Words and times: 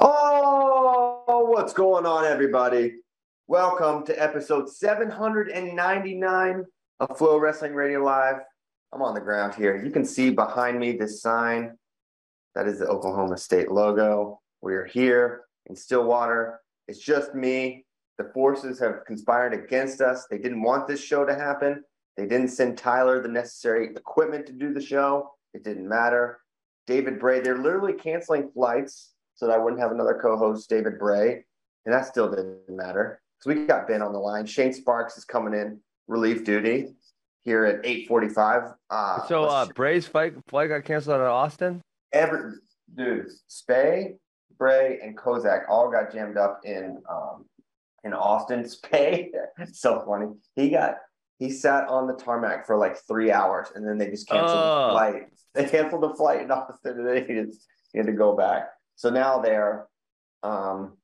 Oh, 0.00 1.46
what's 1.48 1.72
going 1.72 2.06
on, 2.06 2.24
everybody? 2.24 2.96
Welcome 3.46 4.04
to 4.06 4.22
episode 4.22 4.68
799 4.68 6.64
of 7.00 7.08
FloWrestling 7.10 7.74
Radio 7.74 8.02
Live. 8.02 8.36
I'm 8.92 9.02
on 9.02 9.14
the 9.14 9.20
ground 9.20 9.54
here. 9.54 9.80
You 9.82 9.90
can 9.90 10.04
see 10.04 10.30
behind 10.30 10.78
me 10.80 10.92
this 10.92 11.22
sign. 11.22 11.76
That 12.54 12.66
is 12.66 12.80
the 12.80 12.86
Oklahoma 12.86 13.36
State 13.36 13.70
logo. 13.70 14.40
We 14.60 14.74
are 14.74 14.86
here 14.86 15.44
in 15.66 15.76
Stillwater. 15.76 16.60
It's 16.88 16.98
just 16.98 17.34
me. 17.34 17.84
The 18.18 18.30
forces 18.34 18.80
have 18.80 19.04
conspired 19.06 19.54
against 19.54 20.00
us. 20.00 20.26
They 20.30 20.38
didn't 20.38 20.62
want 20.62 20.88
this 20.88 21.02
show 21.02 21.24
to 21.24 21.34
happen. 21.34 21.84
They 22.16 22.26
didn't 22.26 22.48
send 22.48 22.78
Tyler 22.78 23.20
the 23.20 23.28
necessary 23.28 23.90
equipment 23.94 24.46
to 24.46 24.52
do 24.52 24.72
the 24.72 24.82
show. 24.82 25.30
It 25.52 25.62
didn't 25.64 25.88
matter. 25.88 26.40
David 26.86 27.18
Bray, 27.18 27.40
they're 27.40 27.58
literally 27.58 27.94
canceling 27.94 28.50
flights 28.52 29.12
so 29.34 29.46
that 29.46 29.54
I 29.54 29.58
wouldn't 29.58 29.80
have 29.80 29.92
another 29.92 30.18
co-host, 30.20 30.68
David 30.68 30.98
Bray, 30.98 31.44
and 31.84 31.94
that 31.94 32.06
still 32.06 32.30
didn't 32.30 32.68
matter. 32.68 33.20
So 33.40 33.50
we 33.50 33.66
got 33.66 33.88
Ben 33.88 34.02
on 34.02 34.12
the 34.12 34.18
line. 34.18 34.46
Shane 34.46 34.72
Sparks 34.72 35.16
is 35.18 35.24
coming 35.24 35.54
in 35.54 35.80
relief 36.08 36.44
duty 36.44 36.94
here 37.42 37.64
at 37.64 37.82
8:45. 37.84 38.74
Uh, 38.90 39.26
so 39.26 39.44
uh, 39.44 39.66
Bray's 39.74 40.06
flight 40.06 40.34
flight 40.48 40.70
got 40.70 40.84
canceled 40.84 41.16
out 41.16 41.20
of 41.20 41.28
Austin. 41.28 41.82
Every 42.12 42.52
dude, 42.96 43.26
Spay, 43.48 44.16
Bray, 44.56 44.98
and 45.02 45.16
Kozak 45.16 45.68
all 45.68 45.90
got 45.90 46.12
jammed 46.12 46.36
up 46.36 46.60
in 46.64 47.02
um, 47.10 47.44
in 48.02 48.12
Austin. 48.12 48.62
Spay, 48.64 49.28
so 49.72 50.02
funny. 50.06 50.32
He 50.56 50.70
got 50.70 50.96
he 51.38 51.50
sat 51.50 51.88
on 51.88 52.06
the 52.06 52.14
tarmac 52.14 52.66
for 52.66 52.76
like 52.76 52.96
three 53.06 53.30
hours, 53.32 53.68
and 53.74 53.86
then 53.86 53.98
they 53.98 54.08
just 54.10 54.28
canceled 54.28 54.50
Oh. 54.58 54.86
the 54.86 54.92
flight. 54.92 55.22
They 55.54 55.66
canceled 55.66 56.02
the 56.02 56.14
flight 56.16 56.42
in 56.42 56.50
Austin, 56.50 56.98
and 56.98 57.06
then 57.08 57.26
he, 57.28 57.34
just, 57.46 57.64
he 57.92 57.98
had 57.98 58.08
to 58.08 58.12
go 58.12 58.34
back. 58.36 58.70
So 58.96 59.08
now 59.08 59.38
they're 59.38 59.86
um, 60.42 60.96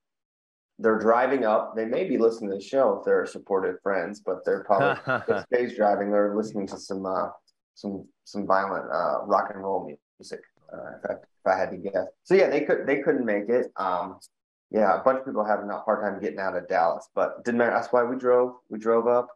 they're 0.81 0.99
driving 0.99 1.45
up. 1.45 1.77
They 1.77 1.85
may 1.85 2.05
be 2.09 2.19
listening 2.19 2.51
to 2.51 2.57
the 2.57 2.63
show 2.63 2.99
if 2.99 3.05
they're 3.05 3.27
supportive 3.27 3.77
friends, 3.83 4.21
but 4.21 4.45
they're 4.45 4.65
probably 4.65 4.97
Spay's 5.53 5.77
driving. 5.77 6.11
They're 6.11 6.35
listening 6.37 6.67
to 6.69 6.79
some 6.79 7.07
uh, 7.07 7.29
some 7.75 8.09
some 8.25 8.45
violent 8.47 8.87
uh, 8.93 9.25
rock 9.25 9.51
and 9.55 9.63
roll 9.63 9.85
music. 10.19 10.41
Uh, 10.73 10.77
if, 11.05 11.11
I, 11.11 11.13
if 11.15 11.47
I 11.47 11.57
had 11.59 11.71
to 11.71 11.77
guess. 11.77 12.07
So 12.25 12.35
yeah, 12.35 12.49
they 12.51 12.63
could 12.63 12.87
they 12.87 13.01
couldn't 13.03 13.25
make 13.25 13.49
it. 13.49 13.71
Um, 13.77 14.19
yeah, 14.73 14.99
a 15.01 15.03
bunch 15.05 15.21
of 15.21 15.27
people 15.27 15.45
having 15.45 15.71
a 15.71 15.79
hard 15.79 16.03
time 16.03 16.21
getting 16.21 16.39
out 16.41 16.57
of 16.57 16.67
Dallas, 16.69 17.09
but 17.15 17.45
didn't 17.45 17.59
matter. 17.59 17.73
That's 17.73 17.93
why 17.93 18.03
we 18.05 18.17
drove. 18.17 18.55
We 18.69 18.79
drove 18.79 19.07
up, 19.07 19.29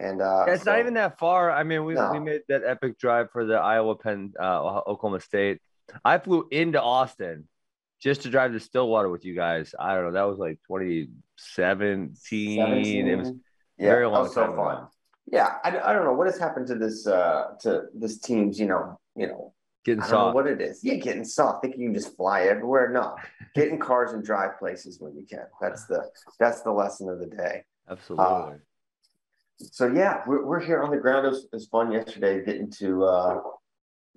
and 0.00 0.20
uh, 0.22 0.44
Yeah, 0.46 0.54
it's 0.54 0.64
so- 0.64 0.70
not 0.72 0.80
even 0.80 0.94
that 0.94 1.18
far. 1.18 1.50
I 1.50 1.62
mean, 1.62 1.84
we, 1.84 1.94
No. 1.94 2.10
we 2.12 2.18
made 2.18 2.42
that 2.48 2.62
epic 2.66 2.98
drive 2.98 3.30
for 3.32 3.44
the 3.44 3.54
Iowa 3.54 3.94
Penn 3.96 4.32
uh, 4.40 4.80
Oklahoma 4.86 5.20
State. 5.20 5.60
I 6.04 6.18
flew 6.18 6.46
into 6.50 6.80
Austin 6.80 7.48
just 8.00 8.22
to 8.22 8.30
drive 8.30 8.52
to 8.52 8.60
Stillwater 8.60 9.08
with 9.10 9.24
you 9.24 9.34
guys. 9.34 9.74
I 9.78 9.94
don't 9.94 10.04
know. 10.06 10.12
That 10.12 10.22
was 10.28 10.38
like 10.38 10.58
2017. 10.68 13.08
It 13.08 13.16
was 13.18 13.32
yeah, 13.78 13.90
very 13.90 14.06
long 14.06 14.22
was 14.22 14.34
so 14.34 14.46
time 14.46 14.56
fun. 14.56 14.76
ago. 14.76 14.88
Yeah, 15.32 15.56
I, 15.64 15.78
I 15.78 15.92
don't 15.92 16.04
know 16.04 16.12
what 16.14 16.26
has 16.26 16.38
happened 16.38 16.66
to 16.68 16.74
this 16.74 17.06
uh 17.06 17.52
to 17.60 17.84
this 17.94 18.18
team's 18.18 18.58
you 18.58 18.66
know 18.66 18.98
you 19.14 19.28
know 19.28 19.52
getting 19.84 20.02
I 20.02 20.06
don't 20.06 20.12
know 20.12 20.18
soft. 20.26 20.34
what 20.34 20.46
it 20.46 20.60
is. 20.60 20.82
Yeah, 20.82 20.94
getting 20.96 21.24
soft. 21.24 21.62
Thinking 21.62 21.80
you 21.82 21.88
can 21.88 21.94
just 21.94 22.16
fly 22.16 22.42
everywhere. 22.42 22.90
No, 22.90 23.16
get 23.54 23.68
in 23.68 23.78
cars 23.78 24.12
and 24.12 24.24
drive 24.24 24.58
places 24.58 24.98
when 25.00 25.14
you 25.16 25.24
can. 25.26 25.44
That's 25.60 25.86
the 25.86 26.10
that's 26.38 26.62
the 26.62 26.72
lesson 26.72 27.08
of 27.08 27.20
the 27.20 27.26
day. 27.26 27.64
Absolutely. 27.88 28.56
So 29.60 29.86
yeah, 29.88 30.22
we're 30.26 30.44
we're 30.44 30.60
here 30.60 30.82
on 30.82 30.90
the 30.90 30.96
ground. 30.96 31.26
It 31.26 31.30
was, 31.30 31.44
it 31.44 31.52
was 31.52 31.66
fun 31.66 31.92
yesterday 31.92 32.44
getting 32.44 32.70
to 32.78 33.04
uh 33.04 33.40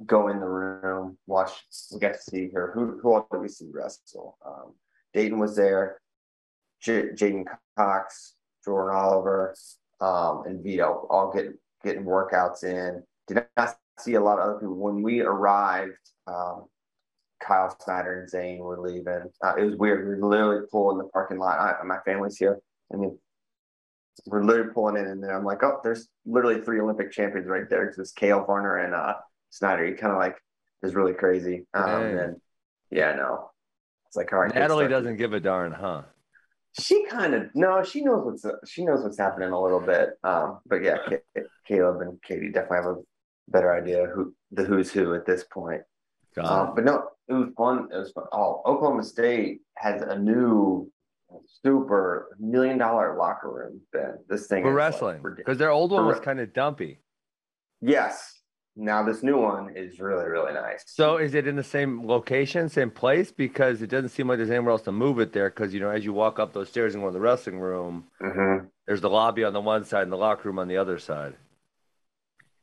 go 0.05 0.29
in 0.29 0.39
the 0.39 0.47
room, 0.47 1.17
watch. 1.27 1.51
We 1.91 1.99
got 1.99 2.13
to 2.13 2.21
see 2.21 2.49
her. 2.53 2.71
Who 2.73 2.99
who 3.01 3.13
all 3.13 3.27
did 3.31 3.41
we 3.41 3.49
see 3.49 3.69
wrestle? 3.71 4.37
Um, 4.45 4.73
Daton 5.15 5.37
was 5.37 5.55
there. 5.55 5.99
J- 6.81 7.09
J'den 7.09 7.45
Cox, 7.77 8.35
Jordan 8.65 8.95
Oliver, 8.97 9.55
um, 10.01 10.43
and 10.45 10.63
Vito 10.63 11.07
all 11.09 11.31
getting 11.31 11.55
getting 11.83 12.03
workouts 12.03 12.63
in. 12.63 13.03
Did 13.27 13.45
not 13.57 13.77
see 13.99 14.15
a 14.15 14.21
lot 14.21 14.39
of 14.39 14.49
other 14.49 14.59
people 14.59 14.75
when 14.75 15.01
we 15.01 15.21
arrived. 15.21 15.97
Um, 16.27 16.65
Kyle 17.39 17.75
Snyder 17.81 18.21
and 18.21 18.29
Zain 18.29 18.59
were 18.59 18.79
leaving. 18.79 19.29
Uh, 19.43 19.55
it 19.57 19.65
was 19.65 19.75
weird. 19.75 20.07
We 20.07 20.15
were 20.15 20.29
literally 20.29 20.65
pulling 20.71 20.97
the 20.97 21.03
parking 21.05 21.37
lot. 21.37 21.59
I, 21.59 21.83
my 21.83 21.97
family's 22.05 22.37
here. 22.37 22.59
I 22.93 22.95
mean, 22.95 23.17
we're 24.25 24.43
literally 24.43 24.71
pulling 24.73 24.97
in, 24.97 25.07
and 25.07 25.23
then 25.23 25.31
I'm 25.31 25.43
like, 25.43 25.63
oh, 25.63 25.79
there's 25.83 26.07
literally 26.25 26.61
three 26.61 26.79
Olympic 26.79 27.11
champions 27.11 27.47
right 27.47 27.69
there. 27.69 27.85
Because 27.85 27.99
it's 27.99 28.11
Kale 28.11 28.43
Varner 28.45 28.77
and 28.77 28.93
uh, 28.93 29.15
Snyder. 29.49 29.85
He 29.85 29.93
kind 29.93 30.13
of 30.13 30.19
like 30.19 30.37
is 30.83 30.95
really 30.95 31.13
crazy. 31.13 31.65
Um, 31.73 31.85
Dang. 31.85 32.19
and 32.19 32.41
yeah, 32.91 33.09
I 33.09 33.15
know. 33.15 33.49
It's 34.07 34.15
like 34.15 34.31
all 34.31 34.39
right. 34.39 34.53
Natalie 34.53 34.87
doesn't 34.87 35.17
give 35.17 35.33
a 35.33 35.39
darn, 35.39 35.71
huh? 35.71 36.03
She 36.79 37.05
kind 37.05 37.33
of 37.33 37.49
no, 37.53 37.83
she 37.83 38.01
knows 38.01 38.23
what's 38.25 38.69
she 38.69 38.85
knows 38.85 39.03
what's 39.03 39.17
happening 39.17 39.49
a 39.49 39.61
little 39.61 39.79
bit. 39.79 40.11
Um, 40.23 40.59
but 40.65 40.83
yeah, 40.83 40.97
Ca- 41.07 41.43
Caleb 41.67 42.01
and 42.01 42.21
Katie 42.21 42.51
definitely 42.51 42.77
have 42.77 42.85
a 42.85 43.01
better 43.47 43.73
idea 43.73 44.05
who 44.13 44.33
the 44.51 44.63
who's 44.63 44.91
who 44.91 45.13
at 45.13 45.25
this 45.25 45.43
point. 45.43 45.81
Um, 46.37 46.73
but 46.75 46.83
no, 46.83 47.09
it 47.27 47.33
was 47.33 47.49
fun. 47.55 47.89
It 47.93 47.97
was 47.97 48.11
fun. 48.11 48.25
Oh, 48.31 48.61
Oklahoma 48.65 49.03
State 49.03 49.61
has 49.77 50.01
a 50.01 50.17
new 50.17 50.91
super 51.63 52.35
million 52.39 52.77
dollar 52.77 53.15
locker 53.17 53.49
room. 53.51 53.81
Ben, 53.91 54.19
this 54.29 54.47
thing 54.47 54.63
for 54.63 54.71
is, 54.71 54.75
wrestling 54.75 55.23
because 55.35 55.57
their 55.57 55.71
old 55.71 55.91
one 55.91 56.05
was 56.05 56.19
kind 56.19 56.39
of 56.39 56.53
dumpy. 56.53 56.99
Yes. 57.81 58.39
Now 58.75 59.03
this 59.03 59.21
new 59.21 59.37
one 59.39 59.75
is 59.75 59.99
really 59.99 60.25
really 60.25 60.53
nice. 60.53 60.83
So 60.87 61.17
is 61.17 61.35
it 61.35 61.45
in 61.47 61.55
the 61.55 61.63
same 61.63 62.07
location, 62.07 62.69
same 62.69 62.89
place? 62.89 63.31
Because 63.31 63.81
it 63.83 63.89
doesn't 63.91 64.09
seem 64.09 64.27
like 64.27 64.37
there's 64.37 64.49
anywhere 64.49 64.71
else 64.71 64.81
to 64.83 64.91
move 64.91 65.19
it 65.19 65.31
there. 65.31 65.49
Because 65.49 65.73
you 65.73 65.79
know, 65.79 65.89
as 65.89 66.03
you 66.03 66.11
walk 66.13 66.39
up 66.39 66.53
those 66.53 66.69
stairs 66.69 66.95
and 66.95 67.03
go 67.03 67.09
to 67.09 67.13
the 67.13 67.19
wrestling 67.19 67.59
room, 67.59 68.07
Mhm. 68.21 68.69
there's 68.87 69.01
the 69.01 69.09
lobby 69.11 69.43
on 69.43 69.53
the 69.53 69.61
one 69.61 69.83
side 69.83 70.03
and 70.03 70.11
the 70.11 70.17
locker 70.17 70.49
room 70.49 70.57
on 70.59 70.67
the 70.67 70.77
other 70.77 70.97
side. 70.97 71.35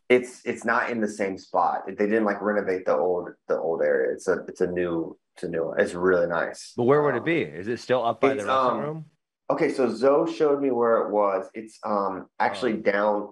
it's 0.09 0.45
it's 0.45 0.65
not 0.65 0.91
in 0.91 1.01
the 1.01 1.07
same 1.07 1.39
spot. 1.39 1.83
They 1.87 1.95
didn't 1.95 2.25
like 2.25 2.43
renovate 2.43 2.85
the 2.85 2.97
old 2.97 3.29
the 3.47 3.57
old 3.57 3.81
area. 3.81 4.13
It's 4.13 4.27
a 4.27 4.45
it's 4.49 4.61
a 4.61 4.67
new 4.67 5.17
new 5.49 5.67
one. 5.67 5.81
It's 5.81 5.95
really 5.95 6.27
nice. 6.27 6.73
But 6.77 6.85
where 6.85 7.03
would 7.03 7.15
it 7.15 7.19
Um, 7.19 7.25
be? 7.25 7.43
Is 7.43 7.69
it 7.69 7.79
still 7.81 8.05
up 8.05 8.21
by 8.21 8.31
the 8.31 8.45
wrestling 8.45 8.51
um, 8.53 8.81
room? 8.81 9.05
Okay, 9.51 9.71
so 9.73 9.89
Zoe 9.89 10.33
showed 10.33 10.61
me 10.63 10.71
where 10.71 10.99
it 10.99 11.11
was. 11.11 11.49
It's 11.55 11.79
um 11.85 12.27
actually 12.39 12.75
Oh. 12.75 12.83
down. 12.93 13.31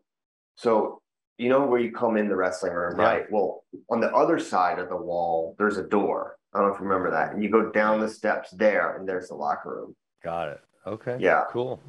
So 0.56 1.00
you 1.36 1.48
know 1.48 1.64
where 1.66 1.80
you 1.80 1.92
come 1.92 2.16
in 2.16 2.28
the 2.28 2.34
wrestling 2.36 2.72
room, 2.72 2.98
Yeah. 2.98 3.04
right? 3.04 3.30
Well, 3.30 3.64
on 3.91 4.00
the 4.00 4.12
other 4.12 4.38
side 4.41 4.78
of 4.80 4.88
the 4.88 4.97
wall, 4.97 5.54
there's 5.58 5.78
a 5.78 5.84
door. 5.84 6.36
I 6.52 6.58
don't 6.58 6.68
know 6.68 6.74
if 6.74 6.80
you 6.80 6.86
remember 6.86 7.10
that. 7.12 7.32
And 7.32 7.42
you 7.42 7.50
go 7.50 7.70
down 7.70 8.00
the 8.00 8.08
steps 8.08 8.50
there, 8.50 8.97
and 8.97 9.08
there's 9.08 9.28
the 9.28 9.34
locker 9.36 9.70
room. 9.76 9.94
Got 10.24 10.48
it. 10.48 10.60
Okay. 10.86 11.16
Yeah. 11.20 11.44
Cool. 11.50 11.80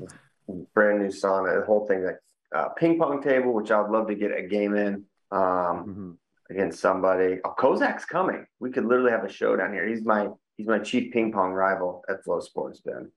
Brand 0.76 1.00
new 1.00 1.08
sauna, 1.08 1.60
the 1.60 1.66
whole 1.66 1.88
thing. 1.88 2.04
Like 2.06 2.20
uh, 2.54 2.70
ping 2.70 2.98
pong 3.00 3.22
table, 3.24 3.54
which 3.54 3.72
I'd 3.72 3.90
love 3.90 4.08
to 4.08 4.16
get 4.16 4.32
a 4.36 4.42
game 4.44 4.76
in. 4.76 5.06
Um, 5.32 5.40
Mhm. 5.88 6.18
Against 6.52 6.80
somebody. 6.80 7.38
Oh, 7.46 7.54
Kozak's 7.60 8.06
coming. 8.06 8.46
We 8.60 8.72
could 8.72 8.84
literally 8.86 9.12
have 9.12 9.24
a 9.24 9.30
show 9.30 9.56
down 9.56 9.72
here. 9.72 9.88
He's 9.88 10.04
my 10.04 10.30
he's 10.58 10.66
my 10.68 10.80
chief 10.80 11.14
ping 11.14 11.32
pong 11.32 11.52
rival 11.52 12.04
at 12.10 12.26
FloSports, 12.26 12.84
Ben. 12.84 13.12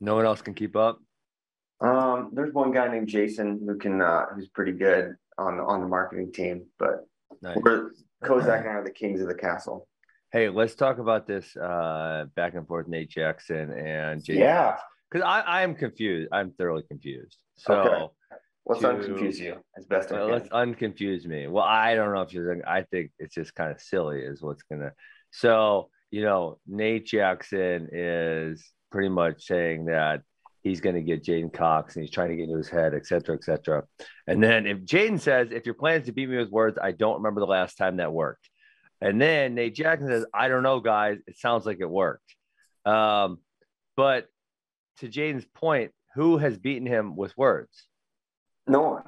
No 0.00 0.16
one 0.16 0.24
else 0.26 0.42
can 0.42 0.52
keep 0.54 0.74
up. 0.74 0.98
Um, 1.80 2.30
there's 2.32 2.52
one 2.52 2.72
guy 2.72 2.88
named 2.88 3.06
Jason 3.08 3.60
who 3.64 3.78
can 3.78 4.02
uh 4.02 4.26
who's 4.34 4.48
pretty 4.48 4.72
good 4.72 5.14
on 5.38 5.60
on 5.60 5.80
the 5.80 5.86
marketing 5.86 6.32
team, 6.32 6.66
but 6.78 7.06
Nice. 7.40 7.56
we're 7.62 7.92
Kozak 8.24 8.60
and 8.60 8.68
I 8.68 8.72
are 8.72 8.84
the 8.84 8.90
kings 8.90 9.20
of 9.20 9.28
the 9.28 9.34
castle. 9.34 9.86
Hey, 10.32 10.48
let's 10.48 10.74
talk 10.74 10.98
about 10.98 11.26
this 11.26 11.54
uh, 11.56 12.24
back 12.34 12.54
and 12.54 12.66
forth 12.66 12.88
Nate 12.88 13.10
Jackson 13.10 13.70
and 13.72 14.24
Jay. 14.24 14.38
Yeah. 14.38 14.76
Because 15.10 15.26
I, 15.26 15.40
I 15.40 15.62
am 15.62 15.74
confused. 15.74 16.30
I'm 16.32 16.52
thoroughly 16.52 16.84
confused. 16.88 17.36
So 17.56 17.74
Okay. 17.74 18.04
Let's 18.66 18.80
To- 18.82 18.88
unconfuse 18.88 19.38
you 19.38 19.56
as 19.76 19.86
best 19.86 20.12
I 20.12 20.14
well, 20.16 20.26
can. 20.26 20.32
let's 20.32 20.48
unconfuse 20.50 21.26
me. 21.26 21.48
Well, 21.48 21.64
I 21.64 21.94
don't 21.94 22.14
know 22.14 22.22
if 22.22 22.32
you're. 22.32 22.66
I 22.68 22.82
think 22.82 23.10
it's 23.18 23.34
just 23.34 23.54
kind 23.54 23.72
of 23.72 23.80
silly, 23.80 24.20
is 24.20 24.40
what's 24.42 24.62
gonna. 24.62 24.92
So 25.30 25.90
you 26.10 26.22
know, 26.22 26.58
Nate 26.66 27.06
Jackson 27.06 27.88
is 27.90 28.70
pretty 28.90 29.08
much 29.08 29.46
saying 29.46 29.86
that 29.86 30.20
he's 30.62 30.82
going 30.82 30.94
to 30.94 31.00
get 31.00 31.24
J'den 31.24 31.50
Cox 31.52 31.96
and 31.96 32.04
he's 32.04 32.12
trying 32.12 32.28
to 32.28 32.36
get 32.36 32.44
into 32.44 32.58
his 32.58 32.68
head, 32.68 32.92
et 32.94 33.06
cetera, 33.06 33.34
et 33.34 33.42
cetera. 33.42 33.82
And 34.26 34.42
then 34.42 34.66
if 34.66 34.80
J'den 34.80 35.18
says, 35.18 35.48
if 35.50 35.64
your 35.64 35.74
plan 35.74 36.02
is 36.02 36.06
to 36.06 36.12
beat 36.12 36.28
me 36.28 36.36
with 36.36 36.50
words, 36.50 36.78
I 36.80 36.92
don't 36.92 37.16
remember 37.16 37.40
the 37.40 37.46
last 37.46 37.76
time 37.78 37.96
that 37.96 38.12
worked. 38.12 38.48
And 39.00 39.20
then 39.20 39.54
Nate 39.54 39.74
Jackson 39.74 40.06
says, 40.06 40.26
I 40.34 40.48
don't 40.48 40.62
know, 40.62 40.80
guys. 40.80 41.18
It 41.26 41.38
sounds 41.38 41.64
like 41.64 41.78
it 41.80 41.88
worked. 41.90 42.36
Um, 42.84 43.38
but 43.96 44.26
to 44.98 45.08
J'den's 45.08 45.46
point, 45.54 45.92
who 46.14 46.36
has 46.36 46.58
beaten 46.58 46.86
him 46.86 47.16
with 47.16 47.36
words? 47.38 47.88
No 48.66 48.80
one. 48.82 49.04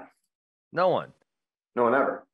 No 0.72 0.88
one. 0.88 1.12
No 1.76 1.84
one 1.84 1.94
ever. 1.94 2.26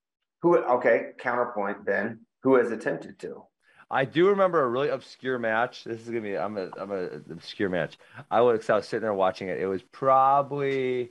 Who 0.43 0.59
okay, 0.59 1.11
counterpoint 1.19 1.85
then. 1.85 2.21
Who 2.43 2.55
has 2.57 2.71
attempted 2.71 3.19
to? 3.21 3.45
I 3.91 4.05
do 4.05 4.29
remember 4.29 4.63
a 4.63 4.69
really 4.69 4.89
obscure 4.89 5.39
match. 5.39 5.85
This 5.85 6.01
is 6.01 6.07
gonna 6.07 6.21
be 6.21 6.39
I'm 6.39 6.57
a 6.57 6.71
I'm 6.79 6.93
a 6.93 7.05
obscure 7.33 7.69
match. 7.69 7.99
I 8.31 8.41
was 8.41 8.69
I 8.71 8.77
was 8.77 8.87
sitting 8.87 9.03
there 9.03 9.13
watching 9.15 9.49
it. 9.49 9.61
It 9.61 9.67
was 9.67 9.83
probably 9.83 11.11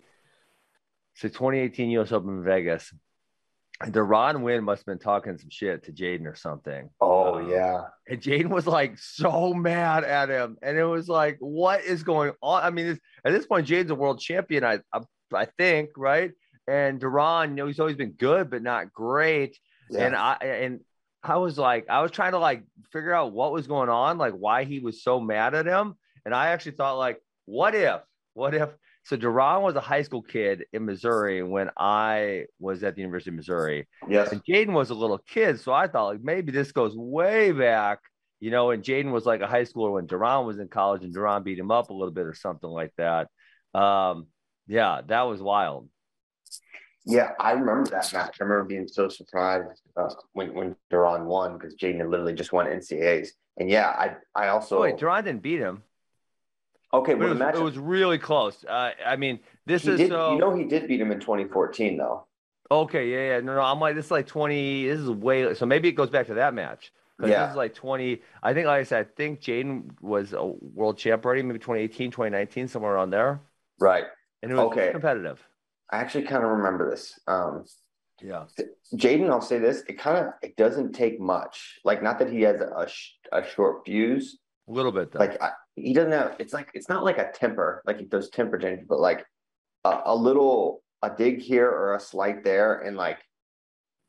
so 1.15 1.27
2018 1.27 1.89
US 1.91 2.11
Open 2.11 2.39
in 2.39 2.43
Vegas. 2.43 2.93
Deron 3.83 4.41
Winn 4.41 4.63
must 4.63 4.81
have 4.81 4.85
been 4.87 4.99
talking 4.99 5.37
some 5.37 5.49
shit 5.49 5.83
to 5.85 5.93
J'den 5.93 6.25
or 6.25 6.35
something. 6.35 6.89
Oh 6.99 7.35
Um, 7.35 7.49
yeah. 7.49 7.83
And 8.07 8.21
J'den 8.21 8.49
was 8.49 8.67
like 8.67 8.97
so 8.97 9.53
mad 9.53 10.03
at 10.03 10.29
him. 10.29 10.57
And 10.61 10.77
it 10.77 10.83
was 10.83 11.07
like, 11.07 11.37
what 11.39 11.83
is 11.83 12.03
going 12.03 12.33
on? 12.41 12.63
I 12.63 12.71
mean, 12.71 12.87
this, 12.87 12.99
at 13.23 13.31
this 13.31 13.45
point, 13.45 13.67
J'den's 13.67 13.91
a 13.91 13.95
world 13.95 14.19
champion, 14.19 14.65
I, 14.65 14.79
I, 14.91 14.99
I 15.33 15.45
think, 15.57 15.91
right? 15.97 16.31
And 16.67 16.99
Deron, 16.99 17.49
you 17.49 17.55
know, 17.55 17.67
he's 17.67 17.79
always 17.79 17.95
been 17.95 18.11
good, 18.11 18.49
but 18.49 18.61
not 18.61 18.93
great. 18.93 19.57
Yeah. 19.89 20.05
And 20.05 20.15
I 20.15 20.33
and 20.41 20.79
I 21.23 21.37
was 21.37 21.57
like, 21.57 21.89
I 21.89 22.01
was 22.01 22.11
trying 22.11 22.33
to 22.33 22.39
like 22.39 22.63
figure 22.91 23.13
out 23.13 23.33
what 23.33 23.51
was 23.51 23.67
going 23.67 23.89
on, 23.89 24.17
like 24.17 24.33
why 24.33 24.63
he 24.63 24.79
was 24.79 25.03
so 25.03 25.19
mad 25.19 25.55
at 25.55 25.65
him. 25.65 25.95
And 26.25 26.33
I 26.33 26.49
actually 26.49 26.73
thought, 26.73 26.97
like, 26.97 27.21
what 27.45 27.75
if, 27.75 28.01
what 28.33 28.53
if? 28.53 28.69
So 29.03 29.17
Deron 29.17 29.63
was 29.63 29.75
a 29.75 29.81
high 29.81 30.03
school 30.03 30.21
kid 30.21 30.65
in 30.71 30.85
Missouri 30.85 31.41
when 31.41 31.71
I 31.77 32.45
was 32.59 32.83
at 32.83 32.95
the 32.95 33.01
University 33.01 33.31
of 33.31 33.37
Missouri. 33.37 33.87
yes. 34.07 34.31
And 34.31 34.43
J'den 34.43 34.71
was 34.71 34.91
a 34.91 34.93
little 34.93 35.17
kid. 35.17 35.59
So 35.59 35.73
I 35.73 35.87
thought 35.87 36.05
like 36.05 36.23
maybe 36.23 36.51
this 36.51 36.71
goes 36.71 36.95
way 36.95 37.51
back, 37.51 37.99
you 38.39 38.51
know, 38.51 38.69
and 38.69 38.83
J'den 38.83 39.11
was 39.11 39.25
like 39.25 39.41
a 39.41 39.47
high 39.47 39.63
schooler 39.63 39.93
when 39.93 40.05
Deron 40.07 40.45
was 40.45 40.59
in 40.59 40.67
college 40.67 41.03
and 41.03 41.15
Deron 41.15 41.43
beat 41.43 41.57
him 41.57 41.71
up 41.71 41.89
a 41.89 41.93
little 41.93 42.13
bit 42.13 42.27
or 42.27 42.35
something 42.35 42.69
like 42.69 42.93
that. 42.97 43.29
Um, 43.73 44.27
yeah, 44.69 45.01
that 45.07 45.23
was 45.23 45.41
wild. 45.41 45.89
Yeah, 47.05 47.31
I 47.39 47.51
remember 47.53 47.89
that 47.91 48.13
match. 48.13 48.37
I 48.39 48.43
remember 48.43 48.65
being 48.65 48.87
so 48.87 49.09
surprised 49.09 49.81
uh, 49.97 50.09
when 50.33 50.53
when 50.53 50.75
Deron 50.91 51.25
won 51.25 51.57
because 51.57 51.75
J'den 51.75 52.09
literally 52.09 52.33
just 52.33 52.53
won 52.53 52.67
NCAAs. 52.67 53.29
And 53.57 53.69
yeah, 53.69 53.89
I 53.89 54.15
I 54.35 54.49
also 54.49 54.77
Oh, 54.77 54.81
wait, 54.81 54.97
Deron 54.97 55.23
didn't 55.25 55.41
beat 55.41 55.59
him. 55.59 55.83
okay. 56.93 57.13
But 57.15 57.19
Well, 57.19 57.27
it, 57.27 57.29
was, 57.31 57.39
the 57.39 57.45
match 57.45 57.55
it 57.55 57.61
was 57.61 57.77
really 57.77 58.17
close. 58.19 58.63
Uh, 58.65 58.91
I 59.05 59.15
mean, 59.15 59.39
this 59.65 59.85
he 59.85 59.91
is 59.91 59.97
did, 59.97 60.09
so 60.09 60.33
you 60.33 60.37
know 60.39 60.55
he 60.55 60.65
did 60.65 60.87
beat 60.87 61.01
him 61.01 61.11
in 61.11 61.19
2014 61.19 61.97
though. 61.97 62.27
okay. 62.71 63.09
Yeah, 63.09 63.35
yeah. 63.35 63.39
No, 63.41 63.55
no. 63.55 63.61
I'm 63.61 63.79
like, 63.79 63.95
this 63.95 64.05
is 64.05 64.11
like 64.11 64.27
20. 64.27 64.87
This 64.87 64.99
is 64.99 65.09
way. 65.09 65.53
So 65.55 65.65
maybe 65.65 65.89
it 65.89 65.93
goes 65.93 66.09
back 66.09 66.27
to 66.27 66.35
that 66.35 66.53
match. 66.53 66.91
Yeah. 67.21 67.43
This 67.45 67.51
is 67.51 67.57
like 67.57 67.73
20. 67.73 68.21
I 68.43 68.53
think, 68.53 68.67
like 68.67 68.79
I 68.79 68.83
said, 68.83 69.05
I 69.05 69.09
think 69.15 69.41
J'den 69.41 69.99
was 70.01 70.33
a 70.33 70.45
world 70.45 70.97
champ 70.97 71.25
already, 71.25 71.41
maybe 71.41 71.59
2018, 71.59 72.11
2019, 72.11 72.67
somewhere 72.69 72.93
around 72.93 73.09
there. 73.09 73.41
Right. 73.79 74.05
And 74.41 74.51
it 74.51 74.55
was 74.55 74.65
Okay. 74.71 74.91
competitive. 74.91 75.41
I 75.91 75.97
actually 75.97 76.25
kind 76.25 76.43
of 76.43 76.49
remember 76.51 76.89
this. 76.89 77.19
Um, 77.27 77.65
Yeah. 78.21 78.45
J'den, 78.93 79.29
I'll 79.29 79.41
say 79.41 79.59
this: 79.59 79.81
it 79.87 79.93
kind 79.97 80.17
of 80.17 80.33
it 80.41 80.55
doesn't 80.57 80.91
take 80.93 81.19
much. 81.19 81.79
Like, 81.85 82.03
not 82.03 82.19
that 82.19 82.29
he 82.29 82.41
has 82.41 82.59
a 82.59 82.85
sh- 82.87 83.13
a 83.31 83.43
short 83.43 83.85
fuse. 83.85 84.39
A 84.67 84.71
little 84.71 84.91
bit, 84.91 85.11
though. 85.11 85.19
Like, 85.19 85.41
I, 85.41 85.51
he 85.75 85.93
doesn't 85.93 86.11
have. 86.11 86.35
It's 86.37 86.53
like 86.53 86.69
it's 86.73 86.89
not 86.89 87.03
like 87.05 87.17
a 87.17 87.31
temper, 87.31 87.81
like 87.85 87.97
he 87.99 88.05
does 88.05 88.29
temper 88.29 88.57
change, 88.57 88.87
but 88.87 88.99
like 88.99 89.25
a, 89.85 90.01
a 90.05 90.15
little 90.15 90.83
a 91.01 91.09
dig 91.09 91.39
here 91.39 91.69
or 91.69 91.95
a 91.95 91.99
slight 91.99 92.43
there, 92.43 92.79
and 92.81 92.97
like 92.97 93.19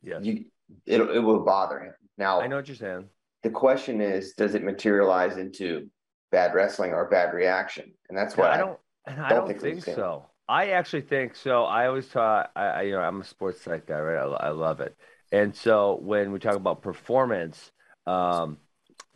yeah. 0.02 0.18
you, 0.20 0.46
it 0.86 1.00
it 1.00 1.20
will 1.20 1.44
bother 1.44 1.78
him. 1.78 1.94
Now, 2.18 2.40
I 2.40 2.46
know 2.48 2.56
what 2.56 2.66
you're 2.68 2.76
saying. 2.76 3.08
the 3.44 3.50
question 3.50 4.00
is, 4.00 4.34
does 4.34 4.54
it 4.56 4.62
materialize 4.64 5.36
into 5.38 5.88
bad 6.32 6.52
wrestling 6.54 6.92
or 6.92 7.08
bad 7.08 7.32
reaction? 7.32 7.92
And 8.08 8.18
that's 8.18 8.36
why 8.36 8.50
I 8.50 8.56
don't, 8.58 8.78
and 9.06 9.20
I 9.20 9.28
don't 9.30 9.38
don't 9.40 9.48
think 9.48 9.60
think, 9.60 9.84
the 9.84 9.94
so. 9.94 10.26
I 10.48 10.70
actually 10.70 11.02
think 11.02 11.36
so. 11.36 11.64
I 11.64 11.86
always 11.86 12.06
thought, 12.06 12.50
I, 12.56 12.64
I 12.64 12.82
you 12.82 12.92
know, 12.92 13.00
I'm 13.00 13.20
a 13.20 13.24
sports 13.24 13.62
psych 13.62 13.86
guy, 13.86 14.00
right? 14.00 14.18
I, 14.18 14.48
I 14.48 14.50
love 14.50 14.80
it. 14.80 14.96
And 15.32 15.54
so 15.54 15.98
when 16.02 16.32
we 16.32 16.38
talk 16.38 16.56
about 16.56 16.82
performance, 16.82 17.70
um, 18.06 18.58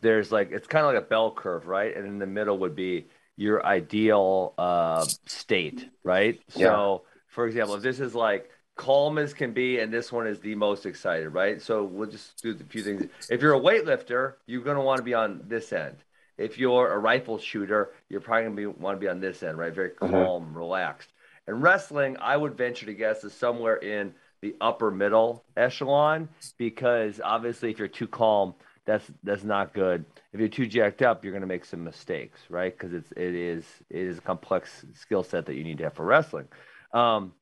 there's 0.01 0.31
like 0.31 0.51
it's 0.51 0.67
kind 0.67 0.85
of 0.85 0.93
like 0.93 1.03
a 1.03 1.07
bell 1.07 1.31
curve, 1.31 1.67
right? 1.67 1.95
And 1.95 2.07
in 2.07 2.19
the 2.19 2.25
middle 2.25 2.59
would 2.59 2.75
be 2.75 3.07
your 3.37 3.65
ideal 3.65 4.53
uh, 4.57 5.05
state, 5.25 5.89
right? 6.03 6.39
Yeah. 6.55 6.67
So, 6.67 7.01
for 7.27 7.47
example, 7.47 7.75
if 7.75 7.81
this 7.81 7.99
is 7.99 8.15
like 8.15 8.49
calm 8.75 9.17
as 9.17 9.33
can 9.33 9.51
be, 9.53 9.79
and 9.79 9.91
this 9.91 10.11
one 10.11 10.27
is 10.27 10.39
the 10.39 10.55
most 10.55 10.85
excited, 10.85 11.29
right? 11.29 11.61
So 11.61 11.83
we'll 11.83 12.09
just 12.09 12.41
do 12.41 12.57
a 12.59 12.63
few 12.63 12.83
things. 12.83 13.07
If 13.29 13.41
you're 13.41 13.55
a 13.55 13.59
weightlifter, 13.59 14.33
you're 14.47 14.63
going 14.63 14.77
to 14.77 14.81
want 14.83 14.97
to 14.99 15.03
be 15.03 15.13
on 15.13 15.41
this 15.47 15.73
end. 15.73 15.97
If 16.37 16.57
you're 16.57 16.91
a 16.91 16.99
rifle 16.99 17.37
shooter, 17.37 17.93
you're 18.09 18.21
probably 18.21 18.43
going 18.43 18.55
to 18.55 18.61
be 18.61 18.81
want 18.81 18.95
to 18.97 18.99
be 18.99 19.07
on 19.07 19.19
this 19.19 19.43
end, 19.43 19.57
right? 19.57 19.73
Very 19.73 19.91
Mhm. 20.01 20.25
calm, 20.25 20.57
relaxed. 20.57 21.11
And 21.47 21.61
wrestling, 21.61 22.17
I 22.19 22.35
would 22.35 22.57
venture 22.57 22.87
to 22.87 22.93
guess, 22.93 23.23
is 23.23 23.33
somewhere 23.33 23.75
in 23.77 24.13
the 24.41 24.55
upper 24.61 24.91
middle 24.91 25.45
echelon 25.55 26.29
because 26.57 27.21
obviously, 27.23 27.71
if 27.71 27.79
you're 27.79 27.87
too 27.87 28.07
calm, 28.07 28.55
that's 28.85 29.09
that's 29.23 29.43
not 29.43 29.73
good. 29.73 30.05
If 30.33 30.39
you're 30.39 30.49
too 30.49 30.67
jacked 30.67 31.01
up, 31.01 31.23
you're 31.23 31.33
going 31.33 31.41
to 31.41 31.47
make 31.47 31.65
some 31.65 31.83
mistakes, 31.83 32.39
right? 32.49 32.71
Because 32.77 32.93
it's 32.93 33.11
it 33.13 33.35
is 33.35 33.65
it 33.89 34.01
is 34.01 34.17
a 34.17 34.21
complex 34.21 34.85
skill 34.93 35.23
set 35.23 35.45
that 35.47 35.55
you 35.55 35.63
need 35.63 35.77
to 35.79 35.85
have 35.85 35.93
for 35.93 36.05
wrestling. 36.05 36.47
Um, 36.93 37.33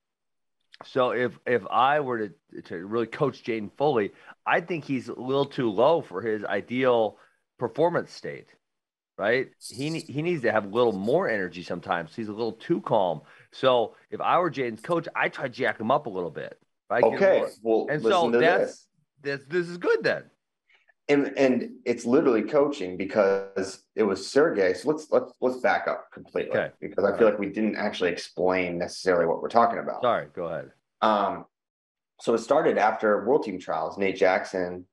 so 0.85 1.11
if 1.11 1.37
if 1.45 1.63
I 1.69 1.99
were 1.99 2.29
to 2.29 2.61
to 2.63 2.85
really 2.85 3.07
coach 3.07 3.43
Jaden 3.43 3.71
Foley, 3.77 4.11
I 4.45 4.61
think 4.61 4.85
he's 4.85 5.09
a 5.09 5.19
little 5.19 5.45
too 5.45 5.69
low 5.69 6.01
for 6.01 6.21
his 6.21 6.43
ideal 6.45 7.17
performance 7.59 8.11
state, 8.11 8.47
right? 9.17 9.47
He 9.69 9.99
he 9.99 10.21
needs 10.21 10.41
to 10.43 10.51
have 10.51 10.65
a 10.65 10.69
little 10.69 10.93
more 10.93 11.29
energy 11.29 11.63
sometimes. 11.63 12.15
He's 12.15 12.27
a 12.29 12.33
little 12.33 12.53
too 12.53 12.81
calm. 12.81 13.21
So 13.51 13.95
if 14.09 14.19
I 14.21 14.39
were 14.39 14.49
J'den's 14.51 14.81
coach, 14.81 15.07
I 15.15 15.29
try 15.29 15.45
to 15.45 15.49
jack 15.49 15.79
him 15.79 15.91
up 15.91 16.05
a 16.05 16.09
little 16.09 16.31
bit. 16.31 16.57
Right? 16.89 17.03
Okay. 17.03 17.43
Well, 17.61 17.87
And 17.89 18.01
so 18.01 18.29
that's 18.31 18.87
this. 19.21 19.39
this 19.39 19.45
this 19.47 19.69
is 19.69 19.77
good 19.77 20.03
then. 20.03 20.23
and 21.09 21.33
and 21.37 21.71
it's 21.85 22.05
literally 22.05 22.43
coaching 22.43 22.97
because 22.97 23.83
it 23.95 24.03
was 24.03 24.25
Sergey. 24.27 24.73
So 24.73 24.89
let's 24.89 25.07
let's 25.11 25.31
let's 25.41 25.57
back 25.57 25.87
up 25.87 26.11
completely 26.11 26.51
Okay. 26.57 26.71
because 26.79 27.03
I 27.05 27.17
feel 27.17 27.27
like 27.29 27.39
we 27.39 27.47
didn't 27.49 27.75
actually 27.75 28.11
explain 28.11 28.77
necessarily 28.77 29.25
what 29.25 29.41
we're 29.41 29.49
talking 29.49 29.79
about. 29.79 30.01
Sorry, 30.01 30.27
go 30.35 30.45
ahead. 30.45 30.71
Um, 31.01 31.45
so 32.21 32.33
it 32.33 32.37
started 32.39 32.77
after 32.77 33.25
World 33.25 33.43
Team 33.43 33.59
Trials. 33.59 33.97
Nate 33.97 34.15
Jackson, 34.15 34.85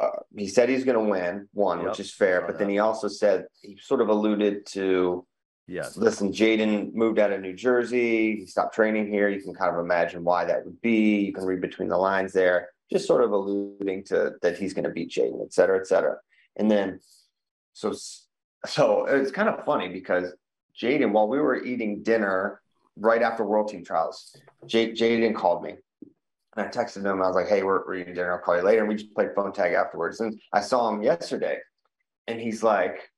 uh, 0.00 0.08
he 0.36 0.48
said 0.48 0.68
he's 0.68 0.84
going 0.84 0.98
to 1.04 1.10
win 1.10 1.48
one, 1.52 1.78
Yep, 1.80 1.88
which 1.88 2.00
is 2.00 2.12
fair. 2.12 2.42
But 2.46 2.58
then 2.58 2.68
he 2.68 2.78
also 2.78 3.06
said 3.08 3.46
he 3.62 3.76
sort 3.80 4.00
of 4.00 4.08
alluded 4.08 4.66
to, 4.66 5.26
Yes. 5.66 5.96
listen, 5.96 6.32
J'den 6.32 6.92
moved 6.94 7.18
out 7.18 7.32
of 7.32 7.40
New 7.42 7.52
Jersey. 7.54 8.36
He 8.40 8.46
stopped 8.46 8.74
training 8.74 9.08
here. 9.08 9.28
You 9.28 9.40
can 9.42 9.54
kind 9.54 9.72
of 9.72 9.78
imagine 9.80 10.24
why 10.24 10.44
that 10.46 10.64
would 10.64 10.80
be. 10.80 11.20
You 11.20 11.32
can 11.32 11.44
read 11.44 11.60
between 11.60 11.88
the 11.88 11.96
lines 11.98 12.32
there, 12.32 12.70
just 12.90 13.06
sort 13.06 13.22
of 13.22 13.30
alluding 13.32 14.04
to 14.04 14.32
that 14.42 14.56
he's 14.58 14.72
going 14.74 14.84
to 14.84 14.90
beat 14.90 15.10
J'den, 15.10 15.44
et 15.44 15.52
cetera, 15.52 15.78
et 15.78 15.86
cetera. 15.86 16.16
And 16.56 16.70
then, 16.70 16.98
so 17.72 17.92
so 18.66 19.04
it's 19.06 19.30
kind 19.30 19.48
of 19.48 19.64
funny 19.64 19.88
because 19.88 20.32
J'den, 20.80 21.12
while 21.12 21.28
we 21.28 21.38
were 21.38 21.62
eating 21.62 22.02
dinner 22.02 22.60
right 22.96 23.22
after 23.22 23.44
World 23.44 23.68
Team 23.68 23.84
Trials, 23.84 24.36
J- 24.66 24.92
J'den 24.92 25.34
called 25.34 25.62
me. 25.62 25.74
And 26.56 26.66
I 26.66 26.70
texted 26.70 27.04
him. 27.04 27.22
I 27.22 27.26
was 27.26 27.36
like, 27.36 27.48
"Hey, 27.48 27.62
we're, 27.62 27.86
we're 27.86 27.96
eating 27.96 28.14
dinner. 28.14 28.32
I'll 28.32 28.38
call 28.38 28.56
you 28.56 28.62
later." 28.62 28.80
And 28.80 28.88
we 28.88 28.96
just 28.96 29.14
played 29.14 29.34
phone 29.34 29.52
tag 29.52 29.72
afterwards. 29.72 30.20
And 30.20 30.40
I 30.52 30.60
saw 30.60 30.88
him 30.88 31.02
yesterday, 31.02 31.58
and 32.26 32.40
he's 32.40 32.62
like, 32.62 33.10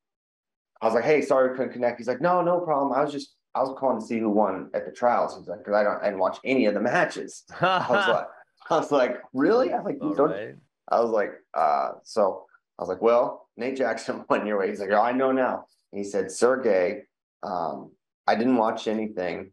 "I 0.81 0.87
was 0.87 0.95
like, 0.95 1.05
hey, 1.05 1.23
sorry 1.23 1.51
we 1.51 1.57
couldn't 1.57 1.73
connect." 1.73 1.99
He's 1.99 2.09
like, 2.09 2.21
"No, 2.21 2.43
no 2.43 2.61
problem. 2.61 2.93
I 2.93 3.03
was 3.03 3.13
just 3.13 3.35
I 3.55 3.61
was 3.61 3.75
calling 3.79 4.01
to 4.01 4.07
see 4.07 4.19
who 4.19 4.31
won 4.31 4.71
at 4.75 4.85
the 4.85 4.93
trials." 4.93 5.37
He's 5.37 5.49
like, 5.49 5.61
"Because 5.61 5.75
I 5.75 5.83
don't 5.83 6.01
I 6.03 6.07
didn't 6.07 6.21
watch 6.21 6.39
any 6.45 6.67
of 6.67 6.75
the 6.75 6.81
matches." 6.81 7.45
I 7.61 7.87
was 7.89 8.09
like, 8.09 8.27
"I 8.71 8.77
was 8.77 8.93
like, 8.93 9.17
really?" 9.33 9.73
I 9.73 9.77
was 9.77 9.87
like, 9.87 10.01
"Don't." 10.01 10.31
right. 10.31 10.57
I 10.93 11.01
was 11.01 11.11
like, 11.11 11.33
uh, 11.55 11.93
so 12.05 12.47
I 12.79 12.83
was 12.83 12.89
like, 12.89 13.03
well, 13.03 13.49
Nate 13.57 13.77
Jackson 13.77 14.25
won 14.31 14.47
your 14.47 14.59
way. 14.59 14.69
He's 14.69 14.81
like, 14.81 14.91
oh, 14.91 15.01
I 15.01 15.13
know 15.13 15.33
now. 15.33 15.65
And 15.93 15.99
he 15.99 16.05
said, 16.05 16.31
Sergey, 16.31 17.03
um, 17.43 17.93
I 18.27 18.35
didn't 18.35 18.57
watch 18.57 18.87
anything. 18.87 19.53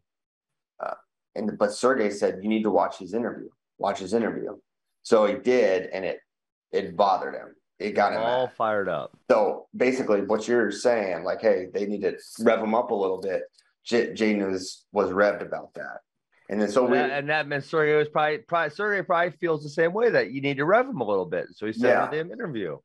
Uh, 0.78 0.94
and 1.34 1.58
but 1.58 1.72
Sergey 1.72 2.10
said 2.10 2.40
you 2.42 2.48
need 2.48 2.62
to 2.62 2.70
watch 2.70 2.98
his 2.98 3.14
interview. 3.14 3.48
Watch 3.80 3.98
his 3.98 4.12
interview. 4.12 4.56
So 5.02 5.24
he 5.24 5.34
did, 5.34 5.88
and 5.90 6.04
it 6.04 6.18
it 6.70 6.96
bothered 6.96 7.34
him. 7.34 7.54
It 7.78 7.92
got 7.92 8.12
him 8.12 8.20
All 8.20 8.46
mad. 8.46 8.56
fired 8.56 8.88
up. 8.90 9.16
So 9.30 9.66
basically, 9.74 10.20
what 10.20 10.46
you're 10.46 10.70
saying, 10.70 11.24
like, 11.24 11.40
hey, 11.40 11.66
they 11.72 11.86
need 11.86 12.02
to 12.02 12.16
rev 12.40 12.60
him 12.60 12.74
up 12.74 12.90
a 12.90 12.94
little 12.94 13.18
bit. 13.20 13.42
J- 13.84 14.12
J'den 14.12 14.48
was 14.50 14.84
was 14.92 15.08
revved 15.10 15.40
about 15.40 15.72
that, 15.74 16.00
and 16.50 16.60
then 16.60 16.68
so 16.70 16.82
And 16.84 16.92
we 16.92 16.98
that, 16.98 17.10
and 17.10 17.30
that 17.30 17.48
meant 17.48 17.64
Sergey 17.64 17.96
was 17.96 18.08
probably, 18.10 18.38
probably 18.38 18.68
Sergey 18.70 19.02
probably 19.02 19.30
feels 19.40 19.62
the 19.62 19.70
same 19.70 19.94
way 19.94 20.10
that 20.10 20.30
you 20.30 20.42
need 20.42 20.58
to 20.58 20.66
rev 20.66 20.86
him 20.86 21.00
a 21.00 21.04
little 21.04 21.24
bit. 21.24 21.46
So 21.52 21.64
he 21.66 21.72
said 21.72 21.88
Yeah. 21.88 22.04
in 22.04 22.10
the 22.10 22.16
damn 22.18 22.32
interview. 22.32 22.76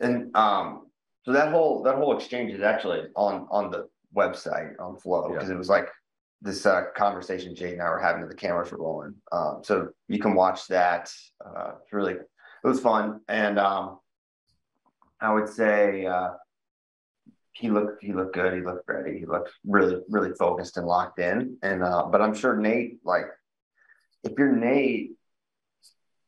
And 0.00 0.34
um, 0.34 0.86
so 1.26 1.32
that 1.32 1.50
whole 1.52 1.82
that 1.82 1.96
whole 1.96 2.16
exchange 2.16 2.54
is 2.54 2.62
actually 2.62 3.02
on 3.14 3.46
on 3.50 3.70
the 3.70 3.88
website 4.16 4.72
on 4.80 4.96
Flo 4.96 5.26
Yeah. 5.28 5.34
because 5.34 5.50
it 5.50 5.58
was 5.58 5.68
like 5.68 5.88
this 6.42 6.64
uh, 6.64 6.84
conversation 6.96 7.54
Jay 7.54 7.72
and 7.72 7.82
I 7.82 7.90
were 7.90 7.98
having. 7.98 8.26
The 8.26 8.34
cameras 8.34 8.72
were 8.72 8.78
rolling, 8.78 9.14
um, 9.32 9.60
so 9.62 9.88
you 10.08 10.18
can 10.18 10.34
watch 10.34 10.66
that. 10.68 11.12
Uh, 11.44 11.72
it's 11.82 11.92
really 11.92 12.14
it 12.14 12.26
was 12.66 12.80
fun, 12.80 13.20
and 13.28 13.58
um, 13.58 13.98
I 15.20 15.32
would 15.32 15.48
say 15.48 16.06
uh, 16.06 16.30
he 17.52 17.70
looked 17.70 18.02
he 18.02 18.12
looked 18.12 18.34
good. 18.34 18.54
He 18.54 18.60
looked 18.60 18.88
ready. 18.88 19.18
He 19.18 19.26
looked 19.26 19.50
really 19.66 20.00
really 20.08 20.32
focused 20.38 20.76
and 20.76 20.86
locked 20.86 21.18
in. 21.18 21.58
And 21.62 21.82
uh, 21.82 22.06
but 22.10 22.22
I'm 22.22 22.34
sure 22.34 22.56
Nate 22.56 22.98
like 23.04 23.26
if 24.24 24.32
you're 24.38 24.54
Nate 24.54 25.12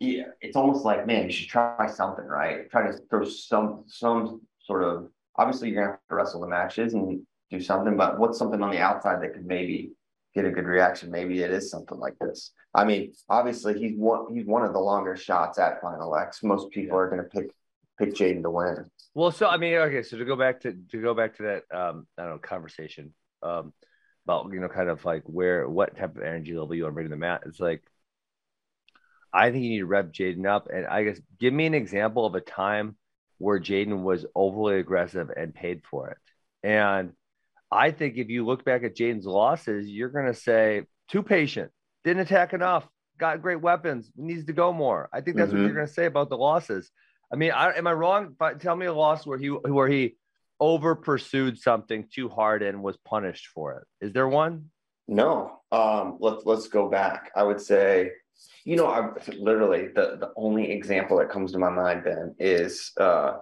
yeah, 0.03 0.25
it's 0.41 0.57
almost 0.57 0.85
like, 0.85 1.07
man, 1.07 1.27
you 1.27 1.33
should 1.33 1.49
try 1.49 1.87
something, 1.87 2.25
right? 2.25 2.69
Try 2.71 2.91
to 2.91 2.99
throw 3.09 3.25
some 3.25 3.85
some 3.87 4.41
sort 4.59 4.83
of 4.83 5.09
obviously 5.37 5.71
you're 5.71 5.81
gonna 5.81 5.93
have 5.93 6.09
to 6.09 6.15
wrestle 6.17 6.41
the 6.41 6.49
matches 6.49 6.95
and 6.95 7.25
do 7.51 7.61
something, 7.61 7.97
but 7.97 8.19
what's 8.19 8.39
something 8.39 8.63
on 8.63 8.71
the 8.71 8.79
outside 8.79 9.23
that 9.23 9.33
could 9.33 9.47
maybe 9.47 9.93
get 10.35 10.45
a 10.45 10.51
good 10.51 10.67
reaction, 10.67 11.11
maybe 11.11 11.43
it 11.43 11.51
is 11.51 11.71
something 11.71 11.99
like 11.99 12.19
this. 12.21 12.53
I 12.75 12.85
mean, 12.85 13.13
obviously 13.29 13.79
he's 13.79 13.97
one 13.97 14.35
he's 14.35 14.47
one 14.47 14.65
of 14.65 14.73
the 14.73 14.81
longer 14.81 15.17
shots 15.17 15.59
at 15.59 15.81
Final 15.81 16.17
X. 16.17 16.43
Most 16.43 16.71
people 16.71 16.97
are 16.97 17.09
going 17.09 17.23
to 17.23 17.29
pick 17.29 17.53
pick 17.99 18.15
J'den 18.15 18.43
to 18.43 18.51
win. 18.51 18.91
Well, 19.15 19.31
so 19.31 19.47
I 19.49 19.57
mean, 19.59 19.75
okay, 19.75 20.03
so 20.03 20.17
to 20.17 20.25
go 20.25 20.37
back 20.37 20.61
to 20.63 20.77
to 20.91 21.03
go 21.03 21.15
back 21.15 21.37
to 21.37 21.43
that 21.43 21.77
um 21.77 22.07
I 22.17 22.23
don't 22.23 22.31
know 22.33 22.39
conversation 22.39 23.13
um 23.43 23.73
about 24.25 24.53
you 24.53 24.61
know 24.61 24.69
kind 24.69 24.89
of 24.89 25.05
like 25.05 25.23
where 25.27 25.69
what 25.69 25.97
type 25.97 26.17
of 26.17 26.23
energy 26.23 26.57
level 26.57 26.75
you 26.75 26.85
want 26.85 26.93
to 26.93 26.95
bring 26.95 27.07
to 27.07 27.11
the 27.11 27.17
mat. 27.17 27.43
It's 27.47 27.61
like 27.61 27.83
I 29.33 29.51
think 29.51 29.65
you 29.65 29.71
need 29.71 29.79
to 29.79 29.87
rep 29.87 30.13
J'den 30.13 30.47
up, 30.47 30.69
and 30.73 30.87
I 30.87 31.05
guess 31.05 31.21
give 31.39 31.53
me 31.53 31.67
an 31.67 31.75
example 31.75 32.27
of 32.27 32.35
a 32.35 32.41
time 32.41 32.97
where 33.39 33.59
J'den 33.59 34.03
was 34.03 34.25
overly 34.35 34.79
aggressive 34.79 35.31
and 35.37 35.55
paid 35.55 35.83
for 35.91 36.11
it. 36.11 36.19
And 36.63 37.13
I 37.73 37.91
think 37.91 38.17
if 38.17 38.29
you 38.29 38.45
look 38.45 38.65
back 38.65 38.85
at 38.85 38.97
J'den's 38.97 39.27
losses, 39.27 39.89
you're 39.89 40.11
going 40.11 40.27
to 40.27 40.35
say 40.35 40.83
too 41.09 41.23
patient, 41.23 41.71
didn't 42.05 42.23
attack 42.23 42.53
enough, 42.53 42.87
got 43.19 43.43
great 43.43 43.61
weapons, 43.61 44.11
needs 44.17 44.45
to 44.47 44.53
go 44.53 44.73
more. 44.73 45.09
I 45.13 45.21
think 45.21 45.37
that's 45.37 45.49
mm-hmm. 45.49 45.57
what 45.57 45.61
you're 45.61 45.69
mm-hmm. 45.71 45.77
going 45.79 45.87
to 45.87 45.93
say 45.93 46.07
about 46.07 46.29
the 46.29 46.37
losses. 46.37 46.91
I 47.33 47.37
mean, 47.37 47.53
I, 47.53 47.71
am 47.73 47.87
I 47.87 47.93
wrong? 47.93 48.35
But 48.39 48.61
tell 48.61 48.77
me 48.77 48.87
a 48.87 48.93
loss 48.93 49.27
where 49.27 49.39
he 49.39 49.49
where 49.49 49.89
he 49.89 50.17
over 50.61 50.95
pursued 50.95 51.59
something 51.59 52.07
too 52.15 52.29
hard 52.29 52.63
and 52.63 52.83
was 52.83 52.97
punished 52.99 53.49
for 53.55 53.79
it. 53.79 54.07
Is 54.07 54.13
there 54.13 54.29
one? 54.29 54.67
No. 55.09 55.61
Um, 55.73 56.19
let's 56.21 56.45
let's 56.45 56.69
go 56.69 56.89
back. 56.89 57.33
I 57.35 57.43
would 57.43 57.61
say, 57.61 58.11
you 58.65 58.77
know, 58.77 58.87
I 58.87 59.11
literally 59.39 59.89
the 59.89 60.19
the 60.21 60.33
only 60.37 60.71
example 60.71 61.19
that 61.19 61.31
comes 61.31 61.53
to 61.53 61.59
my 61.59 61.71
mind, 61.71 62.05
Ben, 62.05 62.35
is 62.39 62.93
uh, 63.01 63.39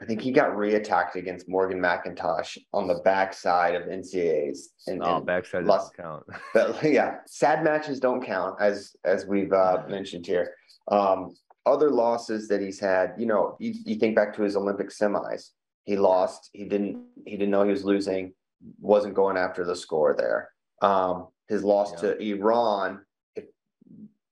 I 0.00 0.04
think 0.04 0.20
he 0.20 0.32
got 0.32 0.50
reattacked 0.50 1.14
against 1.14 1.48
Morgan 1.48 1.80
McIntosh 1.80 2.58
on 2.72 2.86
the 2.86 2.96
backside 3.04 3.74
of 3.74 3.84
NCAAs. 3.84 4.58
And, 4.86 5.02
oh, 5.02 5.16
and 5.16 5.26
backside 5.26 5.66
doesn't 5.66 5.96
count. 5.96 6.24
But 6.54 6.82
yeah, 6.82 7.18
sad 7.26 7.62
matches 7.62 8.00
don't 8.00 8.24
count, 8.24 8.60
as 8.60 8.96
as 9.04 9.26
we've 9.26 9.52
uh, 9.52 9.82
mentioned 9.88 10.26
here. 10.26 10.54
Um, 10.88 11.34
other 11.66 11.90
losses 11.90 12.48
that 12.48 12.60
he's 12.60 12.78
had, 12.78 13.14
you 13.16 13.26
know, 13.26 13.56
you, 13.58 13.72
you 13.84 13.94
think 13.96 14.14
back 14.14 14.34
to 14.36 14.42
his 14.42 14.56
Olympic 14.56 14.90
semis. 14.90 15.50
He 15.84 15.96
lost. 15.96 16.50
He 16.52 16.64
didn't. 16.64 17.02
He 17.24 17.32
didn't 17.32 17.50
know 17.50 17.64
he 17.64 17.70
was 17.70 17.84
losing. 17.84 18.32
Wasn't 18.80 19.14
going 19.14 19.36
after 19.36 19.64
the 19.64 19.76
score 19.76 20.14
there. 20.16 20.50
Um, 20.82 21.28
his 21.48 21.62
loss 21.62 21.92
yeah. 21.92 22.00
to 22.00 22.22
Iran. 22.22 23.00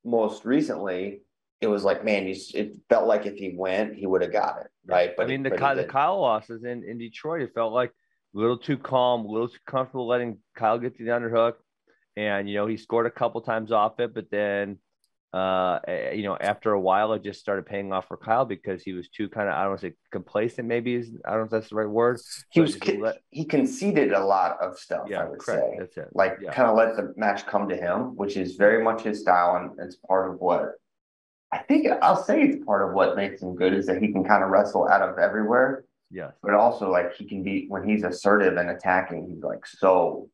Most 0.04 0.45
recently, 0.45 1.21
it 1.62 1.69
was 1.69 1.85
like, 1.85 2.04
man, 2.04 2.26
he's, 2.26 2.50
it 2.54 2.76
felt 2.88 3.07
like 3.07 3.25
if 3.25 3.37
he 3.37 3.54
went, 3.57 3.95
he 3.95 4.07
would 4.07 4.21
have 4.23 4.33
got 4.33 4.61
it, 4.61 4.66
right? 4.85 5.12
But 5.16 5.25
I 5.25 5.28
mean, 5.28 5.42
the 5.42 5.50
Kyle, 5.52 5.76
the 5.76 5.85
Kyle 5.85 6.21
losses 6.21 6.64
in 6.64 6.85
in 6.85 6.99
Detroit, 6.99 7.42
it 7.42 7.54
felt 7.54 7.73
like 7.73 7.90
a 8.35 8.38
little 8.38 8.59
too 8.59 8.76
calm, 8.76 9.25
a 9.25 9.28
little 9.28 9.49
too 9.49 9.59
comfortable 9.66 10.07
letting 10.07 10.38
Kyle 10.57 10.78
get 10.78 10.97
to 10.99 11.04
the 11.04 11.11
underhook, 11.11 11.54
and 12.16 12.49
you 12.49 12.57
know 12.57 12.66
he 12.66 12.76
scored 12.76 13.07
a 13.07 13.11
couple 13.11 13.40
times 13.40 13.73
off 13.73 14.00
it, 14.00 14.12
but 14.12 14.31
then 14.31 14.78
uh, 15.33 15.78
eh, 15.88 16.12
you 16.12 16.25
know, 16.25 16.37
after 16.38 16.73
a 16.73 16.81
while, 16.81 17.14
it 17.14 17.25
just 17.25 17.40
started 17.40 17.64
paying 17.64 17.90
off 17.92 18.07
for 18.07 18.19
Kyle 18.19 18.45
because 18.45 18.83
he 18.83 18.92
was 18.92 19.09
too 19.09 19.31
kind 19.31 19.49
of, 19.49 19.54
I 19.54 19.62
don't 19.62 19.71
want 19.71 19.81
to 19.81 19.87
say 19.88 19.95
complacent, 20.11 20.69
maybe 20.69 20.95
is, 20.95 21.11
I 21.25 21.31
don't 21.31 21.40
know 21.40 21.45
if 21.45 21.50
that's 21.50 21.71
the 21.71 21.76
right 21.76 21.88
word. 21.88 22.21
He 22.50 22.61
was, 22.61 22.78
let, 22.87 23.16
he 23.31 23.47
conceded 23.47 24.12
a 24.12 24.23
lot 24.23 24.59
of 24.61 24.78
stuff, 24.78 25.07
yeah, 25.09 25.23
I 25.23 25.28
would 25.31 25.38
correct. 25.38 25.62
say. 25.62 25.76
That's 25.78 25.97
it. 25.97 26.09
Like 26.12 26.37
yeah. 26.42 26.52
kind 26.52 26.69
of 26.69 26.76
let 26.76 26.97
the 26.97 27.14
match 27.16 27.47
come 27.47 27.66
to 27.71 27.76
him, 27.76 28.14
which 28.16 28.37
is 28.37 28.57
very 28.57 28.85
much 28.85 29.02
his 29.02 29.21
style. 29.21 29.57
And 29.57 29.71
it's 29.81 29.97
part 29.97 30.31
of 30.31 30.38
what 30.38 30.73
I 31.52 31.59
think 31.59 31.87
I'll 32.00 32.23
say 32.23 32.42
it's 32.42 32.64
part 32.64 32.88
of 32.88 32.94
what 32.94 33.14
makes 33.16 33.42
him 33.42 33.54
good 33.54 33.75
is 33.75 33.87
that 33.87 34.00
he 34.00 34.11
can 34.11 34.25
kind 34.25 34.42
of 34.42 34.50
wrestle 34.50 34.88
out 34.88 35.02
of 35.02 35.18
everywhere. 35.18 35.85
Yes. 36.11 36.32
But 36.42 36.54
also 36.54 36.90
like 36.90 37.14
he 37.14 37.26
can 37.26 37.42
be, 37.42 37.66
when 37.68 37.87
he's 37.87 38.04
assertive 38.04 38.56
and 38.56 38.71
attacking, 38.71 39.28
he's 39.28 39.42
like 39.42 39.66
so, 39.66 40.30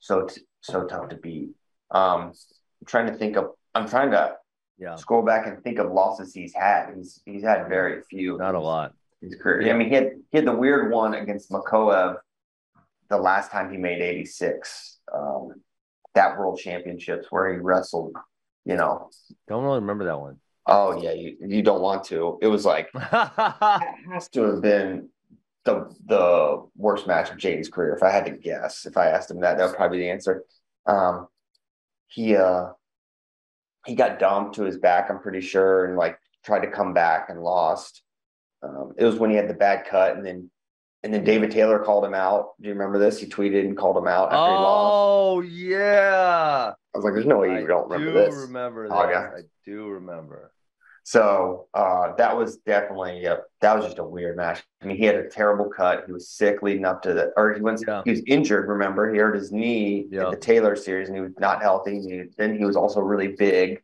so, 0.00 0.28
so 0.60 0.86
tough 0.86 1.10
to 1.10 1.16
beat. 1.16 1.50
Um, 1.90 2.32
I'm 2.80 2.86
trying 2.86 3.06
to 3.06 3.14
think 3.14 3.36
of 3.36 3.50
I'm 3.74 3.88
trying 3.88 4.10
to 4.12 4.36
yeah 4.78 4.96
scroll 4.96 5.22
back 5.24 5.46
and 5.46 5.62
think 5.62 5.78
of 5.78 5.90
losses 5.92 6.34
he's 6.34 6.54
had. 6.54 6.92
He's 6.96 7.20
he's 7.24 7.42
had 7.42 7.68
very 7.68 8.02
few. 8.10 8.38
Not 8.38 8.54
a 8.54 8.60
lot. 8.60 8.94
His 9.20 9.34
career. 9.36 9.62
Yeah. 9.62 9.74
I 9.74 9.76
mean, 9.76 9.88
he 9.88 9.94
had 9.94 10.10
he 10.30 10.38
had 10.38 10.46
the 10.46 10.54
weird 10.54 10.90
one 10.90 11.14
against 11.14 11.50
Makoev 11.50 12.16
the 13.08 13.16
last 13.16 13.50
time 13.50 13.70
he 13.70 13.78
made 13.78 14.00
86. 14.00 14.98
Um, 15.12 15.54
that 16.14 16.38
World 16.38 16.58
Championships 16.58 17.26
where 17.30 17.52
he 17.52 17.58
wrestled. 17.58 18.14
You 18.64 18.76
know, 18.76 19.10
don't 19.46 19.64
really 19.64 19.80
remember 19.80 20.06
that 20.06 20.18
one. 20.18 20.38
Oh 20.66 21.00
yeah, 21.00 21.12
you, 21.12 21.36
you 21.40 21.62
don't 21.62 21.82
want 21.82 22.04
to. 22.04 22.38
It 22.40 22.46
was 22.48 22.64
like 22.64 22.90
it 22.94 24.12
has 24.12 24.28
to 24.30 24.42
have 24.42 24.62
been 24.62 25.08
the 25.64 25.94
the 26.06 26.66
worst 26.76 27.06
match 27.06 27.30
of 27.30 27.36
J'den's 27.36 27.68
career. 27.68 27.94
If 27.94 28.02
I 28.02 28.10
had 28.10 28.26
to 28.26 28.32
guess, 28.32 28.86
if 28.86 28.96
I 28.96 29.08
asked 29.08 29.30
him 29.30 29.40
that, 29.40 29.58
that 29.58 29.66
would 29.66 29.76
probably 29.76 29.98
be 29.98 30.04
the 30.04 30.10
answer. 30.10 30.44
Um, 30.86 31.28
he 32.08 32.36
uh 32.36 32.68
he 33.86 33.94
got 33.94 34.18
dumped 34.18 34.54
to 34.54 34.62
his 34.62 34.78
back, 34.78 35.10
I'm 35.10 35.20
pretty 35.20 35.40
sure, 35.40 35.84
and 35.84 35.96
like 35.96 36.18
tried 36.44 36.60
to 36.60 36.70
come 36.70 36.94
back 36.94 37.28
and 37.28 37.42
lost. 37.42 38.02
Um, 38.62 38.94
it 38.96 39.04
was 39.04 39.16
when 39.16 39.30
he 39.30 39.36
had 39.36 39.48
the 39.48 39.54
bad 39.54 39.84
cut, 39.86 40.16
and 40.16 40.24
then 40.24 40.50
and 41.04 41.12
then 41.12 41.22
David 41.22 41.50
Taylor 41.50 41.78
called 41.78 42.04
him 42.04 42.14
out. 42.14 42.52
Do 42.60 42.66
you 42.66 42.72
remember 42.72 42.98
this? 42.98 43.20
He 43.20 43.26
tweeted 43.26 43.60
and 43.60 43.76
called 43.76 43.98
him 43.98 44.08
out 44.08 44.32
after 44.32 44.36
oh, 44.38 44.46
he 44.46 44.54
lost. 44.54 44.94
Oh 44.94 45.40
yeah. 45.42 46.72
I 46.72 46.98
was 46.98 47.04
like, 47.04 47.12
"There's 47.12 47.26
no 47.26 47.38
way 47.38 47.48
you 47.48 47.64
I 47.64 47.66
don't 47.66 47.90
remember 47.90 48.12
this." 48.12 48.30
do 48.30 48.30
this." 48.30 48.46
Remember 48.46 48.88
that? 48.88 48.94
Oh, 48.94 49.10
yeah. 49.10 49.30
I 49.36 49.40
do 49.66 49.88
remember. 49.88 50.50
So 51.06 51.66
uh, 51.74 52.14
that 52.16 52.34
was 52.34 52.56
definitely 52.58 53.26
a, 53.26 53.40
that 53.60 53.76
was 53.76 53.84
just 53.84 53.98
a 53.98 54.04
weird 54.04 54.38
match. 54.38 54.62
I 54.80 54.86
mean, 54.86 54.96
he 54.96 55.04
had 55.04 55.16
a 55.16 55.28
terrible 55.28 55.68
cut. 55.68 56.04
He 56.06 56.12
was 56.12 56.30
sick 56.30 56.62
leading 56.62 56.86
up 56.86 57.02
to 57.02 57.12
the, 57.12 57.32
or 57.36 57.52
he 57.52 57.60
went 57.60 57.84
yeah. 57.86 58.00
he 58.06 58.10
was 58.10 58.22
injured. 58.26 58.66
Remember, 58.66 59.12
he 59.12 59.18
hurt 59.18 59.34
his 59.34 59.52
knee 59.52 60.06
yeah. 60.10 60.24
in 60.24 60.30
the 60.30 60.38
Taylor 60.38 60.74
series, 60.74 61.08
and 61.08 61.16
he 61.16 61.22
was 61.22 61.34
not 61.38 61.60
healthy. 61.60 62.00
He, 62.00 62.22
then 62.38 62.56
he 62.56 62.64
was 62.64 62.76
also 62.76 63.00
really 63.00 63.28
big 63.28 63.82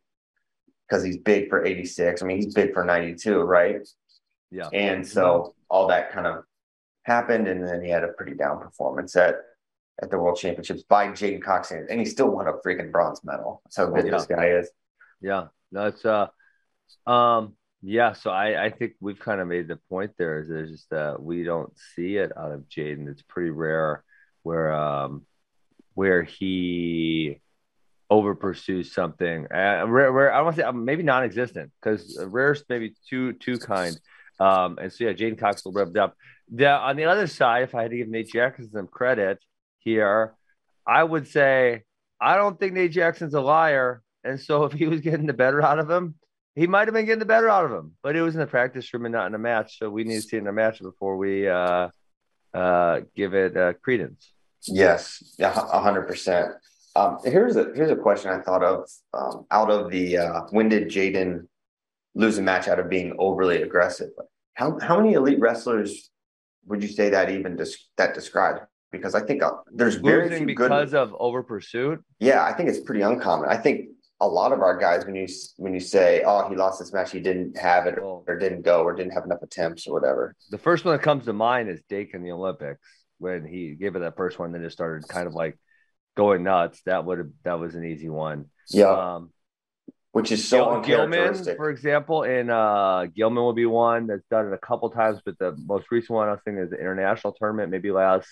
because 0.88 1.04
he's 1.04 1.18
big 1.18 1.50
for 1.50 1.62
86. 1.62 2.22
I 2.22 2.26
mean, 2.26 2.38
he's 2.38 2.54
big 2.54 2.72
for 2.72 2.82
92, 2.82 3.40
right? 3.40 3.86
Yeah. 4.50 4.68
And 4.72 5.06
so 5.06 5.54
all 5.68 5.86
that 5.88 6.12
kind 6.12 6.26
of 6.26 6.44
happened, 7.02 7.49
and 7.49 7.66
then 7.66 7.83
he 7.83 7.90
had 7.90 8.04
a 8.04 8.09
pretty 8.09 8.35
down 8.35 8.59
performance 8.59 9.16
at 9.16 9.37
at 10.02 10.11
the 10.11 10.19
World 10.19 10.38
Championships 10.38 10.83
by 10.83 11.09
J'den 11.09 11.42
Cox, 11.42 11.73
and 11.73 12.00
he 12.00 12.07
still 12.07 12.30
won 12.30 12.49
a 12.49 12.54
freaking 12.64 12.90
bronze 12.90 13.23
medal. 13.23 13.62
So 13.69 13.90
good 13.90 14.07
yeah. 14.07 14.12
this 14.12 14.26
guy 14.26 14.47
is. 14.50 14.71
Yeah, 15.21 15.49
no, 15.71 15.92
uh 16.04 17.11
um, 17.11 17.54
yeah, 17.83 18.12
so 18.12 18.30
I, 18.30 18.66
I 18.66 18.71
think 18.71 18.95
we've 19.00 19.19
kind 19.19 19.40
of 19.40 19.49
made 19.49 19.69
the 19.69 19.76
point 19.88 20.12
there 20.19 20.40
is 20.40 20.49
there's 20.49 20.71
just 20.71 20.90
that 20.90 21.23
we 21.23 21.45
don't 21.45 21.73
see 21.95 22.16
it 22.16 22.33
out 22.37 22.52
of 22.52 22.69
J'den. 22.69 23.09
It's 23.09 23.23
pretty 23.23 23.50
rare 23.50 24.04
where 24.42 24.73
um 24.73 25.26
where 25.95 26.23
he 26.23 27.40
over 28.09 28.35
pursues 28.35 28.92
something. 28.92 29.45
Uh, 29.45 29.85
rare, 29.87 30.11
rare, 30.11 30.33
I 30.33 30.42
want 30.42 30.57
to 30.57 30.62
say 30.62 30.66
um, 30.66 30.85
maybe 30.85 31.02
non-existent 31.02 31.71
because 31.80 32.23
rare's 32.26 32.64
maybe 32.69 32.95
too 33.09 33.35
too 33.35 33.59
kind. 33.59 33.99
Um, 34.40 34.78
and 34.80 34.92
so 34.92 35.04
yeah, 35.04 35.12
J'den 35.12 35.38
Cox 35.38 35.64
will 35.64 35.73
revved 35.73 35.99
up. 35.99 36.16
The, 36.52 36.68
on 36.68 36.97
the 36.97 37.04
other 37.04 37.26
side, 37.26 37.62
if 37.62 37.75
I 37.75 37.82
had 37.82 37.90
to 37.92 37.97
give 37.99 38.09
Nate 38.09 38.32
Jackson 38.32 38.70
some 38.73 38.88
credit 38.88 39.38
here, 39.78 40.35
I 40.87 41.04
would 41.04 41.28
say 41.28 41.82
I 42.20 42.37
don't 42.37 42.59
think 42.59 42.73
Nate 42.73 42.90
Jackson's 42.90 43.35
a 43.35 43.40
liar. 43.40 44.02
And 44.25 44.40
so 44.40 44.64
if 44.64 44.73
he 44.73 44.87
was 44.87 45.00
getting 45.00 45.26
the 45.26 45.32
better 45.32 45.62
out 45.62 45.78
of 45.78 45.88
him, 45.88 46.14
he 46.56 46.66
might 46.66 46.88
have 46.88 46.94
been 46.94 47.06
getting 47.06 47.20
the 47.20 47.26
better 47.26 47.49
out 47.49 47.64
of 47.64 47.70
him, 47.70 47.92
but 48.02 48.16
it 48.16 48.23
was 48.23 48.35
in 48.35 48.40
the 48.40 48.47
practice 48.47 48.92
room 48.92 49.06
and 49.06 49.12
not 49.12 49.26
in 49.26 49.35
a 49.35 49.38
match. 49.38 49.78
So 49.78 49.88
we 49.88 50.04
need 50.04 50.16
to 50.16 50.23
see 50.23 50.37
in 50.37 50.47
a 50.49 50.52
match 50.52 50.80
before 50.80 51.16
we 51.16 51.49
uh, 51.49 51.88
uh, 52.52 53.00
give 53.14 53.35
it 53.35 53.56
uh, 53.56 53.75
credence. 53.75 54.32
Yes, 54.66 55.35
yeah, 55.38 55.52
hundred 55.52 56.02
percent. 56.02 56.52
Um, 56.97 57.18
here's 57.25 57.56
a 57.56 57.70
here's 57.75 57.90
a 57.90 57.97
question 57.97 58.30
I 58.32 58.42
thought 58.42 58.62
of 58.62 58.90
um, 59.14 59.47
out 59.50 59.70
of 59.70 59.90
the 59.90 60.18
uh, 60.18 60.40
when 60.50 60.68
did 60.68 60.88
J'den 60.88 61.47
lose 62.20 62.38
a 62.38 62.42
match 62.42 62.68
out 62.68 62.78
of 62.78 62.88
being 62.88 63.14
overly 63.18 63.62
aggressive? 63.62 64.10
How 64.54 64.78
how 64.80 64.98
many 64.98 65.14
elite 65.14 65.40
wrestlers 65.40 66.10
would 66.66 66.82
you 66.82 66.88
say 66.88 67.10
that 67.10 67.30
even 67.30 67.56
des- 67.56 67.84
that 67.96 68.14
describes? 68.14 68.60
Because 68.92 69.14
I 69.14 69.20
think 69.20 69.42
uh, 69.42 69.52
there's 69.72 69.96
very 69.96 70.24
Losing 70.24 70.38
few 70.38 70.46
because 70.46 70.90
good... 70.90 71.00
of 71.00 71.14
over 71.18 71.42
pursuit. 71.42 72.02
Yeah, 72.18 72.44
I 72.44 72.52
think 72.52 72.68
it's 72.68 72.80
pretty 72.80 73.02
uncommon. 73.02 73.48
I 73.48 73.56
think 73.56 73.90
a 74.20 74.28
lot 74.28 74.52
of 74.52 74.60
our 74.60 74.76
guys 74.76 75.04
when 75.06 75.14
you 75.14 75.26
when 75.56 75.72
you 75.72 75.80
say 75.80 76.22
oh 76.26 76.48
he 76.48 76.54
lost 76.54 76.78
this 76.78 76.92
match 76.92 77.10
he 77.10 77.20
didn't 77.20 77.56
have 77.56 77.86
it 77.86 77.98
or, 77.98 78.22
or, 78.26 78.38
didn't 78.38 78.62
go 78.62 78.82
or 78.82 78.94
didn't 78.94 79.12
have 79.12 79.24
enough 79.24 79.42
attempts 79.42 79.86
or 79.86 79.94
whatever 79.94 80.34
the 80.50 80.58
first 80.58 80.84
one 80.84 80.94
that 80.94 81.02
comes 81.02 81.24
to 81.24 81.32
mind 81.32 81.70
is 81.70 81.80
Dake 81.88 82.12
in 82.12 82.22
the 82.22 82.30
olympics 82.30 82.86
when 83.18 83.46
he 83.46 83.74
gave 83.74 83.96
it 83.96 84.00
that 84.00 84.16
first 84.16 84.38
one 84.38 84.52
then 84.52 84.62
just 84.62 84.76
started 84.76 85.08
kind 85.08 85.26
of 85.26 85.34
like 85.34 85.58
going 86.16 86.42
nuts 86.42 86.80
that 86.84 87.04
would 87.04 87.18
have 87.18 87.30
that 87.44 87.58
was 87.58 87.74
an 87.74 87.84
easy 87.84 88.10
one 88.10 88.46
yeah 88.68 89.14
um, 89.14 89.30
which 90.12 90.32
is 90.32 90.46
so 90.48 90.80
Gil- 90.80 91.08
Gilman, 91.08 91.34
for 91.56 91.70
example, 91.70 92.24
in 92.24 92.50
uh, 92.50 93.06
Gilman 93.14 93.42
will 93.42 93.52
be 93.52 93.66
one 93.66 94.06
that's 94.06 94.26
done 94.30 94.48
it 94.48 94.52
a 94.52 94.58
couple 94.58 94.90
times, 94.90 95.20
but 95.24 95.38
the 95.38 95.56
most 95.66 95.90
recent 95.90 96.10
one 96.10 96.28
I 96.28 96.32
was 96.32 96.40
thinking 96.44 96.64
is 96.64 96.70
the 96.70 96.78
international 96.78 97.32
tournament, 97.32 97.70
maybe 97.70 97.92
last 97.92 98.28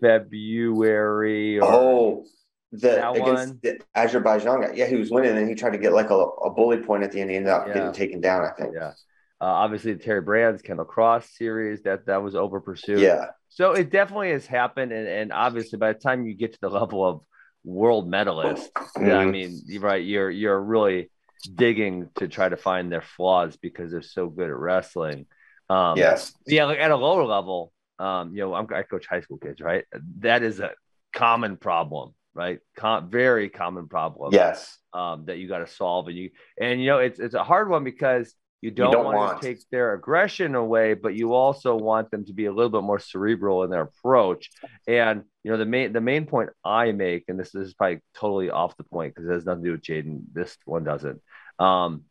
February. 0.00 1.60
Or, 1.60 1.72
oh, 1.72 2.24
the 2.72 3.10
against 3.10 3.62
the 3.62 3.80
Azerbaijan 3.94 4.62
guy. 4.62 4.72
Yeah, 4.74 4.86
he 4.86 4.96
was 4.96 5.10
winning, 5.10 5.36
and 5.36 5.48
he 5.48 5.54
tried 5.54 5.70
to 5.70 5.78
get 5.78 5.92
like 5.92 6.10
a, 6.10 6.14
a 6.14 6.50
bully 6.50 6.78
point 6.78 7.04
at 7.04 7.12
the 7.12 7.20
end. 7.20 7.30
He 7.30 7.36
ended 7.36 7.52
up 7.52 7.68
yeah. 7.68 7.74
getting 7.74 7.92
taken 7.92 8.20
down. 8.20 8.44
I 8.44 8.50
think. 8.50 8.74
Yeah. 8.74 8.92
Uh, 9.40 9.46
obviously, 9.46 9.92
the 9.92 10.02
Terry 10.02 10.20
Brands 10.20 10.62
Kendall 10.62 10.86
Cross 10.86 11.28
series 11.36 11.82
that 11.82 12.06
that 12.06 12.22
was 12.22 12.34
over 12.34 12.60
pursued. 12.60 13.00
Yeah. 13.00 13.26
So 13.48 13.72
it 13.72 13.90
definitely 13.90 14.30
has 14.30 14.46
happened, 14.46 14.92
and 14.92 15.06
and 15.06 15.32
obviously 15.32 15.78
by 15.78 15.92
the 15.92 15.98
time 15.98 16.26
you 16.26 16.34
get 16.34 16.54
to 16.54 16.58
the 16.60 16.70
level 16.70 17.06
of 17.06 17.20
world 17.64 18.10
medalists. 18.10 18.68
Mm-hmm. 18.72 19.06
Yeah, 19.06 19.18
I 19.18 19.26
mean, 19.26 19.62
right. 19.80 20.04
You're 20.04 20.30
you're 20.30 20.60
really 20.60 21.10
digging 21.54 22.08
to 22.16 22.28
try 22.28 22.48
to 22.48 22.56
find 22.56 22.90
their 22.90 23.02
flaws 23.02 23.56
because 23.56 23.90
they're 23.90 24.02
so 24.02 24.28
good 24.28 24.48
at 24.48 24.56
wrestling. 24.56 25.26
Um, 25.68 25.96
yes. 25.96 26.32
Yeah, 26.46 26.64
like 26.64 26.78
at 26.78 26.90
a 26.90 26.96
lower 26.96 27.24
level, 27.24 27.72
um, 27.98 28.34
you 28.34 28.42
know, 28.42 28.54
I'm, 28.54 28.66
I 28.74 28.82
coach 28.82 29.06
high 29.06 29.20
school 29.20 29.38
kids, 29.38 29.60
right? 29.60 29.84
That 30.18 30.42
is 30.42 30.60
a 30.60 30.72
common 31.12 31.56
problem, 31.56 32.14
right? 32.34 32.60
Com- 32.76 33.10
very 33.10 33.48
common 33.48 33.88
problem. 33.88 34.32
Yes. 34.32 34.78
Um, 34.92 35.24
that 35.26 35.38
you 35.38 35.48
got 35.48 35.58
to 35.58 35.66
solve, 35.66 36.08
and 36.08 36.16
you 36.16 36.30
and 36.60 36.80
you 36.80 36.86
know, 36.86 36.98
it's 36.98 37.18
it's 37.18 37.34
a 37.34 37.44
hard 37.44 37.68
one 37.68 37.84
because 37.84 38.34
you 38.62 38.70
don't, 38.70 38.92
don't 38.92 39.04
want, 39.04 39.16
want- 39.16 39.42
to 39.42 39.46
take 39.46 39.58
their 39.70 39.92
aggression 39.92 40.54
away, 40.54 40.94
but 40.94 41.14
you 41.14 41.34
also 41.34 41.74
want 41.76 42.10
them 42.10 42.24
to 42.24 42.32
be 42.32 42.46
a 42.46 42.52
little 42.52 42.70
bit 42.70 42.82
more 42.84 43.00
cerebral 43.00 43.64
in 43.64 43.70
their 43.70 43.82
approach. 43.82 44.50
And 44.86 45.24
you 45.42 45.50
know, 45.50 45.58
the 45.58 45.66
main 45.66 45.92
the 45.92 46.00
main 46.00 46.26
point 46.26 46.50
I 46.64 46.92
make, 46.92 47.24
and 47.28 47.38
this, 47.38 47.50
this 47.50 47.66
is 47.66 47.74
probably 47.74 48.00
totally 48.14 48.50
off 48.50 48.76
the 48.76 48.84
point 48.84 49.14
because 49.14 49.28
it 49.28 49.32
has 49.32 49.44
nothing 49.44 49.64
to 49.64 49.68
do 49.68 49.72
with 49.72 49.82
J'den. 49.82 50.22
This 50.32 50.56
one 50.64 50.84
doesn't. 50.84 51.20
Um, 51.58 52.04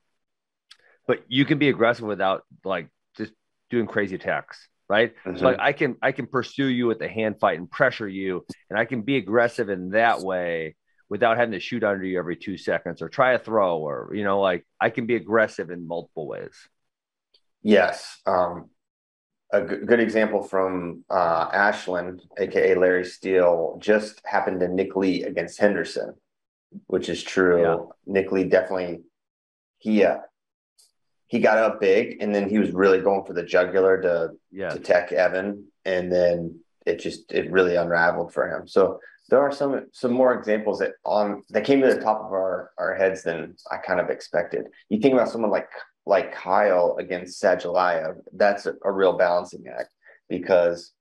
but 1.07 1.23
you 1.27 1.45
can 1.45 1.57
be 1.57 1.69
aggressive 1.69 2.05
without 2.05 2.43
like 2.63 2.89
just 3.17 3.31
doing 3.69 3.87
crazy 3.87 4.15
attacks, 4.15 4.67
right? 4.89 5.13
Mhm. 5.25 5.39
So 5.39 5.45
like 5.45 5.59
I 5.59 5.71
can 5.71 5.95
I 6.01 6.11
can 6.11 6.27
pursue 6.27 6.67
you 6.67 6.87
with 6.87 6.99
the 6.99 7.07
hand 7.07 7.39
fight 7.39 7.57
and 7.59 7.71
pressure 7.71 8.07
you, 8.07 8.45
and 8.69 8.77
I 8.77 8.85
can 8.85 9.01
be 9.03 9.15
aggressive 9.17 9.69
in 9.69 9.91
that 9.91 10.19
way 10.19 10.75
without 11.11 11.35
having 11.35 11.51
to 11.51 11.59
shoot 11.59 11.83
under 11.83 12.05
you 12.05 12.17
every 12.17 12.37
two 12.37 12.55
seconds 12.55 13.01
or 13.01 13.09
try 13.09 13.33
a 13.33 13.37
throw 13.37 13.77
or 13.79 14.11
you 14.15 14.23
know 14.23 14.39
like 14.39 14.65
I 14.79 14.89
can 14.89 15.05
be 15.05 15.17
aggressive 15.17 15.69
in 15.69 15.85
multiple 15.85 16.25
ways. 16.25 16.55
Yes. 17.61 18.21
Um, 18.25 18.69
a 19.51 19.59
g- 19.67 19.85
good 19.85 19.99
example 19.99 20.41
from 20.41 21.03
uh, 21.09 21.49
Ashland, 21.51 22.23
aka 22.39 22.75
Larry 22.75 23.03
Steele, 23.03 23.77
just 23.79 24.21
happened 24.25 24.61
to 24.61 24.69
Nick 24.69 24.95
Lee 24.95 25.23
against 25.23 25.59
Henderson, 25.59 26.15
which 26.87 27.09
is 27.09 27.21
true. 27.21 27.61
Yeah. 27.61 27.77
Nick 28.05 28.31
Lee 28.31 28.45
definitely 28.45 29.01
he 29.79 30.05
uh, 30.05 30.19
he 31.27 31.39
got 31.39 31.57
up 31.57 31.81
big, 31.81 32.21
and 32.21 32.33
then 32.33 32.49
he 32.49 32.57
was 32.57 32.71
really 32.71 33.01
going 33.01 33.25
for 33.25 33.33
the 33.33 33.43
jugular 33.43 34.01
to 34.01 34.29
Yeah, 34.49 34.69
to 34.69 34.79
tech 34.79 35.11
Evan, 35.11 35.65
and 35.83 36.09
then 36.09 36.61
it 36.85 36.99
just 36.99 37.31
it 37.31 37.51
really 37.51 37.75
unraveled 37.75 38.33
for 38.33 38.47
him. 38.49 38.67
So 38.67 38.99
there 39.29 39.39
are 39.39 39.51
some 39.51 39.87
some 39.93 40.11
more 40.11 40.33
examples 40.33 40.79
that 40.79 40.91
on 41.05 41.43
that 41.49 41.63
came 41.63 41.81
to 41.81 41.93
the 41.93 42.01
top 42.01 42.19
of 42.21 42.31
our 42.31 42.71
our 42.77 42.95
heads 42.95 43.23
than 43.23 43.55
I 43.71 43.77
kind 43.77 43.99
of 43.99 44.09
expected. 44.09 44.65
You 44.89 44.99
think 44.99 45.13
about 45.13 45.29
someone 45.29 45.51
like 45.51 45.69
like 46.05 46.33
Kyle 46.33 46.95
against 46.99 47.41
Sadulaev, 47.41 48.15
that's 48.33 48.65
a, 48.65 48.73
a 48.83 48.91
real 48.91 49.13
balancing 49.17 49.65
act 49.67 49.93
because 50.29 50.93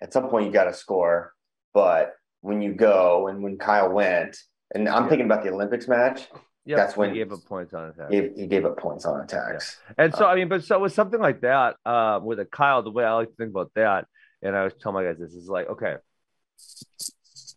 at 0.00 0.12
some 0.12 0.28
point 0.28 0.46
you 0.46 0.52
got 0.52 0.64
to 0.64 0.72
score, 0.72 1.34
but 1.74 2.14
when 2.40 2.62
you 2.62 2.72
go 2.72 3.28
and 3.28 3.42
when 3.42 3.58
Kyle 3.58 3.90
went, 3.92 4.38
and 4.74 4.88
I'm 4.88 5.02
Yeah. 5.04 5.08
thinking 5.10 5.26
about 5.26 5.42
the 5.44 5.50
Olympics 5.50 5.86
match, 5.88 6.26
yeah. 6.64 6.76
That's 6.76 6.96
when- 6.96 7.10
he 7.10 7.16
gave 7.16 7.32
up 7.32 7.44
points 7.46 7.74
on 7.74 7.88
attack. 7.90 8.10
he, 8.10 8.30
he 8.34 8.46
gave 8.46 8.64
up 8.64 8.78
points 8.78 9.04
on 9.04 9.20
attacks. 9.20 9.78
And 9.98 10.14
so, 10.14 10.24
I 10.26 10.34
mean, 10.36 10.48
but 10.48 10.62
so 10.64 10.78
with 10.78 10.92
something 10.92 11.20
like 11.20 11.40
that, 11.42 11.76
uh, 11.84 12.20
with 12.22 12.38
a 12.40 12.44
Kyle, 12.46 12.82
the 12.82 12.90
way 12.90 13.04
I 13.04 13.12
like 13.14 13.28
to 13.28 13.34
think 13.34 13.50
about 13.50 13.72
that, 13.74 14.06
and 14.42 14.56
I 14.56 14.64
was 14.64 14.72
telling 14.80 14.94
my 14.94 15.04
guys 15.04 15.18
this 15.18 15.34
is 15.34 15.48
like, 15.48 15.68
okay, 15.68 15.96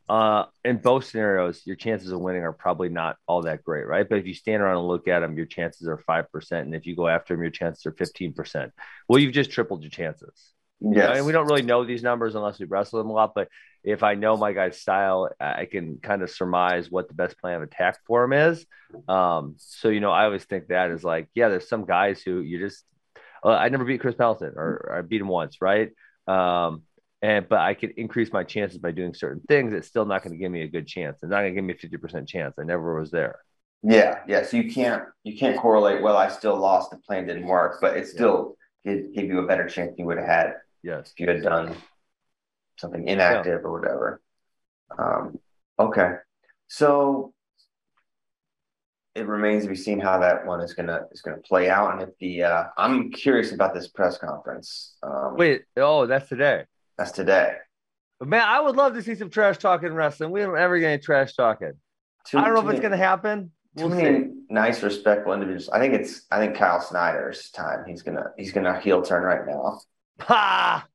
uh, 0.09 0.45
in 0.65 0.77
both 0.77 1.05
scenarios, 1.05 1.61
your 1.65 1.75
chances 1.75 2.11
of 2.11 2.19
winning 2.19 2.43
are 2.43 2.51
probably 2.51 2.89
not 2.89 3.15
all 3.25 3.43
that 3.43 3.63
great, 3.63 3.87
right? 3.87 4.07
But 4.07 4.19
if 4.19 4.27
you 4.27 4.33
stand 4.33 4.61
around 4.61 4.77
and 4.77 4.87
look 4.87 5.07
at 5.07 5.19
them, 5.19 5.37
your 5.37 5.45
chances 5.45 5.87
are 5.87 5.97
five 5.97 6.31
percent, 6.31 6.65
and 6.65 6.75
if 6.75 6.85
you 6.85 6.95
go 6.95 7.07
after 7.07 7.33
them, 7.33 7.41
your 7.41 7.51
chances 7.51 7.85
are 7.85 7.93
fifteen 7.93 8.33
percent. 8.33 8.73
Well, 9.07 9.19
you've 9.19 9.33
just 9.33 9.51
tripled 9.51 9.81
your 9.81 9.91
chances. 9.91 10.53
Yes, 10.81 11.09
I 11.09 11.15
mean, 11.15 11.25
we 11.25 11.31
don't 11.31 11.45
really 11.45 11.61
know 11.61 11.85
these 11.85 12.03
numbers 12.03 12.35
unless 12.35 12.59
we 12.59 12.65
wrestle 12.65 12.99
them 12.99 13.09
a 13.09 13.13
lot. 13.13 13.31
But 13.33 13.47
if 13.85 14.03
I 14.03 14.15
know 14.15 14.35
my 14.35 14.51
guy's 14.51 14.79
style, 14.79 15.29
I 15.39 15.65
can 15.65 15.99
kind 15.99 16.21
of 16.21 16.29
surmise 16.29 16.91
what 16.91 17.07
the 17.07 17.13
best 17.13 17.39
plan 17.39 17.55
of 17.55 17.63
attack 17.63 17.99
for 18.05 18.25
him 18.25 18.33
is. 18.33 18.65
Um, 19.07 19.55
so 19.57 19.87
you 19.87 20.01
know, 20.01 20.11
I 20.11 20.25
always 20.25 20.43
think 20.43 20.67
that 20.67 20.91
is 20.91 21.03
like, 21.03 21.29
yeah, 21.33 21.47
there's 21.47 21.69
some 21.69 21.85
guys 21.85 22.21
who 22.21 22.41
you 22.41 22.59
just. 22.59 22.83
Uh, 23.45 23.51
I 23.51 23.69
never 23.69 23.85
beat 23.85 24.01
Chris 24.01 24.15
Pendleton, 24.15 24.53
or 24.55 24.93
I 24.97 25.01
beat 25.01 25.21
him 25.21 25.27
once, 25.27 25.61
right? 25.61 25.91
Um, 26.27 26.83
and 27.21 27.47
but 27.47 27.59
I 27.59 27.73
could 27.73 27.91
increase 27.91 28.31
my 28.33 28.43
chances 28.43 28.79
by 28.79 28.91
doing 28.91 29.13
certain 29.13 29.41
things. 29.47 29.73
It's 29.73 29.87
still 29.87 30.05
not 30.05 30.23
going 30.23 30.33
to 30.33 30.37
give 30.37 30.51
me 30.51 30.63
a 30.63 30.67
good 30.67 30.87
chance. 30.87 31.19
It's 31.21 31.29
not 31.29 31.41
going 31.41 31.53
to 31.53 31.55
give 31.55 31.63
me 31.63 31.73
a 31.73 31.77
fifty 31.77 31.97
percent 31.97 32.27
chance. 32.27 32.55
I 32.59 32.63
never 32.63 32.99
was 32.99 33.11
there. 33.11 33.39
Yeah, 33.81 34.19
yeah. 34.27 34.43
So 34.43 34.57
you 34.57 34.71
can't 34.71 35.03
you 35.23 35.37
can't 35.37 35.57
correlate. 35.57 36.01
Well, 36.01 36.17
I 36.17 36.29
still 36.29 36.57
lost. 36.57 36.91
The 36.91 36.97
plan 36.97 37.27
didn't 37.27 37.47
work, 37.47 37.79
but 37.81 37.97
it 37.97 38.07
still 38.07 38.57
gave, 38.85 39.13
gave 39.13 39.25
you 39.27 39.39
a 39.39 39.47
better 39.47 39.67
chance 39.67 39.93
you 39.97 40.05
would 40.05 40.17
have 40.17 40.27
had 40.27 40.53
Yes. 40.83 41.11
if 41.13 41.19
you 41.19 41.27
had 41.27 41.43
done 41.43 41.75
something 42.77 43.07
inactive 43.07 43.63
or 43.63 43.79
whatever. 43.79 44.21
Um, 44.97 45.39
okay, 45.79 46.11
so 46.67 47.32
it 49.15 49.27
remains 49.27 49.63
to 49.63 49.69
be 49.69 49.75
seen 49.75 49.99
how 49.99 50.19
that 50.19 50.45
one 50.45 50.59
is 50.61 50.73
gonna 50.73 51.01
is 51.11 51.21
gonna 51.21 51.37
play 51.37 51.69
out, 51.69 51.93
and 51.93 52.01
if 52.01 52.09
the 52.19 52.43
uh, 52.43 52.63
I'm 52.77 53.11
curious 53.11 53.51
about 53.51 53.73
this 53.73 53.87
press 53.87 54.17
conference. 54.17 54.95
Um, 55.03 55.35
Wait. 55.37 55.63
Oh, 55.77 56.05
that's 56.07 56.27
today. 56.29 56.63
that's 56.97 57.11
today. 57.11 57.55
But 58.19 58.27
man, 58.29 58.43
I 58.47 58.59
would 58.61 58.75
love 58.75 58.93
to 58.93 59.01
see 59.03 59.15
some 59.15 59.29
trash 59.29 59.57
talking 59.57 59.93
wrestling. 59.93 60.31
We 60.31 60.41
don't 60.41 60.57
ever 60.57 60.79
get 60.79 60.87
any 60.93 61.01
trash 61.01 61.33
talking. 61.35 61.73
Too- 62.25 62.37
I 62.37 62.45
don't 62.45 62.55
know 62.55 62.61
too 62.61 62.67
if 62.69 62.73
it's 62.75 62.81
going 62.81 62.91
to 62.91 62.97
happen. 62.97 63.51
Too 63.75 63.87
We'll 63.87 63.97
many 63.97 64.25
see. 64.25 64.31
nice, 64.49 64.81
respectful 64.83 65.33
individuals. 65.33 65.69
I 65.69 65.79
think 65.79 65.93
it's 65.95 66.25
I 66.31 66.39
think 66.39 66.55
Kyle 66.55 66.79
Snyder's 66.79 67.49
time. 67.51 67.85
He's 67.87 68.01
gonna 68.03 68.27
he's 68.37 68.51
gonna 68.51 68.79
heel 68.79 69.01
turn 69.01 69.23
right 69.23 69.45
now. 69.47 69.79
Ha! 70.21 70.85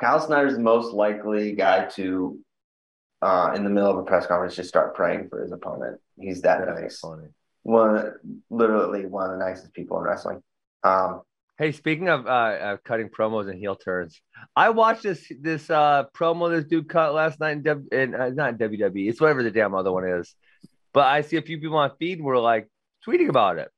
Kyle 0.00 0.20
Snyder's 0.20 0.54
the 0.54 0.60
most 0.60 0.92
likely 0.92 1.52
guy 1.52 1.86
to, 1.94 2.38
uh, 3.26 3.52
in 3.56 3.64
the 3.64 3.70
middle 3.70 3.90
of 3.90 3.98
a 3.98 4.02
press 4.04 4.26
conference, 4.26 4.54
just 4.54 4.68
start 4.68 4.94
praying 4.94 5.28
for 5.28 5.42
his 5.42 5.50
opponent. 5.50 5.98
He's 6.18 6.42
that 6.42 6.64
That's 6.64 6.80
nice. 6.80 7.00
funny. 7.00 7.28
One, 7.64 8.12
literally 8.50 9.06
one 9.06 9.24
of 9.30 9.38
the 9.38 9.44
nicest 9.44 9.72
people 9.74 9.98
in 9.98 10.04
wrestling. 10.04 10.42
Um, 10.84 11.22
Hey, 11.58 11.72
speaking 11.72 12.10
of 12.10 12.26
uh, 12.26 12.28
uh, 12.28 12.76
cutting 12.84 13.08
promos 13.08 13.48
and 13.48 13.58
heel 13.58 13.76
turns, 13.76 14.20
I 14.54 14.68
watched 14.68 15.02
this 15.04 15.26
this 15.40 15.70
uh, 15.70 16.04
promo 16.14 16.50
this 16.54 16.66
dude 16.66 16.86
cut 16.86 17.14
last 17.14 17.40
night 17.40 17.56
in, 17.56 17.62
w- 17.62 17.88
in 17.90 18.14
uh, 18.14 18.28
not 18.28 18.58
WWE. 18.58 19.08
It's 19.08 19.22
whatever 19.22 19.42
the 19.42 19.50
damn 19.50 19.74
other 19.74 19.90
one 19.90 20.06
is. 20.06 20.34
But 20.92 21.06
I 21.06 21.22
see 21.22 21.38
a 21.38 21.42
few 21.42 21.58
people 21.58 21.78
on 21.78 21.92
feed 21.98 22.20
were 22.20 22.38
like 22.38 22.68
tweeting 23.08 23.30
about 23.30 23.56
it, 23.56 23.70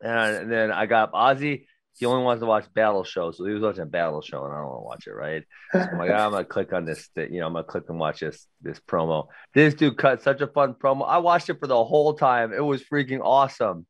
and, 0.00 0.36
and 0.36 0.50
then 0.50 0.72
I 0.72 0.86
got 0.86 1.12
Ozzy. 1.12 1.66
He 1.98 2.06
only 2.06 2.22
wants 2.24 2.40
to 2.40 2.46
watch 2.46 2.64
battle 2.74 3.02
shows, 3.04 3.36
so 3.38 3.44
he 3.44 3.52
was 3.52 3.62
watching 3.62 3.82
a 3.82 3.86
battle 3.86 4.22
show, 4.22 4.44
and 4.44 4.54
I 4.54 4.58
don't 4.58 4.66
want 4.68 4.80
to 4.80 4.84
watch 4.84 5.06
it. 5.08 5.12
Right? 5.12 5.42
So 5.72 5.80
I'm 5.80 5.98
like, 5.98 6.10
I'm 6.10 6.30
gonna 6.30 6.44
click 6.44 6.72
on 6.72 6.84
this. 6.84 7.08
th- 7.08 7.30
You 7.30 7.40
know, 7.40 7.46
I'm 7.48 7.52
gonna 7.54 7.64
click 7.64 7.84
and 7.88 7.98
watch 7.98 8.20
this 8.20 8.46
this 8.62 8.80
promo. 8.80 9.26
This 9.54 9.74
dude 9.74 9.98
cut 9.98 10.22
such 10.22 10.40
a 10.40 10.46
fun 10.46 10.74
promo. 10.74 11.04
I 11.08 11.18
watched 11.18 11.48
it 11.50 11.58
for 11.60 11.66
the 11.66 11.84
whole 11.84 12.14
time. 12.14 12.52
It 12.52 12.64
was 12.64 12.82
freaking 12.84 13.20
awesome, 13.22 13.86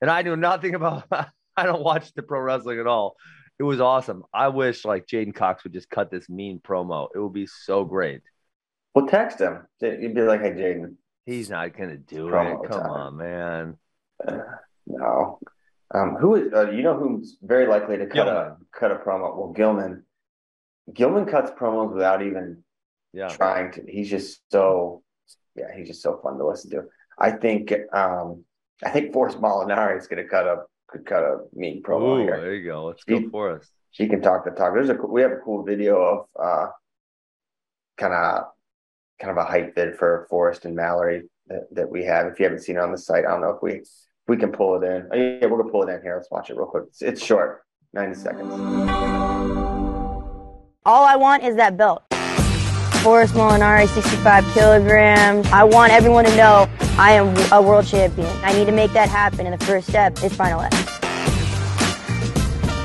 and 0.00 0.10
I 0.10 0.22
knew 0.22 0.36
nothing 0.36 0.74
about. 0.80 1.04
I 1.56 1.64
don't 1.66 1.82
watch 1.82 2.12
the 2.14 2.22
pro 2.22 2.40
wrestling 2.40 2.80
at 2.80 2.86
all. 2.86 3.16
It 3.58 3.64
was 3.64 3.80
awesome. 3.80 4.24
I 4.32 4.48
wish 4.48 4.86
like 4.86 5.06
J'den 5.06 5.34
Cox 5.34 5.62
would 5.64 5.74
just 5.74 5.90
cut 5.90 6.10
this 6.10 6.30
mean 6.30 6.60
promo. 6.60 7.08
It 7.14 7.18
would 7.18 7.34
be 7.34 7.46
so 7.46 7.84
great. 7.84 8.22
well, 8.94 9.06
text 9.06 9.38
him. 9.40 9.66
You'd 9.82 10.14
be 10.14 10.22
like, 10.22 10.40
"Hey, 10.40 10.52
J'den, 10.52 10.94
He's 11.26 11.50
not 11.50 11.76
gonna 11.76 11.98
do 11.98 12.24
Promo 12.28 12.64
it. 12.64 12.70
Come 12.70 12.80
time. 12.80 12.90
on, 12.90 13.16
man. 13.18 13.76
uh, 14.26 14.38
no." 14.86 15.38
Um, 15.92 16.16
who 16.20 16.36
is? 16.36 16.52
Uh, 16.52 16.70
you 16.70 16.82
know 16.82 16.96
who's 16.96 17.36
very 17.42 17.66
likely 17.66 17.96
to 17.98 18.06
cut 18.06 18.28
a 18.28 18.56
cut 18.72 18.92
a 18.92 18.96
promo? 18.96 19.36
Well, 19.36 19.52
Gilman. 19.52 20.04
Gilman 20.92 21.26
cuts 21.26 21.50
promos 21.52 21.92
without 21.92 22.22
even 22.22 22.62
Yeah. 23.12 23.28
trying 23.28 23.72
to. 23.72 23.82
He's 23.86 24.08
just 24.10 24.40
so, 24.50 25.02
yeah, 25.56 25.74
he's 25.76 25.88
just 25.88 26.02
so 26.02 26.18
fun 26.22 26.38
to 26.38 26.46
listen 26.46 26.70
to. 26.72 26.84
I 27.18 27.32
think, 27.32 27.72
um, 27.92 28.44
I 28.84 28.90
think 28.90 29.12
Forrest 29.12 29.40
Molinari 29.40 29.98
is 29.98 30.06
going 30.06 30.22
to 30.22 30.28
cut 30.28 30.46
a 30.46 30.62
could 30.88 31.06
cut 31.06 31.22
a 31.22 31.38
mean 31.52 31.82
promo 31.82 32.18
Ooh, 32.18 32.22
here. 32.22 32.40
there 32.40 32.54
you 32.54 32.64
go. 32.68 32.84
Let's 32.86 33.04
go 33.04 33.18
He- 33.18 33.28
for 33.28 33.50
us. 33.56 33.68
She 33.92 34.06
can 34.08 34.20
talk 34.22 34.44
the 34.44 34.52
talk. 34.52 34.72
There's 34.74 34.88
a 34.88 34.94
we 34.94 35.22
have 35.22 35.32
a 35.32 35.36
cool 35.44 35.64
video 35.64 36.00
of 36.00 36.26
uh, 36.40 36.66
kind 37.96 38.14
of 38.14 38.44
kind 39.20 39.30
of 39.32 39.36
a 39.36 39.44
hype 39.44 39.74
vid 39.74 39.96
for 39.96 40.26
Forrest 40.30 40.64
and 40.64 40.74
Mallory 40.76 41.28
that, 41.48 41.66
that 41.72 41.90
we 41.90 42.04
have. 42.04 42.26
If 42.28 42.38
you 42.38 42.44
haven't 42.44 42.60
seen 42.60 42.76
it 42.76 42.82
on 42.82 42.92
the 42.92 42.98
site, 42.98 43.24
I 43.26 43.30
don't 43.32 43.40
know 43.40 43.50
if 43.50 43.62
we 43.62 43.82
we 44.28 44.36
can 44.36 44.52
pull 44.52 44.80
it 44.80 44.86
in. 44.86 45.08
Oh, 45.12 45.16
yeah, 45.16 45.46
we're 45.46 45.58
gonna 45.58 45.70
pull 45.70 45.82
it 45.88 45.92
in 45.92 46.02
here. 46.02 46.16
Let's 46.16 46.30
watch 46.30 46.50
it 46.50 46.56
real 46.56 46.66
quick. 46.66 46.84
It's, 46.88 47.02
it's 47.02 47.24
short, 47.24 47.62
ninety 47.92 48.14
seconds. 48.14 48.52
All 50.86 51.04
I 51.04 51.16
want 51.16 51.42
is 51.44 51.56
that 51.56 51.76
belt. 51.76 52.02
Forrest 53.02 53.34
Molinari, 53.34 53.88
65 53.88 54.44
kilograms. 54.52 55.46
I 55.48 55.64
want 55.64 55.92
everyone 55.92 56.24
to 56.26 56.36
know 56.36 56.68
I 56.98 57.12
am 57.12 57.34
a 57.50 57.62
world 57.62 57.86
champion. 57.86 58.28
I 58.42 58.52
need 58.52 58.66
to 58.66 58.72
make 58.72 58.92
that 58.92 59.08
happen, 59.08 59.46
and 59.46 59.58
the 59.58 59.64
first 59.64 59.88
step 59.88 60.22
is 60.22 60.34
Final 60.34 60.60
X. 60.60 60.76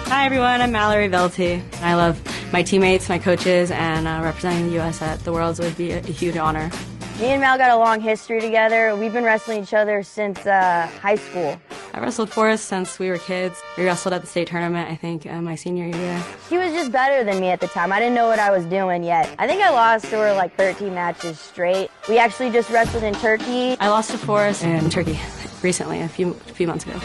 Hi 0.07 0.25
everyone, 0.25 0.61
I'm 0.61 0.71
Mallory 0.71 1.09
Velte. 1.09 1.61
I 1.81 1.95
love 1.95 2.21
my 2.53 2.63
teammates, 2.63 3.09
my 3.09 3.19
coaches, 3.19 3.71
and 3.71 4.07
uh, 4.07 4.21
representing 4.23 4.67
the 4.67 4.73
U.S. 4.75 5.01
at 5.01 5.19
the 5.21 5.33
Worlds 5.33 5.59
would 5.59 5.75
be 5.75 5.91
a, 5.91 5.99
a 5.99 6.11
huge 6.11 6.37
honor. 6.37 6.71
Me 7.19 7.27
and 7.27 7.39
Mal 7.39 7.57
got 7.57 7.71
a 7.71 7.77
long 7.77 8.01
history 8.01 8.41
together. 8.41 8.93
We've 8.93 9.13
been 9.13 9.23
wrestling 9.23 9.63
each 9.63 9.73
other 9.73 10.03
since 10.03 10.45
uh, 10.45 10.85
high 11.01 11.15
school. 11.15 11.57
I 11.93 12.01
wrestled 12.01 12.29
Forrest 12.29 12.65
since 12.65 12.99
we 12.99 13.09
were 13.09 13.17
kids. 13.17 13.63
We 13.77 13.85
wrestled 13.85 14.13
at 14.13 14.19
the 14.19 14.27
state 14.27 14.49
tournament, 14.49 14.91
I 14.91 14.95
think, 14.95 15.25
uh, 15.25 15.39
my 15.41 15.55
senior 15.55 15.85
year. 15.85 16.21
She 16.49 16.57
was 16.57 16.73
just 16.73 16.91
better 16.91 17.23
than 17.23 17.39
me 17.39 17.51
at 17.51 17.61
the 17.61 17.67
time. 17.67 17.93
I 17.93 17.99
didn't 17.99 18.15
know 18.15 18.27
what 18.27 18.39
I 18.39 18.51
was 18.51 18.65
doing 18.65 19.01
yet. 19.01 19.33
I 19.39 19.47
think 19.47 19.61
I 19.61 19.69
lost 19.69 20.07
to 20.09 20.17
her 20.17 20.33
like 20.33 20.57
13 20.57 20.93
matches 20.93 21.39
straight. 21.39 21.89
We 22.09 22.17
actually 22.17 22.51
just 22.51 22.69
wrestled 22.69 23.03
in 23.03 23.13
Turkey. 23.13 23.77
I 23.79 23.87
lost 23.87 24.11
to 24.11 24.17
Forrest 24.17 24.65
in 24.65 24.89
Turkey 24.89 25.17
recently, 25.61 26.01
a 26.01 26.09
few, 26.09 26.31
a 26.31 26.53
few 26.53 26.67
months 26.67 26.85
ago. 26.85 26.99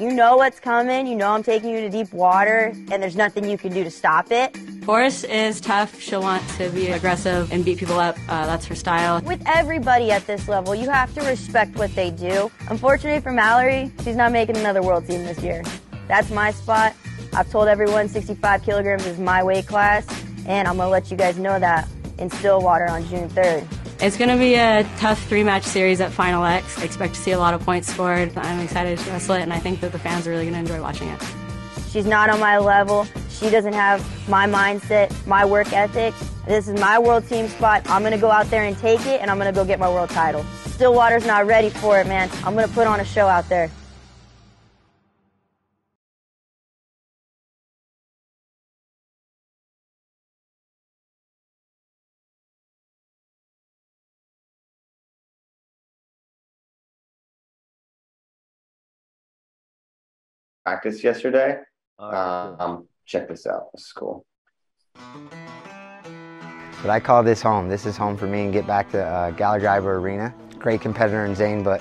You 0.00 0.10
know 0.10 0.36
what's 0.36 0.58
coming. 0.58 1.06
You 1.06 1.14
know 1.14 1.28
I'm 1.28 1.42
taking 1.42 1.68
you 1.68 1.82
to 1.82 1.90
deep 1.90 2.10
water, 2.14 2.72
and 2.90 3.02
there's 3.02 3.16
nothing 3.16 3.44
you 3.44 3.58
can 3.58 3.70
do 3.70 3.84
to 3.84 3.90
stop 3.90 4.32
it. 4.32 4.56
Forrest 4.82 5.26
is 5.26 5.60
tough. 5.60 6.00
She'll 6.00 6.22
want 6.22 6.42
to 6.56 6.70
be 6.70 6.88
aggressive 6.88 7.52
and 7.52 7.62
beat 7.62 7.76
people 7.76 7.98
up. 8.00 8.16
Uh, 8.26 8.46
that's 8.46 8.64
her 8.64 8.74
style. 8.74 9.20
With 9.20 9.42
everybody 9.44 10.10
at 10.10 10.26
this 10.26 10.48
level, 10.48 10.74
you 10.74 10.88
have 10.88 11.12
to 11.16 11.20
respect 11.26 11.76
what 11.76 11.94
they 11.94 12.10
do. 12.10 12.50
Unfortunately 12.70 13.20
for 13.20 13.30
Mallory, 13.30 13.92
she's 14.02 14.16
not 14.16 14.32
making 14.32 14.56
another 14.56 14.80
world 14.80 15.06
team 15.06 15.22
this 15.24 15.42
year. 15.42 15.62
That's 16.08 16.30
my 16.30 16.50
spot. 16.52 16.94
I've 17.34 17.50
told 17.50 17.68
everyone 17.68 18.08
65 18.08 18.62
kilograms 18.62 19.04
is 19.04 19.18
my 19.18 19.44
weight 19.44 19.66
class, 19.66 20.06
and 20.46 20.66
I'm 20.66 20.78
going 20.78 20.86
to 20.86 20.92
let 20.92 21.10
you 21.10 21.18
guys 21.18 21.38
know 21.38 21.58
that 21.58 21.86
in 22.16 22.30
Stillwater 22.30 22.88
on 22.88 23.04
June 23.08 23.28
3rd. 23.28 23.79
It's 24.02 24.16
going 24.16 24.30
to 24.30 24.38
be 24.38 24.54
a 24.54 24.82
tough 24.96 25.22
three 25.24 25.44
match 25.44 25.62
series 25.62 26.00
at 26.00 26.10
Final 26.10 26.42
X. 26.42 26.78
I 26.78 26.84
expect 26.84 27.12
to 27.16 27.20
see 27.20 27.32
a 27.32 27.38
lot 27.38 27.52
of 27.52 27.62
points 27.62 27.92
scored. 27.92 28.34
I'm 28.34 28.60
excited 28.60 28.98
to 28.98 29.10
wrestle 29.10 29.34
it, 29.34 29.42
and 29.42 29.52
I 29.52 29.58
think 29.58 29.80
that 29.80 29.92
the 29.92 29.98
fans 29.98 30.26
are 30.26 30.30
really 30.30 30.44
going 30.44 30.54
to 30.54 30.60
enjoy 30.60 30.80
watching 30.80 31.08
it. 31.08 31.22
She's 31.90 32.06
not 32.06 32.30
on 32.30 32.40
my 32.40 32.56
level. 32.56 33.06
She 33.28 33.50
doesn't 33.50 33.74
have 33.74 34.00
my 34.26 34.46
mindset, 34.46 35.14
my 35.26 35.44
work 35.44 35.74
ethic. 35.74 36.14
This 36.46 36.66
is 36.66 36.80
my 36.80 36.98
world 36.98 37.28
team 37.28 37.46
spot. 37.48 37.82
I'm 37.90 38.00
going 38.00 38.14
to 38.14 38.18
go 38.18 38.30
out 38.30 38.46
there 38.46 38.64
and 38.64 38.74
take 38.78 39.04
it, 39.04 39.20
and 39.20 39.30
I'm 39.30 39.36
going 39.36 39.52
to 39.52 39.54
go 39.54 39.66
get 39.66 39.78
my 39.78 39.90
world 39.90 40.08
title. 40.08 40.44
Stillwater's 40.64 41.26
not 41.26 41.46
ready 41.46 41.68
for 41.68 42.00
it, 42.00 42.06
man. 42.06 42.30
I'm 42.42 42.54
going 42.54 42.66
to 42.66 42.72
put 42.72 42.86
on 42.86 43.00
a 43.00 43.04
show 43.04 43.26
out 43.26 43.50
there. 43.50 43.70
Practice 60.64 61.02
yesterday. 61.02 61.56
All 61.98 62.10
right, 62.12 62.56
cool. 62.58 62.66
Um, 62.68 62.88
check 63.06 63.28
this 63.28 63.46
out. 63.46 63.72
This 63.72 63.86
is 63.86 63.92
cool. 63.92 64.24
But 66.82 66.90
I 66.90 67.00
call 67.00 67.22
this 67.22 67.42
home. 67.42 67.68
This 67.68 67.84
is 67.86 67.96
home 67.96 68.16
for 68.16 68.26
me 68.26 68.42
and 68.42 68.52
get 68.52 68.66
back 68.66 68.90
to 68.92 69.04
uh, 69.04 69.30
Gallagher-Iba 69.32 69.84
Arena. 69.84 70.34
Great 70.58 70.80
competitor 70.80 71.24
in 71.26 71.34
Zain, 71.34 71.62
but 71.62 71.80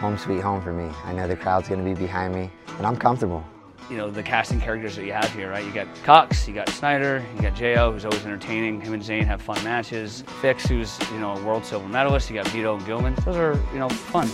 home 0.00 0.16
sweet 0.18 0.40
home 0.40 0.62
for 0.62 0.72
me. 0.72 0.92
I 1.04 1.12
know 1.12 1.26
the 1.26 1.36
crowd's 1.36 1.68
going 1.68 1.82
to 1.82 1.84
be 1.84 1.94
behind 1.94 2.34
me, 2.34 2.50
and 2.78 2.86
I'm 2.86 2.96
comfortable. 2.96 3.44
you 3.90 3.96
know, 3.96 4.10
the 4.10 4.22
casting 4.22 4.60
characters 4.60 4.96
that 4.96 5.04
you 5.04 5.12
have 5.12 5.32
here, 5.32 5.50
right? 5.50 5.64
You 5.64 5.72
got 5.72 5.86
Cox, 6.04 6.46
you 6.48 6.54
got 6.54 6.68
Snyder, 6.70 7.24
you 7.36 7.42
got 7.42 7.54
J.O., 7.54 7.92
who's 7.92 8.04
always 8.04 8.24
entertaining. 8.24 8.80
Him 8.80 8.94
and 8.94 9.02
Zane 9.02 9.24
have 9.24 9.40
fun 9.42 9.62
matches. 9.64 10.22
Fix, 10.40 10.66
who's, 10.66 10.98
you 11.12 11.18
know, 11.18 11.32
a 11.36 11.44
world 11.44 11.64
silver 11.64 11.88
medalist. 11.88 12.28
You 12.30 12.34
got 12.36 12.48
Vito 12.48 12.76
and 12.76 12.84
Gilman. 12.86 13.14
Those 13.24 13.36
are, 13.36 13.54
you 13.72 13.78
know, 13.78 13.88
fun. 13.88 14.28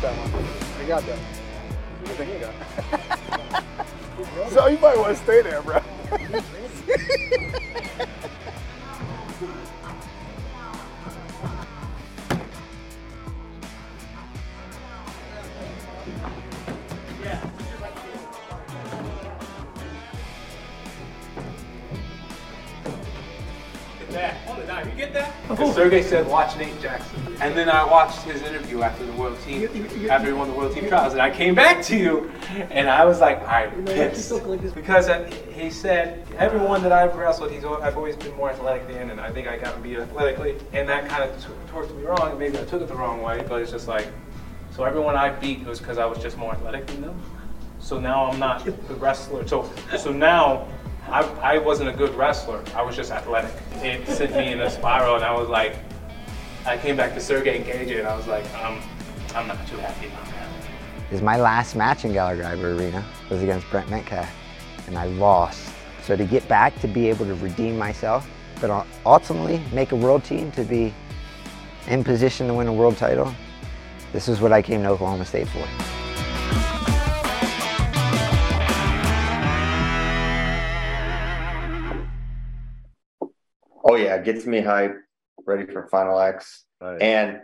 Got 0.00 0.14
that 0.14 0.32
one. 0.32 0.44
I 0.82 0.88
got 0.88 1.04
that. 1.04 1.18
I 2.04 2.06
think 2.14 2.32
you 2.32 2.38
got 2.40 2.54
so 4.50 4.66
you 4.66 4.78
might 4.78 4.96
want 4.96 5.14
to 5.14 5.22
stay 5.22 5.42
there, 5.42 5.60
bro. 5.60 5.82
Because 25.48 25.74
Sergey 25.74 26.02
said, 26.02 26.26
watch 26.26 26.56
Nate 26.56 26.80
Jackson. 26.80 27.36
And 27.40 27.56
then 27.56 27.68
I 27.68 27.84
watched 27.84 28.20
his 28.22 28.42
interview 28.42 28.82
after 28.82 29.04
the 29.06 29.12
world 29.12 29.38
team, 29.40 29.64
after 30.10 30.28
he 30.28 30.32
won 30.32 30.48
the 30.48 30.54
world 30.54 30.74
team 30.74 30.88
trials. 30.88 31.12
And 31.12 31.22
I 31.22 31.30
came 31.30 31.54
back 31.54 31.82
to 31.84 31.96
you, 31.96 32.30
and 32.70 32.88
I 32.88 33.04
was 33.04 33.20
like, 33.20 33.46
I'm 33.48 33.84
pissed. 33.84 34.32
Because 34.74 35.08
uh, 35.08 35.30
he 35.52 35.70
said, 35.70 36.26
everyone 36.38 36.82
that 36.82 36.92
I've 36.92 37.16
wrestled, 37.16 37.50
he's, 37.50 37.64
I've 37.64 37.96
always 37.96 38.16
been 38.16 38.34
more 38.36 38.50
athletic 38.50 38.86
than, 38.88 39.10
and 39.10 39.20
I 39.20 39.30
think 39.30 39.48
I 39.48 39.56
got 39.56 39.74
to 39.74 39.80
be 39.80 39.96
athletically. 39.96 40.56
And 40.72 40.88
that 40.88 41.08
kind 41.08 41.24
of 41.24 41.42
t- 41.42 41.48
torqued 41.72 41.96
me 41.96 42.04
wrong, 42.04 42.38
maybe 42.38 42.58
I 42.58 42.64
took 42.64 42.82
it 42.82 42.88
the 42.88 42.94
wrong 42.94 43.22
way, 43.22 43.44
but 43.48 43.62
it's 43.62 43.70
just 43.70 43.88
like, 43.88 44.06
so 44.76 44.84
everyone 44.84 45.16
I 45.16 45.30
beat 45.30 45.64
was 45.64 45.78
because 45.78 45.98
I 45.98 46.06
was 46.06 46.18
just 46.18 46.36
more 46.38 46.52
athletic 46.52 46.86
than 46.86 47.00
them. 47.00 47.20
So 47.80 47.98
now 47.98 48.30
I'm 48.30 48.38
not 48.38 48.64
the 48.64 48.94
wrestler. 48.94 49.46
So 49.48 49.68
so 49.98 50.12
now 50.12 50.68
I, 51.10 51.22
I 51.54 51.58
wasn't 51.58 51.88
a 51.88 51.92
good 51.92 52.14
wrestler. 52.14 52.62
I 52.74 52.82
was 52.82 52.94
just 52.94 53.10
athletic. 53.10 53.52
It 53.82 54.06
sent 54.06 54.32
me 54.32 54.52
in 54.52 54.60
a 54.60 54.70
spiral, 54.70 55.16
and 55.16 55.24
I 55.24 55.32
was 55.32 55.48
like, 55.48 55.76
I 56.64 56.78
came 56.78 56.96
back 56.96 57.14
to 57.14 57.20
Sergey 57.20 57.56
and 57.56 57.66
KJ, 57.66 57.98
and 57.98 58.06
I 58.06 58.16
was 58.16 58.28
like, 58.28 58.44
um, 58.54 58.80
I'm 59.34 59.48
not 59.48 59.66
too 59.66 59.76
happy 59.78 60.06
about 60.06 60.24
that. 60.26 60.48
Is 61.10 61.20
my 61.20 61.36
last 61.36 61.74
match 61.74 62.04
in 62.04 62.12
Gallagher 62.12 62.44
Arena 62.44 63.04
was 63.28 63.42
against 63.42 63.68
Brent 63.70 63.90
Metcalf, 63.90 64.30
and 64.86 64.96
I 64.96 65.06
lost. 65.06 65.72
So 66.04 66.16
to 66.16 66.24
get 66.24 66.46
back 66.46 66.80
to 66.80 66.86
be 66.86 67.08
able 67.08 67.26
to 67.26 67.34
redeem 67.34 67.76
myself, 67.76 68.28
but 68.60 68.86
ultimately 69.04 69.60
make 69.72 69.90
a 69.90 69.96
world 69.96 70.22
team 70.22 70.52
to 70.52 70.62
be 70.62 70.94
in 71.88 72.04
position 72.04 72.46
to 72.46 72.54
win 72.54 72.68
a 72.68 72.72
world 72.72 72.96
title, 72.96 73.34
this 74.12 74.28
is 74.28 74.40
what 74.40 74.52
I 74.52 74.62
came 74.62 74.82
to 74.84 74.90
Oklahoma 74.90 75.24
State 75.24 75.48
for. 75.48 75.89
Yeah, 84.04 84.18
gets 84.18 84.46
me 84.46 84.60
hype, 84.60 84.96
ready 85.46 85.70
for 85.70 85.86
Final 85.88 86.18
X. 86.18 86.64
Right. 86.80 87.00
And 87.00 87.40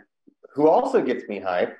who 0.53 0.67
also 0.67 1.01
gets 1.01 1.27
me 1.27 1.39
hype? 1.39 1.77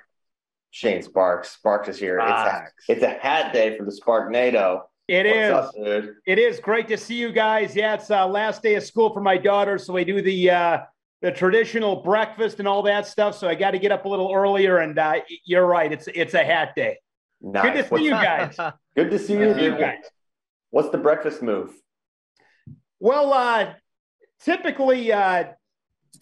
Shane 0.70 1.02
Sparks. 1.02 1.50
Sparks 1.50 1.88
is 1.88 1.98
here. 1.98 2.20
Sparks. 2.20 2.72
It's 2.88 3.02
a, 3.02 3.10
it's 3.10 3.16
a 3.16 3.18
hat 3.20 3.52
day 3.52 3.76
for 3.76 3.84
the 3.84 3.92
Sparknado. 3.92 4.82
It 5.08 5.24
What's 5.24 5.74
is. 5.76 6.08
up? 6.08 6.14
It 6.26 6.38
is 6.38 6.60
great 6.60 6.86
to 6.88 6.98
see 6.98 7.14
you 7.14 7.32
guys. 7.32 7.74
Yeah, 7.74 7.94
it's 7.94 8.10
uh, 8.10 8.26
last 8.26 8.62
day 8.62 8.74
of 8.74 8.84
school 8.84 9.12
for 9.12 9.22
my 9.22 9.38
daughter, 9.38 9.78
so 9.78 9.94
we 9.94 10.04
do 10.04 10.20
the 10.20 10.50
uh, 10.50 10.78
the 11.22 11.32
traditional 11.32 12.02
breakfast 12.02 12.58
and 12.58 12.68
all 12.68 12.82
that 12.82 13.06
stuff. 13.06 13.36
So 13.36 13.48
I 13.48 13.54
got 13.54 13.70
to 13.70 13.78
get 13.78 13.90
up 13.90 14.04
a 14.04 14.08
little 14.08 14.32
earlier. 14.32 14.78
And 14.78 14.98
uh, 14.98 15.20
you're 15.44 15.66
right, 15.66 15.90
it's 15.90 16.08
it's 16.14 16.34
a 16.34 16.44
hat 16.44 16.74
day. 16.76 16.98
Nice. 17.40 17.62
Good 17.72 17.88
to 17.88 17.96
see 17.96 18.04
you 18.04 18.10
guys. 18.10 18.56
Good 18.94 19.10
to 19.10 19.18
see 19.18 19.32
you, 19.34 19.76
guys. 19.78 20.04
What's 20.70 20.90
the 20.90 20.98
breakfast 20.98 21.42
move? 21.42 21.72
Well, 23.00 23.32
uh, 23.32 23.74
typically, 24.44 25.12
uh, 25.12 25.44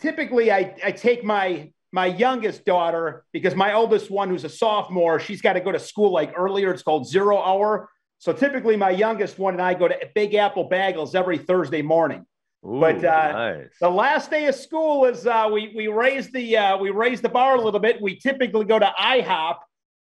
typically 0.00 0.50
I, 0.52 0.74
I 0.85 0.92
take 0.92 1.24
my 1.24 1.70
my 1.92 2.07
youngest 2.07 2.64
daughter 2.64 3.24
because 3.33 3.55
my 3.55 3.72
oldest 3.72 4.11
one, 4.11 4.29
who's 4.29 4.44
a 4.44 4.48
sophomore, 4.48 5.18
she's 5.18 5.40
got 5.40 5.55
to 5.55 5.61
go 5.61 5.72
to 5.72 5.79
school 5.79 6.11
like 6.12 6.33
earlier. 6.37 6.70
It's 6.72 6.83
called 6.83 7.09
zero 7.09 7.38
hour. 7.38 7.88
So 8.18 8.33
typically, 8.33 8.76
my 8.76 8.90
youngest 8.90 9.38
one 9.38 9.55
and 9.55 9.62
I 9.62 9.74
go 9.74 9.88
to 9.88 9.96
Big 10.14 10.35
Apple 10.35 10.68
Bagels 10.68 11.14
every 11.14 11.38
Thursday 11.38 11.83
morning. 11.83 12.26
Ooh, 12.66 12.81
but, 12.81 13.05
uh, 13.05 13.33
nice. 13.33 13.68
The 13.81 13.88
last 13.90 14.31
day 14.31 14.46
of 14.46 14.55
school 14.55 15.05
is 15.05 15.26
uh, 15.26 15.48
we 15.52 15.72
we 15.76 15.87
raised 15.88 16.33
the 16.33 16.57
uh, 16.57 16.76
we 16.79 16.90
raised 16.90 17.22
the 17.22 17.29
bar 17.29 17.57
a 17.57 17.61
little 17.61 17.81
bit. 17.81 18.00
We 18.00 18.18
typically 18.18 18.64
go 18.64 18.79
to 18.79 18.92
IHOP, 18.98 19.57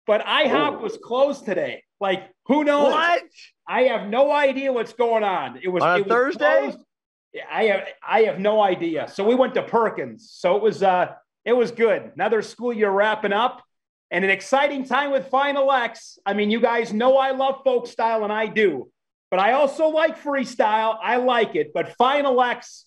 but 0.06 0.20
IHOP 0.24 0.76
Oh. 0.78 0.82
was 0.82 0.98
closed 1.02 1.44
today. 1.46 1.82
Like 2.00 2.28
who 2.46 2.64
knows? 2.64 2.92
What? 2.92 3.22
I 3.68 3.82
have 3.84 4.08
no 4.08 4.30
idea 4.32 4.72
what's 4.72 4.92
going 4.92 5.22
on. 5.24 5.60
It 5.62 5.68
was 5.68 5.82
On 5.82 6.00
it 6.00 6.02
was 6.06 6.08
Thursday? 6.12 6.58
closed. 6.60 6.78
Yeah, 7.32 7.42
I 7.50 7.64
have 7.64 7.84
I 8.06 8.20
have 8.22 8.38
no 8.38 8.60
idea. 8.60 9.08
So 9.12 9.24
we 9.24 9.34
went 9.34 9.54
to 9.54 9.62
Perkins. 9.62 10.30
So 10.32 10.56
it 10.56 10.62
was 10.62 10.82
uh 10.82 11.12
it 11.44 11.52
was 11.52 11.70
good. 11.70 12.12
Another 12.14 12.42
school 12.42 12.72
year 12.72 12.90
wrapping 12.90 13.32
up 13.32 13.62
and 14.10 14.24
an 14.24 14.30
exciting 14.30 14.84
time 14.84 15.10
with 15.12 15.28
Final 15.28 15.70
X. 15.70 16.18
I 16.26 16.34
mean, 16.34 16.50
you 16.50 16.60
guys 16.60 16.92
know 16.92 17.16
I 17.16 17.30
love 17.30 17.60
folk 17.64 17.86
style 17.86 18.24
and 18.24 18.32
I 18.32 18.46
do. 18.46 18.90
But 19.30 19.38
I 19.38 19.52
also 19.52 19.88
like 19.88 20.20
freestyle. 20.20 20.96
I 21.00 21.16
like 21.16 21.54
it, 21.54 21.72
but 21.72 21.94
Final 21.96 22.42
X 22.42 22.84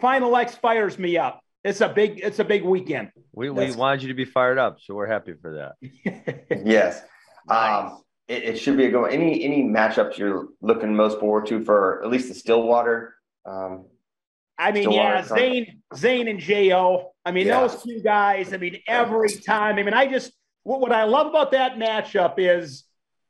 Final 0.00 0.36
X 0.36 0.54
fires 0.56 0.98
me 0.98 1.16
up. 1.16 1.40
It's 1.64 1.80
a 1.80 1.88
big 1.88 2.20
it's 2.22 2.38
a 2.38 2.44
big 2.44 2.62
weekend. 2.64 3.10
We, 3.32 3.48
we 3.50 3.56
That's- 3.60 3.76
wanted 3.76 4.02
you 4.02 4.08
to 4.08 4.14
be 4.14 4.24
fired 4.26 4.58
up, 4.58 4.78
so 4.80 4.94
we're 4.94 5.06
happy 5.06 5.32
for 5.40 5.54
that. 5.54 6.44
Yes. 6.64 7.02
Nice. 7.48 7.84
Um, 7.92 8.02
it, 8.28 8.42
it 8.44 8.58
should 8.58 8.76
be 8.76 8.86
a 8.86 8.90
good 8.90 9.00
one. 9.02 9.10
Any 9.10 9.42
any 9.44 9.62
matchups 9.62 10.18
you're 10.18 10.48
looking 10.60 10.94
most 10.94 11.18
forward 11.18 11.46
to 11.46 11.64
for 11.64 12.02
at 12.04 12.10
least 12.10 12.28
the 12.28 12.34
Stillwater? 12.34 13.14
Um, 13.46 13.86
I 14.58 14.72
mean, 14.72 14.90
yeah, 14.90 15.18
are, 15.18 15.22
huh? 15.22 15.34
Zain, 15.34 15.82
Zain 15.94 16.28
and 16.28 16.40
Jo. 16.40 17.12
I 17.24 17.30
mean, 17.30 17.46
Yeah. 17.46 17.60
those 17.60 17.82
two 17.82 18.00
guys. 18.02 18.52
I 18.52 18.56
mean, 18.56 18.80
every 18.88 19.34
time. 19.34 19.78
I 19.78 19.82
mean, 19.82 19.94
I 19.94 20.06
just 20.06 20.32
what, 20.62 20.80
what 20.80 20.92
I 20.92 21.04
love 21.04 21.28
about 21.28 21.52
that 21.52 21.76
matchup 21.76 22.34
is 22.38 22.84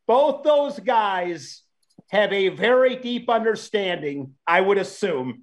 both 0.06 0.42
those 0.42 0.78
guys 0.80 1.62
have 2.10 2.32
a 2.32 2.48
very 2.48 2.96
deep 2.96 3.28
understanding. 3.28 4.34
I 4.46 4.60
would 4.60 4.78
assume 4.78 5.42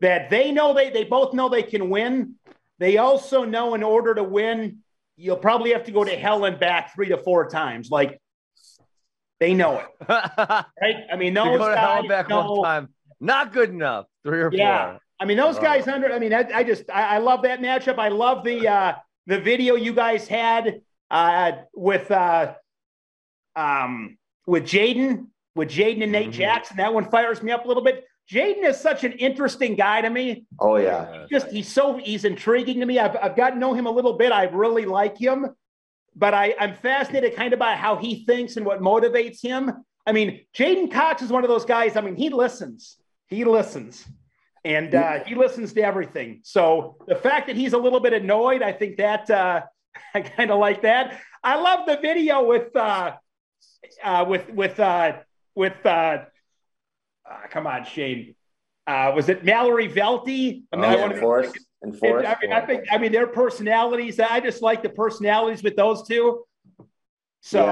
that 0.00 0.30
they 0.30 0.50
know 0.50 0.74
they 0.74 0.90
they 0.90 1.04
both 1.04 1.32
know 1.32 1.48
they 1.48 1.62
can 1.62 1.88
win, 1.90 2.34
they 2.78 2.98
also 2.98 3.44
know 3.44 3.74
in 3.74 3.82
order 3.82 4.14
to 4.14 4.24
win, 4.24 4.78
you'll 5.16 5.36
probably 5.36 5.72
have 5.72 5.84
to 5.84 5.92
go 5.92 6.02
to 6.02 6.16
hell 6.16 6.44
and 6.44 6.58
back 6.58 6.94
three 6.94 7.08
to 7.10 7.18
four 7.18 7.48
times. 7.48 7.90
Like 7.90 8.20
they 9.38 9.54
know 9.54 9.78
it, 9.78 9.86
right? 10.08 10.66
I 11.12 11.16
mean, 11.16 11.34
To 11.34 11.40
those 11.42 11.58
go 11.58 11.68
to 11.70 11.76
hell 11.76 11.88
guys 11.88 11.98
and 12.00 12.08
back 12.08 12.28
know, 12.28 12.50
one 12.52 12.64
time, 12.64 12.88
not 13.20 13.52
good 13.52 13.70
enough. 13.70 14.06
Three 14.24 14.40
or 14.42 14.50
yeah. 14.52 14.92
four. 14.92 15.00
I 15.20 15.24
mean, 15.26 15.36
those 15.36 15.58
Oh. 15.58 15.62
guys 15.62 15.86
under. 15.86 16.12
I 16.12 16.18
mean, 16.18 16.32
I, 16.32 16.46
I 16.54 16.64
just 16.64 16.88
I, 16.90 17.16
I 17.16 17.18
love 17.18 17.42
that 17.42 17.60
matchup. 17.60 17.98
I 17.98 18.08
love 18.08 18.42
the 18.44 18.66
uh, 18.68 18.94
the 19.26 19.38
video 19.38 19.74
you 19.74 19.92
guys 19.92 20.26
had 20.26 20.80
uh, 21.10 21.52
with 21.74 22.10
uh, 22.10 22.54
um, 23.56 24.16
with 24.46 24.64
J'den 24.64 25.26
with 25.54 25.68
J'den 25.68 26.02
and 26.02 26.12
Nate 26.12 26.28
Mhm. 26.30 26.32
Jackson. 26.32 26.76
That 26.76 26.94
one 26.94 27.10
fires 27.10 27.42
me 27.42 27.52
up 27.52 27.64
a 27.64 27.68
little 27.68 27.82
bit. 27.82 28.04
J'den 28.30 28.64
is 28.64 28.78
such 28.80 29.02
an 29.04 29.12
interesting 29.12 29.74
guy 29.74 30.00
to 30.00 30.08
me. 30.10 30.46
Oh 30.60 30.76
yeah. 30.76 31.26
Just 31.30 31.48
he's 31.48 31.68
so 31.70 31.96
he's 31.96 32.24
intriguing 32.24 32.80
to 32.80 32.86
me. 32.86 32.98
I've 32.98 33.16
I've 33.20 33.36
gotten 33.36 33.54
to 33.54 33.60
know 33.60 33.74
him 33.74 33.86
a 33.86 33.90
little 33.90 34.14
bit. 34.14 34.30
I 34.32 34.44
really 34.44 34.84
like 34.86 35.18
him, 35.18 35.46
but 36.14 36.32
I 36.32 36.54
I'm 36.58 36.74
fascinated 36.76 37.34
kind 37.34 37.52
of 37.52 37.58
by 37.58 37.74
how 37.74 37.96
he 37.96 38.24
thinks 38.24 38.56
and 38.56 38.64
what 38.64 38.80
motivates 38.80 39.42
him. 39.42 39.70
I 40.06 40.12
mean, 40.12 40.40
J'den 40.54 40.90
Cox 40.92 41.22
is 41.22 41.30
one 41.30 41.44
of 41.44 41.48
those 41.50 41.64
guys. 41.64 41.96
I 41.96 42.00
mean, 42.00 42.16
he 42.16 42.30
listens. 42.30 42.96
He 43.30 43.44
listens. 43.44 44.04
And 44.64 44.94
uh, 44.94 45.24
he 45.24 45.34
listens 45.34 45.72
to 45.72 45.80
everything. 45.82 46.40
So 46.42 46.96
the 47.08 47.14
fact 47.14 47.46
that 47.46 47.56
he's 47.56 47.72
a 47.72 47.78
little 47.78 48.00
bit 48.00 48.12
annoyed, 48.12 48.60
I 48.60 48.72
think 48.72 48.98
that 48.98 49.30
uh, 49.30 49.62
I 50.14 50.20
kind 50.20 50.50
of 50.50 50.58
like 50.58 50.82
that. 50.82 51.18
I 51.42 51.58
love 51.58 51.86
the 51.86 51.96
video 51.96 52.44
with 52.44 52.76
uh, 52.76 53.12
uh, 54.04 54.24
with 54.28 54.50
with 54.50 54.78
uh, 54.78 55.20
with 55.54 55.74
uh, 55.86 55.88
uh, 55.88 56.24
come 57.48 57.66
on, 57.66 57.84
Shane. 57.86 58.34
Uh, 58.86 59.12
was 59.16 59.30
it 59.30 59.44
Mallory 59.44 59.88
Velte? 59.88 60.64
I 60.72 60.76
mean, 60.76 60.84
I 60.84 60.88
Oh, 60.88 60.96
Yeah, 60.96 61.00
wanna- 61.00 61.14
enforced. 61.14 61.58
Enforced. 61.82 62.28
I 62.28 62.36
mean, 62.42 62.52
I 62.52 62.60
think 62.60 62.84
I 62.90 62.98
mean 62.98 63.12
their 63.12 63.26
personalities. 63.28 64.20
I 64.20 64.40
just 64.40 64.60
like 64.60 64.82
the 64.82 64.90
personalities 64.90 65.62
with 65.62 65.76
those 65.76 66.06
two. 66.06 66.44
So 67.40 67.64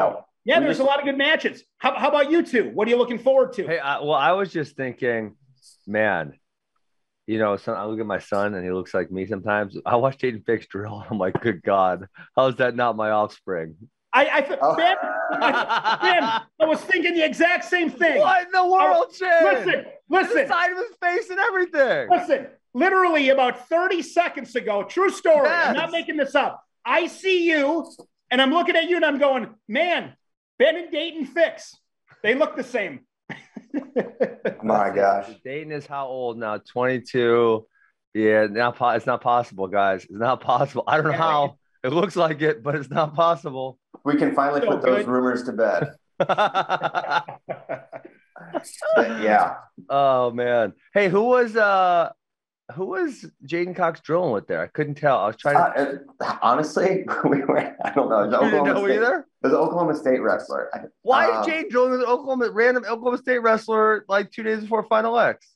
Yeah. 0.47 0.55
yeah, 0.55 0.61
there's 0.61 0.79
just- 0.79 0.81
a 0.81 0.91
lot 0.91 0.99
of 1.01 1.05
good 1.05 1.19
matches. 1.19 1.63
How, 1.77 1.95
how 1.99 2.09
about 2.09 2.31
you 2.31 2.43
two? 2.43 2.71
What 2.73 2.89
are 2.89 2.91
you 2.91 2.97
looking 2.97 3.19
forward 3.19 3.53
to? 3.55 3.67
Hey, 3.67 3.79
I, 3.79 4.01
well, 4.01 4.15
I 4.15 4.33
was 4.33 4.51
just 4.51 4.75
thinking, 4.77 5.35
man, 5.89 6.35
you 7.27 7.39
know, 7.39 7.57
son, 7.57 7.77
I 7.77 7.85
look 7.87 7.99
at 8.01 8.07
my 8.07 8.19
son 8.21 8.55
and 8.55 8.65
he 8.65 8.71
looks 8.71 8.95
like 8.95 9.11
me 9.11 9.27
sometimes. 9.27 9.77
I 9.85 9.97
watch 9.97 10.19
Jaden 10.19 10.45
Fix 10.47 10.67
drill. 10.67 11.05
I'm 11.11 11.19
like, 11.19 11.41
good 11.41 11.63
God, 11.63 12.07
how 12.37 12.47
is 12.47 12.57
that 12.57 12.77
not 12.77 12.97
my 12.97 13.11
offspring? 13.11 13.75
I, 14.13 14.29
I 14.39 14.41
th- 14.41 14.59
Oh. 14.63 14.75
man, 14.77 14.97
man, 15.41 16.43
I 16.61 16.65
was 16.65 16.81
thinking 16.81 17.15
the 17.15 17.25
exact 17.25 17.65
same 17.65 17.91
thing. 17.91 18.19
What 18.21 18.47
in 18.47 18.53
the 18.53 18.67
world, 18.67 19.13
Shane? 19.15 19.45
Listen, 19.45 19.85
The 20.09 20.17
listen, 20.17 20.49
side 20.49 20.73
of 20.73 20.79
his 20.79 20.97
face 21.03 21.31
and 21.31 21.39
everything. 21.39 22.09
listen. 22.11 22.47
Literally 22.75 23.31
about 23.31 23.69
30 23.69 24.03
seconds 24.03 24.55
ago, 24.55 24.85
true 24.85 25.11
story. 25.11 25.49
I'm 25.49 25.75
not 25.75 25.91
making 25.91 26.17
this 26.17 26.35
up. 26.35 26.63
I 26.85 27.07
see 27.07 27.49
you, 27.51 27.91
and 28.31 28.41
I'm 28.41 28.51
looking 28.53 28.77
at 28.77 28.89
you, 28.89 28.97
and 28.97 29.05
I'm 29.05 29.19
going, 29.19 29.49
man, 29.67 30.15
Ben 30.59 30.77
and 30.77 30.93
Daton 30.93 31.27
fix. 31.27 31.75
They 32.23 32.35
look 32.35 32.57
the 32.57 32.63
same. 32.65 33.01
My 34.63 34.91
gosh. 34.91 35.29
Daton 35.45 35.73
is 35.73 35.87
how 35.87 36.07
old 36.07 36.39
now? 36.39 36.59
22. 36.59 37.67
Yeah, 38.15 38.47
now 38.51 38.71
po- 38.73 38.91
it's 38.91 39.07
not 39.07 39.21
possible, 39.21 39.69
guys. 39.69 40.05
It's 40.05 40.13
not 40.13 40.41
possible. 40.41 40.85
I 40.87 40.97
don't 40.97 41.07
know 41.07 41.13
how. 41.13 41.57
It 41.85 41.93
looks 41.93 42.17
like 42.17 42.43
it, 42.43 42.63
but 42.63 42.75
it's 42.75 42.91
not 42.91 43.15
possible. 43.15 43.79
We 44.05 44.17
can 44.17 44.35
finally 44.35 44.63
So 44.63 44.69
put 44.69 44.83
those 44.83 45.07
rumors 45.07 45.45
to 45.45 45.53
bed. 45.53 45.95
Yeah. 48.97 49.55
oh 49.91 50.31
man. 50.31 50.73
Hey, 50.95 51.09
who 51.09 51.23
was 51.25 51.57
uh 51.57 52.11
who 52.75 52.87
was 52.87 53.25
J'den 53.47 53.75
Cox 53.75 54.01
drilling 54.01 54.33
with 54.33 54.47
there? 54.47 54.61
I 54.61 54.67
couldn't 54.67 54.97
tell. 54.97 55.19
I 55.19 55.27
was 55.29 55.37
trying 55.37 55.57
to 55.75 56.01
Uh, 56.21 56.37
honestly, 56.43 57.05
we 57.25 57.43
were. 57.45 57.75
I 57.85 57.91
don't 57.95 58.09
know. 58.11 58.23
It 58.23 58.27
was 58.27 58.35
Oklahoma 58.35 58.75
know 58.75 58.85
State, 58.85 58.97
either? 58.97 59.15
It 59.43 59.47
was 59.47 59.53
Oklahoma 59.55 59.95
State 59.95 60.21
wrestler. 60.23 60.71
Why 61.03 61.27
Um, 61.31 61.41
is 61.43 61.47
J'den 61.47 61.71
drilling 61.71 61.93
with 61.93 62.03
Oklahoma 62.03 62.51
random 62.51 62.85
Oklahoma 62.85 63.19
State 63.19 63.39
wrestler 63.39 64.05
like 64.09 64.31
two 64.31 64.43
days 64.43 64.61
before 64.61 64.83
Final 64.85 65.19
X? 65.19 65.47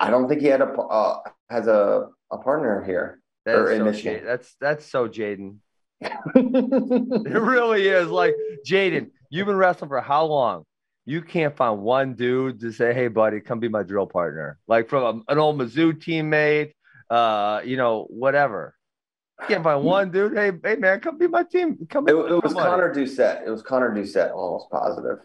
I 0.00 0.10
don't 0.10 0.28
think 0.28 0.40
he 0.40 0.46
had 0.46 0.60
a 0.62 0.66
uh, 0.72 1.18
has 1.50 1.66
a 1.66 2.08
a 2.30 2.38
partner 2.38 2.82
here. 2.84 3.20
That's 3.44 3.58
Or 3.58 3.70
in 3.72 3.78
so 3.80 3.84
Michigan. 3.84 4.20
Jay- 4.20 4.24
that's 4.24 4.54
that's 4.60 4.86
so 4.86 5.08
J'den. 5.08 5.56
It 6.34 7.40
really 7.42 7.86
is. 7.88 8.08
Like 8.08 8.34
J'den, 8.66 9.10
you've 9.30 9.46
been 9.46 9.56
wrestling 9.56 9.88
for 9.88 10.00
how 10.00 10.24
long? 10.24 10.64
You 11.04 11.20
can't 11.22 11.56
find 11.56 11.80
one 11.80 12.14
dude 12.14 12.60
to 12.60 12.72
say, 12.72 12.94
"Hey, 12.94 13.08
buddy, 13.08 13.40
come 13.40 13.58
be 13.60 13.68
my 13.68 13.82
drill 13.82 14.06
partner." 14.06 14.58
Like 14.68 14.88
from 14.88 15.24
a- 15.28 15.32
an 15.32 15.38
old 15.38 15.58
Mizzou 15.58 15.92
teammate, 15.94 16.74
uh, 17.10 17.60
you 17.64 17.76
know, 17.76 18.06
whatever. 18.08 18.74
You 19.40 19.46
can't 19.48 19.64
find 19.64 19.82
one 19.82 20.10
dude. 20.12 20.36
Hey, 20.36 20.52
hey, 20.62 20.76
man, 20.76 21.00
come 21.00 21.18
be 21.18 21.26
my 21.26 21.42
team. 21.42 21.86
Come. 21.90 22.08
It, 22.08 22.12
it 22.14 22.44
was. 22.44 22.52
Connor 22.52 22.94
Doucette. 22.94 23.44
It 23.44 23.50
was 23.50 23.62
Connor 23.62 23.92
Doucette, 23.92 24.32
almost 24.32 24.70
positive. 24.70 25.18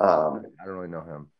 Um, 0.00 0.44
I 0.60 0.66
don't 0.66 0.74
really 0.74 0.88
know 0.88 1.00
him. 1.00 1.30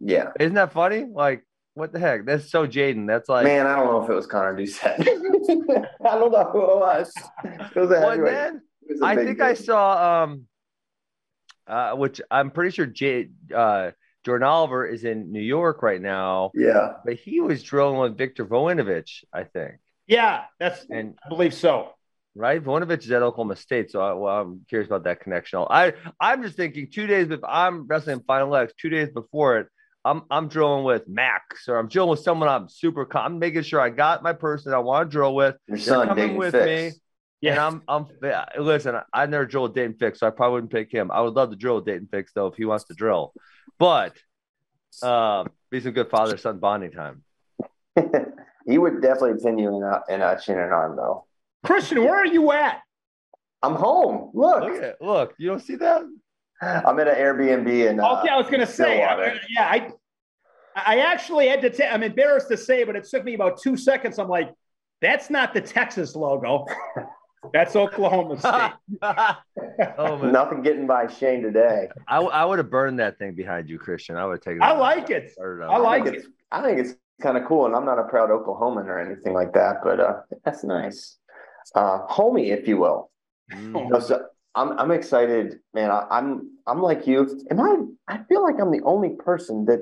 yeah. 0.00 0.30
Isn't 0.40 0.54
that 0.54 0.72
funny? 0.72 1.04
Like, 1.04 1.46
what 1.74 1.92
the 1.92 1.98
heck? 2.00 2.26
That's 2.26 2.50
so 2.50 2.66
J'den. 2.66 3.06
That's 3.06 3.28
like, 3.28 3.44
Man, 3.44 3.66
I 3.66 3.76
don't 3.76 3.86
know 3.86 4.02
if 4.02 4.10
it 4.10 4.14
was 4.14 4.26
Connor 4.26 4.56
Doucette. 4.56 4.98
I 6.04 6.18
don't 6.18 6.32
know 6.32 6.44
who 6.52 6.60
it 6.60 6.76
was. 6.78 7.14
It 7.44 7.76
was 7.76 7.90
a 7.92 8.00
heavyweight. 8.00 8.32
man? 8.32 8.62
It 8.88 8.92
was 8.94 9.00
a 9.02 9.04
I 9.04 9.16
think 9.16 9.40
I 9.40 9.54
saw 9.54 10.24
um 10.24 10.46
uh 11.66 11.92
which 11.94 12.20
I'm 12.30 12.50
pretty 12.50 12.70
sure 12.70 12.86
J 12.86 13.28
uh 13.54 13.90
Jordan 14.24 14.48
Oliver 14.48 14.86
is 14.86 15.04
in 15.04 15.30
New 15.30 15.40
York 15.42 15.82
right 15.82 16.00
now, 16.00 16.50
Yeah. 16.54 16.94
but 17.04 17.14
he 17.14 17.40
was 17.40 17.62
drilling 17.62 17.98
with 18.00 18.18
Victor 18.18 18.44
Voinovich, 18.44 19.22
I 19.32 19.44
think. 19.44 19.74
Yeah, 20.08 20.44
that's 20.58 20.84
And 20.90 21.14
I 21.24 21.28
believe 21.28 21.54
so. 21.54 21.92
right, 22.34 22.62
Voinovich 22.62 23.04
is 23.04 23.10
at 23.12 23.22
Oklahoma 23.22 23.56
State, 23.56 23.90
so 23.92 24.00
I, 24.00 24.12
well, 24.14 24.40
I'm 24.40 24.66
curious 24.68 24.88
about 24.88 25.04
that 25.04 25.20
connection. 25.20 25.64
I 25.70 25.94
I'm 26.20 26.42
just 26.42 26.56
thinking 26.56 26.88
two 26.92 27.06
days 27.06 27.30
if 27.30 27.40
I'm 27.44 27.86
wrestling 27.86 28.20
Final 28.26 28.54
X, 28.56 28.72
two 28.80 28.88
days 28.88 29.10
before 29.10 29.58
it, 29.58 29.66
I'm 30.04 30.22
I'm 30.30 30.48
drilling 30.48 30.84
with 30.84 31.08
Max 31.08 31.68
or 31.68 31.76
I'm 31.78 31.88
drilling 31.88 32.10
with 32.10 32.20
someone 32.20 32.48
I'm 32.48 32.68
super. 32.68 33.06
I'm 33.16 33.38
making 33.38 33.62
sure 33.62 33.80
I 33.80 33.90
got 33.90 34.22
my 34.22 34.32
person 34.32 34.72
I 34.72 34.78
want 34.78 35.08
to 35.08 35.12
drill 35.12 35.34
with. 35.34 35.56
Your 35.68 35.78
son, 35.78 36.06
coming 36.08 36.36
with 36.36 36.52
Fix. 36.52 36.66
me. 36.96 37.00
And 37.52 37.58
I'm, 37.60 37.82
I'm, 37.88 38.06
yeah, 38.22 38.44
listen, 38.58 38.96
I 39.12 39.26
never 39.26 39.46
drilled 39.46 39.76
a 39.76 39.80
Daton 39.80 39.98
Fix, 39.98 40.20
so 40.20 40.26
I 40.26 40.30
probably 40.30 40.54
wouldn't 40.54 40.72
pick 40.72 40.92
him. 40.92 41.10
I 41.10 41.20
would 41.20 41.34
love 41.34 41.50
to 41.50 41.56
drill 41.56 41.76
with 41.76 41.86
Daton 41.86 42.10
Fix, 42.10 42.32
though, 42.32 42.46
if 42.46 42.54
he 42.56 42.64
wants 42.64 42.84
to 42.84 42.94
drill. 42.94 43.32
But, 43.78 44.16
um, 45.02 45.48
be 45.70 45.80
some 45.80 45.92
good 45.92 46.10
father 46.10 46.36
son 46.36 46.58
bonding 46.58 46.92
time. 46.92 47.22
he 48.66 48.78
would 48.78 49.02
definitely 49.02 49.42
pin 49.42 49.58
you 49.58 49.76
in 49.76 49.82
a, 49.82 50.02
in 50.08 50.22
a 50.22 50.40
chin 50.40 50.58
and 50.58 50.72
arm, 50.72 50.96
though. 50.96 51.26
Christian, 51.64 52.02
where 52.02 52.16
are 52.16 52.26
you 52.26 52.52
at? 52.52 52.80
I'm 53.62 53.74
home. 53.74 54.30
Look, 54.34 54.62
Look 54.62 54.82
at 54.82 55.02
look, 55.02 55.34
you 55.38 55.48
don't 55.48 55.60
see 55.60 55.76
that? 55.76 56.02
I'm 56.62 56.98
at 57.00 57.08
an 57.08 57.16
Airbnb 57.16 57.90
and 57.90 58.00
uh, 58.00 58.20
okay, 58.20 58.28
I 58.30 58.36
was 58.36 58.46
going 58.46 58.60
to 58.60 58.66
say, 58.66 59.02
I- 59.02 59.14
Stillwater. 59.14 59.40
yeah, 59.50 59.66
I, 59.68 59.90
I 60.76 60.98
actually 61.00 61.48
had 61.48 61.60
to. 61.62 61.70
ta- 61.70 61.88
I'm 61.90 62.02
embarrassed 62.02 62.48
to 62.48 62.56
say, 62.56 62.84
but 62.84 62.96
it 62.96 63.04
took 63.04 63.24
me 63.24 63.34
about 63.34 63.60
two 63.60 63.76
seconds. 63.76 64.18
I'm 64.18 64.28
like, 64.28 64.52
that's 65.00 65.30
not 65.30 65.52
the 65.54 65.60
Texas 65.60 66.14
logo. 66.14 66.66
That's 67.52 67.74
Oklahoma 67.76 68.38
State. 68.38 69.92
oh 69.98 70.18
man, 70.18 70.32
nothing 70.32 70.62
getting 70.62 70.86
by 70.86 71.06
Shane 71.06 71.42
today. 71.42 71.88
I, 72.08 72.18
I 72.18 72.44
would 72.44 72.58
have 72.58 72.70
burned 72.70 72.98
that 73.00 73.18
thing 73.18 73.34
behind 73.34 73.68
you, 73.68 73.78
Christian. 73.78 74.16
I 74.16 74.24
would 74.26 74.34
have 74.34 74.40
taken. 74.42 74.62
I 74.62 74.72
like 74.72 75.10
it. 75.10 75.32
I 75.40 75.78
like 75.78 76.04
think 76.04 76.16
it. 76.16 76.18
it's, 76.20 76.28
I 76.50 76.62
think 76.62 76.78
it's 76.78 76.94
kind 77.22 77.36
of 77.36 77.44
cool, 77.46 77.66
and 77.66 77.74
I'm 77.74 77.84
not 77.84 77.98
a 77.98 78.04
proud 78.04 78.30
Oklahoman 78.30 78.86
or 78.86 78.98
anything 78.98 79.32
like 79.32 79.52
that, 79.54 79.76
but 79.82 80.00
uh, 80.00 80.20
that's 80.44 80.64
nice. 80.64 81.18
Uh, 81.74 82.06
homie, 82.08 82.56
if 82.56 82.68
you 82.68 82.76
will. 82.78 83.10
Mm. 83.52 83.90
No, 83.90 84.00
so 84.00 84.26
I'm 84.54 84.78
I'm 84.78 84.90
excited, 84.90 85.58
man. 85.74 85.90
I, 85.90 86.06
I'm 86.10 86.50
I'm 86.66 86.82
like 86.82 87.06
you. 87.06 87.40
Am 87.50 87.60
I? 87.60 87.76
I 88.08 88.22
feel 88.24 88.42
like 88.42 88.56
I'm 88.60 88.70
the 88.70 88.82
only 88.84 89.10
person 89.10 89.64
that 89.66 89.80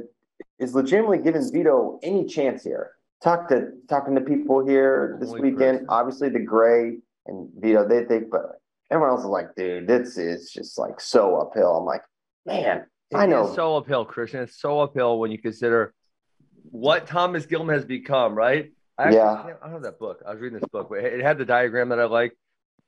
is 0.59 0.75
legitimately 0.75 1.19
giving 1.19 1.43
Vito 1.53 1.99
any 2.03 2.27
chance 2.27 2.63
here. 2.65 2.93
Talk 3.23 3.49
to 3.49 3.69
talking 3.89 4.15
to 4.17 4.21
people 4.21 4.67
here 4.67 5.17
this 5.21 5.31
Only 5.31 5.53
weekend. 5.53 5.79
person. 5.79 5.87
Obviously, 5.89 6.29
the 6.29 6.41
Gray 6.41 6.99
and 7.27 7.49
Vito, 7.57 7.87
they 7.87 8.05
think, 8.05 8.31
but 8.31 8.43
everyone 8.91 9.11
else 9.11 9.21
is 9.21 9.27
like, 9.27 9.55
dude, 9.57 9.87
this 9.87 10.19
is 10.19 10.51
just 10.51 10.79
like 10.79 11.01
so 11.01 11.37
uphill. 11.37 11.77
I'm 11.77 11.85
like, 11.85 12.03
man, 12.47 12.87
I 13.15 13.27
know. 13.27 13.49
is 13.49 13.55
so 13.55 13.77
uphill, 13.77 14.05
Christian. 14.05 14.41
It's 14.43 14.61
so 14.61 14.81
uphill 14.81 15.19
when 15.19 15.31
you 15.31 15.39
consider 15.39 15.95
what 16.71 17.07
Thomas 17.07 17.47
Gilman 17.47 17.75
has 17.75 17.85
become, 17.85 18.35
right? 18.35 18.73
I 18.99 19.05
actually, 19.05 19.17
Yeah. 19.19 19.33
I 19.61 19.65
don't 19.65 19.73
have 19.73 19.83
that 19.83 19.99
book. 19.99 20.23
I 20.27 20.33
was 20.33 20.41
reading 20.41 20.59
this 20.61 20.69
book, 20.69 20.89
but 20.91 20.99
it 20.99 21.21
had 21.21 21.39
the 21.39 21.45
diagram 21.45 21.89
that 21.91 22.01
I 22.01 22.05
like 22.05 22.37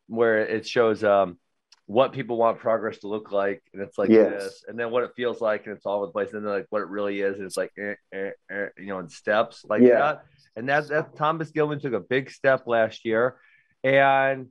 where 0.09 0.41
it 0.41 0.67
shows 0.67 1.03
um, 1.03 1.39
what 1.87 2.13
people 2.13 2.37
want 2.37 2.59
progress 2.59 2.99
to 2.99 3.09
look 3.09 3.33
like. 3.33 3.63
And 3.73 3.83
it's 3.83 3.99
like 3.99 4.11
Yes. 4.11 4.29
this. 4.31 4.65
And 4.69 4.79
then 4.79 4.91
what 4.91 5.03
it 5.05 5.11
feels 5.17 5.41
like. 5.41 5.67
And 5.67 5.77
it's 5.77 5.87
all 5.87 5.99
over 5.99 6.07
the 6.07 6.13
place. 6.13 6.33
And 6.33 6.45
then 6.45 6.53
like 6.53 6.67
what 6.71 6.83
it 6.83 6.89
really 6.89 7.21
is. 7.21 7.37
And 7.39 7.47
it's 7.47 7.57
like, 7.57 7.73
eh, 7.79 7.95
eh, 8.13 8.31
eh, 8.51 8.67
you 8.79 8.87
know, 8.87 8.99
in 8.99 9.09
steps 9.09 9.65
like 9.69 9.83
Yeah. 9.83 9.99
that. 9.99 10.25
And 10.57 10.69
that, 10.69 10.89
that 10.89 11.17
Thomas 11.17 11.51
Gilman 11.51 11.81
took 11.81 11.93
a 11.93 12.01
big 12.01 12.31
step 12.31 12.67
last 12.67 13.05
year. 13.05 13.37
And 13.85 14.49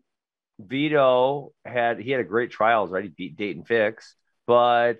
Vito 0.59 1.51
had, 1.65 1.99
he 1.99 2.11
had 2.11 2.21
a 2.21 2.25
great 2.25 2.51
trials, 2.51 2.91
right? 2.91 3.03
He 3.03 3.09
beat 3.09 3.37
Daton 3.37 3.67
Fix, 3.67 4.15
but 4.47 4.99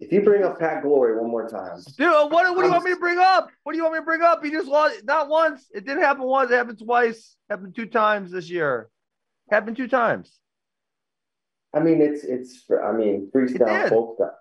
If 0.00 0.10
you 0.12 0.22
bring 0.22 0.42
up 0.42 0.58
Pat 0.58 0.82
Glory 0.82 1.18
one 1.20 1.30
more 1.30 1.48
time, 1.48 1.78
Dude, 1.96 2.08
what, 2.10 2.30
what 2.32 2.44
do 2.56 2.64
you 2.64 2.70
want 2.72 2.84
me 2.84 2.90
to 2.90 2.94
um, 2.96 3.00
bring 3.00 3.18
up? 3.18 3.50
What 3.62 3.72
do 3.72 3.78
you 3.78 3.84
want 3.84 3.94
me 3.94 4.00
to 4.00 4.04
bring 4.04 4.22
up? 4.22 4.44
He 4.44 4.50
just 4.50 4.66
lost 4.68 5.04
not 5.04 5.28
once. 5.28 5.66
It 5.72 5.84
didn't 5.86 6.02
happen 6.02 6.24
once. 6.24 6.50
It 6.50 6.54
happened 6.56 6.78
twice. 6.84 7.36
Happened 7.48 7.74
two 7.76 7.86
times 7.86 8.32
this 8.32 8.50
year. 8.50 8.88
Happened 9.50 9.76
two 9.76 9.88
times. 9.88 10.32
I 11.72 11.80
mean, 11.80 12.00
it's 12.00 12.24
it's. 12.24 12.64
I 12.82 12.92
mean, 12.92 13.30
freestyle 13.34 13.88
folk 13.88 14.16
stuff. 14.16 14.32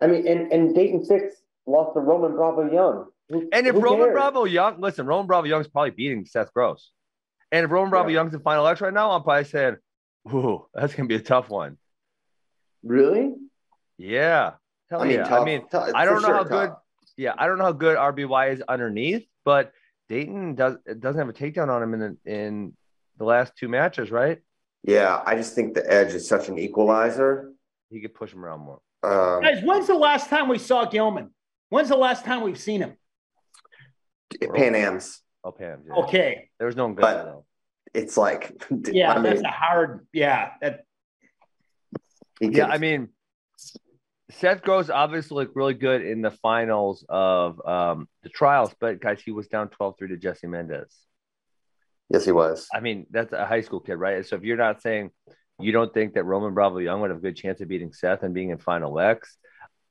I 0.00 0.06
mean, 0.06 0.26
and 0.26 0.52
and 0.52 0.74
Dayton 0.74 1.04
Fix 1.04 1.34
lost 1.66 1.94
to 1.94 2.00
Roman 2.00 2.32
Bravo 2.32 2.70
Young. 2.72 3.06
Who- 3.28 3.48
And 3.52 3.66
if 3.66 3.74
Roman 3.74 4.06
cares? 4.06 4.12
Bravo 4.12 4.44
Young, 4.44 4.80
listen, 4.80 5.06
Roman 5.06 5.26
Bravo 5.26 5.46
Young's 5.46 5.68
probably 5.68 5.90
beating 5.90 6.24
Seth 6.26 6.52
Gross. 6.52 6.92
And 7.52 7.64
if 7.66 7.70
Roman 7.70 7.90
Bravo 7.90 8.08
Yeah. 8.08 8.14
Young's 8.14 8.34
in 8.34 8.40
Final 8.40 8.66
X 8.66 8.80
right 8.80 8.92
now, 8.92 9.10
I'm 9.12 9.22
probably 9.22 9.44
saying, 9.44 9.76
"Ooh, 10.32 10.66
that's 10.74 10.94
gonna 10.94 11.06
be 11.06 11.14
a 11.16 11.20
tough 11.20 11.48
one." 11.48 11.78
really? 12.82 13.36
Yeah, 13.96 14.54
hell 14.90 15.02
I 15.02 15.06
mean, 15.06 15.18
yeah. 15.18 15.28
tough, 15.28 15.42
I 15.42 15.44
mean, 15.44 15.68
tough- 15.68 15.92
I 15.94 16.04
don't 16.04 16.20
know 16.22 16.28
sure 16.28 16.34
how 16.38 16.42
good. 16.44 16.72
Yeah, 17.16 17.34
I 17.38 17.46
don't 17.46 17.58
know 17.58 17.64
how 17.64 17.72
good 17.72 17.96
RBY 17.96 18.48
is 18.54 18.60
underneath, 18.62 19.24
but 19.44 19.72
Daton 20.10 20.56
does 20.56 20.78
doesn't 20.98 21.18
have 21.20 21.28
a 21.28 21.32
takedown 21.32 21.68
on 21.68 21.80
him 21.82 21.94
in 21.94 22.00
the, 22.00 22.30
in 22.32 22.76
the 23.18 23.24
last 23.24 23.54
two 23.56 23.68
matches, 23.68 24.10
right? 24.10 24.40
Yeah, 24.82 25.22
I 25.24 25.36
just 25.36 25.54
think 25.54 25.74
the 25.74 25.88
edge 25.88 26.12
is 26.14 26.26
such 26.26 26.48
an 26.48 26.58
equalizer. 26.58 27.52
He 27.90 28.00
could 28.00 28.14
push 28.14 28.32
him 28.32 28.44
around 28.44 28.60
more. 28.60 28.80
Um, 29.04 29.42
Guys, 29.42 29.62
when's 29.62 29.86
the 29.86 29.94
last 29.94 30.28
time 30.28 30.48
we 30.48 30.58
saw 30.58 30.86
Gilman? 30.86 31.32
When's 31.68 31.88
the 31.90 31.96
last 31.96 32.24
time 32.24 32.40
we've 32.42 32.58
seen 32.58 32.80
him? 32.80 32.96
Pan 34.54 34.74
Am's. 34.74 35.20
Oh, 35.44 35.52
Pam. 35.52 35.82
Yeah. 35.86 35.94
Okay. 36.04 36.50
There 36.58 36.66
was 36.66 36.76
no 36.76 36.84
one 36.84 36.94
good 36.94 37.02
But- 37.02 37.24
though. 37.24 37.44
It's 37.94 38.16
like, 38.16 38.52
Yeah, 38.90 39.12
I 39.12 39.14
mean, 39.16 39.24
that's 39.24 39.42
a 39.42 39.48
hard. 39.48 40.06
Yeah, 40.14 40.52
that, 40.62 40.84
Yeah, 42.40 42.66
I 42.68 42.78
mean, 42.78 43.08
Seth 44.30 44.62
Gross 44.62 44.88
obviously 44.88 45.34
looked 45.44 45.54
really 45.54 45.74
good 45.74 46.00
in 46.02 46.22
the 46.22 46.30
finals 46.30 47.04
of 47.08 47.60
um, 47.66 48.08
the 48.22 48.30
trials, 48.30 48.74
but 48.80 48.98
guys, 49.00 49.20
he 49.22 49.30
was 49.30 49.46
down 49.48 49.68
12 49.68 49.96
3 49.98 50.08
to 50.08 50.16
Jesse 50.16 50.46
Mendez. 50.46 50.96
yes, 52.08 52.24
he 52.24 52.32
was. 52.32 52.66
I 52.72 52.80
mean, 52.80 53.06
that's 53.10 53.32
a 53.34 53.44
high 53.44 53.60
school 53.60 53.80
kid, 53.80 53.96
right? 53.96 54.24
So 54.24 54.36
if 54.36 54.42
you're 54.42 54.56
not 54.56 54.80
saying 54.80 55.10
you 55.60 55.72
don't 55.72 55.92
think 55.92 56.14
that 56.14 56.24
Roman 56.24 56.54
Bravo 56.54 56.78
Young 56.78 57.02
would 57.02 57.10
have 57.10 57.18
a 57.18 57.22
good 57.22 57.36
chance 57.36 57.60
of 57.60 57.68
beating 57.68 57.92
Seth 57.92 58.22
and 58.22 58.32
being 58.32 58.48
in 58.50 58.58
Final 58.58 58.98
X, 58.98 59.36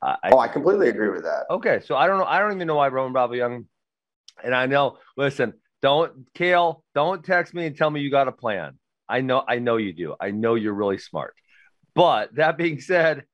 uh, 0.02 0.16
I, 0.24 0.32
Oh, 0.32 0.40
I 0.40 0.48
completely 0.48 0.90
agree 0.90 1.10
with 1.10 1.24
that. 1.24 1.44
okay. 1.52 1.82
So 1.86 1.96
I 1.96 2.08
don't 2.08 2.18
know. 2.18 2.26
I 2.26 2.40
don't 2.40 2.54
even 2.54 2.66
know 2.68 2.78
why 2.78 2.88
Roman 2.88 3.14
Bravo 3.14 3.34
Young, 3.36 3.68
and 4.43 4.56
I 4.56 4.65
know, 4.65 4.97
listen, 5.17 5.54
don't, 5.82 6.34
Cael, 6.34 6.82
don't 6.93 7.23
text 7.23 7.54
me 7.54 7.65
and 7.65 7.75
tell 7.75 7.89
me 7.89 8.01
you 8.01 8.12
got 8.12 8.27
a 8.27 8.32
plan. 8.32 8.77
I 9.10 9.21
know, 9.21 9.43
I 9.47 9.60
know 9.60 9.77
you 9.77 9.93
do. 9.93 10.15
I 10.19 10.32
know 10.32 10.56
you're 10.56 10.73
really 10.73 10.97
smart. 10.97 11.36
But 11.95 12.36
that 12.36 12.58
being 12.58 12.80
said, 12.80 13.25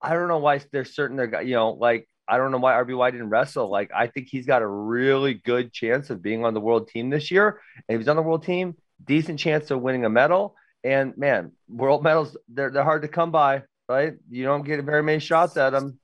I 0.00 0.14
don't 0.14 0.28
know 0.28 0.38
why 0.38 0.60
they're 0.72 0.84
certain 0.84 1.16
they're, 1.16 1.42
you 1.42 1.54
know, 1.54 1.70
like, 1.70 2.08
I 2.26 2.38
don't 2.38 2.52
know 2.52 2.58
why 2.58 2.72
RBY 2.74 3.12
didn't 3.12 3.28
wrestle. 3.28 3.70
Like, 3.70 3.90
I 3.94 4.06
think 4.06 4.28
he's 4.30 4.46
got 4.46 4.62
a 4.62 4.66
really 4.66 5.34
good 5.34 5.72
chance 5.72 6.10
of 6.10 6.22
being 6.22 6.44
on 6.44 6.54
the 6.54 6.60
world 6.60 6.88
team 6.88 7.10
this 7.10 7.30
year. 7.30 7.60
And 7.88 7.94
if 7.94 8.00
he's 8.00 8.08
on 8.08 8.16
the 8.16 8.22
world 8.22 8.44
team, 8.44 8.76
decent 9.04 9.38
chance 9.38 9.70
of 9.70 9.80
winning 9.80 10.04
a 10.04 10.10
medal. 10.10 10.56
And 10.82 11.16
man, 11.16 11.52
world 11.68 12.02
medals, 12.02 12.36
they're, 12.48 12.70
they're 12.70 12.84
hard 12.84 13.02
to 13.02 13.08
come 13.08 13.30
by, 13.30 13.62
right? 13.88 14.14
You 14.30 14.44
don't 14.44 14.64
get 14.64 14.82
very 14.84 15.02
many 15.02 15.20
shots 15.20 15.56
at 15.56 15.70
them. 15.70 15.98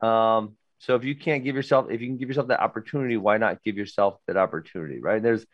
Um, 0.00 0.56
so 0.84 0.96
if 0.96 1.04
you 1.04 1.16
can't 1.16 1.44
give 1.44 1.56
yourself, 1.56 1.86
if 1.90 2.02
you 2.02 2.08
can 2.08 2.18
give 2.18 2.28
yourself 2.28 2.48
that 2.48 2.60
opportunity, 2.60 3.16
why 3.16 3.38
not 3.38 3.62
give 3.62 3.78
yourself 3.78 4.18
that 4.26 4.36
opportunity, 4.36 5.00
right? 5.00 5.22
There's, 5.22 5.46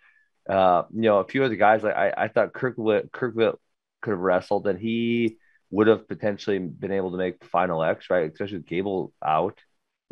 uh, 0.48 0.82
you 0.92 1.02
know, 1.02 1.18
a 1.18 1.24
few 1.24 1.44
of 1.44 1.50
the 1.50 1.56
guys 1.56 1.84
like 1.84 1.94
I, 1.94 2.12
I 2.16 2.28
thought 2.28 2.52
Kirkwood, 2.52 3.12
Kirkwood 3.12 3.54
could 4.02 4.10
have 4.10 4.18
wrestled, 4.18 4.66
and 4.66 4.76
he 4.76 5.36
would 5.70 5.86
have 5.86 6.08
potentially 6.08 6.58
been 6.58 6.90
able 6.90 7.12
to 7.12 7.16
make 7.16 7.44
Final 7.44 7.84
X, 7.84 8.10
right? 8.10 8.32
Especially 8.32 8.56
with 8.58 8.66
Gable 8.66 9.12
out. 9.24 9.56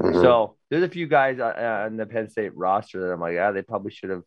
Mhm. 0.01 0.23
So 0.23 0.57
there's 0.71 0.85
a 0.85 0.89
few 0.89 1.09
guys 1.09 1.41
uh, 1.41 1.47
uh, 1.47 1.87
on 1.87 1.97
the 1.97 2.07
Penn 2.07 2.31
State 2.31 2.57
roster 2.57 3.01
that 3.01 3.13
I'm 3.13 3.21
like, 3.21 3.35
yeah, 3.35 3.51
they 3.51 3.63
probably 3.63 3.91
should 3.91 4.11
have. 4.11 4.23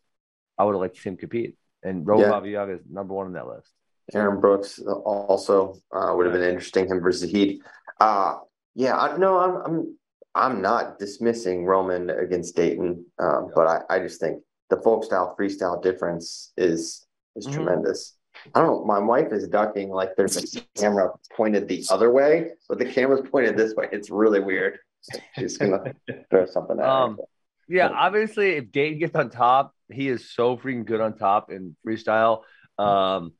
I 0.58 0.64
would 0.64 0.74
have 0.74 0.80
liked 0.80 0.96
to 0.96 1.00
see 1.00 1.08
him 1.08 1.16
compete, 1.16 1.56
and 1.82 2.06
Roman 2.06 2.24
Yeah. 2.24 2.28
Bravo 2.28 2.46
Young 2.46 2.70
is 2.70 2.80
number 2.90 3.14
one 3.14 3.26
on 3.26 3.32
that 3.32 3.46
list. 3.46 3.70
Aaron 4.12 4.40
Brooks 4.40 4.78
also 4.78 5.76
uh, 5.90 6.12
would 6.14 6.26
have 6.26 6.34
been 6.34 6.42
interesting. 6.42 6.86
Him 6.86 7.00
versus 7.00 7.30
Heat. 7.30 7.62
Uh, 7.98 8.40
yeah, 8.74 8.98
I, 8.98 9.16
no, 9.16 9.38
I'm 9.38 9.56
I'm 9.64 9.98
I'm 10.34 10.62
not 10.62 10.98
dismissing 10.98 11.64
Roman 11.66 12.10
against 12.10 12.56
Daton, 12.56 13.04
um, 13.18 13.50
but 13.54 13.66
I, 13.66 13.80
I 13.96 13.98
just 14.00 14.20
think 14.20 14.42
the 14.70 14.78
folk 14.78 15.04
style 15.04 15.36
freestyle 15.38 15.82
difference 15.82 16.52
is 16.56 17.06
is 17.36 17.46
Mhm. 17.46 17.52
tremendous. 17.54 18.16
I 18.54 18.60
don't 18.60 18.68
know. 18.80 18.84
My 18.84 18.98
wife 18.98 19.32
is 19.32 19.46
ducking 19.48 19.90
like 19.90 20.16
there's 20.16 20.36
a 20.36 20.60
camera 20.76 21.10
pointed 21.36 21.68
the 21.68 21.84
other 21.90 22.10
way, 22.10 22.52
but 22.68 22.78
the 22.78 22.86
camera's 22.86 23.28
pointed 23.30 23.56
this 23.56 23.74
way. 23.74 23.88
It's 23.92 24.10
really 24.10 24.40
weird. 24.40 24.78
She's 25.38 25.58
gonna 25.58 25.92
throw 26.30 26.46
something 26.46 26.78
at 26.78 26.84
Um, 26.88 27.16
her. 27.18 27.24
Yeah, 27.68 27.88
obviously, 27.88 28.52
if 28.52 28.66
Daton 28.72 28.98
gets 28.98 29.14
on 29.16 29.30
top, 29.30 29.74
he 29.90 30.08
is 30.08 30.30
so 30.30 30.56
freaking 30.56 30.84
good 30.84 31.00
on 31.00 31.16
top 31.16 31.50
in 31.50 31.76
freestyle. 31.86 32.42
Um, 32.78 33.32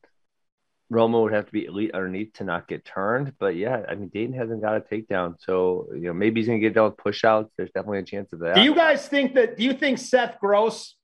Roma 0.92 1.20
would 1.22 1.32
have 1.32 1.46
to 1.46 1.52
be 1.52 1.64
elite 1.64 1.92
underneath 1.94 2.34
to 2.34 2.44
not 2.44 2.68
get 2.68 2.84
turned. 2.84 3.32
But 3.38 3.56
yeah, 3.56 3.82
I 3.88 3.94
mean, 3.94 4.10
Daton 4.10 4.34
hasn't 4.34 4.60
got 4.60 4.76
a 4.76 4.80
takedown, 4.80 5.36
so 5.38 5.88
you 5.94 6.02
know 6.02 6.12
maybe 6.12 6.40
he's 6.40 6.46
gonna 6.46 6.58
get 6.58 6.74
down 6.74 6.84
with 6.84 6.96
pushouts. 6.96 7.48
There's 7.56 7.70
definitely 7.70 8.00
a 8.00 8.04
chance 8.04 8.32
of 8.32 8.40
that. 8.40 8.56
do 8.56 8.62
you 8.62 8.74
guys 8.74 9.08
think 9.08 9.34
that? 9.34 9.56
Do 9.56 9.64
you 9.64 9.72
think 9.72 9.98
Seth 9.98 10.38
Gross 10.38 10.96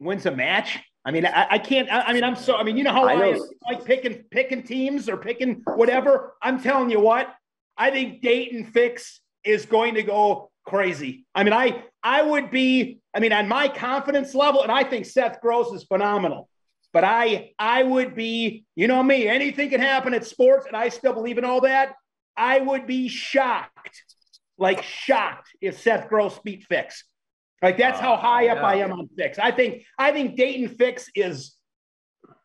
wins 0.00 0.26
a 0.26 0.32
match? 0.32 0.80
I 1.04 1.12
mean, 1.12 1.24
I, 1.24 1.46
I 1.52 1.58
can't. 1.58 1.90
I, 1.90 2.02
I 2.02 2.12
mean, 2.12 2.24
I'm 2.24 2.36
so. 2.36 2.56
I 2.56 2.64
mean, 2.64 2.76
you 2.76 2.84
know 2.84 2.92
how 2.92 3.06
I 3.06 3.14
I, 3.14 3.38
like 3.70 3.84
picking 3.84 4.24
picking 4.30 4.62
teams 4.64 5.08
or 5.08 5.16
picking 5.16 5.62
whatever. 5.76 6.34
I'm 6.42 6.60
telling 6.60 6.90
you 6.90 7.00
what. 7.00 7.32
I 7.76 7.90
think 7.90 8.22
Daton 8.22 8.72
Fix 8.72 9.20
is 9.44 9.66
going 9.66 9.94
to 9.94 10.02
go 10.02 10.50
crazy. 10.66 11.26
I 11.34 11.44
mean, 11.44 11.52
I 11.52 11.84
I 12.02 12.22
would 12.22 12.50
be. 12.50 12.98
I 13.14 13.20
mean, 13.20 13.32
on 13.32 13.46
my 13.46 13.68
confidence 13.68 14.34
level, 14.34 14.62
and 14.62 14.72
I 14.72 14.82
think 14.84 15.06
Seth 15.06 15.40
Gross 15.40 15.72
is 15.72 15.84
phenomenal. 15.84 16.48
But 16.92 17.04
I 17.04 17.52
I 17.58 17.82
would 17.82 18.14
be. 18.14 18.64
You 18.74 18.86
know 18.88 19.02
me. 19.02 19.26
Anything 19.28 19.70
can 19.70 19.80
happen 19.80 20.14
at 20.14 20.26
sports, 20.26 20.66
and 20.66 20.76
I 20.76 20.88
still 20.90 21.14
believe 21.14 21.38
in 21.38 21.44
all 21.44 21.62
that. 21.62 21.94
I 22.36 22.60
would 22.60 22.86
be 22.86 23.08
shocked, 23.08 24.02
like 24.58 24.82
shocked, 24.82 25.48
if 25.60 25.80
Seth 25.80 26.08
Gross 26.08 26.38
beat 26.44 26.64
Fix. 26.64 27.04
Like 27.62 27.78
that's 27.78 28.00
how 28.00 28.14
Uh, 28.14 28.16
high 28.18 28.48
up 28.48 28.58
yeah. 28.58 28.66
I 28.66 28.74
am 28.76 28.92
on 28.92 29.08
Fix. 29.16 29.38
I 29.38 29.52
think 29.52 29.84
I 29.98 30.12
think 30.12 30.36
Daton 30.36 30.76
Fix 30.76 31.08
is 31.14 31.54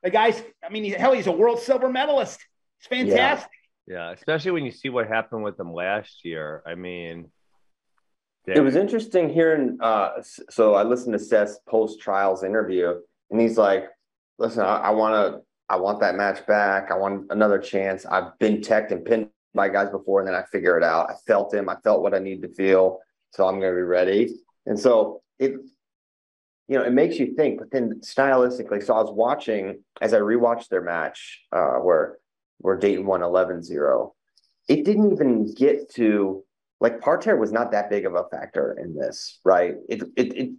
the 0.04 0.10
guy's. 0.10 0.42
I 0.64 0.70
mean, 0.70 0.84
he, 0.84 0.92
hell, 0.92 1.14
he's 1.14 1.28
a 1.28 1.32
world 1.32 1.60
silver 1.60 1.90
medalist. 1.90 2.40
It's 2.80 2.88
fantastic. 2.88 3.50
Yeah, 3.88 4.12
especially 4.12 4.52
when 4.52 4.66
you 4.66 4.72
see 4.72 4.90
what 4.90 5.08
happened 5.08 5.44
with 5.44 5.60
him 5.60 5.74
last 5.74 6.24
year. 6.26 6.62
I 6.66 6.76
mean, 6.76 7.32
It 8.46 8.60
was 8.62 8.76
interesting 8.76 9.30
hearing. 9.30 9.78
Uh, 9.82 10.22
so 10.50 10.76
I 10.76 10.84
listened 10.84 11.14
to 11.14 11.20
Seth's 11.20 11.60
post 11.68 12.00
trials 12.00 12.44
interview, 12.44 12.96
and 13.32 13.42
he's 13.42 13.58
like, 13.58 13.86
"Listen, 14.38 14.64
I, 14.64 14.78
I 14.78 14.90
want 14.92 15.14
to, 15.14 15.42
I 15.70 15.78
want 15.78 16.00
that 16.02 16.16
match 16.16 16.46
back. 16.46 16.92
I 16.92 16.98
want 16.98 17.32
another 17.32 17.60
chance. 17.60 18.06
I've 18.06 18.38
been 18.40 18.62
teched 18.62 18.92
and 18.92 19.04
pinned 19.06 19.30
by 19.54 19.70
guys 19.70 19.90
before, 19.90 20.20
and 20.20 20.28
then 20.28 20.36
I 20.36 20.44
figure 20.52 20.78
it 20.78 20.84
out. 20.84 21.10
I 21.10 21.16
felt 21.26 21.54
him. 21.54 21.70
I 21.70 21.76
felt 21.84 22.02
what 22.02 22.14
I 22.14 22.20
need 22.20 22.42
to 22.44 22.50
feel, 22.50 23.00
so 23.32 23.48
I'm 23.48 23.60
going 23.60 23.74
to 23.74 23.78
be 23.78 23.82
ready." 23.82 24.36
And 24.66 24.80
so 24.80 25.22
it, 25.40 25.52
you 26.68 26.78
know, 26.78 26.84
it 26.84 26.94
makes 26.94 27.18
you 27.18 27.36
think. 27.36 27.60
But 27.60 27.72
then 27.72 28.02
stylistically, 28.02 28.84
so 28.86 28.94
I 28.94 29.02
was 29.02 29.12
watching 29.12 29.84
as 30.02 30.14
I 30.14 30.20
rewatched 30.20 30.70
their 30.70 30.82
match, 30.82 31.42
uh, 31.52 31.76
where 31.76 32.18
where 32.60 32.78
Daton 32.78 33.06
won 33.06 33.22
11-0. 33.22 34.12
It 34.68 34.84
didn't 34.84 35.12
even 35.12 35.54
get 35.54 35.92
to 35.94 36.44
like 36.80 37.02
parterre 37.02 37.38
was 37.38 37.52
not 37.52 37.72
that 37.72 37.90
big 37.90 38.06
of 38.06 38.16
a 38.16 38.26
factor 38.30 38.78
in 38.80 38.96
this, 38.96 39.40
right? 39.44 39.76
It, 39.90 40.04
it, 40.16 40.38
it 40.38 40.50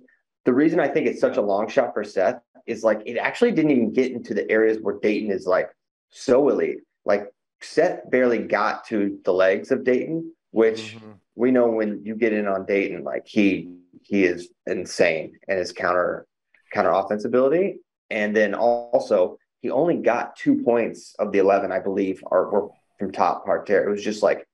the 0.44 0.54
reason 0.54 0.80
I 0.80 0.88
think 0.88 1.06
it's 1.06 1.20
such 1.20 1.36
a 1.36 1.42
long 1.42 1.68
shot 1.68 1.92
for 1.92 2.04
Seth 2.04 2.40
is 2.68 2.84
like 2.84 3.02
it 3.06 3.16
actually 3.16 3.52
didn't 3.52 3.70
even 3.72 3.92
get 3.92 4.12
into 4.12 4.34
the 4.34 4.48
areas 4.50 4.78
where 4.80 4.96
Daton 4.96 5.30
is 5.30 5.46
like 5.46 5.70
so 6.10 6.48
elite. 6.48 6.80
Like 7.04 7.32
Seth 7.60 8.08
barely 8.10 8.38
got 8.38 8.84
to 8.86 9.18
the 9.24 9.32
legs 9.32 9.70
of 9.70 9.80
Daton, 9.80 10.30
which 10.50 10.96
Mhm. 10.96 11.14
we 11.34 11.50
know 11.50 11.68
when 11.68 12.04
you 12.04 12.14
get 12.14 12.32
in 12.32 12.46
on 12.46 12.66
Daton, 12.66 13.02
like 13.02 13.26
he 13.26 13.74
he 14.02 14.24
is 14.24 14.50
insane 14.66 15.38
and 15.48 15.58
his 15.58 15.72
counter 15.72 16.26
counter 16.72 16.90
offense 16.90 17.24
ability. 17.24 17.80
And 18.10 18.34
then 18.36 18.54
also 18.54 19.38
he 19.60 19.70
only 19.70 19.96
got 19.96 20.36
two 20.36 20.62
points 20.62 21.14
of 21.18 21.32
the 21.32 21.38
eleven, 21.38 21.72
I 21.72 21.80
believe, 21.80 22.22
are 22.30 22.48
were 22.50 22.68
from 22.98 23.12
top 23.12 23.44
parterre. 23.44 23.86
It 23.88 23.90
was 23.90 24.04
just 24.04 24.22
like 24.22 24.46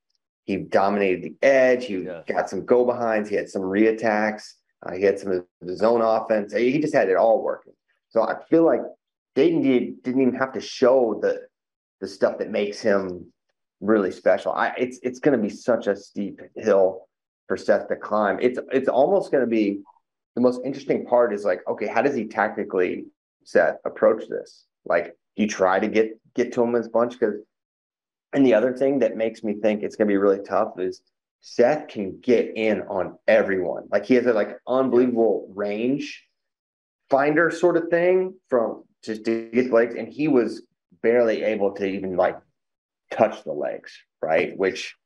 he 0.44 0.56
dominated 0.56 1.22
the 1.22 1.34
edge. 1.42 1.86
He 1.86 1.96
Yeah. 2.02 2.22
got 2.26 2.48
some 2.50 2.64
go 2.64 2.84
behinds. 2.84 3.28
He 3.28 3.36
had 3.36 3.48
some 3.48 3.62
reattacks. 3.62 4.44
Uh, 4.82 4.92
he 4.92 5.02
had 5.02 5.18
some 5.18 5.32
of 5.32 5.46
the 5.62 5.76
zone 5.76 6.02
offense. 6.02 6.52
He 6.52 6.78
just 6.78 6.94
had 6.94 7.08
it 7.08 7.16
all 7.16 7.42
working. 7.42 7.72
So 8.14 8.22
I 8.22 8.36
feel 8.48 8.64
like 8.64 8.80
Daton 9.36 9.64
did, 9.64 10.02
didn't 10.04 10.22
even 10.22 10.34
have 10.34 10.52
to 10.52 10.60
show 10.60 11.18
the 11.20 11.40
the 12.00 12.06
stuff 12.06 12.38
that 12.38 12.50
makes 12.50 12.80
him 12.80 13.32
really 13.80 14.12
special. 14.12 14.52
I 14.52 14.72
it's 14.78 15.00
it's 15.02 15.18
going 15.18 15.36
to 15.36 15.42
be 15.42 15.50
such 15.50 15.88
a 15.88 15.96
steep 15.96 16.40
hill 16.54 17.08
for 17.48 17.56
Seth 17.56 17.88
to 17.88 17.96
climb. 17.96 18.38
It's 18.40 18.60
it's 18.70 18.88
almost 18.88 19.32
going 19.32 19.42
to 19.42 19.50
be 19.50 19.80
the 20.36 20.40
most 20.40 20.60
interesting 20.64 21.04
part 21.06 21.34
is 21.34 21.44
like, 21.44 21.60
okay, 21.68 21.88
how 21.88 22.02
does 22.02 22.14
he 22.14 22.26
tactically 22.26 23.06
Seth 23.42 23.78
approach 23.84 24.28
this? 24.28 24.66
Like, 24.84 25.06
do 25.36 25.42
you 25.42 25.48
try 25.48 25.80
to 25.80 25.88
get 25.88 26.10
get 26.36 26.52
to 26.52 26.62
him 26.62 26.76
as 26.76 26.86
bunch? 26.86 27.18
Because 27.18 27.40
and 28.32 28.46
the 28.46 28.54
other 28.54 28.76
thing 28.76 29.00
that 29.00 29.16
makes 29.16 29.42
me 29.42 29.54
think 29.54 29.82
it's 29.82 29.96
going 29.96 30.06
to 30.06 30.12
be 30.12 30.18
really 30.18 30.44
tough 30.44 30.78
is 30.78 31.02
Seth 31.40 31.88
can 31.88 32.20
get 32.20 32.52
in 32.54 32.82
on 32.82 33.18
everyone. 33.26 33.88
Like 33.90 34.06
he 34.06 34.14
has 34.14 34.26
a 34.26 34.32
like 34.32 34.56
unbelievable 34.68 35.52
range 35.52 36.23
finder 37.10 37.50
sort 37.50 37.76
of 37.76 37.88
thing 37.88 38.34
from 38.48 38.84
just 39.02 39.24
to 39.24 39.50
get 39.52 39.68
the 39.68 39.74
legs, 39.74 39.94
and 39.94 40.08
he 40.08 40.28
was 40.28 40.62
barely 41.02 41.42
able 41.42 41.72
to 41.72 41.84
even 41.84 42.16
like 42.16 42.36
touch 43.10 43.44
the 43.44 43.52
legs, 43.52 43.92
right? 44.22 44.56
Which 44.56 44.96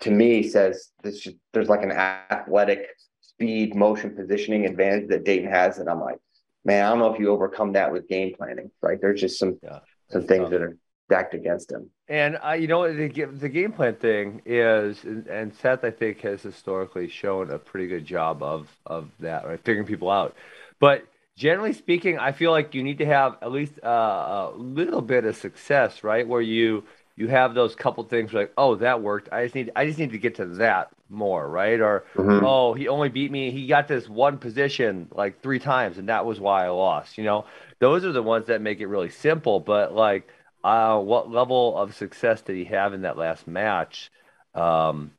to 0.00 0.10
me 0.10 0.48
says 0.48 0.90
this 1.02 1.26
there's 1.52 1.68
like 1.68 1.82
an 1.82 1.92
athletic 1.92 2.86
speed, 3.20 3.74
motion, 3.74 4.14
positioning 4.14 4.66
advantage 4.66 5.08
that 5.08 5.24
Daton 5.24 5.50
has, 5.50 5.78
and 5.78 5.88
I'm 5.88 6.00
like, 6.00 6.18
man, 6.64 6.84
I 6.84 6.88
don't 6.90 6.98
know 6.98 7.12
if 7.12 7.20
you 7.20 7.30
overcome 7.30 7.72
that 7.72 7.92
with 7.92 8.08
game 8.08 8.34
planning, 8.36 8.70
right? 8.80 9.00
There's 9.00 9.20
just 9.20 9.38
some 9.38 9.58
yeah. 9.62 9.80
some 10.08 10.26
things 10.26 10.50
that 10.50 10.62
are 10.62 10.76
stacked 11.06 11.34
against 11.34 11.72
him. 11.72 11.90
And 12.08 12.38
uh, 12.46 12.52
you 12.52 12.68
know 12.68 12.92
the 12.92 13.08
the 13.08 13.48
game 13.48 13.72
plan 13.72 13.96
thing 13.96 14.42
is, 14.46 15.02
and 15.04 15.52
Seth 15.54 15.84
I 15.84 15.90
think 15.90 16.20
has 16.20 16.42
historically 16.42 17.08
shown 17.08 17.50
a 17.50 17.58
pretty 17.58 17.88
good 17.88 18.04
job 18.04 18.42
of 18.42 18.68
of 18.86 19.10
that, 19.20 19.46
right? 19.46 19.60
Figuring 19.64 19.86
people 19.86 20.10
out, 20.10 20.36
but 20.78 21.04
generally 21.38 21.72
speaking, 21.72 22.18
I 22.18 22.32
feel 22.32 22.50
like 22.50 22.74
you 22.74 22.82
need 22.82 22.98
to 22.98 23.06
have 23.06 23.36
at 23.40 23.52
least 23.52 23.74
uh, 23.82 23.86
a 23.86 24.52
little 24.56 25.00
bit 25.00 25.24
of 25.24 25.36
success, 25.36 26.02
right? 26.02 26.26
Where 26.26 26.42
you 26.42 26.84
you 27.16 27.28
have 27.28 27.54
those 27.54 27.74
couple 27.74 28.04
things 28.04 28.32
like, 28.32 28.52
oh, 28.58 28.76
that 28.76 29.02
worked. 29.02 29.32
I 29.32 29.44
just 29.44 29.54
need 29.54 29.70
I 29.76 29.86
just 29.86 29.98
need 29.98 30.10
to 30.10 30.18
get 30.18 30.34
to 30.36 30.46
that 30.56 30.88
more, 31.08 31.48
right? 31.48 31.80
Or 31.80 32.04
mm-hmm. 32.14 32.44
oh, 32.44 32.74
he 32.74 32.88
only 32.88 33.08
beat 33.08 33.30
me. 33.30 33.52
He 33.52 33.68
got 33.68 33.88
this 33.88 34.08
one 34.08 34.38
position 34.38 35.08
like 35.12 35.40
three 35.40 35.60
times, 35.60 35.96
and 35.96 36.08
that 36.08 36.26
was 36.26 36.40
why 36.40 36.66
I 36.66 36.70
lost. 36.70 37.16
You 37.16 37.24
know, 37.24 37.46
those 37.78 38.04
are 38.04 38.12
the 38.12 38.22
ones 38.22 38.48
that 38.48 38.60
make 38.60 38.80
it 38.80 38.86
really 38.86 39.10
simple. 39.10 39.60
But 39.60 39.94
like, 39.94 40.28
uh, 40.64 40.98
what 40.98 41.30
level 41.30 41.78
of 41.78 41.94
success 41.94 42.42
did 42.42 42.56
he 42.56 42.64
have 42.64 42.92
in 42.92 43.02
that 43.02 43.16
last 43.16 43.46
match? 43.46 44.10
Um, 44.54 45.12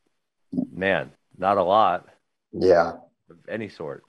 man, 0.51 1.11
not 1.37 1.57
a 1.57 1.63
lot. 1.63 2.09
Yeah, 2.51 2.93
of 3.29 3.37
any 3.47 3.69
sort. 3.69 4.03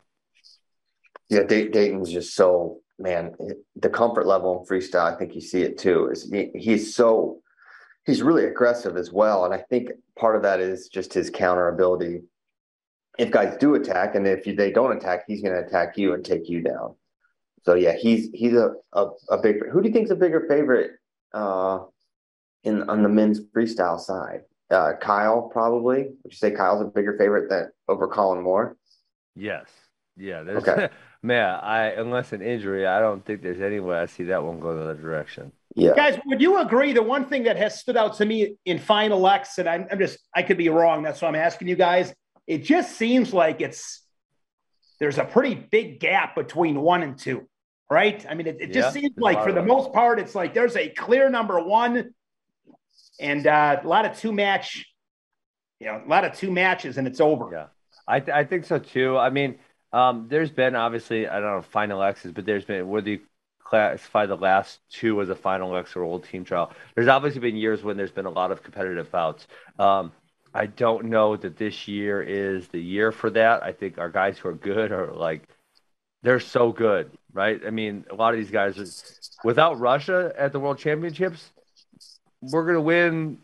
Yeah, 1.31 1.45
Daton's 1.45 2.13
just 2.13 2.35
so 2.35 2.81
man. 2.99 3.35
The 3.77 3.89
comfort 3.89 4.27
level 4.27 4.61
in 4.61 4.67
freestyle, 4.67 5.13
I 5.13 5.17
think 5.17 5.35
you 5.35 5.41
see 5.41 5.63
it 5.63 5.79
too. 5.79 6.09
Is 6.11 6.31
he, 6.31 6.51
he's 6.55 6.95
so 6.95 7.41
he's 8.05 8.23
really 8.23 8.45
aggressive 8.45 8.97
as 8.97 9.13
well. 9.13 9.45
And 9.45 9.55
I 9.55 9.59
think 9.59 9.91
part 10.19 10.37
of 10.37 10.43
that 10.43 10.61
is 10.61 10.89
just 10.89 11.15
his 11.15 11.31
counter 11.31 11.69
ability. 11.69 12.23
If 13.19 13.31
guys 13.31 13.57
do 13.59 13.75
attack, 13.75 14.15
and 14.15 14.27
if 14.27 14.45
they 14.45 14.73
don't 14.73 14.97
attack, 14.97 15.25
he's 15.27 15.43
going 15.43 15.55
to 15.55 15.67
attack 15.67 15.99
you 15.99 16.15
and 16.15 16.25
take 16.25 16.49
you 16.49 16.63
down. 16.63 16.95
So 17.65 17.75
yeah, 17.75 17.95
he's 17.95 18.31
he's 18.33 18.55
a, 18.55 18.73
a, 18.93 19.07
a 19.29 19.39
big. 19.39 19.57
Who 19.71 19.83
do 19.83 19.89
you 19.89 19.93
think's 19.93 20.11
a 20.11 20.17
bigger 20.17 20.47
favorite 20.49 20.93
uh, 21.35 21.81
in 22.65 22.89
on 22.89 23.03
the 23.03 23.09
men's 23.09 23.41
freestyle 23.41 24.01
side? 24.01 24.41
Uh, 24.71 24.93
Kyle 25.01 25.43
probably. 25.43 26.05
Would 26.23 26.33
you 26.33 26.37
say 26.37 26.53
Kyle's 26.53 26.81
a 26.81 26.87
bigger 26.87 27.17
favorite 27.19 27.51
than 27.51 27.71
over 27.89 28.09
Colin 28.09 28.43
Moore? 28.43 28.77
Yes. 29.37 29.67
Yeah. 30.17 30.41
okay. 30.41 30.89
man, 31.23 31.59
I 31.63 31.87
unless 31.91 32.33
an 32.33 32.43
injury, 32.43 32.87
I 32.87 33.01
don't 33.01 33.25
think 33.25 33.43
there's 33.43 33.61
any 33.61 33.81
way 33.81 33.99
I 33.99 34.07
see 34.07 34.25
that 34.25 34.43
one 34.43 34.61
go 34.61 34.75
the 34.75 34.83
other 34.83 34.95
direction. 34.95 35.53
Yeah. 35.77 35.95
Guys, 35.95 36.19
would 36.27 36.41
you 36.41 36.59
agree 36.59 36.93
the 36.93 37.03
one 37.03 37.27
thing 37.27 37.45
that 37.45 37.57
has 37.57 37.79
stood 37.79 37.97
out 37.97 38.17
to 38.17 38.27
me 38.27 38.57
in 38.65 38.79
Final 38.79 39.27
X, 39.29 39.59
and 39.59 39.69
I'm, 39.69 39.87
I'm 39.91 39.99
just, 39.99 40.19
I 40.35 40.43
could 40.43 40.59
be 40.59 40.69
wrong. 40.69 41.03
That's 41.03 41.23
why 41.23 41.29
I'm 41.29 41.37
asking 41.37 41.69
you 41.69 41.77
guys. 41.77 42.13
It 42.47 42.65
just 42.65 42.97
seems 42.97 43.33
like 43.33 43.61
it's, 43.61 44.03
there's 44.99 45.19
a 45.19 45.25
pretty 45.25 45.55
big 45.55 46.01
gap 46.01 46.35
between 46.35 46.81
one 46.81 47.05
and 47.05 47.17
two, 47.17 47.49
right? 47.89 48.25
I 48.29 48.35
mean, 48.35 48.49
it, 48.49 48.57
it 48.61 48.73
just 48.73 48.95
yeah, 48.95 49.03
seems 49.03 49.15
like 49.17 49.45
for 49.45 49.53
the 49.53 49.63
most 49.63 49.93
part, 49.93 50.19
it's 50.19 50.35
like 50.35 50.55
there's 50.55 50.77
a 50.77 50.89
clear 50.89 51.31
number 51.31 51.61
one 51.61 52.13
and 53.21 53.47
uh, 53.47 53.81
a 53.83 53.87
lot 53.87 54.05
of 54.05 54.19
two 54.19 54.33
match, 54.33 54.85
you 55.79 55.87
know, 55.87 56.03
a 56.05 56.09
lot 56.09 56.25
of 56.25 56.37
two 56.37 56.51
matches 56.51 56.99
and 56.99 57.07
it's 57.07 57.21
over. 57.21 57.49
Yeah. 57.53 57.67
I, 58.09 58.19
th- 58.19 58.35
I 58.35 58.45
think 58.45 58.65
so 58.65 58.81
too. 58.81 59.17
I 59.17 59.31
mean, 59.31 59.61
um, 59.93 60.27
there's 60.29 60.51
been 60.51 60.77
obviously, 60.77 61.27
I 61.27 61.41
don't 61.41 61.57
know, 61.57 61.63
final 61.63 62.03
X's, 62.03 62.33
but 62.33 62.47
there's 62.47 62.65
been, 62.65 62.89
where 62.89 63.07
you 63.07 63.21
classify 63.63 64.27
the 64.27 64.37
last 64.37 64.81
two 64.91 65.21
as 65.21 65.29
a 65.29 65.35
final 65.35 65.77
X 65.77 65.95
or 65.95 66.03
old 66.03 66.25
team 66.25 66.45
trial. 66.45 66.73
There's 66.95 67.09
obviously 67.09 67.41
been 67.41 67.57
years 67.57 67.83
when 67.83 67.97
there's 67.97 68.11
been 68.11 68.27
a 68.27 68.31
lot 68.31 68.51
of 68.51 68.63
competitive 68.63 69.11
bouts. 69.11 69.47
Um, 69.79 70.13
I 70.53 70.67
don't 70.67 71.07
know 71.07 71.37
that 71.37 71.57
this 71.57 71.87
year 71.87 72.21
is 72.23 72.67
the 72.69 72.81
year 72.81 73.13
for 73.13 73.31
that. 73.31 73.63
I 73.63 73.73
think 73.73 73.99
our 73.99 74.09
guys 74.09 74.39
who 74.39 74.49
are 74.49 74.55
good 74.55 74.91
are 74.91 75.13
like 75.13 75.49
they're 76.23 76.41
so 76.41 76.73
good, 76.73 77.11
right? 77.33 77.61
I 77.65 77.71
mean, 77.71 78.05
a 78.11 78.15
lot 78.15 78.35
of 78.35 78.41
these 78.41 78.51
guys 78.51 78.79
are 78.79 79.47
without 79.47 79.79
Russia 79.79 80.33
at 80.37 80.53
the 80.53 80.61
World 80.61 80.79
Championships, 80.79 81.51
we're 82.41 82.67
gonna 82.67 82.81
win. 82.81 83.39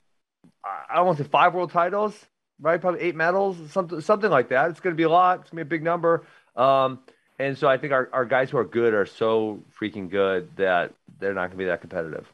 I 0.65 0.97
don't 0.97 1.07
want 1.07 1.19
to 1.19 1.25
say 1.25 1.31
five 1.31 1.55
world 1.55 1.71
titles, 1.71 2.27
right? 2.61 2.81
Probably 2.81 3.01
eight 3.01 3.17
medals, 3.17 3.57
something 3.71 4.01
something 4.01 4.31
like 4.31 4.49
that. 4.49 4.71
It's 4.71 4.81
gonna 4.81 4.95
be 4.95 5.05
a 5.05 5.09
lot. 5.09 5.41
It's 5.41 5.51
gonna 5.51 5.65
be 5.65 5.69
a 5.69 5.71
big 5.79 5.83
number. 5.83 6.25
Um, 6.57 7.01
and 7.39 7.57
so 7.57 7.69
I 7.69 7.77
think 7.77 7.93
our, 7.93 8.09
our 8.13 8.25
guys 8.25 8.51
who 8.51 8.59
are 8.59 8.65
good 8.65 8.95
are 8.95 9.07
so 9.07 9.63
freaking 9.79 10.11
good 10.11 10.49
that 10.57 10.95
they're 11.19 11.35
not 11.35 11.49
going 11.49 11.53
to 11.53 11.57
be 11.57 11.65
that 11.67 11.81
competitive. 11.81 12.27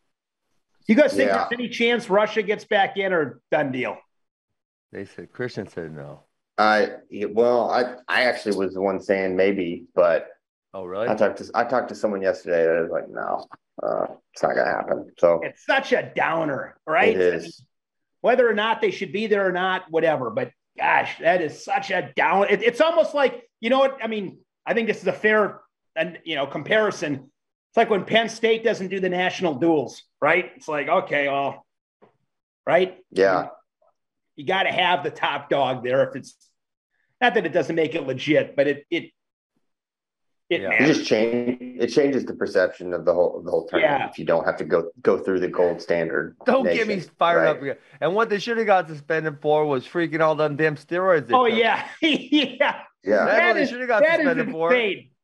You 0.86 0.94
guys 0.94 1.12
think 1.12 1.28
yeah. 1.28 1.48
there's 1.48 1.52
any 1.52 1.68
chance 1.68 2.10
Russia 2.10 2.42
gets 2.42 2.64
back 2.64 2.96
in 2.96 3.12
or 3.12 3.40
done 3.50 3.72
deal? 3.72 3.98
They 4.92 5.04
said 5.04 5.32
Christian 5.32 5.68
said 5.68 5.94
no. 5.94 6.20
I 6.58 6.90
well, 7.30 7.70
I 7.70 7.94
I 8.08 8.24
actually 8.24 8.56
was 8.56 8.74
the 8.74 8.82
one 8.82 9.00
saying 9.00 9.34
maybe, 9.36 9.86
but 9.94 10.28
oh 10.74 10.84
really? 10.84 11.08
I 11.08 11.14
talked 11.14 11.38
to 11.38 11.50
I 11.54 11.64
talked 11.64 11.88
to 11.90 11.94
someone 11.94 12.20
yesterday 12.20 12.64
that 12.66 12.82
was 12.82 12.90
like, 12.90 13.08
no, 13.08 13.46
uh, 13.82 14.06
it's 14.34 14.42
not 14.42 14.54
gonna 14.54 14.70
happen. 14.70 15.10
So 15.18 15.40
it's 15.42 15.64
such 15.64 15.92
a 15.92 16.12
downer, 16.14 16.76
right? 16.86 17.14
It 17.14 17.20
is. 17.20 17.64
Whether 18.22 18.48
or 18.48 18.54
not 18.54 18.80
they 18.80 18.90
should 18.90 19.12
be 19.12 19.26
there 19.26 19.46
or 19.46 19.52
not, 19.52 19.84
whatever. 19.90 20.30
But 20.30 20.50
gosh, 20.78 21.18
that 21.20 21.42
is 21.42 21.64
such 21.64 21.90
a 21.90 22.10
down. 22.16 22.46
It, 22.48 22.62
it's 22.62 22.80
almost 22.80 23.14
like 23.14 23.48
you 23.60 23.68
know 23.68 23.78
what 23.78 23.98
I 24.02 24.06
mean. 24.06 24.38
I 24.64 24.74
think 24.74 24.88
this 24.88 25.02
is 25.02 25.06
a 25.06 25.12
fair 25.12 25.60
and 25.94 26.18
you 26.24 26.36
know 26.36 26.46
comparison. 26.46 27.14
It's 27.70 27.76
like 27.76 27.90
when 27.90 28.04
Penn 28.04 28.28
State 28.28 28.64
doesn't 28.64 28.88
do 28.88 29.00
the 29.00 29.08
national 29.08 29.56
duels, 29.56 30.02
right? 30.20 30.50
It's 30.56 30.68
like 30.68 30.88
okay, 30.88 31.28
well, 31.28 31.66
right? 32.66 32.98
Yeah. 33.10 33.42
You, 33.42 33.48
you 34.36 34.46
got 34.46 34.62
to 34.62 34.72
have 34.72 35.02
the 35.02 35.10
top 35.10 35.50
dog 35.50 35.84
there 35.84 36.08
if 36.08 36.16
it's 36.16 36.34
not 37.20 37.34
that 37.34 37.46
it 37.46 37.52
doesn't 37.52 37.76
make 37.76 37.94
it 37.94 38.06
legit, 38.06 38.56
but 38.56 38.66
it 38.66 38.86
it 38.90 39.10
it, 40.52 40.60
yeah. 40.60 40.82
it 40.82 40.86
just 40.86 41.06
change 41.06 41.58
it 41.60 41.86
changes 41.88 42.24
the 42.24 42.34
perception 42.34 42.92
of 42.92 43.04
the 43.04 43.14
whole 43.14 43.38
of 43.38 43.44
the 43.44 43.50
whole 43.50 43.66
tournament 43.66 44.00
yeah. 44.00 44.08
if 44.08 44.18
you 44.18 44.24
don't 44.24 44.44
have 44.44 44.56
to 44.58 44.64
go 44.64 44.90
go 45.02 45.18
through 45.18 45.40
the 45.40 45.48
gold 45.48 45.80
standard. 45.80 46.36
Don't 46.44 46.64
nation, 46.64 46.88
get 46.88 46.98
me 46.98 47.04
fired 47.18 47.38
right? 47.38 47.48
up 47.48 47.62
again. 47.62 47.76
And 48.00 48.14
what 48.14 48.28
they 48.28 48.38
should 48.38 48.58
have 48.58 48.66
got 48.66 48.88
suspended 48.88 49.38
for 49.40 49.64
was 49.64 49.86
freaking 49.86 50.20
all 50.20 50.34
them 50.34 50.56
damn 50.56 50.76
steroids. 50.76 51.30
Oh 51.32 51.46
yeah, 51.46 51.86
yeah. 52.00 52.82
Yeah, 53.04 53.24
that's 53.24 53.46
what 53.46 53.54
they 53.54 53.66
should 53.66 53.80
have 53.80 53.88
got 53.88 54.04
suspended 54.04 54.50
for. 54.50 54.72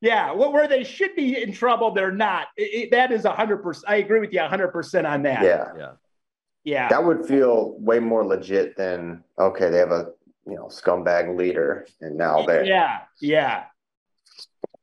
Yeah, 0.00 0.32
well, 0.32 0.52
where 0.52 0.68
they 0.68 0.84
should 0.84 1.14
be 1.16 1.42
in 1.42 1.52
trouble, 1.52 1.92
they're 1.92 2.12
not. 2.12 2.48
It, 2.56 2.62
it, 2.62 2.90
that 2.92 3.10
is 3.12 3.24
hundred 3.24 3.58
percent. 3.58 3.88
I 3.88 3.96
agree 3.96 4.20
with 4.20 4.32
you 4.32 4.40
hundred 4.40 4.68
percent 4.68 5.06
on 5.06 5.22
that. 5.24 5.42
Yeah, 5.42 5.72
yeah, 5.76 5.90
yeah. 6.64 6.88
That 6.88 7.04
would 7.04 7.26
feel 7.26 7.76
way 7.78 7.98
more 7.98 8.24
legit 8.24 8.76
than 8.76 9.24
okay. 9.38 9.70
They 9.70 9.78
have 9.78 9.90
a 9.92 10.12
you 10.46 10.54
know 10.54 10.66
scumbag 10.66 11.36
leader, 11.36 11.86
and 12.00 12.16
now 12.16 12.46
they're 12.46 12.64
yeah, 12.64 13.00
yeah. 13.20 13.64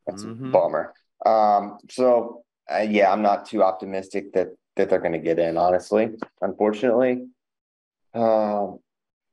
That's 0.08 0.24
mm-hmm. 0.24 0.48
a 0.48 0.52
bummer. 0.52 0.94
Um, 1.26 1.78
so 1.90 2.44
uh, 2.72 2.86
yeah, 2.88 3.12
I'm 3.12 3.22
not 3.22 3.46
too 3.46 3.64
optimistic 3.64 4.34
that 4.34 4.50
that 4.76 4.90
they're 4.90 5.00
going 5.00 5.14
to 5.14 5.20
get 5.20 5.40
in. 5.40 5.58
Honestly, 5.58 6.10
unfortunately. 6.42 7.28
Um, 8.14 8.80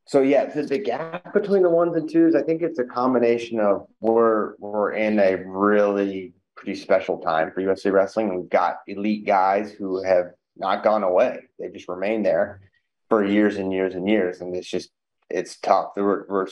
so 0.06 0.20
yeah, 0.20 0.46
the, 0.46 0.62
the 0.62 0.78
gap 0.78 1.32
between 1.32 1.62
the 1.62 1.70
ones 1.70 1.96
and 1.96 2.10
twos, 2.10 2.34
I 2.34 2.42
think 2.42 2.62
it's 2.62 2.78
a 2.78 2.84
combination 2.84 3.60
of 3.60 3.86
we're 4.00 4.54
we're 4.58 4.92
in 4.92 5.18
a 5.18 5.36
really 5.46 6.34
pretty 6.56 6.78
special 6.78 7.18
time 7.18 7.52
for 7.52 7.62
UFC 7.62 7.92
wrestling. 7.92 8.34
We've 8.34 8.50
got 8.50 8.78
elite 8.86 9.26
guys 9.26 9.72
who 9.72 10.02
have 10.02 10.32
not 10.56 10.82
gone 10.82 11.02
away; 11.02 11.40
they've 11.58 11.72
just 11.72 11.88
remain 11.88 12.22
there 12.22 12.60
for 13.08 13.24
years 13.24 13.56
and 13.56 13.72
years 13.72 13.94
and 13.94 14.08
years, 14.08 14.40
and 14.40 14.54
it's 14.56 14.68
just 14.68 14.90
it's 15.30 15.58
tough. 15.58 15.92
We're, 15.96 16.26
we're 16.28 16.46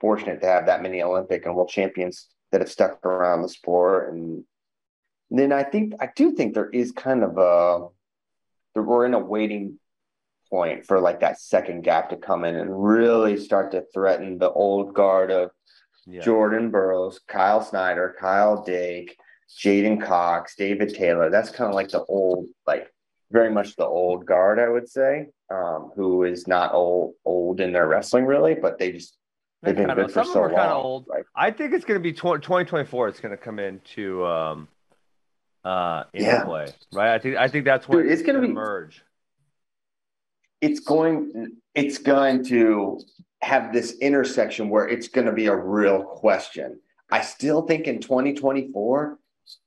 fortunate 0.00 0.40
to 0.40 0.46
have 0.46 0.66
that 0.66 0.82
many 0.82 1.02
Olympic 1.02 1.44
and 1.46 1.54
world 1.54 1.68
champions 1.68 2.28
that 2.56 2.62
have 2.62 2.72
stuck 2.72 3.04
around 3.04 3.42
the 3.42 3.50
sport, 3.50 4.14
and 4.14 4.42
then 5.30 5.52
I 5.52 5.62
think 5.62 5.92
I 6.00 6.08
do 6.16 6.32
think 6.32 6.54
there 6.54 6.70
is 6.70 6.90
kind 6.90 7.22
of 7.22 7.36
a 7.36 7.88
we're 8.80 9.04
in 9.04 9.12
a 9.12 9.18
waiting 9.18 9.78
point 10.48 10.86
for 10.86 10.98
like 10.98 11.20
that 11.20 11.38
second 11.38 11.82
gap 11.84 12.08
to 12.10 12.16
come 12.16 12.44
in 12.44 12.56
and 12.56 12.82
really 12.82 13.36
start 13.36 13.72
to 13.72 13.84
threaten 13.92 14.38
the 14.38 14.50
old 14.50 14.94
guard 14.94 15.30
of 15.30 15.50
yeah. 16.06 16.22
Jordan 16.22 16.70
Burroughs, 16.70 17.20
Kyle 17.28 17.60
Snyder, 17.60 18.16
Kyle 18.18 18.62
Dake, 18.62 19.18
J'den 19.58 20.02
Cox, 20.02 20.56
David 20.56 20.94
Taylor. 20.94 21.28
That's 21.28 21.50
kind 21.50 21.68
of 21.68 21.74
like 21.74 21.88
the 21.88 22.04
old, 22.04 22.46
like 22.66 22.90
very 23.30 23.50
much 23.50 23.76
the 23.76 23.84
old 23.84 24.24
guard, 24.24 24.58
I 24.58 24.68
would 24.70 24.88
say, 24.88 25.26
um, 25.50 25.90
who 25.94 26.24
is 26.24 26.48
not 26.48 26.72
old 26.72 27.16
old 27.26 27.60
in 27.60 27.74
their 27.74 27.86
wrestling 27.86 28.24
really, 28.24 28.54
but 28.54 28.78
they 28.78 28.92
just 28.92 29.15
they've 29.66 29.76
been 29.76 29.94
good 29.94 29.98
of, 29.98 30.12
for 30.12 30.24
so 30.24 30.46
long. 30.46 30.70
Old. 30.70 31.06
Like, 31.08 31.26
I 31.34 31.50
think 31.50 31.74
it's 31.74 31.84
going 31.84 32.00
to 32.00 32.02
be 32.02 32.12
2024. 32.12 33.08
It's 33.08 33.20
going 33.20 33.36
to 33.36 33.36
come 33.36 33.58
into 33.58 34.24
um, 34.24 34.68
uh, 35.64 36.04
yeah. 36.14 36.44
play, 36.44 36.66
right? 36.92 37.14
I 37.14 37.18
think 37.18 37.36
I 37.36 37.48
think 37.48 37.64
that's 37.64 37.88
when 37.88 37.98
Dude, 37.98 38.12
it's, 38.12 38.20
it's 38.20 38.26
going 38.26 38.40
to 38.40 38.48
emerge 38.48 39.02
it's 40.60 40.80
going 40.80 41.52
it's 41.74 41.98
going 41.98 42.44
to 42.44 43.00
have 43.42 43.72
this 43.72 43.92
intersection 43.98 44.68
where 44.70 44.88
it's 44.88 45.08
going 45.08 45.26
to 45.26 45.32
be 45.32 45.46
a 45.46 45.54
real 45.54 46.02
question. 46.02 46.80
I 47.10 47.20
still 47.20 47.62
think 47.62 47.86
in 47.86 48.00
2024, 48.00 49.18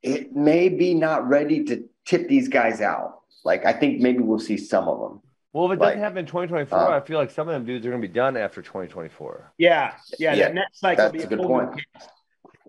it 0.02 0.36
may 0.36 0.70
be 0.70 0.94
not 0.94 1.30
ready 1.30 1.64
to 1.66 1.88
tip 2.06 2.28
these 2.28 2.48
guys 2.48 2.82
out. 2.82 3.22
Like 3.46 3.66
I 3.66 3.74
think 3.74 4.02
maybe 4.02 4.20
we'll 4.20 4.40
see 4.40 4.58
some 4.58 4.88
of 4.88 5.00
them. 5.00 5.22
Well, 5.54 5.66
if 5.72 5.78
it 5.78 5.80
Like, 5.80 5.90
doesn't 5.90 6.02
happen 6.04 6.18
in 6.20 6.26
2024, 6.26 6.78
uh, 6.78 6.98
I 6.98 7.00
feel 7.00 7.18
like 7.18 7.32
some 7.32 7.48
of 7.48 7.54
them 7.54 7.66
dudes 7.66 7.86
are 7.86 7.90
going 7.90 8.02
to 8.02 8.08
be 8.08 8.14
done 8.14 8.38
after 8.38 8.62
2024. 8.62 9.54
Yeah, 9.58 9.94
yeah. 10.20 10.34
Yeah, 10.36 10.48
the 10.50 10.54
next 10.54 10.80
cycle 10.80 11.06
will 11.06 11.12
that's 11.12 11.26
be 11.26 11.34
a 11.34 11.38
good 11.38 11.46
point. 11.46 11.70
cast. 11.94 12.10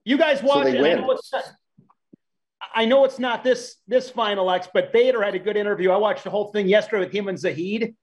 You 0.05 0.17
guys 0.17 0.43
watch. 0.43 0.65
they 0.65 0.79
and 0.79 0.87
I 0.87 0.95
know 0.95 1.11
it's 1.13 1.33
not, 1.33 1.45
I 2.75 2.85
know 2.87 3.05
it's 3.05 3.19
not 3.19 3.45
this 3.45 3.77
this 3.87 4.09
final 4.09 4.51
X, 4.51 4.69
but 4.73 4.93
Bader 4.93 5.23
had 5.23 5.35
a 5.35 5.39
good 5.39 5.57
interview. 5.59 5.91
I 5.91 5.97
watched 5.99 6.25
the 6.25 6.31
whole 6.31 6.53
thing 6.53 6.69
yesterday 6.69 7.05
with 7.05 7.13
him 7.13 7.29
and 7.29 7.39
Zahid. 7.39 7.95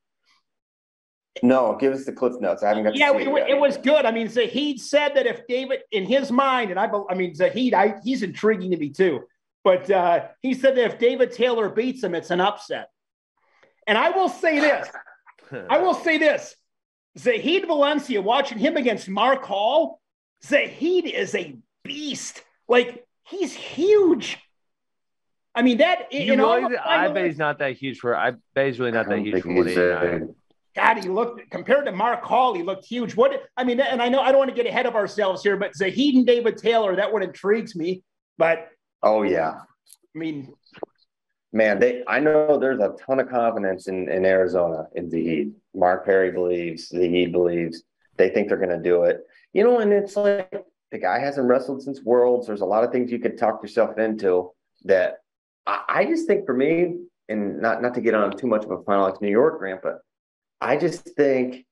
No, 1.44 1.76
give 1.80 1.94
us 1.94 2.06
the 2.06 2.12
cliff 2.12 2.34
notes. 2.40 2.64
I 2.64 2.70
haven't 2.70 2.84
got. 2.84 2.94
to 2.94 3.00
Yeah, 3.00 3.12
see 3.12 3.24
it, 3.24 3.28
it, 3.28 3.50
it 3.52 3.60
was 3.60 3.78
good. 3.78 4.06
I 4.06 4.12
mean, 4.12 4.28
Zahid 4.28 4.80
said 4.80 5.16
that 5.16 5.26
if 5.26 5.46
David, 5.48 5.82
in 5.92 6.06
his 6.06 6.32
mind, 6.32 6.72
and 6.72 6.80
I, 6.80 6.90
I 7.10 7.14
mean, 7.16 7.36
Zahid, 7.36 7.74
I, 7.74 7.96
he's 8.04 8.24
intriguing 8.24 8.72
to 8.72 8.78
me 8.78 8.90
too. 8.90 9.22
But 9.64 9.90
uh, 9.90 10.28
he 10.42 10.54
said 10.54 10.76
that 10.78 10.86
if 10.86 11.00
David 11.00 11.32
Taylor 11.32 11.70
beats 11.70 12.04
him, 12.04 12.16
it's 12.16 12.32
an 12.32 12.42
upset. 12.42 12.90
And 13.88 13.98
I 13.98 14.12
will 14.12 14.30
say 14.30 14.60
this. 14.60 14.88
I 15.70 15.80
will 15.80 15.94
say 15.94 16.18
this. 16.18 16.56
Zahid 17.18 17.66
Valencia, 17.66 18.22
watching 18.22 18.60
him 18.60 18.78
against 18.78 19.10
Mark 19.10 19.44
Hall, 19.44 20.00
Zahid 20.46 21.06
is 21.06 21.34
a 21.34 21.58
beast. 21.84 22.44
Like 22.68 23.08
he's 23.24 23.54
huge. 23.54 24.38
I 25.56 25.64
mean 25.64 25.80
that. 25.80 26.14
You 26.14 26.34
in 26.34 26.40
all 26.40 26.58
really, 26.58 26.76
the 26.76 26.88
I 26.88 27.08
bet 27.08 27.26
he's 27.26 27.38
not 27.40 27.60
that 27.60 27.74
huge 27.78 27.98
for. 28.00 28.16
I 28.16 28.34
bet 28.54 28.68
he's 28.68 28.80
really 28.80 28.92
not 28.92 29.10
that 29.10 29.20
huge 29.20 29.42
think 29.42 29.46
for 29.46 29.68
he's, 29.68 29.78
uh, 29.78 29.98
189. 30.02 30.36
God, 30.76 31.04
he 31.04 31.10
looked 31.10 31.50
compared 31.50 31.86
to 31.86 31.92
Mark 31.92 32.24
Hall, 32.24 32.54
he 32.54 32.62
looked 32.62 32.86
huge. 32.86 33.16
What 33.16 33.42
I 33.58 33.64
mean, 33.64 33.80
and 33.80 34.00
I 34.00 34.10
know 34.10 34.20
I 34.22 34.32
don't 34.32 34.38
want 34.38 34.52
to 34.52 34.56
get 34.56 34.68
ahead 34.68 34.86
of 34.86 34.96
ourselves 34.96 35.42
here, 35.42 35.58
but 35.58 35.76
Zahid 35.76 36.14
and 36.14 36.28
David 36.28 36.58
Taylor, 36.58 36.96
that 36.96 37.12
one 37.12 37.24
intrigues 37.24 37.76
me. 37.76 38.04
But 38.38 38.70
Oh 39.02 39.24
yeah, 39.24 39.54
I 40.16 40.20
mean, 40.20 40.54
man. 41.58 41.80
They. 41.80 42.04
I 42.08 42.20
know 42.20 42.58
there's 42.58 42.80
a 42.80 42.96
ton 43.06 43.20
of 43.20 43.30
confidence 43.30 43.88
in 43.88 44.10
in 44.10 44.26
Arizona 44.26 44.88
in 44.96 45.10
Zahid. 45.10 45.54
Mark 45.76 46.06
Perry 46.06 46.32
believes. 46.32 46.88
Zahid 46.90 47.32
believes. 47.32 47.84
They 48.16 48.30
think 48.30 48.48
they're 48.48 48.58
going 48.58 48.70
to 48.70 48.82
do 48.82 49.04
it. 49.04 49.26
You 49.54 49.64
know, 49.64 49.80
and 49.80 49.92
it's 49.92 50.16
like 50.16 50.64
the 50.92 51.00
guy 51.00 51.20
hasn't 51.20 51.48
wrestled 51.48 51.84
since 51.84 52.02
Worlds. 52.04 52.48
There's 52.48 52.62
a 52.62 52.66
lot 52.66 52.84
of 52.84 52.92
things 52.92 53.12
you 53.12 53.20
could 53.20 53.38
talk 53.38 53.62
yourself 53.62 53.98
into 53.98 54.52
that. 54.86 55.18
I, 55.66 55.84
I 55.90 56.06
just 56.06 56.28
think 56.28 56.46
for 56.46 56.54
me, 56.54 56.96
and 57.28 57.60
not 57.60 57.82
not 57.82 57.94
to 57.96 58.02
get 58.02 58.14
on 58.14 58.38
too 58.38 58.48
much 58.48 58.64
of 58.64 58.72
a 58.72 58.84
final 58.84 59.06
like 59.06 59.22
New 59.22 59.30
York 59.30 59.60
rant, 59.60 59.82
but 59.82 60.00
I 60.62 60.78
just 60.78 61.10
think 61.16 61.66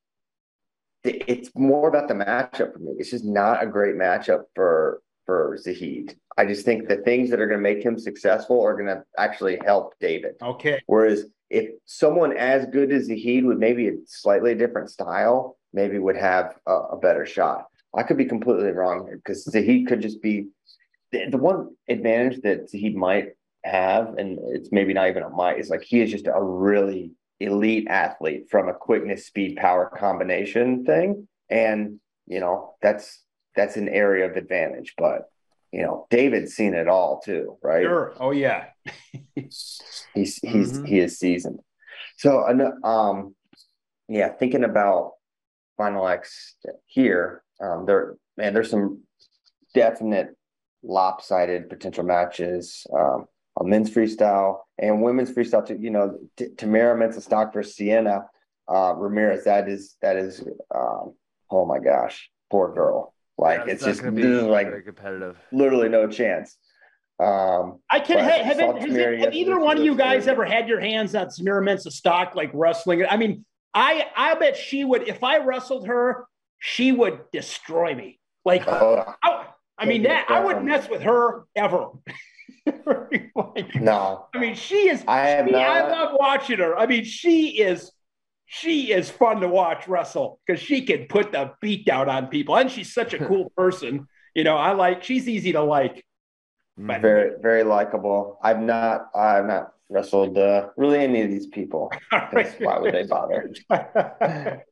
it's 1.03 1.51
more 1.55 1.87
about 1.87 2.07
the 2.07 2.15
matchup 2.15 2.73
for 2.73 2.79
me. 2.79 2.93
It's 2.97 3.11
just 3.11 3.25
not 3.25 3.63
a 3.63 3.67
great 3.67 3.95
matchup 3.95 4.45
for 4.55 5.01
for 5.25 5.57
Zahid. 5.57 6.15
I 6.37 6.45
just 6.45 6.65
think 6.65 6.87
the 6.87 6.97
things 6.97 7.29
that 7.29 7.39
are 7.39 7.47
going 7.47 7.59
to 7.59 7.63
make 7.63 7.83
him 7.83 7.97
successful 7.97 8.61
are 8.61 8.73
going 8.73 8.87
to 8.87 9.03
actually 9.17 9.59
help 9.65 9.93
David. 9.99 10.35
okay. 10.41 10.81
Whereas 10.87 11.25
if 11.49 11.71
someone 11.85 12.35
as 12.35 12.65
good 12.67 12.91
as 12.91 13.05
Zahid 13.05 13.45
with 13.45 13.57
maybe 13.57 13.87
a 13.87 13.93
slightly 14.05 14.55
different 14.55 14.89
style, 14.89 15.57
maybe 15.73 15.99
would 15.99 16.17
have 16.17 16.55
a, 16.67 16.73
a 16.73 16.97
better 16.97 17.25
shot. 17.25 17.65
I 17.95 18.03
could 18.03 18.17
be 18.17 18.25
completely 18.25 18.71
wrong 18.71 19.05
here 19.05 19.17
because 19.17 19.43
Zahid 19.45 19.87
could 19.87 20.01
just 20.01 20.21
be 20.21 20.47
the, 21.11 21.29
the 21.29 21.37
one 21.37 21.75
advantage 21.87 22.41
that 22.41 22.69
Zahid 22.69 22.95
might 22.95 23.29
have, 23.63 24.15
and 24.17 24.37
it's 24.49 24.71
maybe 24.71 24.93
not 24.93 25.09
even 25.09 25.23
a 25.23 25.29
might, 25.29 25.59
is 25.59 25.69
like 25.69 25.83
he 25.83 26.01
is 26.01 26.11
just 26.11 26.27
a 26.27 26.43
really 26.43 27.11
elite 27.39 27.87
athlete 27.89 28.49
from 28.49 28.69
a 28.69 28.73
quickness, 28.73 29.25
speed, 29.25 29.57
power 29.57 29.91
combination 29.97 30.85
thing. 30.85 31.27
And, 31.49 31.99
you 32.27 32.39
know, 32.39 32.75
that's 32.81 33.21
that's 33.55 33.77
an 33.77 33.87
area 33.89 34.29
of 34.29 34.35
advantage. 34.35 34.93
But, 34.97 35.29
you 35.71 35.81
know, 35.81 36.07
David's 36.09 36.53
seen 36.53 36.73
it 36.73 36.87
all 36.87 37.19
too, 37.19 37.57
right? 37.63 37.83
Sure. 37.83 38.13
Oh 38.19 38.31
yeah. 38.31 38.65
he's 39.35 39.81
he's 40.13 40.39
Mhm. 40.41 40.87
he 40.87 40.99
is 40.99 41.17
seasoned. 41.19 41.59
So 42.17 42.43
um 42.83 43.35
yeah, 44.07 44.29
thinking 44.29 44.63
about 44.63 45.13
Final 45.77 46.07
X 46.07 46.55
here, 46.85 47.43
um 47.61 47.85
there 47.85 48.15
man, 48.37 48.53
there's 48.53 48.69
some 48.69 49.01
definite 49.73 50.35
lopsided 50.83 51.69
potential 51.69 52.03
matches. 52.03 52.85
Um 52.93 53.25
on 53.57 53.69
men's 53.69 53.89
freestyle 53.89 54.59
and 54.77 55.01
women's 55.01 55.31
freestyle 55.31 55.65
too, 55.65 55.77
you 55.79 55.89
know, 55.89 56.17
T- 56.35 56.49
Tamyra 56.57 56.95
Mensah-Stock 56.97 57.53
versus 57.53 57.75
Sienna 57.75 58.25
uh 58.67 58.93
Ramirez. 58.95 59.45
That 59.45 59.67
is 59.69 59.95
that 60.01 60.15
is 60.17 60.41
um 60.73 61.13
oh 61.49 61.65
my 61.65 61.79
gosh, 61.79 62.29
poor 62.51 62.73
girl. 62.73 63.13
Like 63.37 63.61
Yeah, 63.65 63.73
it's 63.73 63.81
not 63.81 63.87
just 63.89 64.01
this 64.03 64.25
is 64.25 64.43
like 64.43 64.67
very 64.67 64.83
competitive. 64.83 65.37
literally 65.51 65.89
no 65.89 66.07
chance. 66.07 66.57
Um 67.19 67.79
I 67.89 67.99
can 67.99 68.17
But 68.17 68.25
have, 68.25 68.57
saw 68.57 68.73
have, 68.73 68.81
has 68.81 68.95
it, 68.95 69.19
have 69.19 69.33
either 69.33 69.59
one 69.59 69.77
of 69.77 69.83
you 69.83 69.95
guys 69.95 70.25
very- 70.25 70.33
ever 70.35 70.45
had 70.45 70.67
your 70.67 70.79
hands 70.79 71.15
on 71.15 71.27
Samira 71.27 71.63
Mensah-Stock 71.63 72.35
like 72.35 72.51
wrestling? 72.53 73.05
I 73.09 73.17
mean, 73.17 73.45
I 73.73 74.05
I 74.15 74.35
bet 74.35 74.55
she 74.57 74.83
would 74.83 75.07
if 75.07 75.23
I 75.23 75.39
wrestled 75.39 75.87
her, 75.87 76.25
she 76.59 76.91
would 76.91 77.19
destroy 77.31 77.93
me. 77.95 78.19
Like 78.43 78.63
oh, 78.67 79.03
I, 79.23 79.47
I 79.77 79.85
mean 79.85 80.03
that 80.03 80.25
I 80.29 80.39
wouldn't 80.43 80.65
mess 80.65 80.89
with 80.89 81.01
her 81.01 81.45
ever. 81.55 81.87
Like, 83.35 83.75
no, 83.75 84.25
I 84.33 84.39
mean, 84.39 84.55
she 84.55 84.89
is. 84.89 85.03
I 85.07 85.27
have 85.29 85.47
she- 85.47 85.55
I 85.55 85.87
love 85.87 86.15
watching 86.19 86.57
her. 86.59 86.75
I 86.77 86.85
mean, 86.87 87.03
she 87.03 87.49
is. 87.61 87.91
She 88.47 88.91
is 88.91 89.09
fun 89.09 89.41
to 89.41 89.47
watch 89.47 89.87
wrestle 89.87 90.39
because 90.45 90.61
she 90.61 90.85
can 90.85 91.07
put 91.07 91.31
the 91.31 91.51
beat 91.61 91.85
down 91.85 92.09
on 92.09 92.27
people, 92.27 92.55
and 92.55 92.69
she's 92.69 92.93
such 92.93 93.13
a 93.13 93.25
cool 93.25 93.49
person. 93.57 94.07
You 94.33 94.43
know, 94.43 94.57
I 94.57 94.73
like. 94.73 95.03
She's 95.03 95.27
easy 95.27 95.51
to 95.53 95.61
like. 95.63 96.05
But 96.77 97.01
very 97.01 97.31
very 97.41 97.63
likable. 97.63 98.37
I've 98.43 98.61
not 98.61 99.07
I've 99.15 99.45
not 99.45 99.71
wrestled 99.89 100.37
uh, 100.37 100.69
really 100.75 100.99
any 100.99 101.21
of 101.21 101.29
these 101.29 101.47
people. 101.47 101.91
Why 102.09 102.79
would 102.79 102.93
they 102.93 103.03
bother? 103.03 103.53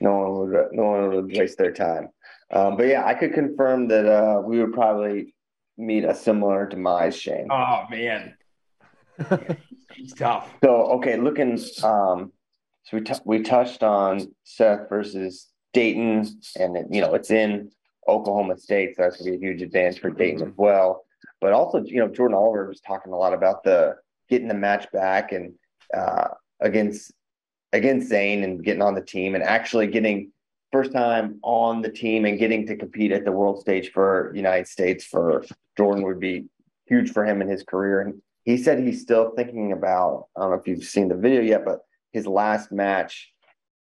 No 0.00 0.18
one 0.18 0.32
would 0.52 0.68
no 0.70 0.84
one 0.84 1.08
would 1.10 1.36
waste 1.36 1.58
their 1.58 1.72
time. 1.72 2.10
Um, 2.52 2.76
but 2.76 2.86
yeah, 2.86 3.04
I 3.04 3.14
could 3.14 3.34
confirm 3.34 3.88
that 3.88 4.06
uh, 4.06 4.40
we 4.40 4.60
would 4.60 4.72
probably 4.72 5.34
meet 5.76 6.04
a 6.04 6.14
similar 6.14 6.68
demise, 6.68 7.16
Shane. 7.16 7.48
oh 7.50 7.82
man, 7.90 8.36
he's 9.94 10.14
tough. 10.14 10.54
So 10.62 10.70
okay, 10.92 11.16
looking 11.16 11.58
um, 11.82 12.32
so 12.86 12.96
we 12.96 13.02
t- 13.02 13.14
we 13.24 13.42
touched 13.42 13.82
on 13.82 14.32
Seth 14.44 14.88
versus 14.88 15.48
Daton, 15.74 16.32
and 16.58 16.76
it, 16.76 16.86
you 16.90 17.00
know 17.00 17.14
it's 17.14 17.32
in 17.32 17.70
Oklahoma 18.08 18.56
State, 18.56 18.94
so 18.96 19.02
that's 19.02 19.16
gonna 19.16 19.32
be 19.32 19.36
a 19.36 19.40
huge 19.40 19.60
advantage 19.60 20.00
for 20.00 20.10
Daton 20.10 20.46
as 20.46 20.54
well. 20.56 21.04
But 21.40 21.52
also, 21.52 21.82
you 21.82 21.98
know, 21.98 22.08
Jordan 22.08 22.36
Oliver 22.36 22.68
was 22.68 22.80
talking 22.80 23.12
a 23.12 23.16
lot 23.16 23.34
about 23.34 23.64
the 23.64 23.96
getting 24.28 24.48
the 24.48 24.54
match 24.54 24.90
back 24.92 25.32
and 25.32 25.54
uh, 25.96 26.28
against 26.60 27.12
against 27.72 28.08
Zain 28.08 28.44
and 28.44 28.64
getting 28.64 28.82
on 28.82 28.94
the 28.94 29.02
team 29.02 29.34
and 29.34 29.42
actually 29.42 29.88
getting 29.88 30.30
first 30.72 30.92
time 30.92 31.40
on 31.42 31.82
the 31.82 31.90
team 31.90 32.24
and 32.24 32.38
getting 32.38 32.66
to 32.66 32.76
compete 32.76 33.10
at 33.10 33.24
the 33.24 33.32
world 33.32 33.60
stage 33.60 33.90
for 33.90 34.32
United 34.34 34.68
States 34.68 35.04
for 35.04 35.44
Jordan 35.76 36.04
would 36.04 36.20
be 36.20 36.44
huge 36.86 37.10
for 37.10 37.24
him 37.24 37.42
in 37.42 37.48
his 37.48 37.64
career. 37.64 38.00
And 38.00 38.22
he 38.44 38.56
said 38.56 38.78
he's 38.78 39.02
still 39.02 39.32
thinking 39.36 39.72
about, 39.72 40.28
I 40.36 40.42
don't 40.42 40.50
know 40.50 40.56
if 40.56 40.68
you've 40.68 40.84
seen 40.84 41.08
the 41.08 41.16
video 41.16 41.40
yet, 41.40 41.64
but 41.64 41.80
his 42.16 42.26
last 42.26 42.72
match, 42.72 43.30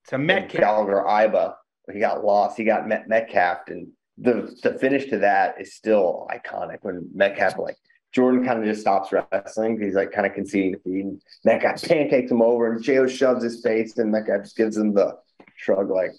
To 0.10 0.16
in 0.16 0.26
Metcalf. 0.26 0.60
Gallagher-Iba, 0.62 1.54
he 1.94 2.00
got 2.00 2.24
lost. 2.26 2.58
He 2.58 2.66
got 2.66 2.88
Met 2.88 3.08
Metcalf, 3.08 3.60
and 3.68 3.88
the 4.18 4.54
the 4.62 4.78
finish 4.78 5.10
to 5.10 5.20
that 5.20 5.56
is 5.62 5.74
still 5.74 6.28
iconic. 6.30 6.80
When 6.82 7.10
Metcalf 7.14 7.58
like 7.58 7.78
Jordan 8.12 8.44
kind 8.44 8.60
of 8.60 8.66
just 8.66 8.82
stops 8.82 9.12
wrestling, 9.14 9.82
he's 9.82 9.96
like 9.96 10.12
kind 10.12 10.28
of 10.28 10.34
conceding 10.34 10.74
defeat. 10.74 11.06
And 11.06 11.22
Metcalf 11.46 11.82
pancakes 11.82 12.30
him 12.30 12.42
over, 12.42 12.72
and 12.72 12.84
Jo 12.84 13.08
shoves 13.08 13.44
his 13.44 13.62
face, 13.64 13.98
and 13.98 14.12
Metcalf 14.12 14.44
just 14.44 14.58
gives 14.58 14.76
him 14.78 14.94
the 14.94 15.18
shrug, 15.56 15.90
like, 15.90 16.12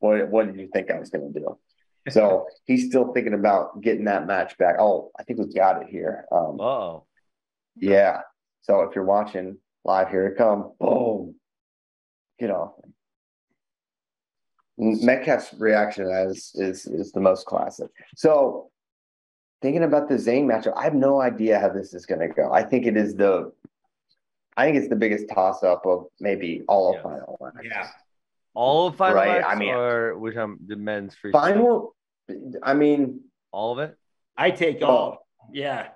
"What 0.00 0.28
what 0.28 0.46
did 0.46 0.60
you 0.60 0.68
think 0.72 0.90
I 0.90 0.98
was 0.98 1.10
going 1.10 1.32
to 1.32 1.40
do?" 1.40 1.58
So 2.08 2.46
he's 2.64 2.86
still 2.86 3.12
thinking 3.12 3.34
about 3.34 3.82
getting 3.82 4.06
that 4.06 4.26
match 4.26 4.56
back. 4.56 4.76
Oh, 4.80 5.10
I 5.18 5.22
think 5.22 5.38
we've 5.38 5.54
got 5.54 5.82
it 5.82 5.88
here. 5.90 6.24
Um, 6.32 6.56
Oh, 6.58 7.04
yeah. 7.76 8.22
So 8.62 8.80
if 8.82 8.94
you're 8.94 9.04
watching 9.04 9.58
live, 9.84 10.08
here 10.10 10.26
it 10.26 10.36
come. 10.36 10.72
Boom. 10.78 11.34
You 12.38 12.48
know. 12.48 12.74
Metcalf's 14.78 15.52
reaction 15.58 16.04
to 16.04 16.10
that 16.10 16.28
is, 16.28 16.52
is 16.54 16.86
is 16.86 17.12
the 17.12 17.20
most 17.20 17.44
classic. 17.46 17.88
So 18.16 18.70
thinking 19.60 19.82
about 19.84 20.08
the 20.08 20.18
Zain 20.18 20.46
matchup, 20.48 20.74
I 20.76 20.84
have 20.84 20.94
no 20.94 21.20
idea 21.20 21.58
how 21.58 21.68
this 21.68 21.92
is 21.92 22.06
gonna 22.06 22.28
go. 22.28 22.50
I 22.50 22.62
think 22.62 22.86
it 22.86 22.96
is 22.96 23.14
the 23.14 23.52
I 24.56 24.64
think 24.64 24.78
it's 24.78 24.88
the 24.88 24.96
biggest 24.96 25.26
toss 25.32 25.62
up 25.62 25.84
of 25.86 26.06
maybe 26.18 26.62
all 26.66 26.90
of 26.90 26.96
Yeah. 26.96 27.02
final 27.02 27.38
X. 27.58 27.66
Yeah. 27.70 27.88
all 28.54 28.86
of 28.88 28.96
final 28.96 29.16
Right, 29.16 29.38
X 29.38 29.46
I 29.48 29.54
mean- 29.54 29.74
or 29.74 30.18
which 30.18 30.36
um 30.36 30.58
the 30.66 30.76
men's 30.76 31.14
free 31.14 31.32
Final 31.32 31.94
I 32.62 32.72
mean, 32.74 33.20
all 33.52 33.72
of 33.72 33.80
it. 33.80 33.96
I 34.36 34.50
take 34.50 34.82
all. 34.82 35.26
Yeah. 35.52 35.88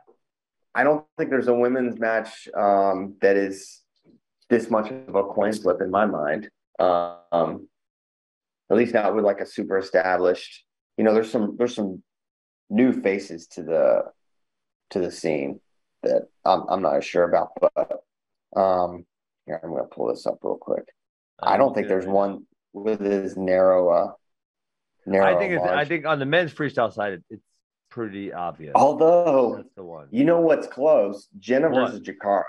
I 0.74 0.84
don't 0.84 1.04
think 1.16 1.30
there's 1.30 1.48
a 1.48 1.54
women's 1.54 1.98
match 1.98 2.48
um, 2.56 3.16
that 3.20 3.36
is 3.36 3.80
this 4.50 4.70
much 4.70 4.90
of 4.90 5.14
a 5.14 5.24
coin 5.24 5.52
flip 5.52 5.80
in 5.80 5.90
my 5.90 6.06
mind. 6.06 6.50
Um, 6.78 7.68
at 8.70 8.76
least 8.76 8.94
not 8.94 9.14
with 9.14 9.24
like 9.24 9.40
a 9.40 9.46
super 9.46 9.78
established. 9.78 10.64
You 10.96 11.04
know, 11.04 11.14
there's 11.14 11.30
some 11.30 11.56
there's 11.56 11.74
some 11.74 12.02
new 12.70 12.92
faces 12.92 13.46
to 13.48 13.62
the 13.62 14.02
to 14.90 14.98
the 14.98 15.10
scene 15.10 15.60
that 16.02 16.22
I'm 16.44 16.64
I'm 16.68 16.82
not 16.82 17.04
sure 17.04 17.24
about, 17.24 17.50
but 17.60 18.00
um, 18.56 19.04
here 19.46 19.60
I'm 19.62 19.70
gonna 19.70 19.84
pull 19.84 20.08
this 20.08 20.26
up 20.26 20.38
real 20.42 20.56
quick. 20.56 20.84
I 21.40 21.56
don't 21.56 21.74
think 21.74 21.88
there's 21.88 22.06
one 22.06 22.46
with 22.72 23.02
as 23.02 23.36
narrow 23.36 23.88
uh 23.90 24.12
narrow. 25.06 25.36
I 25.36 25.38
think 25.38 25.54
it's, 25.54 25.64
I 25.64 25.84
think 25.84 26.06
on 26.06 26.18
the 26.18 26.26
men's 26.26 26.52
freestyle 26.52 26.92
side, 26.92 27.22
it's 27.30 27.42
pretty 27.94 28.32
obvious. 28.32 28.72
although 28.74 29.54
That's 29.56 29.68
the 29.76 29.84
one. 29.84 30.08
you 30.10 30.24
know 30.24 30.40
what's 30.40 30.66
close, 30.66 31.28
Jenna 31.38 31.70
What? 31.70 31.90
versus 31.92 32.00
Jacarra. 32.00 32.42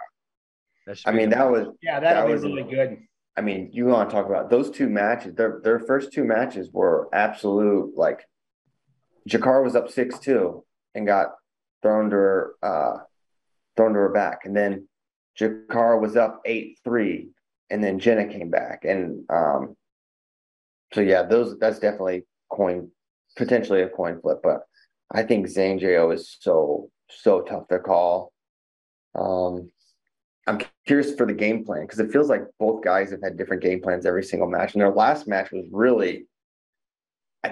That 0.87 0.99
I 1.05 1.11
mean, 1.11 1.29
that 1.29 1.39
match. 1.39 1.51
was 1.51 1.75
Yeah, 1.83 1.99
that'll 1.99 2.27
That 2.27 2.31
was- 2.33 2.43
really 2.43 2.63
good. 2.63 2.97
I 3.37 3.41
mean, 3.41 3.69
you 3.73 3.85
want 3.85 4.09
to 4.09 4.15
talk 4.15 4.25
about 4.27 4.49
those 4.49 4.71
two 4.71 4.89
matches? 4.89 5.35
Their 5.35 5.59
their 5.63 5.79
first 5.79 6.11
two 6.13 6.23
matches 6.23 6.69
were 6.71 7.09
absolute 7.13 7.95
like 7.95 8.25
Jakar 9.29 9.63
was 9.63 9.75
up 9.75 9.89
six 9.89 10.17
two 10.19 10.63
and 10.95 11.05
got 11.05 11.35
thrown 11.83 12.09
to 12.09 12.15
her 12.15 12.55
uh 12.63 12.97
thrown 13.77 13.93
to 13.93 13.99
her 13.99 14.09
back, 14.09 14.45
and 14.45 14.55
then 14.55 14.87
Jakar 15.37 15.99
was 15.99 16.15
up 16.15 16.41
eight 16.45 16.79
three, 16.83 17.29
and 17.69 17.83
then 17.83 17.99
Jenna 17.99 18.25
came 18.27 18.49
back, 18.49 18.85
and 18.85 19.29
um, 19.29 19.75
so 20.93 21.01
yeah, 21.01 21.23
those 21.23 21.57
that's 21.59 21.79
definitely 21.79 22.23
coin 22.49 22.89
potentially 23.35 23.81
a 23.81 23.89
coin 23.89 24.21
flip, 24.21 24.39
but 24.41 24.61
I 25.12 25.24
think 25.24 25.47
Zain 25.47 25.80
Jo 25.80 26.12
is 26.12 26.38
so 26.39 26.89
so 27.10 27.41
tough 27.41 27.68
to 27.70 27.80
call. 27.80 28.32
Um, 29.18 29.72
I'm 30.47 30.60
curious 30.86 31.16
for 31.16 31.26
the 31.26 31.34
game 31.34 31.66
plan 31.66 31.82
because 31.82 31.99
it 31.99 32.12
feels 32.12 32.30
like 32.30 32.43
both 32.60 32.84
guys 32.84 33.12
have 33.12 33.22
had 33.24 33.38
different 33.38 33.64
game 33.64 33.82
plans 33.82 34.06
every 34.06 34.24
single 34.24 34.47
match. 34.47 34.74
And 34.74 34.82
their 34.82 34.91
last 34.91 35.28
match 35.28 35.51
was 35.51 35.66
really 35.72 36.28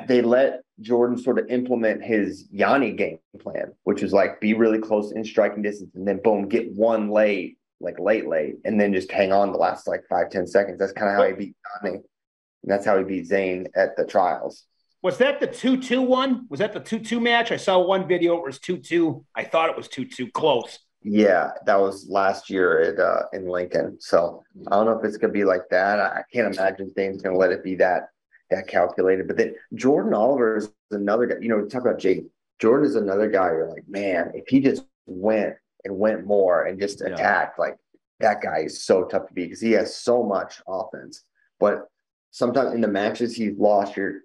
they 0.08 0.22
let 0.22 0.62
Jordan 0.82 1.18
sort 1.18 1.40
of 1.40 1.48
implement 1.50 2.04
his 2.04 2.48
Yianni 2.50 2.98
game 2.98 3.20
plan, 3.40 3.74
which 3.84 4.02
was 4.02 4.14
like 4.14 4.40
be 4.42 4.54
really 4.54 4.80
close 4.80 5.12
in 5.12 5.24
striking 5.24 5.62
distance 5.62 5.94
and 5.96 6.08
then 6.08 6.20
boom, 6.24 6.48
get 6.48 6.72
one 6.74 7.10
late, 7.10 7.58
like 7.80 8.00
late, 8.00 8.28
late, 8.28 8.56
and 8.66 8.80
then 8.80 8.94
just 8.94 9.12
hang 9.12 9.32
on 9.32 9.52
the 9.52 9.58
last 9.58 9.88
like 9.88 10.04
five, 10.10 10.30
ten 10.30 10.48
seconds. 10.48 10.80
That's 10.80 10.94
kind 10.94 11.12
of 11.12 11.18
how 11.18 11.28
he 11.28 11.34
beat 11.34 11.56
Yianni. 11.84 11.96
And 11.96 12.72
that's 12.72 12.86
how 12.86 12.98
he 12.98 13.04
beat 13.04 13.28
Zain 13.28 13.68
at 13.76 13.96
the 13.96 14.06
trials. 14.06 14.66
Was 15.04 15.18
that 15.18 15.40
the 15.42 15.48
2 15.48 15.82
2 15.82 16.02
one? 16.02 16.48
Was 16.50 16.60
that 16.60 16.74
the 16.74 16.80
2 16.80 17.00
2 17.00 17.20
match? 17.20 17.52
I 17.52 17.58
saw 17.58 17.78
one 17.80 18.08
video, 18.08 18.38
it 18.38 18.46
was 18.46 18.60
2 18.60 18.78
2. 18.78 19.26
I 19.36 19.44
thought 19.44 19.70
it 19.70 19.76
was 19.78 19.90
2 19.90 20.06
2 20.06 20.32
close. 20.32 20.80
Yeah, 21.02 21.52
that 21.66 21.76
was 21.80 22.08
last 22.10 22.50
year 22.50 22.80
at 22.80 23.00
uh 23.00 23.24
in 23.34 23.48
Lincoln. 23.48 23.98
So 24.00 24.44
I 24.68 24.76
don't 24.76 24.86
know 24.86 24.98
if 24.98 25.04
it's 25.04 25.18
gonna 25.18 25.34
be 25.34 25.44
like 25.44 25.68
that. 25.72 26.00
I 26.00 26.24
can't 26.34 26.56
imagine 26.56 26.90
Zain's 26.94 27.22
gonna 27.22 27.38
let 27.38 27.52
it 27.52 27.64
be 27.64 27.76
that 27.76 28.08
that 28.50 28.68
calculated. 28.68 29.28
But 29.28 29.36
then 29.36 29.56
Jordan 29.76 30.14
Oliver 30.14 30.56
is 30.58 30.72
another 30.92 31.26
guy. 31.26 31.36
You 31.42 31.50
know, 31.50 31.66
talk 31.66 31.82
about 31.82 32.00
Jake. 32.00 32.26
Jordan 32.60 32.88
is 32.88 32.96
another 32.96 33.30
guy. 33.30 33.48
You're 33.48 33.70
like, 33.70 33.84
man, 33.90 34.32
if 34.34 34.46
he 34.48 34.62
just 34.62 34.84
went 35.06 35.56
and 35.84 36.00
went 36.00 36.26
more 36.26 36.64
and 36.64 36.80
just 36.80 37.02
Yeah. 37.02 37.08
attacked, 37.08 37.60
like 37.60 37.76
that 38.22 38.42
guy 38.42 38.60
is 38.60 38.84
so 38.86 39.04
tough 39.04 39.28
to 39.28 39.34
beat 39.34 39.48
because 39.48 39.60
he 39.60 39.74
has 39.74 39.94
so 39.98 40.24
much 40.24 40.62
offense. 40.66 41.26
But 41.60 41.88
sometimes 42.32 42.74
in 42.74 42.80
the 42.80 42.88
matches 42.88 43.36
he's 43.36 43.58
lost, 43.58 43.98
you're 43.98 44.22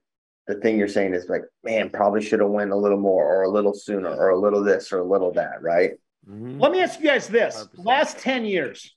the 0.48 0.54
thing 0.54 0.78
you're 0.78 0.88
saying 0.88 1.14
is 1.14 1.28
like, 1.28 1.42
man, 1.62 1.90
probably 1.90 2.22
should 2.22 2.40
have 2.40 2.48
went 2.48 2.70
a 2.72 2.76
little 2.76 2.98
more 2.98 3.24
or 3.24 3.42
a 3.42 3.50
little 3.50 3.74
sooner 3.74 4.08
or 4.08 4.30
a 4.30 4.38
little 4.38 4.64
this 4.64 4.90
or 4.92 4.98
a 5.00 5.04
little 5.04 5.30
that, 5.34 5.62
right? 5.62 5.92
Mhm. 6.28 6.60
Let 6.60 6.72
me 6.72 6.80
ask 6.80 6.98
you 6.98 7.06
guys 7.06 7.28
this 7.28 7.54
100%. 7.54 7.84
last 7.84 8.18
10 8.18 8.46
years, 8.46 8.96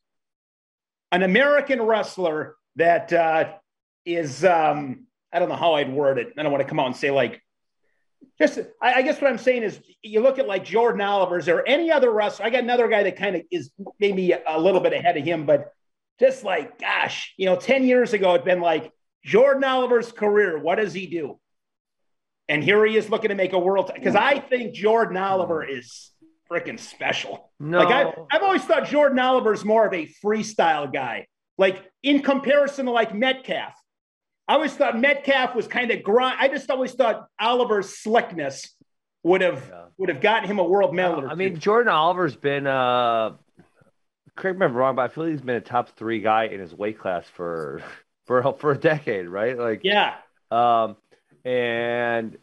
an 1.11 1.23
American 1.23 1.81
wrestler 1.81 2.55
that 2.77 3.11
uh, 3.11 3.53
is, 4.05 4.45
um, 4.45 5.07
I 5.33 5.39
don't 5.39 5.49
know 5.49 5.55
how 5.55 5.73
I'd 5.73 5.91
word 5.91 6.19
it. 6.19 6.33
I 6.37 6.43
don't 6.43 6.53
want 6.53 6.63
to 6.63 6.69
come 6.69 6.79
out 6.79 6.87
and 6.87 6.95
say, 6.95 7.11
like, 7.11 7.41
just, 8.39 8.59
I, 8.81 8.95
I 8.95 9.01
guess 9.01 9.21
what 9.21 9.29
I'm 9.29 9.37
saying 9.37 9.63
is 9.63 9.79
you 10.01 10.21
look 10.21 10.39
at 10.39 10.47
like 10.47 10.63
Jordan 10.63 11.01
Oliver, 11.01 11.37
is 11.37 11.45
there 11.45 11.67
any 11.67 11.91
other 11.91 12.11
wrestler? 12.11 12.45
I 12.45 12.49
got 12.49 12.63
another 12.63 12.87
guy 12.87 13.03
that 13.03 13.17
kind 13.17 13.35
of 13.35 13.41
is 13.51 13.71
maybe 13.99 14.31
a 14.31 14.59
little 14.59 14.79
bit 14.79 14.93
ahead 14.93 15.17
of 15.17 15.25
him, 15.25 15.45
but 15.45 15.73
just 16.17 16.45
like, 16.45 16.79
gosh, 16.79 17.33
you 17.35 17.45
know, 17.45 17.57
10 17.57 17.83
years 17.83 18.13
ago, 18.13 18.35
it'd 18.35 18.45
been 18.45 18.61
like 18.61 18.93
Jordan 19.25 19.65
Oliver's 19.65 20.13
career. 20.13 20.57
What 20.57 20.75
does 20.75 20.93
he 20.93 21.07
do? 21.07 21.39
And 22.49 22.63
here 22.63 22.85
he 22.85 22.97
is 22.97 23.09
looking 23.09 23.29
to 23.29 23.35
make 23.35 23.53
a 23.53 23.59
world. 23.59 23.91
Because 23.93 24.15
I 24.15 24.39
think 24.39 24.73
Jordan 24.73 25.17
Oliver 25.17 25.63
is 25.63 26.11
freaking 26.51 26.79
special. 26.79 27.51
No, 27.59 27.79
Like 27.79 27.87
I, 28.07 28.13
I've 28.35 28.43
always 28.43 28.63
thought 28.63 28.85
Jordan 28.87 29.19
Oliver's 29.19 29.63
more 29.63 29.85
of 29.87 29.93
a 29.93 30.09
freestyle 30.23 30.91
guy. 30.91 31.27
Like 31.57 31.83
in 32.03 32.21
comparison 32.21 32.85
to 32.87 32.91
like 32.91 33.13
Metcalf, 33.15 33.73
I 34.47 34.55
always 34.55 34.73
thought 34.73 34.99
Metcalf 34.99 35.55
was 35.55 35.67
kind 35.67 35.91
of 35.91 36.03
grind. 36.03 36.37
I 36.39 36.49
just 36.49 36.69
always 36.69 36.91
thought 36.93 37.27
Oliver's 37.39 37.97
slickness 37.97 38.75
would 39.23 39.41
have 39.41 39.63
Yeah. 39.69 39.85
would 39.97 40.09
have 40.09 40.19
gotten 40.19 40.49
him 40.49 40.59
a 40.59 40.63
world 40.63 40.93
medal. 40.93 41.23
or 41.23 41.29
I 41.29 41.35
mean. 41.35 41.57
Jordan 41.59 41.93
Oliver's 41.93 42.35
been, 42.35 42.65
uh, 42.67 43.33
correct 44.35 44.57
me 44.59 44.65
if 44.65 44.71
I'm 44.71 44.75
wrong, 44.75 44.95
but 44.95 45.03
I 45.03 45.07
feel 45.13 45.25
like 45.25 45.31
he's 45.33 45.41
been 45.41 45.55
a 45.55 45.61
top 45.61 45.89
three 45.89 46.19
guy 46.19 46.45
in 46.45 46.59
his 46.59 46.73
weight 46.73 46.99
class 46.99 47.25
for 47.27 47.81
for 48.25 48.53
for 48.59 48.71
a 48.71 48.77
decade, 48.77 49.27
right? 49.27 49.57
Like, 49.57 49.81
yeah, 49.83 50.15
um, 50.49 50.97
and 51.45 52.37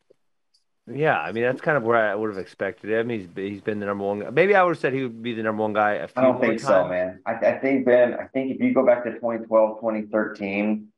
yeah, 0.91 1.19
I 1.21 1.33
mean 1.33 1.45
that's 1.45 1.61
kind 1.61 1.77
of 1.77 1.83
where 1.83 1.97
I 2.11 2.15
would 2.15 2.31
have 2.31 2.39
expected 2.39 2.91
him. 2.91 3.09
He's 3.11 3.27
he's 3.37 3.61
been 3.61 3.79
the 3.81 3.87
number 3.87 4.05
one. 4.05 4.21
guy. 4.21 4.31
Maybe 4.31 4.55
I 4.55 4.63
would 4.63 4.71
have 4.71 4.79
said 4.79 4.93
he 4.95 5.03
would 5.03 5.23
be 5.23 5.35
the 5.35 5.43
number 5.43 5.63
one 5.63 5.73
guy. 5.73 5.93
A 5.95 6.09
few 6.09 6.23
I 6.23 6.25
don't 6.25 6.35
more 6.37 6.47
think 6.47 6.61
so, 6.61 6.89
man. 6.89 7.21
I, 7.27 7.33
I 7.35 7.59
think, 7.59 7.85
Ben, 7.85 8.15
I 8.15 8.25
think 8.29 8.53
if 8.55 8.61
you 8.61 8.73
go 8.73 8.85
back 8.87 9.05
to 9.05 9.13
2012, 9.13 9.81
2013, 9.81 10.89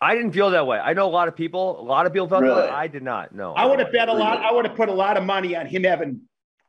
I 0.00 0.14
didn't 0.14 0.32
feel 0.32 0.50
that 0.50 0.66
way. 0.66 0.78
I 0.78 0.92
know 0.92 1.06
a 1.06 1.10
lot 1.10 1.28
of 1.28 1.34
people. 1.36 1.80
A 1.80 1.82
lot 1.82 2.06
of 2.06 2.12
people 2.12 2.28
felt 2.28 2.42
that 2.42 2.48
Really? 2.48 2.62
way. 2.62 2.68
I 2.68 2.86
did 2.86 3.02
not. 3.02 3.34
No, 3.34 3.52
I 3.54 3.64
would 3.66 3.78
have 3.80 3.92
bet 3.92 4.08
a 4.08 4.12
lot. 4.12 4.38
I 4.38 4.52
would 4.52 4.64
have 4.66 4.76
put 4.76 4.88
a 4.88 4.92
lot 4.94 5.16
of 5.16 5.24
money 5.24 5.56
on 5.56 5.66
him 5.66 5.84
having 5.84 6.22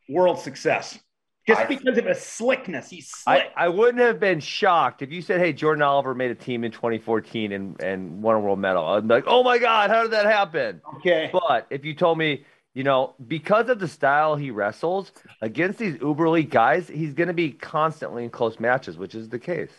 world 0.09 0.39
success 0.39 0.99
just 1.47 1.61
I- 1.61 1.65
because 1.65 1.97
of 1.97 2.05
his 2.05 2.21
slickness. 2.21 2.89
He's 2.89 3.09
slick. 3.09 3.51
I, 3.55 3.65
I 3.65 3.69
wouldn't 3.69 3.99
have 4.03 4.19
been 4.19 4.39
shocked 4.39 5.01
if 5.01 5.11
you 5.11 5.21
said, 5.21 5.39
"Hey, 5.39 5.53
Jordan 5.53 5.81
Oliver 5.81 6.15
made 6.15 6.31
a 6.31 6.35
team 6.35 6.63
in 6.63 6.71
2014 6.71 7.51
and 7.51 7.81
and 7.81 8.21
won 8.21 8.35
a 8.35 8.39
world 8.39 8.59
medal." 8.59 8.85
I'd 8.85 9.07
be 9.07 9.13
like, 9.13 9.25
"Oh 9.27 9.43
my 9.43 9.57
God, 9.57 9.89
how 9.89 10.03
did 10.03 10.11
that 10.11 10.25
happen?" 10.25 10.81
okay. 10.97 11.29
But 11.31 11.67
if 11.69 11.83
you 11.85 11.93
told 11.93 12.17
me, 12.17 12.45
you 12.73 12.83
know, 12.83 13.15
because 13.27 13.69
of 13.69 13.79
the 13.79 13.87
style 13.87 14.35
he 14.35 14.51
wrestles 14.51 15.11
against 15.41 15.79
these 15.79 15.99
uber 16.01 16.25
elite 16.25 16.49
guys, 16.49 16.87
he's 16.87 17.13
going 17.13 17.27
to 17.27 17.33
be 17.33 17.51
constantly 17.51 18.23
in 18.23 18.29
close 18.29 18.59
matches, 18.59 18.97
which 18.97 19.13
is 19.15 19.29
the 19.29 19.39
case. 19.39 19.71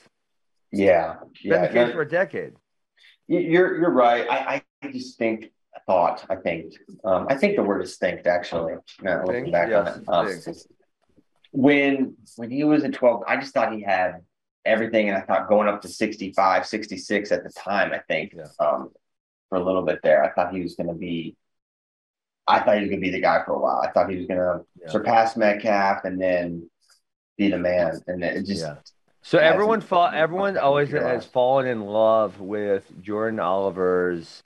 yeah, 0.70 1.16
Been 1.42 1.52
yeah, 1.52 1.66
the 1.66 1.72
case 1.72 1.92
for 1.92 2.02
a 2.02 2.08
decade. 2.08 2.52
you- 3.26 3.38
you're 3.40 3.78
you're 3.80 3.90
right. 3.90 4.26
I, 4.30 4.62
I 4.82 4.92
just 4.92 5.18
think 5.18 5.50
thought. 5.86 6.24
I 6.30 6.36
think 6.36 6.74
um, 7.04 7.26
I 7.30 7.36
think 7.36 7.56
the 7.56 7.62
word 7.62 7.82
is 7.82 7.96
think 7.96 8.26
actually. 8.26 8.74
Now 9.02 9.24
looking 9.24 9.50
back 9.50 9.68
on 9.72 10.28
it. 10.28 10.66
When 11.54 12.16
when 12.36 12.50
he 12.50 12.64
was 12.64 12.82
at 12.82 12.92
12, 12.94 13.22
I 13.28 13.36
just 13.36 13.54
thought 13.54 13.72
he 13.72 13.80
had 13.80 14.22
everything, 14.64 15.08
and 15.08 15.16
I 15.16 15.20
thought 15.20 15.48
going 15.48 15.68
up 15.68 15.82
to 15.82 15.88
65, 15.88 16.66
66 16.66 17.30
at 17.30 17.44
the 17.44 17.50
time. 17.50 17.92
I 17.92 18.00
think 18.08 18.34
Yeah. 18.36 18.44
um, 18.58 18.90
for 19.48 19.58
a 19.58 19.64
little 19.64 19.82
bit 19.82 20.00
there, 20.02 20.24
I 20.24 20.32
thought 20.32 20.52
he 20.52 20.62
was 20.62 20.74
going 20.74 20.88
to 20.88 20.94
be. 20.94 21.36
I 22.46 22.58
thought 22.60 22.74
he 22.74 22.80
was 22.80 22.90
going 22.90 23.00
to 23.00 23.06
be 23.06 23.10
the 23.10 23.20
guy 23.20 23.42
for 23.44 23.52
a 23.52 23.58
while. 23.58 23.80
I 23.80 23.90
thought 23.92 24.10
he 24.10 24.16
was 24.16 24.26
going 24.26 24.40
to 24.40 24.64
Yeah. 24.82 24.88
surpass 24.88 25.36
Metcalf 25.36 26.04
and 26.04 26.20
then 26.20 26.68
be 27.38 27.50
the 27.50 27.58
man. 27.58 28.00
And 28.06 28.22
it 28.22 28.44
just 28.44 28.62
Yeah. 28.62 28.76
So 29.22 29.38
everyone 29.38 29.80
fall, 29.80 30.08
everyone 30.12 30.58
always 30.58 30.90
has 30.90 31.24
fallen 31.24 31.66
in 31.66 31.80
love 31.80 32.40
with 32.40 33.00
Jordan 33.00 33.40
Oliver's 33.40 34.42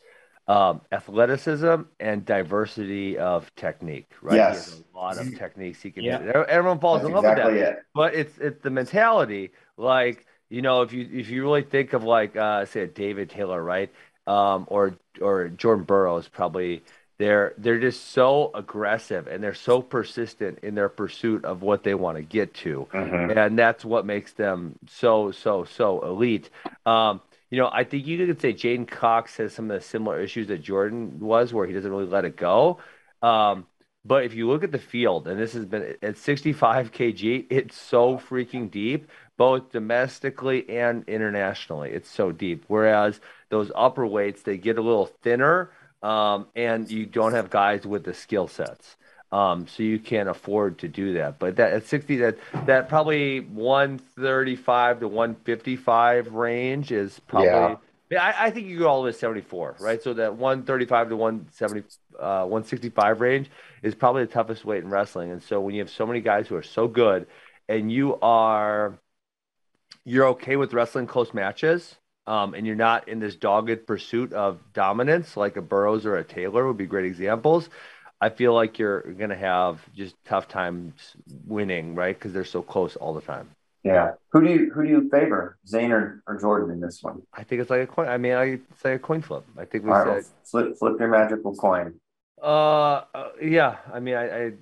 um, 0.48 0.80
athleticism 0.92 1.82
and 2.00 2.24
diversity 2.24 3.18
of 3.18 3.54
technique, 3.56 4.10
right? 4.22 4.46
He 4.48 4.54
Yes. 4.54 4.66
has 4.66 4.80
a 4.80 4.96
lot 4.96 5.18
of 5.18 5.38
techniques 5.38 5.82
he 5.82 5.90
can 5.90 6.04
Yeah. 6.04 6.18
hit. 6.22 6.36
Everyone 6.48 6.78
falls 6.80 7.02
that's 7.02 7.08
in 7.08 7.14
love 7.14 7.24
with 7.26 7.36
that. 7.36 7.46
exactly 7.52 7.60
it. 7.78 7.84
but 7.94 8.14
it's 8.14 8.38
it's 8.38 8.62
the 8.62 8.70
mentality 8.70 9.50
like 9.76 10.26
you 10.50 10.62
know 10.62 10.82
if 10.82 10.92
you 10.92 11.08
if 11.12 11.28
you 11.28 11.42
really 11.42 11.62
think 11.62 11.92
of 11.92 12.04
like 12.04 12.36
uh 12.36 12.64
say 12.64 12.82
a 12.82 12.86
david 12.86 13.28
taylor 13.30 13.62
right 13.62 13.90
um 14.26 14.64
or 14.68 14.94
or 15.20 15.48
jordan 15.48 15.84
burroughs 15.84 16.28
probably 16.28 16.82
they're 17.18 17.54
they're 17.58 17.80
just 17.80 18.10
so 18.12 18.50
aggressive 18.54 19.26
and 19.26 19.42
they're 19.42 19.54
so 19.54 19.82
persistent 19.82 20.58
in 20.62 20.74
their 20.74 20.88
pursuit 20.88 21.44
of 21.44 21.62
what 21.62 21.82
they 21.82 21.94
want 21.94 22.16
to 22.16 22.22
get 22.22 22.54
to 22.54 22.86
Mhm. 22.92 23.36
and 23.36 23.58
that's 23.58 23.84
what 23.84 24.06
makes 24.06 24.32
them 24.32 24.78
so 24.88 25.30
so 25.30 25.64
so 25.64 26.00
elite 26.04 26.50
um 26.86 27.20
you 27.50 27.58
know 27.58 27.70
i 27.72 27.84
think 27.84 28.06
you 28.06 28.24
could 28.26 28.40
say 28.40 28.52
j'den 28.52 28.86
cox 28.86 29.36
has 29.36 29.52
some 29.52 29.70
of 29.70 29.80
the 29.80 29.84
similar 29.84 30.20
issues 30.20 30.48
that 30.48 30.62
jordan 30.62 31.18
was 31.20 31.52
where 31.52 31.66
he 31.66 31.72
doesn't 31.72 31.90
really 31.90 32.06
let 32.06 32.24
it 32.24 32.36
go 32.36 32.78
um 33.22 33.66
but 34.08 34.24
if 34.24 34.34
you 34.34 34.48
look 34.48 34.64
at 34.64 34.72
the 34.72 34.78
field, 34.78 35.28
and 35.28 35.38
this 35.38 35.52
has 35.52 35.66
been 35.66 35.96
at 36.02 36.16
65 36.16 36.92
kg, 36.92 37.46
it's 37.50 37.76
so 37.76 38.16
freaking 38.16 38.70
deep, 38.70 39.10
both 39.36 39.70
domestically 39.70 40.68
and 40.70 41.04
internationally. 41.06 41.90
It's 41.90 42.08
so 42.08 42.32
deep. 42.32 42.64
Whereas 42.68 43.20
those 43.50 43.70
upper 43.74 44.06
weights, 44.06 44.42
they 44.42 44.56
get 44.56 44.78
a 44.78 44.82
little 44.82 45.06
thinner, 45.06 45.72
um, 46.02 46.46
and 46.56 46.90
you 46.90 47.04
don't 47.04 47.34
have 47.34 47.50
guys 47.50 47.86
with 47.86 48.04
the 48.04 48.14
skill 48.14 48.48
sets. 48.48 48.96
Um, 49.30 49.66
so 49.66 49.82
you 49.82 49.98
can't 49.98 50.28
afford 50.28 50.78
to 50.78 50.88
do 50.88 51.14
that. 51.14 51.38
But 51.38 51.56
that 51.56 51.72
at 51.72 51.86
60, 51.86 52.16
that 52.18 52.38
that 52.66 52.88
probably 52.88 53.40
135 53.40 55.00
to 55.00 55.08
155 55.08 56.32
range 56.32 56.92
is 56.92 57.20
probably 57.20 57.50
Yeah. 57.50 57.76
I, 58.10 58.46
I 58.46 58.50
think 58.50 58.68
you 58.68 58.78
go 58.78 58.88
all 58.88 59.02
the 59.02 59.06
way 59.06 59.12
to 59.12 59.18
74, 59.18 59.76
right? 59.80 60.02
So 60.02 60.14
that 60.14 60.36
135 60.36 61.10
to 61.10 61.16
170, 61.16 61.80
uh, 62.18 62.44
165 62.46 63.20
range 63.20 63.50
is 63.82 63.94
probably 63.94 64.24
the 64.24 64.32
toughest 64.32 64.64
weight 64.64 64.82
in 64.82 64.88
wrestling. 64.88 65.30
And 65.30 65.42
so 65.42 65.60
when 65.60 65.74
you 65.74 65.80
have 65.82 65.90
so 65.90 66.06
many 66.06 66.20
guys 66.22 66.48
who 66.48 66.56
are 66.56 66.62
so 66.62 66.88
good, 66.88 67.26
and 67.68 67.92
you 67.92 68.18
are 68.20 68.98
you're 70.04 70.28
okay 70.28 70.56
with 70.56 70.72
wrestling 70.72 71.06
close 71.06 71.34
matches, 71.34 71.96
um, 72.26 72.54
and 72.54 72.66
you're 72.66 72.76
not 72.76 73.08
in 73.08 73.20
this 73.20 73.36
dogged 73.36 73.86
pursuit 73.86 74.32
of 74.32 74.60
dominance 74.72 75.36
like 75.36 75.56
a 75.56 75.62
Burroughs 75.62 76.06
or 76.06 76.16
a 76.16 76.24
Taylor 76.24 76.66
would 76.66 76.78
be 76.78 76.86
great 76.86 77.04
examples. 77.04 77.68
I 78.20 78.30
feel 78.30 78.52
like 78.54 78.78
you're 78.78 79.02
going 79.02 79.30
to 79.30 79.36
have 79.36 79.80
just 79.94 80.16
tough 80.24 80.48
times 80.48 80.92
winning, 81.46 81.94
right? 81.94 82.16
Because 82.16 82.32
they're 82.32 82.44
so 82.44 82.62
close 82.62 82.96
all 82.96 83.14
the 83.14 83.20
time. 83.20 83.48
Yeah. 83.84 84.12
Who 84.32 84.42
do 84.42 84.50
you 84.50 84.70
who 84.72 84.82
do 84.82 84.88
you 84.88 85.08
favor, 85.08 85.56
Zain 85.66 85.92
or, 85.92 86.22
or 86.26 86.38
Jordan 86.40 86.70
in 86.72 86.80
this 86.80 87.02
one? 87.02 87.22
I 87.32 87.44
think 87.44 87.60
it's 87.60 87.70
like 87.70 87.82
a 87.82 87.86
coin. 87.86 88.08
I 88.08 88.18
mean, 88.18 88.34
I 88.34 88.58
say 88.82 88.94
a 88.94 88.98
coin 88.98 89.22
flip. 89.22 89.44
I 89.56 89.64
think 89.64 89.84
we 89.84 89.90
All 89.90 90.04
said. 90.04 90.08
right, 90.08 90.24
flip 90.44 90.76
flip 90.78 90.98
your 90.98 91.08
magical 91.08 91.54
coin. 91.54 91.94
Uh, 92.42 93.04
uh, 93.14 93.28
yeah. 93.40 93.76
I 93.92 94.00
mean, 94.00 94.14
I, 94.14 94.46
I 94.46 94.52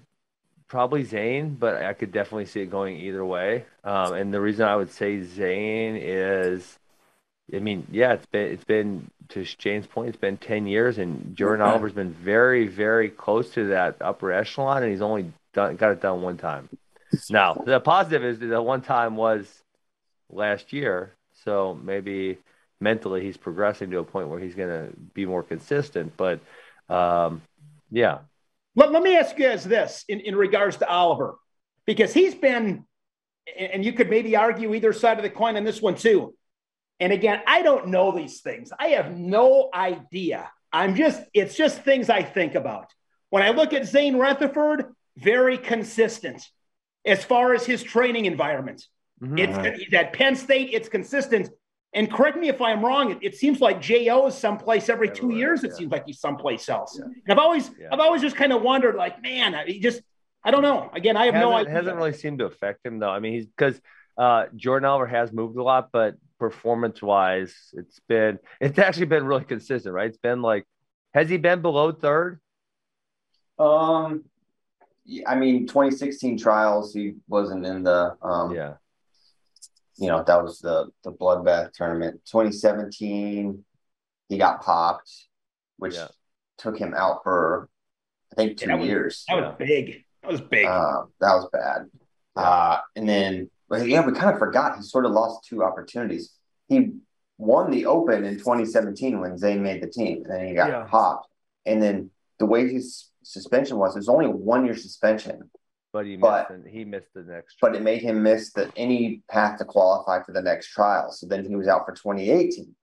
probably 0.69 1.05
Zain, 1.05 1.55
but 1.55 1.83
I 1.83 1.93
could 1.95 2.13
definitely 2.13 2.47
see 2.47 2.61
it 2.61 2.71
going 2.71 2.97
either 2.99 3.25
way. 3.25 3.65
Um, 3.85 4.15
and 4.15 4.35
the 4.35 4.41
reason 4.41 4.67
I 4.67 4.77
would 4.77 4.91
say 4.91 5.23
Zain 5.23 5.97
is, 5.97 6.79
I 7.55 7.61
mean, 7.61 7.87
yeah, 7.91 8.15
it's 8.15 8.27
been 8.27 8.53
it's 8.53 8.65
been 8.65 9.11
to 9.31 9.45
Jane's 9.45 9.87
point, 9.87 10.09
it's 10.09 10.19
been 10.19 10.37
ten 10.37 10.67
years, 10.67 10.99
and 10.99 11.37
Jordan 11.37 11.63
Okay. 11.63 11.71
Oliver's 11.71 11.93
been 11.93 12.13
very 12.13 12.67
very 12.67 13.09
close 13.09 13.51
to 13.51 13.69
that 13.69 13.97
upper 14.01 14.33
echelon, 14.33 14.83
and 14.83 14.91
he's 14.91 15.03
only 15.03 15.33
done 15.55 15.77
got 15.77 15.93
it 15.93 16.01
done 16.01 16.23
one 16.23 16.37
time. 16.37 16.69
Now 17.31 17.55
the 17.55 17.81
positive 17.81 18.25
is 18.25 18.39
that 18.41 18.63
one 18.63 18.83
time 18.83 19.17
was 19.17 19.47
last 20.31 20.73
year, 20.73 21.15
so 21.45 21.79
maybe 21.81 22.39
mentally 22.81 23.23
he's 23.23 23.37
progressing 23.37 23.91
to 23.91 23.99
a 23.99 24.05
point 24.05 24.29
where 24.29 24.39
he's 24.39 24.55
going 24.55 24.69
to 24.69 24.97
be 25.15 25.25
more 25.25 25.43
consistent. 25.43 26.13
But 26.17 26.41
um, 26.89 27.43
yeah, 27.91 28.19
Let, 28.75 28.93
let 28.93 29.03
me 29.03 29.17
ask 29.17 29.39
you 29.39 29.47
guys 29.47 29.65
this 29.65 30.05
in, 30.09 30.21
in 30.21 30.37
regards 30.37 30.77
to 30.79 30.89
Oliver, 30.89 31.37
because 31.87 32.13
he's 32.13 32.35
been, 32.35 32.85
and 33.59 33.73
and 33.73 33.85
you 33.85 33.93
could 33.93 34.11
maybe 34.11 34.37
argue 34.37 34.75
either 34.75 34.93
side 34.93 35.17
of 35.17 35.23
the 35.23 35.31
coin 35.31 35.57
on 35.57 35.65
this 35.65 35.81
one 35.81 35.95
too. 35.95 36.35
And 37.01 37.13
again, 37.13 37.41
I 37.47 37.63
don't 37.63 37.89
know 37.89 38.13
these 38.13 38.41
things. 38.41 38.73
I 38.79 38.89
have 38.89 39.17
no 39.17 39.69
idea. 39.75 40.51
I'm 40.73 40.95
just, 40.95 41.23
it's 41.35 41.57
just 41.57 41.83
things 41.83 42.09
I 42.11 42.23
think 42.23 42.55
about. 42.55 42.91
When 43.31 43.43
I 43.43 43.51
look 43.51 43.73
at 43.73 43.87
Zain 43.87 44.15
Retherford, 44.15 44.87
very 45.17 45.59
consistent 45.59 46.43
as 47.05 47.25
far 47.25 47.55
as 47.55 47.65
his 47.67 47.83
training 47.83 48.27
environment. 48.27 48.85
Mhm. 49.23 49.39
It's 49.39 49.95
at 49.95 50.13
Penn 50.13 50.37
State, 50.37 50.71
it's 50.73 50.89
consistent. 50.89 51.51
And 51.95 52.13
correct 52.13 52.37
me 52.37 52.49
if 52.49 52.61
I'm 52.61 52.85
wrong, 52.85 53.13
it, 53.13 53.19
it 53.23 53.35
seems 53.37 53.61
like 53.61 53.81
Jo 53.81 54.27
is 54.27 54.35
someplace 54.35 54.89
every 54.89 55.09
two 55.09 55.33
years. 55.33 55.65
It 55.65 55.71
yeah. 55.71 55.77
seems 55.77 55.93
like 55.93 56.05
he's 56.07 56.21
someplace 56.21 56.69
else. 56.69 56.99
And 56.99 57.15
I've 57.29 57.39
always, 57.39 57.71
Yeah. 57.79 57.89
I've 57.93 58.01
always 58.01 58.21
just 58.21 58.37
kind 58.37 58.53
of 58.53 58.61
wondered, 58.63 58.97
like, 58.97 59.23
man, 59.23 59.55
I- 59.55 59.65
he 59.65 59.81
just, 59.81 60.03
I 60.45 60.51
don't 60.51 60.63
know. 60.63 60.91
Again, 60.93 61.17
I 61.17 61.27
have 61.27 61.35
hasn't, 61.35 61.51
no 61.51 61.57
idea. 61.57 61.73
It 61.73 61.77
hasn't 61.77 61.97
really 61.97 62.13
seemed 62.13 62.39
to 62.41 62.45
affect 62.47 62.85
him 62.85 62.99
though. 62.99 63.11
I 63.11 63.21
mean, 63.21 63.33
he's 63.33 63.47
because 63.47 63.81
uh, 64.19 64.47
Jordan 64.55 64.87
Oliver 64.87 65.07
has 65.07 65.33
moved 65.33 65.57
a 65.57 65.63
lot, 65.63 65.89
but 65.93 66.17
performance 66.39 67.03
wise, 67.03 67.55
it's 67.75 68.01
been 68.09 68.39
it's 68.61 68.79
actually 68.79 69.07
been 69.07 69.27
really 69.27 69.45
consistent, 69.45 69.95
right? 69.95 70.09
It's 70.09 70.19
been 70.19 70.43
like, 70.43 70.65
has 71.15 71.29
he 71.29 71.37
been 71.37 71.63
below 71.63 71.93
third? 71.93 72.41
Um, 73.59 74.25
I 75.27 75.37
mean, 75.37 75.67
2016 75.67 76.39
trials, 76.39 76.93
he 76.93 77.15
wasn't 77.29 77.65
in 77.65 77.83
the 77.85 78.17
um, 78.23 78.55
Yeah, 78.55 78.75
you 79.97 80.09
know, 80.09 80.23
that 80.27 80.43
was 80.43 80.59
the 80.59 80.91
the 81.05 81.13
bloodbath 81.13 81.73
tournament. 81.73 82.21
2017, 82.27 83.65
he 84.29 84.39
got 84.39 84.63
popped, 84.63 85.11
which 85.79 85.95
Yeah. 85.95 86.09
took 86.59 86.77
him 86.79 86.93
out 86.95 87.23
for 87.23 87.69
I 88.33 88.35
think 88.35 88.59
two 88.59 88.67
That 88.67 88.79
was- 88.79 88.89
years. 88.89 89.25
That 89.29 89.37
was 89.41 89.55
big. 89.59 90.05
That 90.23 90.33
was 90.33 90.41
big. 90.41 90.67
Uh, 90.67 91.05
that 91.21 91.35
was 91.35 91.49
bad. 91.53 91.89
Uh, 92.35 92.81
and 92.97 93.09
then, 93.09 93.51
but 93.69 93.87
yeah, 93.89 94.05
we 94.07 94.13
kind 94.13 94.31
of 94.33 94.39
forgot 94.39 94.77
he 94.77 94.83
sort 94.83 95.07
of 95.07 95.13
lost 95.13 95.45
two 95.49 95.63
opportunities. 95.65 96.33
He 96.69 96.93
won 97.39 97.71
the 97.71 97.87
Open 97.87 98.25
in 98.25 98.39
2017 98.39 99.21
when 99.21 99.37
Zain 99.39 99.63
made 99.63 99.83
the 99.83 99.89
team, 99.89 100.23
and 100.25 100.33
then 100.33 100.47
he 100.49 100.55
got 100.55 100.69
Yeah. 100.71 100.85
popped. 100.89 101.29
And 101.65 101.83
then 101.83 102.11
the 102.39 102.47
way 102.47 102.69
his 102.69 103.11
suspension 103.23 103.77
was, 103.77 103.95
it 103.97 103.99
was 103.99 104.09
only 104.09 104.27
a 104.27 104.31
one 104.31 104.65
year 104.65 104.77
suspension, 104.77 105.51
but 105.93 106.07
he 106.07 106.13
missed 106.17 106.23
But- 106.23 106.49
the, 106.65 106.71
he 106.71 106.85
missed 106.85 107.13
the 107.15 107.23
next. 107.23 107.57
but 107.61 107.75
it 107.75 107.83
made 107.83 108.03
him 108.03 108.23
miss 108.23 108.53
the 108.53 108.71
any 108.77 109.23
path 109.29 109.59
to 109.59 109.65
qualify 109.65 110.23
for 110.23 110.33
the 110.33 110.43
next 110.43 110.69
trial. 110.69 111.11
So 111.11 111.27
then 111.27 111.45
he 111.45 111.57
was 111.57 111.69
out 111.69 111.85
for 111.87 111.93
2018. 111.93 112.75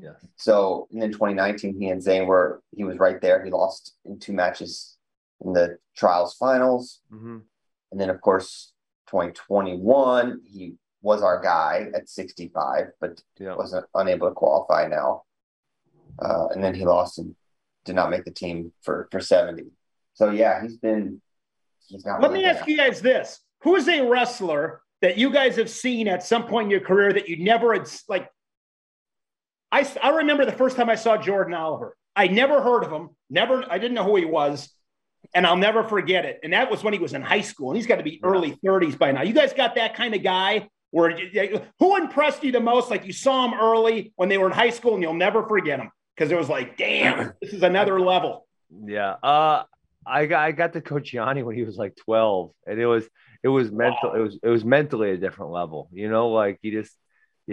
yes. 0.00 0.14
So 0.36 0.86
and 0.92 1.00
then 1.02 1.10
2019, 1.12 1.80
he 1.80 1.88
and 1.88 2.02
Zain 2.02 2.26
were 2.26 2.62
he 2.76 2.84
was 2.84 2.98
right 2.98 3.20
there. 3.20 3.42
He 3.44 3.50
lost 3.50 3.94
in 4.04 4.18
two 4.18 4.32
matches 4.32 4.96
in 5.44 5.52
the 5.52 5.78
trials 5.96 6.34
finals. 6.34 7.00
hmm 7.10 7.38
And 7.90 7.98
then, 8.00 8.10
of 8.10 8.20
course, 8.20 8.72
2021, 9.10 10.40
he 10.44 10.74
was 11.02 11.22
our 11.22 11.40
guy 11.40 11.88
at 11.94 12.08
65, 12.08 12.86
but 13.00 13.22
Yeah. 13.38 13.54
wasn't 13.56 13.86
unable 13.94 14.28
to 14.28 14.34
qualify 14.34 14.86
now. 14.88 15.22
Uh, 16.18 16.48
and 16.52 16.62
then 16.62 16.74
he 16.74 16.84
lost 16.84 17.18
and 17.18 17.34
did 17.84 17.94
not 17.94 18.10
make 18.10 18.24
the 18.24 18.30
team 18.32 18.72
for, 18.82 19.08
for 19.10 19.20
70. 19.20 19.64
So, 20.14 20.30
yeah, 20.30 20.60
he's 20.62 20.76
been, 20.76 21.22
he's 21.86 22.04
not 22.04 22.20
Let 22.20 22.30
really 22.30 22.42
me 22.44 22.50
ask 22.50 22.60
bad. 22.60 22.68
you 22.68 22.76
guys 22.76 23.00
this: 23.00 23.40
Who 23.62 23.76
is 23.76 23.88
a 23.88 24.02
wrestler 24.02 24.82
that 25.00 25.16
you 25.16 25.30
guys 25.30 25.56
have 25.56 25.70
seen 25.70 26.08
at 26.08 26.24
some 26.24 26.46
point 26.46 26.64
in 26.66 26.70
your 26.70 26.80
career 26.80 27.12
that 27.12 27.28
you 27.28 27.42
never 27.44 27.72
had 27.72 27.88
like? 28.08 28.28
I 29.70 29.88
I 30.02 30.10
remember 30.10 30.44
the 30.44 30.52
first 30.52 30.76
time 30.76 30.90
I 30.90 30.96
saw 30.96 31.16
Jordan 31.16 31.54
Oliver. 31.54 31.96
I 32.16 32.26
never 32.26 32.60
heard 32.60 32.82
of 32.82 32.90
him. 32.90 33.10
Never. 33.30 33.64
I 33.70 33.78
didn't 33.78 33.94
know 33.94 34.02
who 34.04 34.16
he 34.16 34.24
was, 34.24 34.68
and 35.34 35.46
I'll 35.46 35.56
never 35.56 35.84
forget 35.84 36.24
it. 36.24 36.40
And 36.42 36.52
that 36.52 36.70
was 36.70 36.82
when 36.82 36.92
he 36.92 36.98
was 36.98 37.12
in 37.12 37.22
high 37.22 37.40
school, 37.40 37.70
and 37.70 37.76
he's 37.76 37.86
got 37.86 37.96
to 37.96 38.02
be 38.02 38.20
early 38.22 38.58
30s 38.64 38.98
by 38.98 39.12
now. 39.12 39.22
You 39.22 39.32
guys 39.32 39.52
got 39.52 39.74
that 39.76 39.94
kind 39.94 40.14
of 40.14 40.22
guy. 40.22 40.68
Where 40.90 41.18
who 41.78 41.96
impressed 41.96 42.42
you 42.42 42.50
the 42.50 42.60
most? 42.60 42.90
Like 42.90 43.04
you 43.04 43.12
saw 43.12 43.46
him 43.46 43.60
early 43.60 44.12
when 44.16 44.30
they 44.30 44.38
were 44.38 44.46
in 44.46 44.52
high 44.52 44.70
school, 44.70 44.94
and 44.94 45.02
you'll 45.02 45.14
never 45.14 45.46
forget 45.46 45.80
him 45.80 45.90
because 46.16 46.32
it 46.32 46.38
was 46.38 46.48
like, 46.48 46.76
damn, 46.78 47.32
this 47.42 47.52
is 47.52 47.62
another 47.62 48.00
level. 48.00 48.46
Yeah. 48.70 49.16
Uh, 49.22 49.64
I 50.06 50.26
got 50.26 50.40
I 50.40 50.52
got 50.52 50.72
to 50.72 50.80
coach 50.80 51.12
Yianni 51.12 51.44
when 51.44 51.54
he 51.54 51.64
was 51.64 51.76
like 51.76 51.94
12, 51.96 52.52
and 52.66 52.80
it 52.80 52.86
was 52.86 53.06
it 53.42 53.48
was 53.48 53.70
mental. 53.70 54.14
It 54.14 54.20
was 54.20 54.38
it 54.42 54.48
was 54.48 54.64
mentally 54.64 55.10
a 55.10 55.18
different 55.18 55.52
level. 55.52 55.88
You 55.92 56.08
know, 56.08 56.30
like 56.30 56.58
he 56.62 56.70
just 56.70 56.92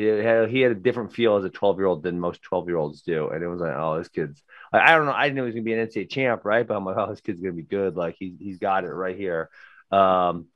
had, 0.04 0.50
he 0.50 0.62
had 0.62 0.72
a 0.72 0.76
different 0.76 1.14
feel 1.14 1.38
as 1.38 1.46
a 1.46 1.50
12 1.50 1.78
year 1.78 1.88
old 1.88 2.04
than 2.04 2.20
most 2.20 2.42
12 2.42 2.68
year 2.68 2.78
olds 2.78 3.02
do, 3.02 3.30
and 3.30 3.44
it 3.44 3.48
was 3.48 3.62
like, 3.62 3.76
oh, 3.76 3.98
this 3.98 4.10
kid's. 4.10 4.42
Like, 4.74 4.82
I 4.84 4.96
don't 4.96 5.06
know. 5.06 5.14
I 5.14 5.24
didn't 5.24 5.38
know 5.38 5.44
he 5.44 5.48
was 5.48 5.56
gonna 5.56 5.64
be 5.64 5.74
an 5.74 5.88
NCAA 5.88 6.10
champ, 6.10 6.42
right? 6.44 6.68
But 6.68 6.76
I'm 6.76 6.86
like, 6.86 6.98
oh, 6.98 7.10
this 7.10 7.22
kid's 7.22 7.40
gonna 7.40 7.54
be 7.54 7.64
good. 7.64 7.96
Like 7.96 8.16
he's 8.20 8.34
he's 8.40 8.58
got 8.58 8.84
it 8.84 8.90
right 8.90 9.18
here. 9.18 9.50
Um, 9.92 10.48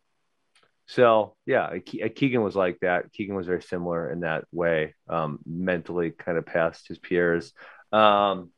so 0.88 1.36
yeah, 1.46 1.78
Ke- 1.78 2.16
Keegan 2.16 2.42
was 2.42 2.56
like 2.56 2.80
that. 2.82 3.14
Keegan 3.14 3.36
was 3.36 3.48
very 3.48 3.62
similar 3.62 4.10
in 4.12 4.22
that 4.22 4.46
way. 4.52 4.96
Um, 5.08 5.40
mentally, 5.46 6.12
kind 6.12 6.38
of 6.38 6.46
past 6.46 6.88
his 6.88 6.98
peers. 6.98 7.54
Um, 7.92 8.50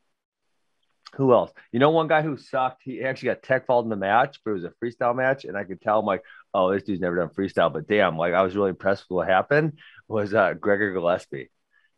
who 1.16 1.34
else? 1.34 1.52
You 1.72 1.80
know, 1.80 1.90
one 1.90 2.08
guy 2.08 2.22
who 2.22 2.38
sucked. 2.38 2.84
He 2.84 3.04
actually 3.04 3.28
got 3.28 3.44
tech 3.44 3.66
fault 3.66 3.86
in 3.86 3.90
the 3.90 3.98
match, 3.98 4.40
but 4.44 4.52
it 4.52 4.54
was 4.54 4.64
a 4.64 4.74
freestyle 4.82 5.16
match, 5.16 5.44
and 5.44 5.58
I 5.58 5.66
could 5.66 5.82
tell. 5.82 6.00
I'm 6.00 6.06
like, 6.06 6.24
oh, 6.54 6.72
this 6.72 6.84
dude's 6.84 7.02
never 7.02 7.18
done 7.18 7.30
freestyle. 7.30 7.72
But 7.72 7.88
damn, 7.88 8.18
like 8.18 8.34
I 8.34 8.44
was 8.44 8.56
really 8.56 8.70
impressed 8.70 9.06
with 9.10 9.18
what 9.18 9.28
happened. 9.28 9.80
Was 10.12 10.34
uh, 10.34 10.54
Gregor 10.54 10.92
Gillespie? 10.94 11.50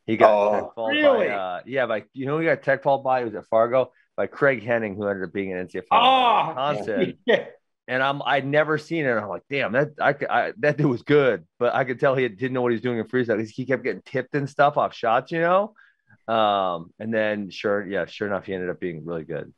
He 0.06 0.18
got 0.18 0.32
Oh, 0.32 0.52
tech 0.92 0.96
really? 0.96 1.28
by 1.28 1.34
uh, 1.34 1.62
yeah, 1.66 1.86
by 1.86 2.04
you 2.14 2.26
know, 2.26 2.40
he 2.40 2.46
got 2.46 2.62
tech 2.64 2.84
fall 2.84 3.00
by 3.00 3.22
it 3.22 3.26
was 3.26 3.36
at 3.36 3.48
Fargo 3.48 3.92
by 4.16 4.28
Craig 4.28 4.64
Henning, 4.64 4.96
who 4.96 5.08
ended 5.08 5.24
up 5.28 5.34
being 5.34 5.54
an 5.54 5.68
NCAA 5.68 5.84
Oh, 5.92 6.48
Wisconsin. 6.50 7.18
yeah. 7.26 7.46
And 7.88 8.02
I'm 8.02 8.22
I'd 8.22 8.46
never 8.46 8.78
seen 8.78 9.06
it. 9.06 9.12
I'm 9.12 9.28
like, 9.28 9.44
damn, 9.50 9.74
that 9.74 9.90
I, 10.00 10.16
I 10.30 10.54
that 10.60 10.78
dude 10.78 10.88
was 10.88 11.02
good, 11.02 11.46
but 11.60 11.74
I 11.74 11.84
could 11.84 12.00
tell 12.00 12.16
he 12.16 12.28
didn't 12.30 12.54
know 12.54 12.62
what 12.62 12.72
he 12.72 12.76
was 12.76 12.82
doing 12.82 12.98
in 13.00 13.06
freestyle 13.06 13.46
he 13.46 13.66
kept 13.66 13.84
getting 13.84 14.02
tipped 14.04 14.36
and 14.36 14.50
stuff 14.50 14.78
off 14.78 14.94
shots, 14.94 15.32
you 15.32 15.42
know. 15.42 15.74
Um, 16.34 16.94
and 17.00 17.14
then 17.14 17.50
sure, 17.50 17.86
yeah, 17.86 18.06
sure 18.06 18.28
enough, 18.28 18.46
he 18.46 18.54
ended 18.54 18.70
up 18.70 18.80
being 18.80 19.06
really 19.06 19.26
good. 19.26 19.54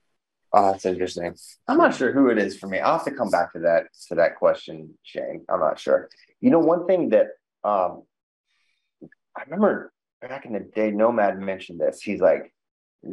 Oh, 0.52 0.72
that's 0.72 0.86
interesting. 0.86 1.36
I'm 1.68 1.78
not 1.78 1.94
sure 1.96 2.12
who 2.14 2.30
it 2.30 2.38
is 2.38 2.58
for 2.58 2.68
me. 2.68 2.80
I'll 2.80 2.94
have 2.98 3.06
to 3.06 3.12
come 3.12 3.30
back 3.30 3.54
to 3.54 3.60
that 3.60 3.88
to 4.08 4.16
that 4.16 4.38
question, 4.38 4.98
Shane. 5.04 5.46
I'm 5.50 5.60
not 5.60 5.80
sure. 5.80 6.10
You 6.40 6.50
know, 6.50 6.60
one 6.60 6.88
thing 6.88 7.10
that 7.10 7.28
um 7.64 8.04
I 9.36 9.44
remember 9.44 9.92
back 10.22 10.46
in 10.46 10.54
the 10.54 10.60
day, 10.60 10.92
Nomad 10.92 11.40
mentioned 11.40 11.80
this. 11.80 12.02
He's 12.02 12.22
like 12.22 12.54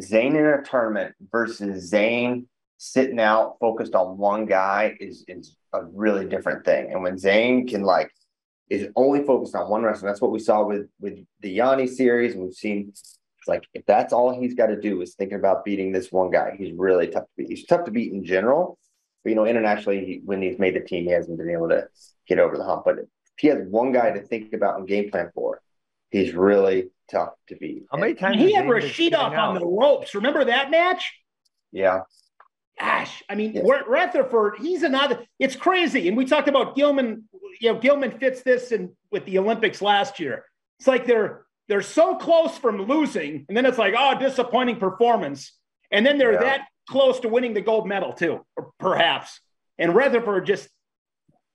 Zain 0.01 0.37
in 0.37 0.47
a 0.47 0.63
tournament 0.63 1.15
versus 1.31 1.89
Zain 1.89 2.47
sitting 2.79 3.21
out 3.21 3.57
focused 3.61 3.95
on 3.95 4.19
one 4.19 4.47
guy 4.47 4.97
is 5.01 5.25
is 5.29 5.57
a 5.73 5.85
really 5.85 6.27
different 6.27 6.65
thing. 6.65 6.93
And 6.93 7.03
when 7.03 7.19
Zain 7.19 7.67
can 7.67 7.83
like 7.83 8.11
is 8.71 8.89
only 8.97 9.25
focused 9.25 9.55
on 9.55 9.69
one 9.69 9.83
wrestler, 9.83 10.09
that's 10.09 10.21
what 10.21 10.33
we 10.33 10.39
saw 10.39 10.65
with 10.65 10.89
with 11.01 11.19
the 11.41 11.59
Yianni 11.59 11.89
series. 11.89 12.35
We've 12.35 12.53
seen 12.53 12.93
like 13.47 13.65
if 13.75 13.85
that's 13.87 14.13
all 14.13 14.39
he's 14.39 14.55
got 14.55 14.67
to 14.67 14.81
do 14.81 15.03
is 15.03 15.15
thinking 15.15 15.39
about 15.39 15.65
beating 15.65 15.93
this 15.93 16.13
one 16.13 16.31
guy, 16.31 16.55
he's 16.57 16.73
really 16.73 17.09
tough 17.09 17.25
to 17.25 17.31
beat. 17.37 17.49
He's 17.49 17.67
tough 17.67 17.85
to 17.85 17.91
beat 17.91 18.13
in 18.13 18.25
general, 18.25 18.79
but 19.23 19.31
you 19.31 19.37
know, 19.37 19.47
internationally, 19.47 20.05
he, 20.05 20.21
when 20.25 20.43
he's 20.43 20.59
made 20.59 20.75
the 20.75 20.81
team, 20.81 21.05
he 21.05 21.11
hasn't 21.11 21.39
been 21.39 21.51
able 21.51 21.69
to 21.69 21.89
get 22.27 22.39
over 22.39 22.57
the 22.57 22.65
hump. 22.65 22.83
But 22.85 22.99
if 22.99 23.07
he 23.39 23.49
has 23.49 23.59
one 23.69 23.93
guy 23.93 24.11
to 24.11 24.21
think 24.21 24.53
about 24.53 24.79
and 24.79 24.89
game 24.89 25.11
plan 25.11 25.31
for, 25.35 25.61
He's 26.13 26.35
really 26.35 26.91
tough 27.11 27.31
to 27.49 27.57
beat. 27.57 27.85
How 27.91 27.99
many 27.99 28.15
times 28.15 28.37
He 28.37 28.53
has 28.53 28.53
had 28.53 28.61
Zain 28.61 28.69
been 28.69 28.71
Rashid 28.75 29.15
off 29.15 29.33
on 29.33 29.55
the 29.59 29.67
ropes. 29.67 30.15
Remember 30.15 30.45
that 30.45 30.71
match? 30.71 31.13
Yeah. 31.73 32.03
Gosh, 32.79 33.23
I 33.29 33.35
mean, 33.35 33.55
Yeah. 33.55 33.63
Retherford, 33.63 34.59
he's 34.59 34.83
another. 34.83 35.25
It's 35.39 35.57
crazy. 35.57 36.09
And 36.09 36.17
we 36.17 36.27
talked 36.27 36.49
about 36.49 36.77
Gilman. 36.77 37.25
You 37.61 37.73
know, 37.73 37.79
Gilman 37.81 38.11
fits 38.19 38.43
this 38.43 38.73
in 38.73 38.95
with 39.11 39.25
the 39.25 39.39
Olympics 39.39 39.81
last 39.83 40.21
year. 40.21 40.45
It's 40.79 40.87
like 40.87 41.07
they're 41.07 41.47
they're 41.69 41.81
so 41.83 42.17
close 42.17 42.59
from 42.59 42.83
losing, 42.83 43.47
and 43.49 43.57
then 43.57 43.65
it's 43.65 43.79
like, 43.79 43.95
oh, 43.97 44.19
disappointing 44.19 44.77
performance, 44.77 45.57
and 45.91 46.05
then 46.05 46.19
they're 46.19 46.33
Yeah. 46.35 46.41
that 46.41 46.69
close 46.91 47.21
to 47.21 47.29
winning 47.29 47.55
the 47.55 47.61
gold 47.63 47.87
medal 47.89 48.13
too, 48.13 48.45
or 48.57 48.73
perhaps. 48.79 49.41
And 49.79 49.93
Retherford 49.95 50.45
just, 50.45 50.69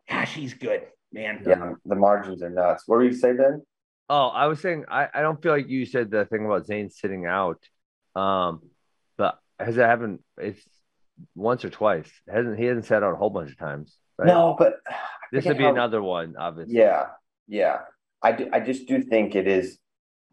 gosh, 0.09 0.33
he's 0.33 0.53
good, 0.53 0.83
man. 1.11 1.43
Yeah. 1.45 1.73
The 1.85 1.95
margins 1.95 2.41
are 2.41 2.49
nuts. 2.49 2.83
What 2.87 2.95
were 2.97 3.03
you 3.03 3.13
say 3.13 3.33
Ben? 3.33 3.61
Oh, 4.09 4.27
I 4.27 4.47
was 4.47 4.59
saying 4.61 4.85
I, 4.89 5.07
I 5.13 5.21
don't 5.21 5.41
feel 5.41 5.51
like 5.51 5.67
you 5.67 5.85
said 5.85 6.11
the 6.11 6.25
thing 6.25 6.45
about 6.45 6.65
Zain 6.65 6.89
sitting 6.89 7.25
out. 7.25 7.59
Um, 8.15 8.61
but 9.17 9.37
has 9.59 9.77
it 9.77 9.81
happened? 9.81 10.19
It's 10.37 10.61
once 11.35 11.65
or 11.65 11.69
twice. 11.69 12.09
Hasn't 12.31 12.57
he 12.57 12.65
hasn't 12.65 12.85
sat 12.85 13.03
out 13.03 13.13
a 13.13 13.17
whole 13.17 13.29
bunch 13.29 13.51
of 13.51 13.57
times, 13.57 13.97
right? 14.17 14.27
No, 14.27 14.55
but 14.57 14.75
this 15.31 15.45
would 15.45 15.57
be 15.57 15.63
how- 15.63 15.71
another 15.71 16.01
one, 16.01 16.35
obviously. 16.37 16.75
Yeah, 16.77 17.07
yeah. 17.47 17.79
I 18.21 18.31
do, 18.31 18.49
I 18.51 18.59
just 18.59 18.87
do 18.87 19.01
think 19.01 19.35
it 19.35 19.47
is, 19.47 19.77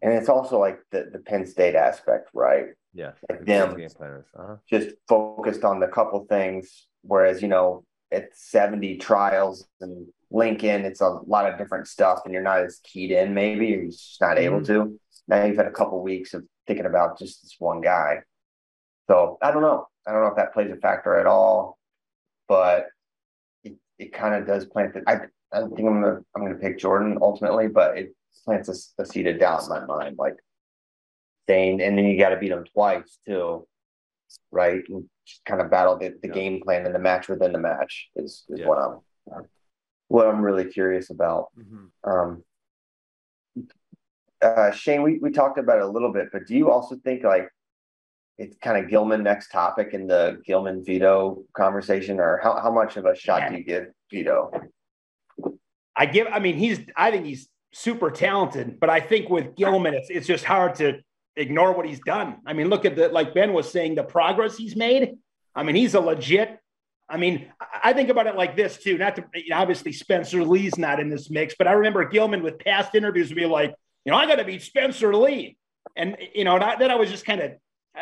and 0.01 0.13
it's 0.13 0.29
also 0.29 0.59
like 0.59 0.79
the 0.91 1.09
the 1.11 1.19
Penn 1.19 1.45
State 1.45 1.75
aspect, 1.75 2.29
right? 2.33 2.67
Yeah. 2.93 3.11
Like 3.29 3.45
them. 3.45 3.75
Uh-huh. 3.75 4.55
Just 4.69 4.95
focused 5.07 5.63
on 5.63 5.79
the 5.79 5.87
couple 5.87 6.25
things, 6.29 6.87
whereas 7.01 7.41
you 7.41 7.49
know 7.49 7.83
at 8.15 8.29
seventy 8.33 8.97
trials 8.97 9.67
and 9.81 10.07
Lincoln, 10.31 10.85
it's 10.85 11.01
a 11.01 11.19
lot 11.27 11.51
of 11.51 11.57
different 11.57 11.87
stuff, 11.87 12.21
and 12.25 12.33
you're 12.33 12.43
not 12.43 12.63
as 12.63 12.79
keyed 12.83 13.11
in. 13.11 13.33
Maybe 13.33 13.67
you're 13.67 13.85
just 13.85 14.19
not 14.19 14.39
able 14.39 14.61
mm. 14.61 14.67
to. 14.67 14.99
Now 15.27 15.43
you've 15.43 15.57
had 15.57 15.67
a 15.67 15.71
couple 15.71 16.01
weeks 16.01 16.33
of 16.33 16.43
thinking 16.67 16.85
about 16.85 17.19
just 17.19 17.41
this 17.41 17.55
one 17.59 17.81
guy. 17.81 18.21
So 19.07 19.37
I 19.41 19.51
don't 19.51 19.61
know. 19.61 19.87
I 20.07 20.11
don't 20.11 20.21
know 20.21 20.29
if 20.29 20.35
that 20.35 20.53
plays 20.53 20.71
a 20.71 20.77
factor 20.77 21.17
at 21.17 21.27
all, 21.27 21.77
but 22.47 22.87
it, 23.63 23.75
it 23.97 24.13
kind 24.13 24.35
of 24.35 24.47
does 24.47 24.65
plant 24.65 24.93
the. 24.93 25.03
I 25.07 25.21
I 25.53 25.61
think 25.61 25.79
I'm 25.79 26.01
gonna 26.01 26.19
I'm 26.35 26.43
gonna 26.43 26.55
pick 26.55 26.79
Jordan 26.79 27.17
ultimately, 27.21 27.67
but 27.67 27.97
it 27.97 28.15
plants 28.43 28.69
a, 28.69 29.01
a 29.01 29.05
seed 29.05 29.27
of 29.27 29.39
doubt 29.39 29.63
in 29.63 29.69
my 29.69 29.85
mind, 29.85 30.17
like 30.17 30.35
saying, 31.47 31.81
and 31.81 31.97
then 31.97 32.05
you 32.05 32.17
got 32.17 32.29
to 32.29 32.37
beat 32.37 32.51
him 32.51 32.65
twice 32.73 33.19
too, 33.25 33.67
right? 34.51 34.81
And 34.89 35.09
just 35.25 35.43
kind 35.45 35.61
of 35.61 35.69
battle 35.69 35.97
the, 35.97 36.09
the 36.21 36.27
Yeah. 36.27 36.33
game 36.33 36.61
plan 36.61 36.85
and 36.85 36.93
the 36.93 36.99
match 36.99 37.27
within 37.27 37.51
the 37.51 37.59
match 37.59 38.09
is 38.15 38.45
is 38.49 38.59
Yeah. 38.59 38.67
what 38.67 38.77
I'm 38.79 38.99
what 40.07 40.27
I'm 40.27 40.41
really 40.41 40.65
curious 40.65 41.09
about. 41.09 41.47
Mhm. 41.57 41.89
Um, 42.03 42.43
uh, 44.41 44.71
Shane, 44.71 45.01
we, 45.01 45.17
we 45.17 45.31
talked 45.31 45.57
about 45.57 45.77
it 45.79 45.83
a 45.83 45.87
little 45.87 46.13
bit, 46.13 46.27
but 46.31 46.45
do 46.45 46.55
you 46.55 46.69
also 46.69 46.95
think 46.97 47.23
like 47.23 47.49
it's 48.37 48.55
kind 48.61 48.83
of 48.83 48.89
Gilman 48.89 49.23
next 49.23 49.49
topic 49.49 49.93
in 49.93 50.07
the 50.07 50.41
Gilman 50.45 50.83
Vito 50.83 51.43
conversation, 51.53 52.19
or 52.19 52.39
how, 52.43 52.59
how 52.59 52.71
much 52.71 52.97
of 52.97 53.05
a 53.05 53.15
shot 53.15 53.49
do 53.49 53.57
you 53.57 53.63
give 53.63 53.87
Vito? 54.11 54.51
I 55.95 56.05
give. 56.05 56.27
I 56.29 56.39
mean, 56.39 56.57
he's. 56.57 56.81
I 56.97 57.09
think 57.11 57.25
he's 57.25 57.47
super 57.73 58.11
talented, 58.11 58.79
but 58.79 58.89
I 58.89 58.99
think 58.99 59.29
with 59.29 59.55
Gilman, 59.55 59.93
it's 59.93 60.09
it's 60.09 60.27
just 60.27 60.43
hard 60.43 60.75
to 60.75 60.99
ignore 61.35 61.73
what 61.73 61.85
he's 61.85 61.99
done. 61.99 62.37
I 62.45 62.53
mean, 62.53 62.69
look 62.69 62.85
at 62.85 62.95
the 62.95 63.09
like 63.09 63.33
Ben 63.33 63.53
was 63.53 63.71
saying, 63.71 63.95
the 63.95 64.03
progress 64.03 64.57
he's 64.57 64.75
made. 64.75 65.17
I 65.55 65.63
mean, 65.63 65.75
he's 65.75 65.93
a 65.93 65.99
legit. 65.99 66.59
I 67.07 67.17
mean, 67.17 67.51
I 67.83 67.93
think 67.93 68.09
about 68.09 68.27
it 68.27 68.35
like 68.35 68.55
this 68.55 68.77
too. 68.77 68.97
Not 68.97 69.15
to 69.17 69.25
you 69.35 69.49
know, 69.49 69.57
obviously 69.57 69.91
Spencer 69.91 70.43
Lee's 70.43 70.77
not 70.77 70.99
in 70.99 71.09
this 71.09 71.29
mix, 71.29 71.55
but 71.57 71.67
I 71.67 71.73
remember 71.73 72.07
Gilman 72.07 72.43
with 72.43 72.59
past 72.59 72.95
interviews 72.95 73.29
would 73.29 73.35
be 73.35 73.45
like, 73.45 73.75
you 74.05 74.11
know, 74.11 74.17
I 74.17 74.25
got 74.25 74.35
to 74.35 74.45
beat 74.45 74.63
Spencer 74.63 75.15
Lee, 75.15 75.57
and 75.95 76.17
you 76.33 76.43
know, 76.43 76.55
and 76.55 76.63
I, 76.63 76.75
then 76.77 76.91
I 76.91 76.95
was 76.95 77.09
just 77.09 77.25
kind 77.25 77.41
of, 77.41 77.51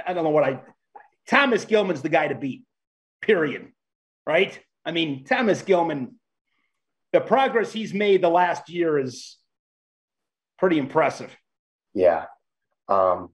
I 0.08 0.14
don't 0.14 0.24
know 0.24 0.30
what 0.30 0.44
I. 0.44 0.62
Thomas 1.28 1.66
Gilman's 1.66 2.02
the 2.02 2.10
guy 2.10 2.28
to 2.28 2.36
beat. 2.36 2.64
Period. 3.22 3.72
Right. 4.26 4.58
I 4.86 4.92
mean, 4.92 5.24
Thomas 5.26 5.62
Gilman 5.62 6.16
the 7.14 7.22
progress 7.22 7.72
he's 7.72 7.94
made 7.94 8.22
the 8.22 8.30
last 8.30 8.70
year 8.70 8.98
is 8.98 9.38
pretty 10.58 10.80
impressive. 10.80 11.34
Yeah. 11.94 12.26
Um, 12.88 13.30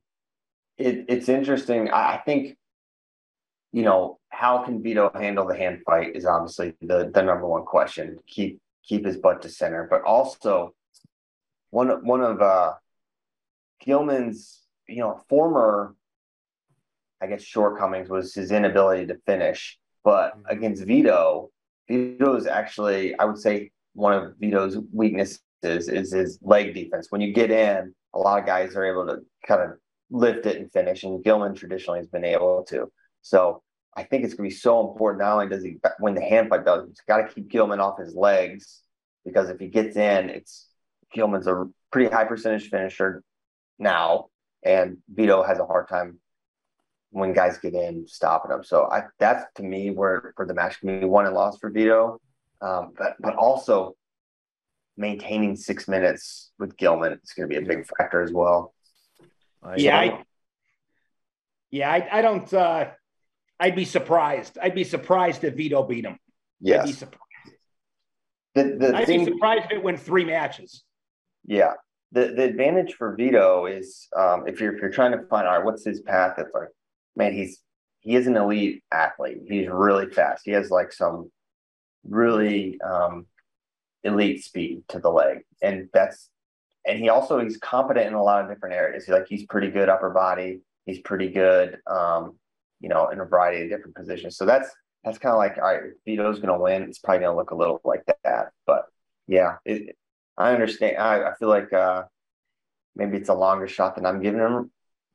it, 0.77 1.05
it's 1.09 1.29
interesting. 1.29 1.89
I, 1.89 2.13
I 2.15 2.21
think, 2.25 2.57
you 3.71 3.83
know, 3.83 4.19
how 4.29 4.63
can 4.63 4.81
Vito 4.81 5.11
handle 5.13 5.47
the 5.47 5.57
hand 5.57 5.81
fight 5.85 6.15
is 6.15 6.25
obviously 6.25 6.75
the, 6.81 7.11
the 7.13 7.21
number 7.21 7.45
one 7.47 7.65
question. 7.65 8.17
Keep 8.27 8.59
keep 8.83 9.05
his 9.05 9.17
butt 9.17 9.41
to 9.41 9.49
center, 9.49 9.87
but 9.89 10.01
also 10.03 10.73
one 11.69 11.89
of- 11.89 12.03
one 12.03 12.21
of 12.21 12.41
uh 12.41 12.73
Gilman's, 13.83 14.61
you 14.87 14.97
know, 14.97 15.21
former 15.29 15.95
I 17.21 17.27
guess 17.27 17.43
shortcomings 17.43 18.09
was 18.09 18.33
his 18.33 18.51
inability 18.51 19.07
to 19.07 19.17
finish. 19.25 19.77
But 20.05 20.33
against 20.47 20.83
Vito, 20.85 21.51
Vito 21.89 22.35
is 22.35 22.47
actually, 22.47 23.17
I 23.19 23.25
would 23.25 23.37
say, 23.37 23.71
one 23.93 24.13
of 24.13 24.35
Vito's 24.37 24.77
weaknesses 24.93 25.41
is 25.63 26.13
his 26.13 26.39
leg 26.41 26.73
defense. 26.73 27.07
When 27.09 27.19
you 27.19 27.33
get 27.33 27.51
in, 27.51 27.93
a 28.13 28.19
lot 28.19 28.39
of 28.39 28.45
guys 28.45 28.75
are 28.75 28.85
able 28.85 29.05
to 29.07 29.19
kind 29.45 29.61
of 29.61 29.77
lift 30.09 30.45
it 30.45 30.57
and 30.57 30.71
finish, 30.71 31.03
and 31.03 31.23
Gilman 31.23 31.55
traditionally 31.55 31.99
has 31.99 32.07
been 32.07 32.25
able 32.25 32.63
to. 32.69 32.91
So 33.21 33.61
I 33.95 34.03
think 34.03 34.23
it's 34.23 34.33
going 34.33 34.49
to 34.49 34.53
be 34.53 34.59
so 34.59 34.87
important. 34.87 35.21
Not 35.21 35.33
only 35.33 35.49
does 35.49 35.63
he 35.63 35.77
win 35.99 36.15
the 36.15 36.21
hand 36.21 36.49
fight, 36.49 36.65
though, 36.65 36.85
he's 36.87 37.01
got 37.07 37.17
to 37.17 37.33
keep 37.33 37.49
Gilman 37.49 37.79
off 37.79 37.99
his 37.99 38.15
legs 38.15 38.81
because 39.25 39.49
if 39.49 39.59
he 39.59 39.67
gets 39.67 39.97
in, 39.97 40.29
it's 40.29 40.67
Gilman's 41.13 41.47
a 41.47 41.65
pretty 41.91 42.09
high 42.13 42.25
percentage 42.25 42.69
finisher 42.69 43.23
now, 43.77 44.27
and 44.63 44.97
Vito 45.09 45.43
has 45.43 45.59
a 45.59 45.65
hard 45.65 45.87
time 45.87 46.19
when 47.11 47.33
guys 47.33 47.57
get 47.57 47.73
in 47.73 48.07
stopping 48.07 48.51
him. 48.51 48.63
So 48.63 48.87
I 48.91 49.03
that's 49.17 49.45
to 49.55 49.63
me 49.63 49.91
where 49.91 50.33
for 50.35 50.45
the 50.45 50.53
match 50.53 50.79
can 50.79 50.99
be 50.99 51.05
won 51.05 51.25
and 51.25 51.35
lost 51.35 51.59
for 51.59 51.69
Vito. 51.69 52.19
Um, 52.61 52.93
but 52.97 53.15
but 53.19 53.35
also 53.35 53.95
maintaining 54.99 55.55
six 55.55 55.87
minutes 55.87 56.51
with 56.59 56.75
Gilman 56.77 57.13
is 57.23 57.31
going 57.33 57.49
to 57.49 57.59
be 57.59 57.63
a 57.63 57.65
big 57.67 57.87
factor 57.97 58.21
as 58.21 58.31
well. 58.31 58.73
I- 59.63 59.77
Yeah, 59.77 59.97
I, 59.99 60.23
yeah, 61.71 61.89
I, 61.91 62.19
I 62.19 62.21
don't. 62.21 62.53
Uh, 62.53 62.91
I'd 63.59 63.75
be 63.75 63.85
surprised. 63.85 64.57
I'd 64.61 64.75
be 64.75 64.83
surprised 64.83 65.43
if 65.43 65.55
Vito 65.55 65.83
beat 65.83 66.05
him. 66.05 66.13
I'd 66.13 66.17
be 66.63 66.69
Yes, 66.69 66.97
surprised. 66.97 67.23
the 68.55 68.63
the 68.79 68.95
I'd 68.95 69.07
be 69.07 69.23
surprised 69.25 69.65
if 69.65 69.71
it 69.71 69.83
went 69.83 69.99
three 69.99 70.25
matches. 70.25 70.83
yeah. 71.45 71.73
The 72.11 72.33
the 72.35 72.41
advantage 72.43 72.95
for 72.95 73.15
Vito 73.15 73.67
is 73.67 74.07
um, 74.17 74.47
if 74.47 74.59
you're 74.59 74.73
if 74.75 74.81
you're 74.81 74.89
trying 74.89 75.11
to 75.11 75.19
find 75.27 75.47
all 75.47 75.55
right, 75.57 75.63
what's 75.63 75.85
his 75.85 76.01
path? 76.01 76.39
It's 76.39 76.49
like, 76.55 76.69
man, 77.15 77.33
he's 77.33 77.61
he 77.99 78.15
is 78.15 78.25
an 78.25 78.35
elite 78.35 78.83
athlete. 78.91 79.41
He's 79.47 79.67
really 79.69 80.09
fast. 80.09 80.41
He 80.43 80.49
has 80.51 80.71
like 80.71 80.91
some 80.91 81.29
really 82.03 82.81
um, 82.81 83.27
elite 84.03 84.43
speed 84.43 84.83
to 84.89 84.99
the 84.99 85.09
leg, 85.09 85.39
and 85.61 85.89
that's 85.93 86.29
and 86.85 86.99
he 86.99 87.09
also 87.09 87.39
he's 87.39 87.57
competent 87.57 88.07
in 88.07 88.13
a 88.13 88.23
lot 88.23 88.43
of 88.43 88.49
different 88.49 88.75
areas. 88.75 89.07
Like 89.07 89.27
he's 89.27 89.45
pretty 89.45 89.69
good 89.69 89.89
upper 89.89 90.09
body. 90.09 90.61
He's 90.85 90.99
pretty 90.99 91.29
good, 91.29 91.77
um, 91.87 92.37
you 92.79 92.89
know, 92.89 93.09
in 93.09 93.19
a 93.19 93.25
variety 93.25 93.63
of 93.63 93.69
different 93.69 93.95
positions. 93.95 94.37
So 94.37 94.45
that's 94.45 94.69
that's 95.03 95.17
kind 95.17 95.33
of 95.33 95.37
like 95.37 95.57
all 95.57 95.63
right, 95.63 95.91
Vito's 96.05 96.39
going 96.39 96.53
to 96.53 96.61
win. 96.61 96.83
It's 96.83 96.99
probably 96.99 97.19
going 97.19 97.33
to 97.33 97.37
look 97.37 97.51
a 97.51 97.55
little 97.55 97.81
like 97.83 98.03
that, 98.23 98.51
but 98.65 98.85
yeah, 99.27 99.57
it, 99.65 99.95
I 100.37 100.53
understand. 100.53 100.97
I, 100.97 101.29
I 101.29 101.35
feel 101.35 101.49
like 101.49 101.71
uh, 101.73 102.03
maybe 102.95 103.17
it's 103.17 103.29
a 103.29 103.33
longer 103.33 103.67
shot 103.67 103.95
than 103.95 104.05
I'm 104.05 104.21
giving 104.21 104.39
him 104.39 104.71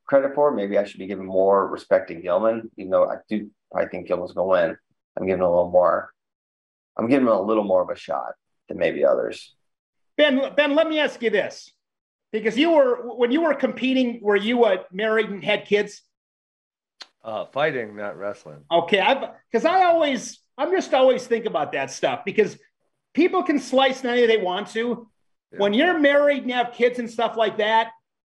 credit 0.07 0.35
for. 0.35 0.51
Maybe 0.51 0.77
I 0.77 0.85
should 0.85 0.99
be 0.99 1.07
giving 1.07 1.25
more 1.25 1.67
respect 1.67 2.07
to 2.09 2.15
Gilman, 2.15 2.71
even 2.77 2.91
though 2.91 3.09
I 3.09 3.15
do 3.27 3.49
probably 3.71 3.89
think 3.89 4.07
Gilman's 4.07 4.33
going 4.33 4.45
to 4.45 4.67
win. 4.67 4.77
I'm 5.17 5.27
giving 5.27 5.41
a 5.41 5.49
little 5.49 5.71
more. 5.71 6.13
I'm 6.97 7.09
giving 7.09 7.27
him 7.27 7.33
a 7.33 7.41
little 7.41 7.63
more 7.63 7.81
of 7.81 7.89
a 7.89 7.99
shot 7.99 8.33
than 8.67 8.77
maybe 8.77 9.05
others. 9.05 9.53
Ben, 10.17 10.53
Ben, 10.55 10.75
let 10.75 10.87
me 10.87 10.99
ask 10.99 11.21
you 11.21 11.29
this, 11.29 11.71
because 12.31 12.57
you 12.57 12.71
were 12.71 13.15
when 13.15 13.31
you 13.31 13.41
were 13.41 13.53
competing, 13.53 14.19
were 14.21 14.35
you 14.35 14.63
uh, 14.65 14.77
married 14.91 15.29
and 15.29 15.43
had 15.43 15.65
kids? 15.65 16.01
uh, 17.23 17.45
fighting, 17.47 17.95
not 17.95 18.17
wrestling. 18.19 18.59
Okay, 18.71 18.99
I've 18.99 19.31
because 19.51 19.65
I 19.65 19.85
always 19.85 20.39
I'm 20.57 20.71
just 20.71 20.93
always 20.93 21.25
think 21.25 21.45
about 21.45 21.71
that 21.71 21.89
stuff 21.91 22.23
because 22.23 22.57
people 23.13 23.41
can 23.43 23.59
slice 23.59 24.05
any 24.05 24.25
they 24.27 24.37
want 24.37 24.69
to. 24.71 25.09
Yeah. 25.51 25.59
When 25.59 25.73
you're 25.73 25.97
married 25.99 26.43
and 26.43 26.51
have 26.51 26.73
kids 26.73 26.99
and 26.99 27.09
stuff 27.09 27.35
like 27.35 27.57
that, 27.57 27.91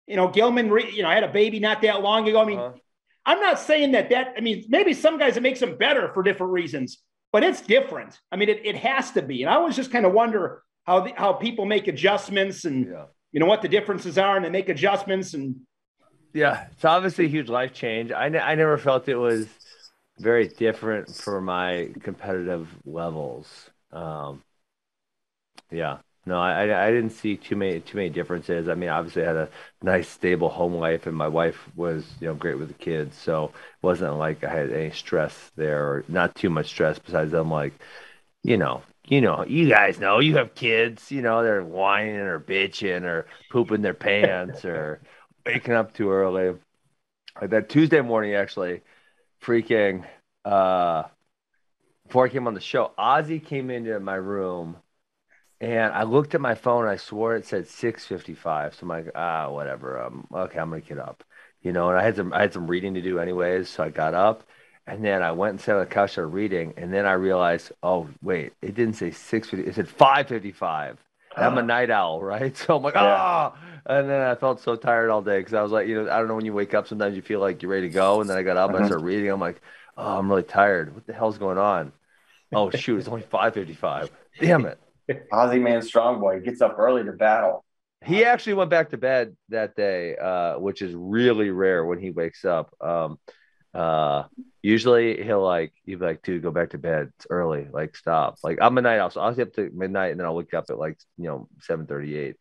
you 0.07 0.15
know, 0.15 0.30
Gilman, 0.30 0.71
re- 0.71 0.91
you 0.91 1.03
know, 1.03 1.09
I 1.09 1.15
had 1.15 1.23
a 1.23 1.32
baby 1.32 1.59
not 1.59 1.82
that 1.82 2.01
long 2.01 2.28
ago. 2.30 2.39
I 2.41 2.45
mean, 2.45 2.59
Uh-huh. 2.59 2.78
I'm 3.25 3.41
not 3.41 3.59
saying 3.59 3.91
that 3.91 4.09
that 4.11 4.34
I 4.38 4.41
mean 4.41 4.63
maybe 4.69 4.93
some 4.93 5.17
guys 5.19 5.36
it 5.36 5.43
makes 5.43 5.59
them 5.59 5.78
better 5.78 6.11
for 6.13 6.23
different 6.23 6.53
reasons, 6.53 6.99
but 7.38 7.43
it's 7.43 7.61
different. 7.61 8.19
I 8.31 8.35
mean, 8.35 8.49
it, 8.49 8.65
it 8.65 8.75
has 8.77 9.11
to 9.11 9.21
be. 9.21 9.43
And 9.43 9.51
I 9.51 9.57
always 9.57 9.75
just 9.75 9.91
kind 9.91 10.07
of 10.07 10.11
wonder 10.11 10.63
how 10.88 11.01
the, 11.01 11.13
how 11.15 11.33
people 11.33 11.65
make 11.65 11.88
adjustments 11.88 12.65
and 12.65 12.88
Yeah. 12.88 13.05
you 13.31 13.39
know 13.39 13.45
what 13.45 13.61
the 13.61 13.67
differences 13.67 14.17
are, 14.17 14.35
and 14.35 14.43
they 14.43 14.49
make 14.49 14.69
adjustments 14.69 15.35
and 15.35 15.57
Yeah, 16.33 16.65
it's 16.71 16.83
obviously 16.83 17.25
a 17.25 17.27
huge 17.27 17.47
life 17.47 17.73
change. 17.73 18.11
I, 18.11 18.29
ne- 18.29 18.39
I 18.39 18.55
never 18.55 18.79
felt 18.79 19.07
it 19.07 19.17
was 19.17 19.45
very 20.17 20.47
different 20.47 21.13
for 21.13 21.39
my 21.39 21.91
competitive 22.01 22.67
levels. 22.85 23.69
Um, 23.91 24.41
yeah, 25.69 25.99
No, 26.28 26.39
I 26.39 26.88
I 26.88 26.91
didn't 26.91 27.11
see 27.11 27.38
too 27.38 27.55
many 27.55 27.80
too 27.82 27.97
many 27.97 28.09
differences. 28.09 28.67
I 28.69 28.75
mean, 28.75 28.89
obviously, 28.89 29.23
I 29.23 29.28
had 29.28 29.36
a 29.38 29.49
nice 29.82 30.09
stable 30.09 30.49
home 30.49 30.73
life, 30.73 31.07
and 31.07 31.15
my 31.15 31.28
wife 31.28 31.69
was 31.75 32.05
you 32.19 32.28
know 32.28 32.36
great 32.36 32.57
with 32.57 32.67
the 32.69 32.73
kids, 32.73 33.15
so 33.17 33.45
it 33.45 33.53
wasn't 33.84 34.15
like 34.17 34.43
I 34.43 34.49
had 34.51 34.71
any 34.71 34.91
stress 34.91 35.51
there, 35.55 35.86
or 35.88 36.05
not 36.09 36.36
too 36.36 36.49
much 36.49 36.67
stress. 36.67 36.99
Besides, 36.99 37.34
I'm 37.34 37.51
like, 37.51 37.73
you 38.43 38.57
know, 38.57 38.84
you 39.07 39.21
know, 39.21 39.45
you 39.45 39.69
guys 39.69 39.99
know, 39.99 40.19
you 40.19 40.38
have 40.38 40.55
kids, 40.55 41.11
you 41.11 41.21
know, 41.23 41.43
they're 41.43 41.63
whining 41.63 42.15
or 42.17 42.39
bitching 42.39 43.03
or 43.03 43.28
pooping 43.49 43.82
their 43.84 43.93
pants 43.95 44.65
or 44.65 45.01
waking 45.45 45.73
up 45.75 45.93
too 45.93 46.11
early. 46.11 46.57
Like 47.41 47.51
that 47.51 47.69
Tuesday 47.69 48.01
morning, 48.01 48.36
actually, 48.36 48.82
freaking. 49.43 50.05
uh 50.45 51.03
Before 52.07 52.25
I 52.25 52.30
came 52.30 52.47
on 52.47 52.53
the 52.53 52.59
show, 52.61 52.91
Ozzy 52.97 53.43
came 53.43 53.69
into 53.69 53.99
my 53.99 54.15
room 54.15 54.78
and 55.60 55.93
I 55.93 56.03
looked 56.03 56.36
at 56.36 56.41
my 56.41 56.55
phone. 56.55 56.88
I 56.88 56.97
swore 56.97 57.36
it 57.36 57.45
said 57.45 57.68
six 57.68 58.05
fifty 58.05 58.34
five. 58.36 58.76
So 58.76 58.80
I'm 58.84 58.89
like, 58.89 59.12
ah, 59.16 59.49
whatever. 59.49 60.01
Um, 60.01 60.28
okay, 60.34 60.60
I'm 60.60 60.70
gonna 60.70 60.82
get 60.82 60.99
up. 60.99 61.24
You 61.62 61.72
know, 61.74 61.89
and 61.89 61.97
I 61.99 62.03
had 62.03 62.16
some 62.16 62.34
I 62.34 62.41
had 62.41 62.53
some 62.53 62.68
reading 62.68 62.93
to 62.95 63.01
do 63.01 63.20
anyways, 63.20 63.70
so 63.70 63.84
I 63.84 63.89
got 63.89 64.14
up, 64.14 64.43
and 64.86 65.03
then 65.03 65.22
I 65.24 65.32
went 65.32 65.51
and 65.51 65.62
sat 65.62 65.76
on 65.76 65.82
the 65.82 65.88
couch 65.88 66.12
started 66.12 66.30
reading, 66.30 66.74
and 66.78 66.93
then 66.93 67.05
I 67.05 67.14
realized, 67.14 67.72
oh 67.84 68.08
wait, 68.22 68.53
it 68.62 68.76
didn't 68.76 68.95
say 68.95 69.12
six 69.12 69.49
fifty. 69.49 69.68
It 69.68 69.76
said 69.76 69.89
five 69.89 70.28
fifty 70.28 70.51
five. 70.51 70.97
I'm 71.36 71.58
a 71.60 71.64
night 71.64 71.91
owl, 71.91 72.22
right? 72.22 72.55
So 72.66 72.78
I'm 72.78 72.84
like, 72.84 72.95
ah, 72.95 73.55
and 73.86 74.10
then 74.10 74.22
I 74.22 74.36
felt 74.36 74.60
so 74.62 74.76
tired 74.76 75.10
all 75.12 75.22
day 75.22 75.39
because 75.39 75.53
I 75.53 75.62
was 75.62 75.72
like, 75.72 75.88
you 75.88 76.03
know, 76.03 76.12
I 76.12 76.18
don't 76.18 76.28
know 76.28 76.36
when 76.36 76.45
you 76.45 76.53
wake 76.53 76.74
up, 76.74 76.88
sometimes 76.88 77.16
you 77.16 77.22
feel 77.22 77.39
like 77.39 77.62
you're 77.62 77.72
ready 77.72 77.88
to 77.89 77.93
go, 77.93 78.22
and 78.22 78.30
then 78.30 78.38
I 78.38 78.43
got 78.43 78.58
up 78.58 78.72
and 78.72 78.84
I 78.84 78.88
started 78.88 79.03
reading. 79.05 79.30
I'm 79.30 79.39
like, 79.39 79.62
oh, 79.97 80.18
I'm 80.18 80.30
really 80.30 80.43
tired. 80.43 80.93
What 80.95 81.05
the 81.05 81.14
hell's 81.14 81.38
going 81.38 81.58
on? 81.58 81.91
Oh 82.53 82.70
shoot, 82.72 82.99
it's 82.99 83.08
only 83.08 83.24
five 83.24 83.53
fifty 83.53 83.74
five. 83.74 84.10
Damn 84.39 84.66
it. 84.66 84.80
Ozzy 85.10 85.62
Man 85.62 85.82
Strong 85.82 86.20
Boy 86.20 86.39
gets 86.39 86.62
up 86.62 86.76
early 86.78 87.03
to 87.03 87.12
battle. 87.12 87.64
He 88.05 88.24
actually 88.24 88.53
went 88.53 88.70
back 88.70 88.91
to 88.91 88.97
bed 88.97 89.36
that 89.49 89.76
day, 89.76 90.16
uh, 90.16 90.60
which 90.60 90.82
is 90.82 90.93
really 90.95 91.49
rare 91.49 91.84
when 91.84 91.99
he 91.99 92.12
wakes 92.12 92.45
up. 92.45 92.74
Um, 92.80 93.20
uh, 93.74 94.24
usually 94.62 95.24
he'll 95.24 95.43
like, 95.43 95.74
he'll 95.84 95.99
be 95.99 96.05
like, 96.05 96.22
dude, 96.22 96.43
go 96.43 96.51
back 96.51 96.72
to 96.72 96.78
bed. 96.78 97.12
It's 97.18 97.28
early. 97.30 97.68
Like, 97.72 97.95
stop. 97.95 98.38
Like, 98.43 98.60
I'm 98.62 98.78
a 98.78 98.82
night 98.82 98.99
owl, 98.99 99.10
so 99.10 99.22
I'll 99.22 99.34
stay 99.34 99.43
up 99.43 99.53
to 99.53 99.70
midnight 99.74 100.12
and 100.12 100.20
then 100.20 100.28
I'll 100.28 100.36
wake 100.36 100.53
up 100.53 100.66
at 100.70 100.78
like, 100.78 100.97
you 101.18 101.26
know, 101.26 101.49
7:38. 101.70 102.36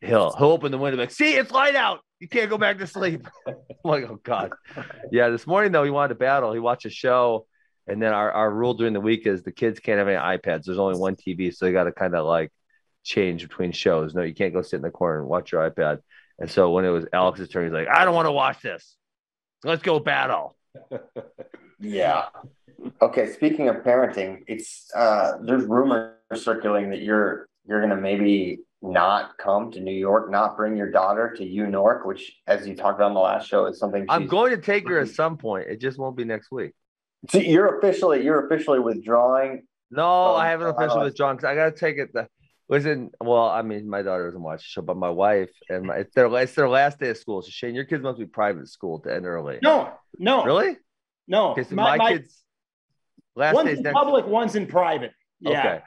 He'll 0.00 0.32
he'll 0.32 0.48
open 0.48 0.72
the 0.72 0.78
window 0.78 0.98
like, 0.98 1.10
see, 1.10 1.34
it's 1.34 1.50
light 1.50 1.76
out. 1.76 2.00
You 2.20 2.28
can't 2.28 2.48
go 2.48 2.56
back 2.56 2.78
to 2.78 2.86
sleep. 2.86 3.26
I'm 3.46 3.54
like, 3.84 4.08
oh 4.08 4.20
god. 4.22 4.52
Yeah, 5.12 5.28
this 5.28 5.46
morning 5.46 5.72
though, 5.72 5.84
he 5.84 5.90
wanted 5.90 6.10
to 6.10 6.14
battle. 6.14 6.52
He 6.52 6.60
watched 6.60 6.86
a 6.86 6.90
show, 6.90 7.46
and 7.90 8.00
then 8.02 8.12
our, 8.12 8.30
our 8.30 8.50
rule 8.50 8.74
during 8.74 8.92
the 8.92 9.00
week 9.00 9.26
is 9.26 9.42
the 9.42 9.52
kids 9.52 9.80
can't 9.80 9.98
have 9.98 10.08
any 10.08 10.16
iPads. 10.16 10.64
There's 10.64 10.78
only 10.78 10.98
one 10.98 11.16
TV, 11.16 11.54
so 11.54 11.64
they 11.64 11.72
got 11.72 11.84
to 11.84 11.92
kind 11.92 12.14
of 12.14 12.24
like 12.24 12.52
change 13.02 13.42
between 13.42 13.72
shows. 13.72 14.14
No, 14.14 14.22
you 14.22 14.34
can't 14.34 14.52
go 14.52 14.62
sit 14.62 14.76
in 14.76 14.82
the 14.82 14.90
corner 14.90 15.20
and 15.20 15.28
watch 15.28 15.52
your 15.52 15.68
iPad. 15.68 15.98
And 16.38 16.50
so 16.50 16.70
when 16.70 16.84
it 16.84 16.90
was 16.90 17.06
Alex's 17.12 17.48
turn, 17.48 17.64
he's 17.64 17.72
like, 17.72 17.88
I 17.88 18.04
don't 18.04 18.14
want 18.14 18.26
to 18.26 18.32
watch 18.32 18.62
this. 18.62 18.96
Let's 19.64 19.82
go 19.82 19.98
battle. 19.98 20.56
Yeah. 21.80 22.26
Okay. 23.00 23.32
Speaking 23.32 23.68
of 23.68 23.76
parenting, 23.76 24.44
it's 24.46 24.90
uh, 24.94 25.38
there's 25.42 25.64
rumors 25.64 26.14
circulating 26.34 26.90
that 26.90 27.00
you're 27.00 27.48
you're 27.66 27.80
gonna 27.80 27.96
maybe 27.96 28.60
not 28.82 29.36
come 29.38 29.70
to 29.72 29.80
New 29.80 29.94
York, 29.94 30.30
not 30.30 30.56
bring 30.56 30.76
your 30.76 30.90
daughter 30.90 31.34
to 31.36 31.44
U 31.44 31.66
Nork, 31.66 32.04
which, 32.06 32.38
as 32.46 32.66
you 32.66 32.74
talked 32.74 32.98
about 32.98 33.08
on 33.08 33.14
the 33.14 33.20
last 33.20 33.48
show, 33.48 33.66
is 33.66 33.78
something 33.78 34.06
I'm 34.08 34.26
going 34.26 34.50
to 34.52 34.60
take 34.60 34.88
her 34.88 34.98
at 34.98 35.08
some 35.14 35.36
point. 35.36 35.68
It 35.68 35.80
just 35.80 35.98
won't 35.98 36.16
be 36.16 36.24
next 36.24 36.50
week. 36.50 36.72
So 37.28 37.38
you're 37.38 37.78
officially 37.78 38.24
you're 38.24 38.46
officially 38.46 38.78
withdrawing. 38.80 39.66
No, 39.90 40.02
Oh, 40.04 40.34
I 40.36 40.48
haven't 40.48 40.68
officially 40.68 41.04
withdrawn 41.04 41.36
because 41.36 41.48
I 41.48 41.54
got 41.54 41.74
to 41.74 41.78
take 41.78 41.98
it. 41.98 42.12
The, 42.14 42.28
listen, 42.68 43.10
well, 43.20 43.48
I 43.48 43.62
mean, 43.62 43.90
my 43.90 44.02
daughter 44.02 44.24
doesn't 44.26 44.40
watch 44.42 44.60
the 44.60 44.68
show, 44.68 44.82
but 44.82 44.96
my 44.96 45.10
wife 45.10 45.50
and 45.68 45.86
my, 45.86 45.96
it's 45.96 46.14
their 46.14 46.26
it's 46.40 46.54
their 46.54 46.68
last 46.68 46.98
day 47.00 47.10
of 47.10 47.18
school. 47.18 47.42
So 47.42 47.48
Shane, 47.50 47.74
your 47.74 47.84
kids 47.84 48.02
must 48.02 48.18
be 48.18 48.26
private 48.26 48.68
school 48.68 49.00
to 49.00 49.12
end 49.14 49.26
early. 49.26 49.58
No, 49.62 49.92
no, 50.18 50.44
really? 50.44 50.76
no. 51.28 51.50
Okay, 51.50 51.64
so 51.64 51.74
My- 51.74 51.96
my, 51.96 51.96
my- 51.98 52.12
kids 52.18 52.42
last 53.36 53.54
one's 53.54 53.68
day's 53.68 53.78
in 53.78 53.82
next. 53.84 53.94
public, 53.94 54.26
one's 54.26 54.54
in 54.56 54.66
private. 54.66 55.12
Yeah. 55.40 55.58
Okay. 55.60 55.80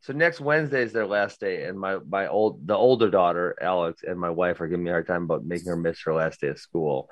So 0.00 0.12
next 0.12 0.40
Wednesday 0.40 0.82
is 0.82 0.92
their 0.92 1.06
last 1.06 1.40
day, 1.40 1.64
and 1.64 1.78
my 1.78 1.98
my 2.08 2.26
old 2.28 2.66
the 2.66 2.74
older 2.76 3.08
daughter 3.10 3.56
Alex 3.60 4.02
and 4.06 4.18
my 4.18 4.28
wife 4.30 4.60
are 4.60 4.68
giving 4.68 4.84
me 4.84 4.90
a 4.90 4.94
hard 4.94 5.06
time 5.06 5.22
about 5.24 5.44
making 5.46 5.68
her 5.68 5.76
miss 5.76 6.02
her 6.04 6.12
last 6.14 6.40
day 6.40 6.48
of 6.48 6.58
school. 6.58 7.08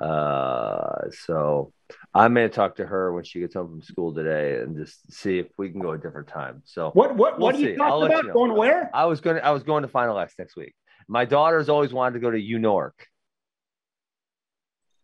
Uh, 0.00 1.10
so 1.24 1.72
I'm 2.16 2.32
gonna 2.32 2.48
talk 2.48 2.76
to 2.76 2.86
her 2.86 3.12
when 3.12 3.24
she 3.24 3.40
gets 3.40 3.54
home 3.54 3.68
from 3.68 3.82
school 3.82 4.14
today 4.14 4.60
and 4.60 4.74
just 4.76 5.12
see 5.12 5.38
if 5.38 5.48
we 5.58 5.70
can 5.70 5.80
go 5.80 5.92
a 5.92 5.98
different 5.98 6.28
time. 6.28 6.62
So 6.64 6.90
What 6.94 7.14
what 7.14 7.38
We'll 7.38 7.48
what 7.48 7.54
are 7.56 7.58
you 7.58 7.76
talking 7.76 8.06
about? 8.06 8.22
you 8.22 8.28
know. 8.28 8.32
Going 8.34 8.54
where? 8.54 8.90
I 8.94 9.04
was 9.04 9.20
gonna 9.20 9.40
I 9.40 9.50
was 9.50 9.62
going 9.62 9.82
to 9.82 9.88
Final 9.88 10.18
X 10.18 10.34
next 10.38 10.56
week. 10.56 10.74
My 11.08 11.26
daughter's 11.26 11.68
always 11.68 11.92
wanted 11.92 12.14
to 12.14 12.20
go 12.20 12.30
to 12.30 12.40
U 12.40 12.58
Nork. 12.58 13.06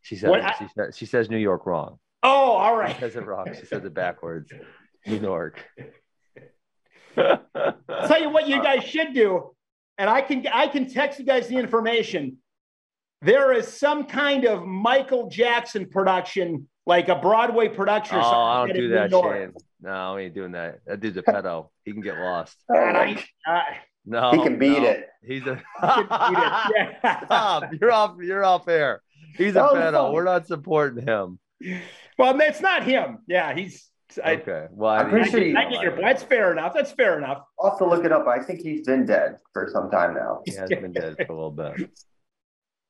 She 0.01 0.17
said 0.17 0.31
What 0.31 0.57
she 0.59 0.67
said 0.75 0.95
she 0.95 1.07
says 1.07 1.29
New 1.29 1.37
York 1.37 1.67
wrong. 1.67 1.99
Oh, 2.23 2.53
all 2.53 2.77
right. 2.77 2.95
She 2.95 3.01
says 3.01 3.17
it 3.17 3.27
wrong. 3.27 3.47
She 3.59 3.67
says 3.67 3.85
it 3.85 3.93
backwards. 3.93 4.51
New 5.07 5.19
York. 5.21 5.63
I'll 7.17 7.43
tell 8.07 8.21
you 8.23 8.31
what 8.31 8.49
you 8.49 8.63
guys 8.63 8.85
should 8.85 9.13
do, 9.13 9.55
and 9.99 10.09
I 10.09 10.23
can 10.23 10.47
I 10.51 10.67
can 10.69 10.89
text 10.89 11.19
you 11.19 11.27
guys 11.27 11.49
the 11.49 11.57
information. 11.57 12.39
There 13.23 13.53
is 13.53 13.69
some 13.69 14.05
kind 14.05 14.45
of 14.45 14.65
Michael 14.67 15.29
Jackson 15.31 15.87
production, 15.89 16.69
like 16.87 17.09
a 17.09 17.15
Broadway 17.17 17.69
production 17.69 18.17
or 18.19 18.21
Oh, 18.21 18.25
something. 18.25 18.37
I 18.37 18.57
don't 18.67 18.71
in 18.71 18.77
do 18.77 18.89
that, 18.95 19.11
York. 19.11 19.37
Shane. 19.37 19.53
No, 19.81 20.15
we 20.17 20.23
ain't 20.25 20.35
doing 20.35 20.53
that. 20.53 20.81
That 20.87 21.01
dude's 21.01 21.17
a 21.17 21.23
pedo. 21.29 21.69
He 21.85 21.93
can 21.93 22.01
get 22.03 22.19
lost. 22.19 22.57
And 22.69 22.97
I, 22.97 23.25
uh, 23.47 23.61
No, 24.05 24.31
He 24.33 24.43
can 24.43 24.59
beat 24.59 24.83
no. 24.83 24.89
it. 24.89 25.09
He's 25.25 25.47
a 25.47 25.63
yeah. 25.83 27.25
Stop. 27.25 27.65
You're 27.81 27.93
off. 27.93 28.17
You're 28.21 28.45
off 28.45 28.67
air. 28.69 29.03
He's 29.37 29.51
a 29.53 29.55
That 29.55 29.63
was 29.73 29.81
pedo. 29.81 29.93
funny. 29.93 30.15
We're 30.15 30.25
not 30.25 30.47
supporting 30.47 31.07
him. 31.07 31.39
Well, 32.19 32.39
it's 32.41 32.61
not 32.61 32.83
him. 32.85 33.19
Yeah, 33.29 33.55
he's. 33.55 33.89
I, 34.23 34.35
Okay. 34.35 34.67
Well, 34.73 34.91
I'm 34.93 35.07
I, 35.07 35.11
pretty 35.11 35.29
I, 35.29 35.31
sure 35.31 35.59
I 35.59 35.71
get 35.71 35.83
your. 35.83 35.97
That's 36.01 36.23
fair 36.23 36.53
enough. 36.53 36.75
That's 36.75 36.91
fair 36.93 37.17
enough. 37.17 37.45
Also, 37.57 37.89
look 37.89 38.05
it 38.05 38.13
up. 38.13 38.27
I 38.27 38.41
think 38.41 38.61
he's 38.61 38.85
been 38.85 39.07
dead 39.07 39.37
for 39.55 39.71
some 39.73 39.91
time 39.91 40.15
now, 40.15 40.41
he 40.45 40.55
has 40.57 40.69
been 40.69 40.93
dead 40.93 41.17
for 41.27 41.33
a 41.33 41.35
little 41.35 41.51
bit. 41.51 41.89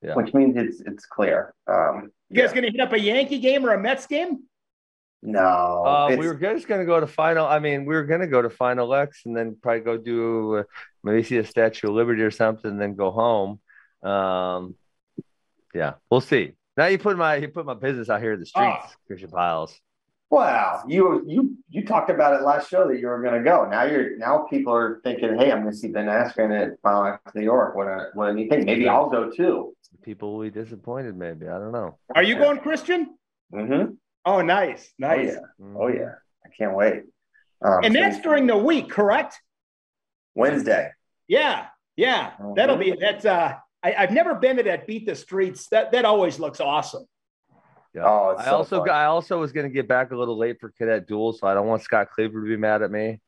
Yeah. 0.02 0.14
which 0.14 0.34
means 0.34 0.56
it's 0.56 0.80
it's 0.80 1.06
clear. 1.06 1.54
Um, 1.66 2.10
You 2.28 2.42
guys 2.42 2.52
gonna 2.52 2.70
hit 2.70 2.80
up 2.80 2.92
a 2.92 2.98
Yankee 3.00 3.38
game 3.38 3.64
or 3.64 3.72
a 3.74 3.78
Mets 3.80 4.06
game? 4.06 4.44
no, 5.22 5.84
Uh, 5.86 6.16
we 6.18 6.26
were 6.26 6.34
just 6.34 6.66
gonna 6.66 6.84
go 6.84 6.98
to 6.98 7.06
final. 7.06 7.46
I 7.46 7.60
mean, 7.60 7.84
we 7.84 7.94
were 7.94 8.04
gonna 8.04 8.26
go 8.26 8.42
to 8.42 8.50
final 8.50 8.92
X 8.94 9.22
and 9.26 9.36
then 9.36 9.56
probably 9.62 9.80
go 9.80 9.96
do 9.96 10.56
uh, 10.58 10.62
maybe 11.04 11.22
see 11.22 11.36
a 11.38 11.44
Statue 11.44 11.88
of 11.88 11.94
Liberty 11.94 12.22
or 12.22 12.30
something, 12.32 12.70
and 12.70 12.80
then 12.80 12.94
go 12.96 13.10
home. 13.12 13.60
Um, 14.02 14.74
yeah, 15.74 15.94
we'll 16.10 16.20
see. 16.20 16.52
Now 16.76 16.86
you 16.86 16.98
put 16.98 17.16
my 17.16 17.36
you 17.36 17.48
put 17.48 17.64
my 17.66 17.74
business 17.74 18.10
out 18.10 18.20
here 18.20 18.32
in 18.32 18.40
the 18.40 18.46
streets, 18.46 18.86
Oh. 18.88 18.92
Christian 19.06 19.30
Pyles. 19.30 19.78
Wow, 20.30 20.82
you 20.88 21.22
you 21.26 21.56
you 21.68 21.84
talked 21.84 22.08
about 22.10 22.34
it 22.34 22.42
last 22.42 22.68
show 22.70 22.88
that 22.88 22.98
you 22.98 23.06
were 23.06 23.22
going 23.22 23.34
to 23.34 23.44
go. 23.48 23.68
Now 23.68 23.84
you're 23.84 24.16
now 24.16 24.46
people 24.48 24.74
are 24.74 24.98
thinking, 25.04 25.36
hey, 25.38 25.52
I'm 25.52 25.60
going 25.60 25.72
to 25.72 25.76
see 25.76 25.88
Ben 25.88 26.06
Askren 26.06 26.50
at 26.58 26.80
Final 26.80 27.04
X 27.06 27.34
New 27.34 27.42
York. 27.42 27.76
What 27.76 27.86
a, 27.86 28.08
what 28.14 28.34
do 28.34 28.40
you 28.40 28.48
think? 28.48 28.64
Maybe 28.64 28.88
I'll 28.88 29.10
go 29.10 29.30
too. 29.30 29.76
People 30.02 30.36
will 30.36 30.42
be 30.44 30.50
disappointed. 30.50 31.16
Maybe 31.16 31.48
I 31.48 31.58
don't 31.58 31.72
know. 31.72 31.98
Are 32.14 32.22
you 32.22 32.36
going, 32.36 32.58
Christian? 32.58 33.16
Mm-hmm. 33.52 33.92
Oh, 34.24 34.40
nice, 34.40 34.88
Oh 35.02 35.06
nice. 35.06 35.34
yeah, 35.34 35.38
oh 35.76 35.88
yeah. 35.88 36.12
I 36.44 36.48
can't 36.56 36.74
wait. 36.74 37.02
Um, 37.64 37.84
And 37.84 37.94
so 37.94 38.00
that's 38.00 38.20
during 38.20 38.46
the 38.46 38.56
week, 38.56 38.90
correct? 38.90 39.40
Wednesday. 40.34 40.90
Yeah, 41.28 41.66
yeah. 41.96 42.32
Mhm. 42.40 42.56
That'll 42.56 42.76
be 42.76 42.94
that's. 42.98 43.24
Uh, 43.24 43.54
I, 43.82 43.94
I've 43.94 44.12
never 44.12 44.34
been 44.34 44.56
to 44.58 44.62
that 44.64 44.86
Beat 44.86 45.06
the 45.06 45.14
Streets. 45.14 45.68
That 45.68 45.92
that 45.92 46.04
always 46.04 46.38
looks 46.38 46.60
awesome. 46.60 47.04
Yeah. 47.94 48.04
Oh, 48.06 48.30
it's 48.30 48.42
I 48.42 48.44
so 48.46 48.56
also 48.56 48.78
fun. 48.80 48.90
I 48.90 49.04
also 49.06 49.38
was 49.40 49.52
gonna 49.52 49.68
get 49.68 49.86
back 49.88 50.12
a 50.12 50.16
little 50.16 50.38
late 50.38 50.58
for 50.60 50.70
Cadet 50.70 51.06
Duel, 51.06 51.32
so 51.32 51.46
I 51.46 51.54
don't 51.54 51.66
want 51.66 51.82
Scott 51.82 52.08
Cleaver 52.14 52.40
to 52.40 52.46
be 52.46 52.56
mad 52.56 52.82
at 52.82 52.90
me. 52.90 53.20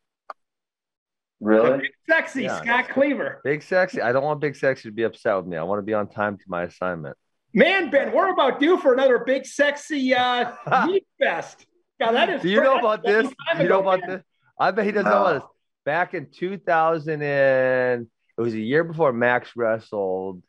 Really? 1.40 1.78
Big 1.78 1.90
sexy 2.08 2.42
Yeah. 2.44 2.60
Scott 2.62 2.88
Cleaver. 2.88 3.40
Big 3.44 3.62
Sexy, 3.62 4.00
I 4.00 4.12
don't 4.12 4.24
want 4.24 4.40
Big 4.40 4.56
Sexy 4.56 4.88
to 4.88 4.92
be 4.94 5.02
upset 5.02 5.36
with 5.36 5.46
me. 5.46 5.56
I 5.56 5.62
want 5.62 5.78
to 5.78 5.82
be 5.82 5.94
on 5.94 6.08
time 6.08 6.38
to 6.38 6.44
my 6.46 6.64
assignment. 6.64 7.16
Man, 7.52 7.88
Ben, 7.90 8.12
we're 8.12 8.32
about 8.32 8.58
due 8.58 8.76
for 8.78 8.92
another 8.94 9.20
big 9.24 9.46
sexy 9.46 10.12
uh, 10.12 10.52
meat 10.86 11.06
fest. 11.20 11.66
Now 12.00 12.10
that 12.12 12.28
is. 12.28 12.42
Do 12.42 12.48
you 12.48 12.60
know 12.60 12.78
about 12.78 13.04
this? 13.04 13.32
you 13.60 13.68
know 13.68 13.80
about 13.80 14.00
man. 14.00 14.10
this? 14.10 14.22
I 14.58 14.72
bet 14.72 14.84
he 14.84 14.90
doesn't 14.90 15.08
know 15.08 15.20
about 15.20 15.32
this. 15.34 15.42
Back 15.84 16.14
in 16.14 16.30
2000 16.30 17.22
and 17.22 18.06
it 18.36 18.40
was 18.40 18.54
a 18.54 18.58
year 18.58 18.82
before 18.82 19.12
Max 19.12 19.50
wrestled. 19.54 20.42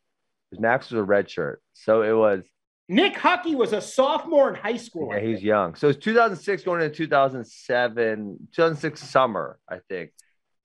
Max 0.53 0.89
was 0.89 0.99
a 0.99 1.03
red 1.03 1.29
shirt, 1.29 1.61
so 1.73 2.01
it 2.01 2.13
was 2.13 2.43
Nick 2.87 3.17
Huckey 3.17 3.53
was 3.55 3.73
a 3.73 3.81
sophomore 3.81 4.47
in 4.49 4.55
high 4.55 4.77
school. 4.77 5.09
yeah 5.13 5.19
he's 5.19 5.43
young. 5.43 5.75
So 5.75 5.89
it's 5.89 6.03
2006 6.03 6.63
going 6.63 6.81
into 6.81 6.95
2007, 6.95 8.47
2006 8.53 9.01
summer 9.03 9.59
I 9.69 9.79
think. 9.89 10.11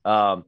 Um, 0.05 0.45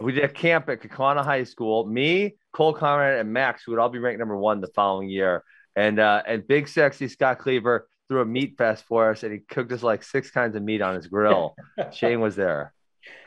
we 0.00 0.12
did 0.12 0.24
a 0.24 0.28
camp 0.28 0.68
at 0.68 0.80
Kaukauna 0.80 1.24
High 1.24 1.44
School. 1.44 1.86
Me, 1.86 2.34
Cole 2.52 2.74
Konrad, 2.74 3.20
and 3.20 3.32
Max 3.32 3.66
would 3.68 3.78
all 3.78 3.88
be 3.88 3.98
ranked 3.98 4.18
number 4.18 4.36
one 4.36 4.60
the 4.60 4.66
following 4.68 5.08
year. 5.08 5.44
And 5.76 6.00
uh, 6.00 6.22
and 6.26 6.46
big 6.46 6.66
sexy 6.68 7.06
Scott 7.08 7.38
Cleaver 7.38 7.86
threw 8.08 8.20
a 8.20 8.24
meat 8.24 8.54
fest 8.58 8.84
for 8.88 9.10
us, 9.10 9.22
and 9.22 9.32
he 9.32 9.38
cooked 9.38 9.70
us 9.70 9.82
like 9.82 10.02
six 10.02 10.30
kinds 10.30 10.56
of 10.56 10.62
meat 10.62 10.82
on 10.82 10.94
his 10.96 11.06
grill. 11.06 11.54
Shane 11.92 12.20
was 12.20 12.34
there. 12.34 12.72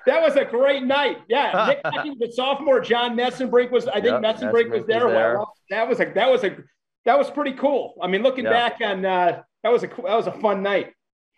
That 0.05 0.21
was 0.21 0.35
a 0.35 0.43
great 0.43 0.83
night. 0.83 1.19
Yeah, 1.29 1.75
Nick 2.03 2.19
the 2.19 2.31
sophomore, 2.31 2.81
John 2.81 3.15
Messenbrink 3.15 3.71
was. 3.71 3.87
I 3.87 4.01
think 4.01 4.21
Yep, 4.21 4.21
Messenbrink 4.21 4.69
was 4.71 4.81
Messenbrink 4.81 4.87
there. 4.87 5.05
was 5.05 5.13
there. 5.13 5.37
Wow, 5.37 5.47
that 5.69 5.87
was 5.87 5.99
a 6.01 6.05
that 6.13 6.29
was 6.29 6.43
a 6.43 6.57
that 7.05 7.17
was 7.17 7.29
pretty 7.31 7.53
cool. 7.53 7.93
I 8.01 8.07
mean, 8.07 8.23
looking 8.23 8.43
Yeah. 8.45 8.51
back 8.69 8.77
on 8.81 9.05
uh, 9.05 9.43
that 9.63 9.71
was 9.71 9.83
a 9.83 9.87
cool- 9.87 10.05
that 10.05 10.15
was 10.15 10.27
a 10.27 10.33
fun 10.33 10.61
night. 10.63 10.93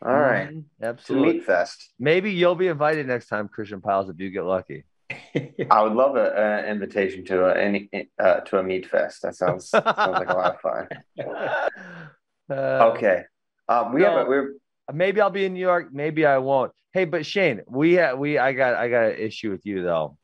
All 0.06 0.20
right. 0.20 0.50
To 0.50 0.88
Absolutely. 0.88 1.34
Meat 1.34 1.46
Fest. 1.46 1.94
Maybe 2.00 2.32
you'll 2.34 2.56
be 2.56 2.68
invited 2.68 3.08
next 3.08 3.28
time, 3.28 3.48
Christian 3.48 3.82
Pyles, 3.82 4.10
if 4.10 4.20
you 4.20 4.30
get 4.30 4.44
lucky. 4.44 4.86
I 5.72 5.82
would 5.82 5.94
love 5.94 6.16
an 6.16 6.66
invitation 6.66 7.24
to 7.26 7.46
a 7.46 7.56
any 7.56 7.90
uh, 8.20 8.42
to 8.42 8.58
a 8.58 8.64
meat 8.64 8.90
fest. 8.90 9.22
That 9.22 9.36
sounds 9.36 9.70
sounds 9.70 9.88
like 9.96 10.30
a 10.30 10.34
lot 10.34 10.56
of 10.56 10.62
fun. 10.62 10.88
Uh, 12.50 12.92
Okay. 12.94 13.24
Um, 13.70 13.94
we 13.94 14.02
have 14.04 14.26
a, 14.28 14.30
we're 14.30 14.56
Maybe 14.92 15.22
I'll 15.22 15.30
be 15.30 15.46
in 15.46 15.54
New 15.54 15.62
York. 15.62 15.94
Maybe 15.94 16.26
I 16.26 16.40
won't. 16.40 16.74
Hey, 16.92 17.06
but 17.06 17.26
Shane, 17.26 17.62
we 17.70 17.96
ha- 17.96 18.16
we 18.16 18.38
I 18.38 18.52
got 18.52 18.76
I 18.76 18.90
got 18.90 19.06
an 19.12 19.18
issue 19.18 19.50
with 19.50 19.66
you 19.66 19.82
though. 19.82 20.18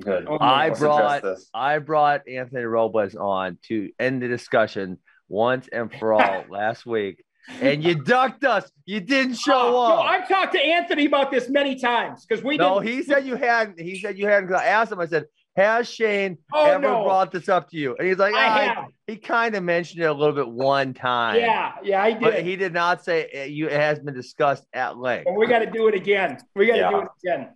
good. 0.00 0.26
Oh, 0.26 0.38
I 0.40 0.68
Let's 0.68 0.80
brought. 0.80 1.24
I 1.52 1.78
brought 1.78 2.26
Anthony 2.26 2.62
Robles 2.62 3.14
on 3.14 3.58
to 3.68 3.90
end 3.98 4.22
the 4.22 4.28
discussion 4.28 4.98
once 5.28 5.68
and 5.68 5.92
for 5.92 6.14
all 6.14 6.44
last 6.50 6.86
week, 6.86 7.22
and 7.60 7.82
you 7.84 7.94
ducked 8.02 8.44
us. 8.44 8.70
You 8.86 9.00
didn't 9.00 9.34
show 9.34 9.70
no, 9.70 9.80
up. 9.82 10.04
I've 10.06 10.28
talked 10.28 10.52
to 10.54 10.60
Anthony 10.60 11.06
about 11.06 11.30
this 11.30 11.48
many 11.48 11.76
times 11.76 12.24
because 12.26 12.44
we 12.44 12.56
No, 12.56 12.80
he 12.80 13.02
said 13.02 13.26
you 13.26 13.36
hadn't. 13.36 13.78
He 13.80 13.98
said 13.98 14.18
you 14.18 14.26
hadn't. 14.26 14.52
I 14.54 14.64
asked 14.66 14.92
him. 14.92 15.00
I 15.00 15.06
said, 15.06 15.24
"Has 15.56 15.88
Shane 15.88 16.38
Oh, 16.52 16.64
ever 16.66 16.80
no. 16.82 17.04
brought 17.04 17.32
this 17.32 17.48
up 17.48 17.70
to 17.70 17.76
you?" 17.76 17.94
And 17.98 18.06
he's 18.08 18.18
like, 18.18 18.34
I 18.34 18.46
"Ah, 18.46 18.74
have. 18.74 18.84
He 19.06 19.16
kind 19.16 19.54
of 19.54 19.62
mentioned 19.62 20.02
it 20.02 20.06
a 20.06 20.12
little 20.12 20.34
bit 20.34 20.48
one 20.48 20.94
time. 20.94 21.36
Yeah, 21.36 21.72
yeah, 21.82 22.02
I 22.02 22.12
did. 22.12 22.20
but 22.20 22.42
he 22.42 22.56
did 22.56 22.72
not 22.72 23.04
say 23.04 23.28
it, 23.32 23.50
you. 23.50 23.66
It 23.68 23.72
has 23.80 23.98
been 24.00 24.14
discussed 24.14 24.64
at 24.72 24.96
length. 24.98 25.24
But 25.26 25.34
we 25.36 25.46
got 25.46 25.58
to 25.60 25.70
do 25.70 25.88
it 25.88 25.94
again. 25.94 26.38
We 26.54 26.66
got 26.66 26.72
to 26.74 26.78
Yeah. 26.78 26.90
do 26.90 26.98
it 27.00 27.08
again. 27.24 27.48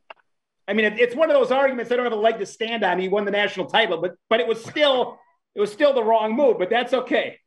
I 0.67 0.75
mean, 0.75 0.85
it, 0.85 0.99
it's 1.01 1.15
one 1.15 1.31
of 1.31 1.35
those 1.35 1.51
arguments. 1.51 1.91
I 1.91 1.97
don't 1.97 2.05
have 2.05 2.13
a 2.13 2.17
leg 2.17 2.39
to 2.41 2.47
stand 2.47 2.85
on. 2.85 2.99
He 2.99 3.09
won 3.09 3.25
the 3.25 3.31
national 3.31 3.67
title, 3.67 4.01
but 4.03 4.13
but 4.29 4.41
it 4.41 4.47
was 4.47 4.63
still 4.65 5.19
it 5.55 5.61
was 5.61 5.73
still 5.73 5.95
the 5.95 6.03
wrong 6.05 6.35
move. 6.37 6.59
But 6.59 6.69
that's 6.71 6.93
okay. 6.93 7.39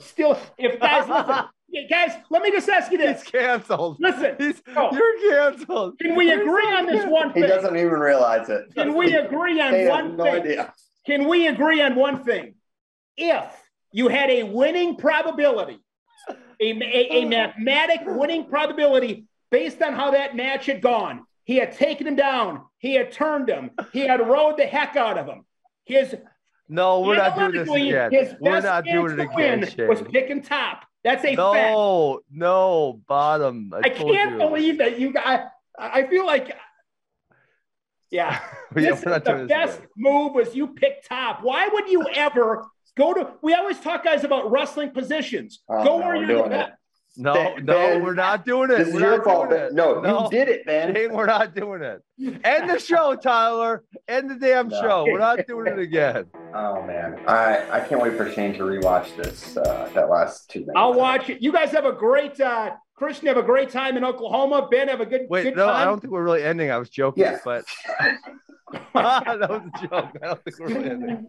Still, 0.00 0.38
if 0.58 0.78
guys 0.80 1.08
listen, 1.08 1.44
guys, 1.90 2.12
let 2.30 2.42
me 2.42 2.50
just 2.50 2.68
ask 2.68 2.90
you 2.92 2.98
He's 2.98 3.22
this. 3.22 3.30
canceled. 3.30 3.96
Listen, 4.00 4.36
He's, 4.38 4.62
Oh. 4.76 4.90
You're 4.92 5.50
canceled. 5.50 5.98
can 5.98 6.16
we 6.16 6.30
agree 6.32 6.66
on 6.66 6.86
this 6.86 6.96
canceled. 7.02 7.12
one 7.12 7.32
He 7.32 7.42
doesn't 7.42 7.76
even 7.76 7.90
realize 7.98 8.48
it. 8.48 8.74
Can 8.74 8.94
we 8.96 9.14
agree 9.14 9.60
on 9.60 9.72
They 9.72 9.82
have 9.82 9.90
one 9.90 10.16
no 10.16 10.24
thing? 10.24 10.34
idea. 10.34 10.72
Can 11.06 11.28
we 11.28 11.46
agree 11.46 11.80
on 11.82 11.94
one 11.94 12.22
thing? 12.24 12.54
If 13.16 13.44
you 13.92 14.08
had 14.08 14.30
a 14.30 14.42
winning 14.44 14.96
probability, 14.96 15.80
a, 16.60 16.70
a, 16.70 17.22
a 17.22 17.24
mathematic 17.28 18.00
winning 18.04 18.44
probability 18.48 19.26
based 19.50 19.80
on 19.82 19.94
how 19.94 20.10
that 20.12 20.36
match 20.36 20.66
had 20.66 20.82
gone, 20.82 21.24
he 21.44 21.56
had 21.56 21.72
taken 21.72 22.06
him 22.06 22.16
down, 22.16 22.62
he 22.78 22.94
had 22.94 23.10
turned 23.10 23.48
him, 23.48 23.70
he 23.92 24.00
had 24.00 24.20
rode 24.26 24.58
the 24.58 24.66
heck 24.66 24.96
out 24.96 25.16
of 25.16 25.26
him. 25.26 25.46
His 25.86 26.14
No, 26.68 27.00
we're 27.00 27.16
not 27.16 27.34
doing 27.36 27.52
this 27.52 27.68
analytically, 27.68 27.90
again. 27.92 28.12
His 28.12 28.34
We're 28.40 28.60
not 28.60 28.84
doing 28.84 29.16
chance 29.16 29.20
it 29.20 29.28
to 29.28 29.34
win 29.34 29.62
again, 29.64 29.88
was 29.88 29.98
Shane. 30.00 30.10
picking 30.10 30.42
top. 30.42 30.84
That's 31.04 31.24
a 31.24 31.28
fact. 31.28 31.36
No, 31.36 32.20
no, 32.30 33.00
bottom. 33.06 33.72
I, 33.74 33.82
I 33.84 33.88
can't 33.90 34.32
you. 34.32 34.38
believe 34.38 34.78
that 34.78 34.98
you 34.98 35.12
guys. 35.12 35.46
I 35.78 36.06
feel 36.08 36.26
like, 36.26 36.56
yeah, 38.10 38.40
Yeah, 38.76 38.90
this 38.92 39.04
we're 39.04 39.16
is 39.16 39.22
the 39.24 39.34
this 39.34 39.48
best 39.48 39.78
again. 39.78 39.88
move 39.96 40.34
was 40.34 40.54
you 40.54 40.68
pick 40.68 41.04
top. 41.08 41.40
Why 41.42 41.68
would 41.72 41.88
you 41.88 42.04
ever 42.14 42.66
go 42.96 43.14
to? 43.14 43.32
We 43.42 43.54
always 43.54 43.78
talk 43.80 44.04
guys 44.04 44.24
about 44.24 44.50
wrestling 44.50 44.90
positions. 44.90 45.60
Oh, 45.68 45.84
go 45.84 45.98
no, 46.00 46.06
where 46.06 46.16
you're 46.16 46.26
the 46.42 46.48
best. 46.48 46.72
It. 47.18 47.22
No, 47.22 47.34
Ben- 47.34 47.64
no, 47.64 47.72
Ben, 47.74 48.02
we're 48.02 48.14
not 48.14 48.44
doing 48.46 48.70
it. 48.70 48.78
This 48.78 48.88
is 48.88 48.94
We're 48.94 49.00
your 49.14 49.22
fault. 49.22 49.48
doing 49.50 49.60
Ben. 49.60 49.66
it. 49.68 49.74
No, 49.74 50.24
you 50.24 50.30
did 50.30 50.48
it, 50.48 50.66
man. 50.66 50.94
Shane, 50.94 51.12
we're 51.12 51.26
not 51.26 51.54
doing 51.54 51.82
it. 51.82 52.02
End 52.44 52.70
the 52.70 52.78
show, 52.78 53.14
Tyler. 53.16 53.84
End 54.06 54.30
the 54.30 54.36
damn 54.36 54.68
No. 54.68 54.80
show. 54.80 55.04
We're 55.04 55.18
not 55.18 55.46
doing 55.46 55.66
it 55.66 55.78
again. 55.88 56.26
Oh 56.54 56.82
man, 56.82 57.18
I 57.28 57.78
I 57.78 57.80
can't 57.80 58.00
wait 58.00 58.16
for 58.16 58.30
Shane 58.32 58.54
to 58.54 58.60
rewatch 58.60 59.14
this 59.16 59.56
uh, 59.56 59.90
that 59.94 60.08
last 60.08 60.50
two 60.50 60.60
minutes. 60.60 60.74
I'll 60.76 60.94
watch 60.94 61.28
it. 61.28 61.42
You 61.42 61.52
guys 61.52 61.70
have 61.72 61.84
a 61.84 61.92
great. 61.92 62.40
uh 62.40 62.74
Christian, 62.94 63.28
have 63.28 63.36
a 63.36 63.44
great 63.44 63.68
time 63.70 63.96
in 63.96 64.04
Oklahoma. 64.04 64.66
Ben, 64.68 64.88
have 64.88 65.00
a 65.00 65.06
good. 65.06 65.26
Wait, 65.30 65.44
good 65.44 65.56
no, 65.56 65.66
time. 65.66 65.76
I 65.76 65.84
don't 65.84 66.00
think 66.00 66.12
we're 66.12 66.24
really 66.24 66.42
ending. 66.42 66.72
I 66.72 66.78
was 66.78 66.90
joking, 66.90 67.22
Yeah. 67.22 67.38
but 67.44 67.64
that 68.94 69.38
was 69.48 69.62
a 69.82 69.86
joke. 69.86 70.10
I 70.20 70.26
don't 70.26 70.42
think 70.44 70.58
we're 70.58 70.66
really 70.68 70.90
ending. 70.90 71.26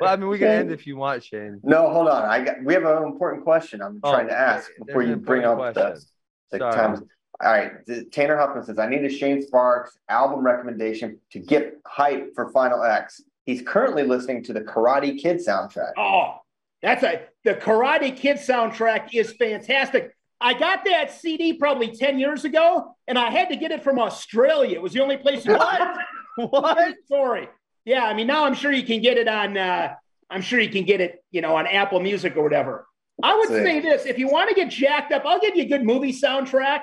Well, 0.00 0.10
I 0.12 0.16
mean, 0.16 0.28
we 0.28 0.38
can 0.38 0.48
end 0.48 0.70
if 0.72 0.86
you 0.86 0.96
want, 0.96 1.24
Shane. 1.24 1.60
No, 1.62 1.90
hold 1.90 2.08
on. 2.08 2.24
I 2.24 2.42
got. 2.44 2.62
We 2.64 2.74
have 2.74 2.84
an 2.84 3.02
important 3.04 3.44
question. 3.44 3.80
I'm 3.82 4.00
Oh, 4.02 4.12
trying 4.12 4.28
to 4.28 4.38
ask 4.38 4.70
before 4.84 5.02
you 5.02 5.16
bring 5.16 5.44
up 5.44 5.52
important 5.52 5.74
the, 5.74 5.80
question. 5.82 6.08
the 6.50 6.58
times. 6.58 7.02
All 7.44 7.52
right. 7.52 7.72
Tanner 8.12 8.36
Huffman 8.36 8.64
says, 8.64 8.78
"I 8.78 8.88
need 8.88 9.04
a 9.04 9.10
Shane 9.10 9.42
Sparks 9.42 9.98
album 10.08 10.44
recommendation 10.44 11.18
to 11.32 11.38
get 11.38 11.74
hype 11.86 12.34
for 12.34 12.50
Final 12.50 12.82
X." 12.82 13.20
He's 13.44 13.62
currently 13.62 14.02
listening 14.02 14.42
to 14.44 14.52
the 14.52 14.62
Karate 14.62 15.18
Kid 15.20 15.38
soundtrack. 15.38 15.92
Oh, 15.98 16.36
that's 16.82 17.02
a 17.02 17.22
the 17.44 17.54
Karate 17.54 18.16
Kid 18.16 18.38
soundtrack 18.38 19.14
is 19.14 19.32
fantastic. 19.32 20.12
I 20.40 20.52
got 20.52 20.84
that 20.84 21.10
CD 21.12 21.54
probably 21.54 21.88
10 21.96 22.18
years 22.18 22.44
ago, 22.44 22.94
and 23.08 23.18
I 23.18 23.30
had 23.30 23.48
to 23.48 23.56
get 23.56 23.70
it 23.70 23.82
from 23.82 23.98
Australia. 23.98 24.74
It 24.74 24.82
was 24.82 24.92
the 24.92 25.00
only 25.02 25.16
place 25.16 25.46
you 25.46 25.54
What? 25.54 25.98
What? 26.36 26.94
Sorry. 27.08 27.48
Yeah, 27.86 28.04
I 28.04 28.12
mean 28.12 28.26
now 28.26 28.44
I'm 28.44 28.54
sure 28.54 28.70
you 28.72 28.82
can 28.84 29.00
get 29.00 29.16
it 29.16 29.28
on 29.28 29.56
uh 29.56 29.94
I'm 30.28 30.42
sure 30.42 30.58
you 30.60 30.68
can 30.68 30.84
get 30.84 31.00
it, 31.00 31.24
you 31.30 31.40
know, 31.40 31.56
on 31.56 31.66
Apple 31.66 32.00
Music 32.00 32.36
or 32.36 32.42
whatever. 32.42 32.86
I 33.22 33.34
would 33.36 33.48
Sick. 33.48 33.64
say 33.64 33.80
this 33.80 34.04
if 34.04 34.18
you 34.18 34.28
want 34.28 34.50
to 34.50 34.54
get 34.54 34.68
jacked 34.70 35.12
up, 35.12 35.22
I'll 35.24 35.40
give 35.40 35.56
you 35.56 35.62
a 35.62 35.68
good 35.68 35.84
movie 35.84 36.12
soundtrack. 36.12 36.82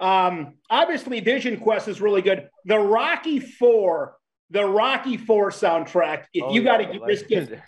Um, 0.00 0.54
obviously, 0.70 1.20
Vision 1.20 1.58
Quest 1.60 1.86
is 1.86 2.00
really 2.00 2.22
good. 2.22 2.48
The 2.64 2.78
Rocky 2.78 3.40
Four, 3.40 4.16
the 4.50 4.64
Rocky 4.64 5.16
Four 5.16 5.50
soundtrack. 5.50 6.24
If 6.32 6.44
Oh, 6.44 6.54
you 6.54 6.62
got 6.62 6.78
to 6.78 7.00
this, 7.06 7.22
get. 7.22 7.60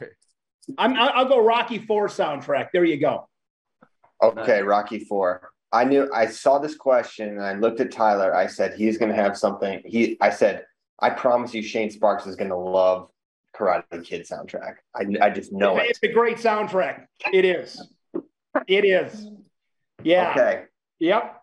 I'm, 0.78 0.94
I'll 0.94 1.10
I'll 1.10 1.28
go 1.28 1.44
Rocky 1.44 1.78
Four 1.78 2.08
soundtrack. 2.08 2.68
There 2.72 2.84
you 2.84 2.96
go. 2.98 3.28
Okay, 4.22 4.62
Rocky 4.62 5.00
Four. 5.00 5.50
I 5.72 5.84
knew 5.84 6.10
I 6.12 6.26
saw 6.26 6.58
this 6.58 6.74
question 6.76 7.28
and 7.28 7.42
I 7.42 7.54
looked 7.54 7.80
at 7.80 7.92
Tyler. 7.92 8.34
I 8.34 8.46
said 8.46 8.74
he's 8.74 8.98
going 8.98 9.10
to 9.10 9.14
have 9.14 9.36
something. 9.36 9.82
He, 9.84 10.16
I 10.20 10.30
said, 10.30 10.64
I 11.02 11.10
promise 11.10 11.54
you, 11.54 11.62
Shane 11.62 11.90
Sparks 11.90 12.26
is 12.26 12.36
going 12.36 12.50
to 12.50 12.56
love 12.56 13.08
Karate 13.56 14.04
Kid 14.04 14.26
soundtrack. 14.26 14.74
I, 14.94 15.04
I 15.20 15.30
just 15.30 15.52
know 15.52 15.76
it. 15.78 15.90
It's 15.90 16.02
a 16.02 16.12
great 16.12 16.36
soundtrack. 16.36 17.06
It 17.32 17.44
is. 17.44 17.82
It 18.66 18.84
is. 18.84 19.26
Yeah. 20.02 20.30
Okay. 20.30 20.64
Yep. 20.98 21.36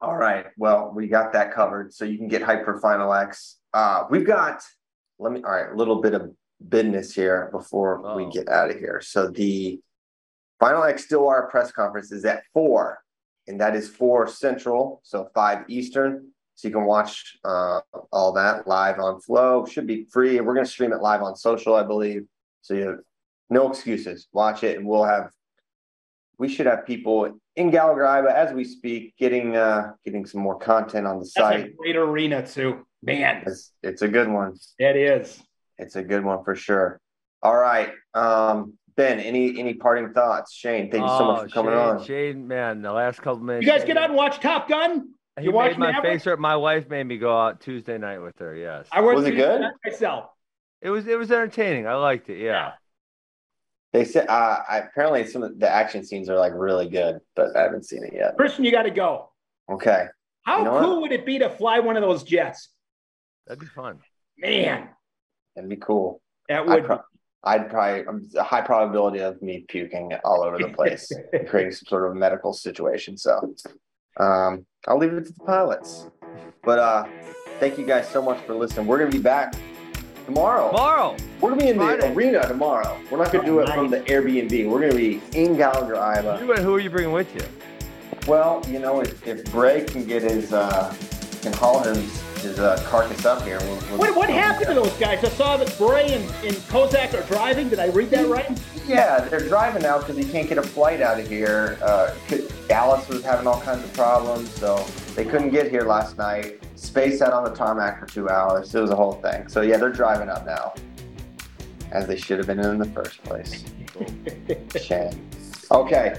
All 0.00 0.16
right. 0.16 0.46
Well, 0.56 0.92
we 0.94 1.08
got 1.08 1.32
that 1.32 1.54
covered. 1.54 1.94
So 1.94 2.04
you 2.04 2.18
can 2.18 2.28
get 2.28 2.42
hype 2.42 2.64
for 2.64 2.80
Final 2.80 3.12
X. 3.12 3.58
Uh, 3.72 4.04
we've 4.10 4.26
got, 4.26 4.62
let 5.18 5.32
me, 5.32 5.42
all 5.44 5.50
right, 5.50 5.72
a 5.72 5.76
little 5.76 6.00
bit 6.00 6.14
of 6.14 6.32
business 6.68 7.14
here 7.14 7.48
before 7.52 8.16
we 8.16 8.30
get 8.30 8.48
out 8.48 8.70
of 8.70 8.78
here. 8.78 9.00
So 9.00 9.28
the 9.28 9.80
Final 10.60 10.82
X 10.84 11.04
Stillwater 11.04 11.48
press 11.50 11.70
conference 11.70 12.10
is 12.10 12.24
at 12.24 12.42
four, 12.52 12.98
and 13.46 13.60
that 13.60 13.76
is 13.76 13.88
four 13.88 14.26
central, 14.26 15.00
so 15.04 15.28
five 15.34 15.64
Eastern. 15.68 16.32
So 16.58 16.66
you 16.66 16.74
can 16.74 16.86
watch 16.86 17.38
uh, 17.44 17.78
all 18.12 18.32
that 18.32 18.66
live 18.66 18.98
on 18.98 19.20
Flo. 19.20 19.64
Should 19.64 19.86
be 19.86 20.06
free. 20.10 20.40
We're 20.40 20.54
going 20.54 20.66
to 20.66 20.70
stream 20.70 20.92
it 20.92 21.00
live 21.00 21.22
on 21.22 21.36
social, 21.36 21.76
I 21.76 21.84
believe. 21.84 22.24
So 22.62 22.74
you 22.74 22.86
have 22.88 22.98
no 23.48 23.70
excuses. 23.70 24.26
Watch 24.32 24.64
it, 24.64 24.76
and 24.76 24.84
we'll 24.84 25.04
have 25.04 25.30
we 26.36 26.48
should 26.48 26.66
have 26.66 26.84
people 26.84 27.38
in 27.54 27.70
Gallagher-Iba 27.70 28.32
as 28.34 28.52
we 28.52 28.64
speak, 28.64 29.14
getting 29.16 29.54
uh 29.56 29.92
getting 30.04 30.26
some 30.26 30.40
more 30.40 30.58
content 30.58 31.06
on 31.06 31.20
the 31.20 31.30
That's 31.36 31.36
a 31.36 31.40
site. 31.62 31.76
great 31.76 31.94
arena 31.96 32.44
too. 32.44 32.84
Man, 33.04 33.44
It's, 33.46 33.70
it's 33.84 34.02
a 34.02 34.08
good 34.08 34.28
one. 34.28 34.56
it 34.80 34.96
is. 34.96 35.40
It's 35.78 35.94
a 35.94 36.02
good 36.02 36.24
one 36.24 36.42
for 36.42 36.56
sure. 36.56 37.00
All 37.40 37.56
right. 37.56 37.90
Um 38.14 38.72
Ben, 38.96 39.20
any 39.20 39.60
any 39.60 39.74
parting 39.74 40.12
thoughts? 40.12 40.52
Shane, 40.52 40.90
thank 40.90 41.02
you 41.04 41.08
so 41.08 41.24
much 41.24 41.38
Oh, 41.38 41.42
for 41.44 41.48
coming 41.50 41.72
Shane, 41.72 41.78
on. 41.80 42.04
Shane, 42.04 42.48
man, 42.48 42.82
the 42.82 42.90
last 42.92 43.22
couple 43.22 43.44
minutes. 43.44 43.64
You 43.64 43.70
guys 43.70 43.84
get 43.84 43.96
out 43.96 44.10
and 44.10 44.16
watch 44.16 44.40
Top 44.40 44.68
Gun? 44.68 45.10
He 45.38 45.44
You 45.46 45.52
watch 45.52 45.70
made 45.72 45.78
my 45.78 45.92
Maverick? 45.92 46.12
face 46.14 46.24
hurt. 46.24 46.40
My 46.40 46.56
wife 46.56 46.88
made 46.88 47.04
me 47.04 47.18
go 47.18 47.36
out 47.36 47.60
Tuesday 47.60 47.98
night 47.98 48.18
with 48.18 48.38
her. 48.38 48.54
Yes, 48.54 48.86
I 48.92 49.00
went 49.00 49.16
Was 49.18 49.26
it 49.26 49.30
to 49.32 49.36
good? 49.36 49.62
myself. 49.84 50.26
it 50.80 50.90
was. 50.90 51.06
It 51.06 51.18
was 51.18 51.30
entertaining. 51.30 51.86
I 51.86 51.94
liked 51.94 52.28
it. 52.30 52.38
Yeah. 52.42 52.72
They 53.92 54.04
said 54.04 54.26
uh 54.28 54.58
I, 54.68 54.78
apparently 54.78 55.26
some 55.26 55.42
of 55.42 55.58
the 55.58 55.68
action 55.68 56.04
scenes 56.04 56.28
are 56.28 56.36
like 56.38 56.52
really 56.54 56.88
good, 56.88 57.20
but 57.34 57.56
I 57.56 57.62
haven't 57.62 57.86
seen 57.86 58.04
it 58.04 58.12
yet. 58.14 58.36
Christian, 58.36 58.64
you 58.64 58.70
got 58.70 58.82
to 58.82 58.90
go. 58.90 59.32
Okay. 59.70 60.06
How 60.42 60.58
You 60.58 60.64
know 60.64 60.80
cool 60.80 60.90
what? 60.94 61.02
would 61.02 61.12
it 61.12 61.24
be 61.26 61.38
to 61.38 61.48
fly 61.50 61.78
one 61.78 61.96
of 61.96 62.02
those 62.02 62.22
jets? 62.22 62.68
That'd 63.46 63.60
be 63.60 63.66
fun. 63.66 63.98
Man, 64.36 64.88
That'd 65.56 65.70
be 65.70 65.76
cool. 65.76 66.20
that 66.48 66.60
I'd, 66.60 66.68
would. 66.68 66.84
pro- 66.84 67.00
I'd 67.44 67.70
probably 67.70 68.06
um, 68.06 68.28
a 68.36 68.42
high 68.42 68.60
probability 68.60 69.20
of 69.20 69.40
me 69.42 69.64
puking 69.68 70.12
all 70.24 70.42
over 70.44 70.58
the 70.58 70.68
place, 70.68 71.10
creating 71.48 71.72
some 71.72 71.86
sort 71.88 72.10
of 72.10 72.14
medical 72.16 72.52
situation. 72.52 73.16
So 73.16 73.54
um, 74.18 74.64
I'll 74.86 74.98
leave 74.98 75.12
it 75.12 75.26
to 75.26 75.32
the 75.32 75.44
pilots. 75.44 76.06
But 76.62 76.78
uh, 76.78 77.04
thank 77.60 77.78
you 77.78 77.86
guys 77.86 78.08
so 78.08 78.22
much 78.22 78.40
for 78.44 78.54
listening. 78.54 78.86
We're 78.86 78.98
gonna 78.98 79.10
be 79.10 79.18
back 79.18 79.54
tomorrow. 80.26 80.68
Tomorrow. 80.68 81.16
We're 81.40 81.50
gonna 81.50 81.62
be 81.62 81.68
in 81.68 81.78
the 81.78 82.12
arena 82.12 82.46
tomorrow. 82.46 83.00
We're 83.10 83.18
not 83.18 83.32
gonna 83.32 83.46
do 83.46 83.60
it 83.60 83.68
from 83.70 83.90
the 83.90 84.00
Airbnb. 84.00 84.68
We're 84.68 84.80
gonna 84.80 84.94
be 84.94 85.22
in 85.34 85.56
Gallagher-Iba. 85.56 86.40
You, 86.40 86.62
who 86.62 86.74
are 86.74 86.80
you 86.80 86.90
bringing 86.90 87.12
with 87.12 87.34
you? 87.34 87.42
Well, 88.26 88.62
you 88.68 88.78
know, 88.78 89.00
if, 89.00 89.26
if 89.26 89.44
Bray 89.50 89.84
can 89.84 90.04
get 90.04 90.22
his 90.22 90.52
uh, 90.52 90.94
can 91.40 91.52
haul 91.54 91.82
his 91.82 92.22
his 92.42 92.58
uh, 92.60 92.80
carcass 92.86 93.24
up 93.24 93.42
here. 93.42 93.58
We'll, 93.62 93.76
we'll 93.76 93.98
What, 93.98 94.16
what 94.16 94.30
happened 94.30 94.68
to 94.68 94.74
those 94.74 94.92
guys? 94.98 95.24
I 95.24 95.28
saw 95.30 95.56
that 95.56 95.76
Bray 95.78 96.12
and, 96.12 96.24
and 96.44 96.54
Kozak 96.68 97.14
are 97.14 97.26
driving. 97.26 97.68
Did 97.68 97.78
I 97.78 97.86
read 97.86 98.10
that 98.10 98.28
right? 98.28 98.46
Yeah, 98.86 99.20
they're 99.20 99.48
driving 99.48 99.82
now 99.82 99.98
because 99.98 100.16
he 100.16 100.24
can't 100.24 100.48
get 100.48 100.58
a 100.58 100.62
flight 100.62 101.00
out 101.00 101.18
of 101.18 101.28
here. 101.28 101.78
Uh, 101.82 102.14
could- 102.28 102.52
Dallas 102.68 103.08
was 103.08 103.24
having 103.24 103.46
all 103.46 103.60
kinds 103.62 103.82
of 103.82 103.92
problems, 103.94 104.50
so 104.50 104.76
they 105.14 105.24
couldn't 105.24 105.50
get 105.50 105.70
here 105.70 105.82
last 105.82 106.18
night. 106.18 106.62
Space 106.76 107.22
out 107.22 107.32
on 107.32 107.44
the 107.44 107.50
tarmac 107.50 107.98
for 107.98 108.06
two 108.06 108.28
hours. 108.28 108.74
It 108.74 108.80
was 108.80 108.90
a 108.90 108.96
whole 108.96 109.14
thing. 109.14 109.48
So 109.48 109.62
yeah, 109.62 109.78
they're 109.78 109.88
driving 109.88 110.28
up 110.28 110.44
now, 110.44 110.74
as 111.90 112.06
they 112.06 112.16
should 112.16 112.36
have 112.38 112.46
been 112.46 112.60
in 112.60 112.78
the 112.78 112.84
first 112.84 113.22
place. 113.24 113.64
Shame. 114.80 115.28
Okay. 115.70 116.18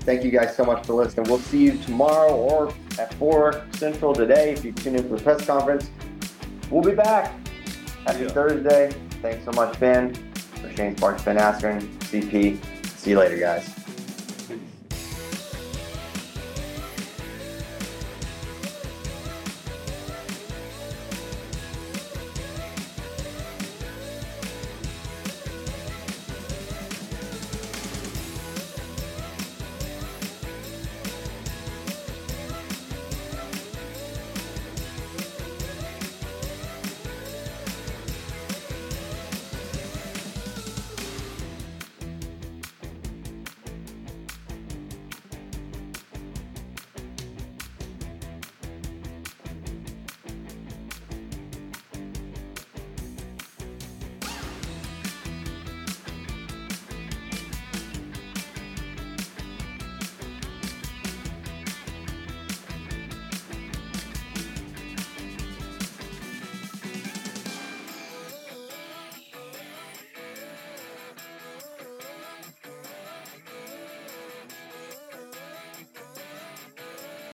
Thank 0.00 0.24
you 0.24 0.30
guys 0.30 0.56
so 0.56 0.64
much 0.64 0.84
for 0.84 0.94
listening. 0.94 1.28
We'll 1.28 1.38
see 1.38 1.62
you 1.62 1.78
tomorrow 1.78 2.34
or 2.34 2.74
at 2.98 3.14
4 3.14 3.64
Central 3.74 4.12
today 4.12 4.52
if 4.52 4.64
you 4.64 4.72
tune 4.72 4.96
in 4.96 5.08
for 5.08 5.16
the 5.16 5.22
press 5.22 5.46
conference. 5.46 5.90
We'll 6.70 6.82
be 6.82 6.94
back. 6.96 7.32
Happy 8.06 8.26
Thursday. 8.28 8.90
Thanks 9.20 9.44
so 9.44 9.52
much, 9.52 9.78
Ben. 9.78 10.14
For 10.60 10.72
Shane 10.74 10.96
Sparks, 10.96 11.22
Ben 11.22 11.36
Askren, 11.36 11.82
CP. 12.00 12.58
See 12.96 13.10
you 13.10 13.18
later, 13.18 13.36
guys. 13.36 13.72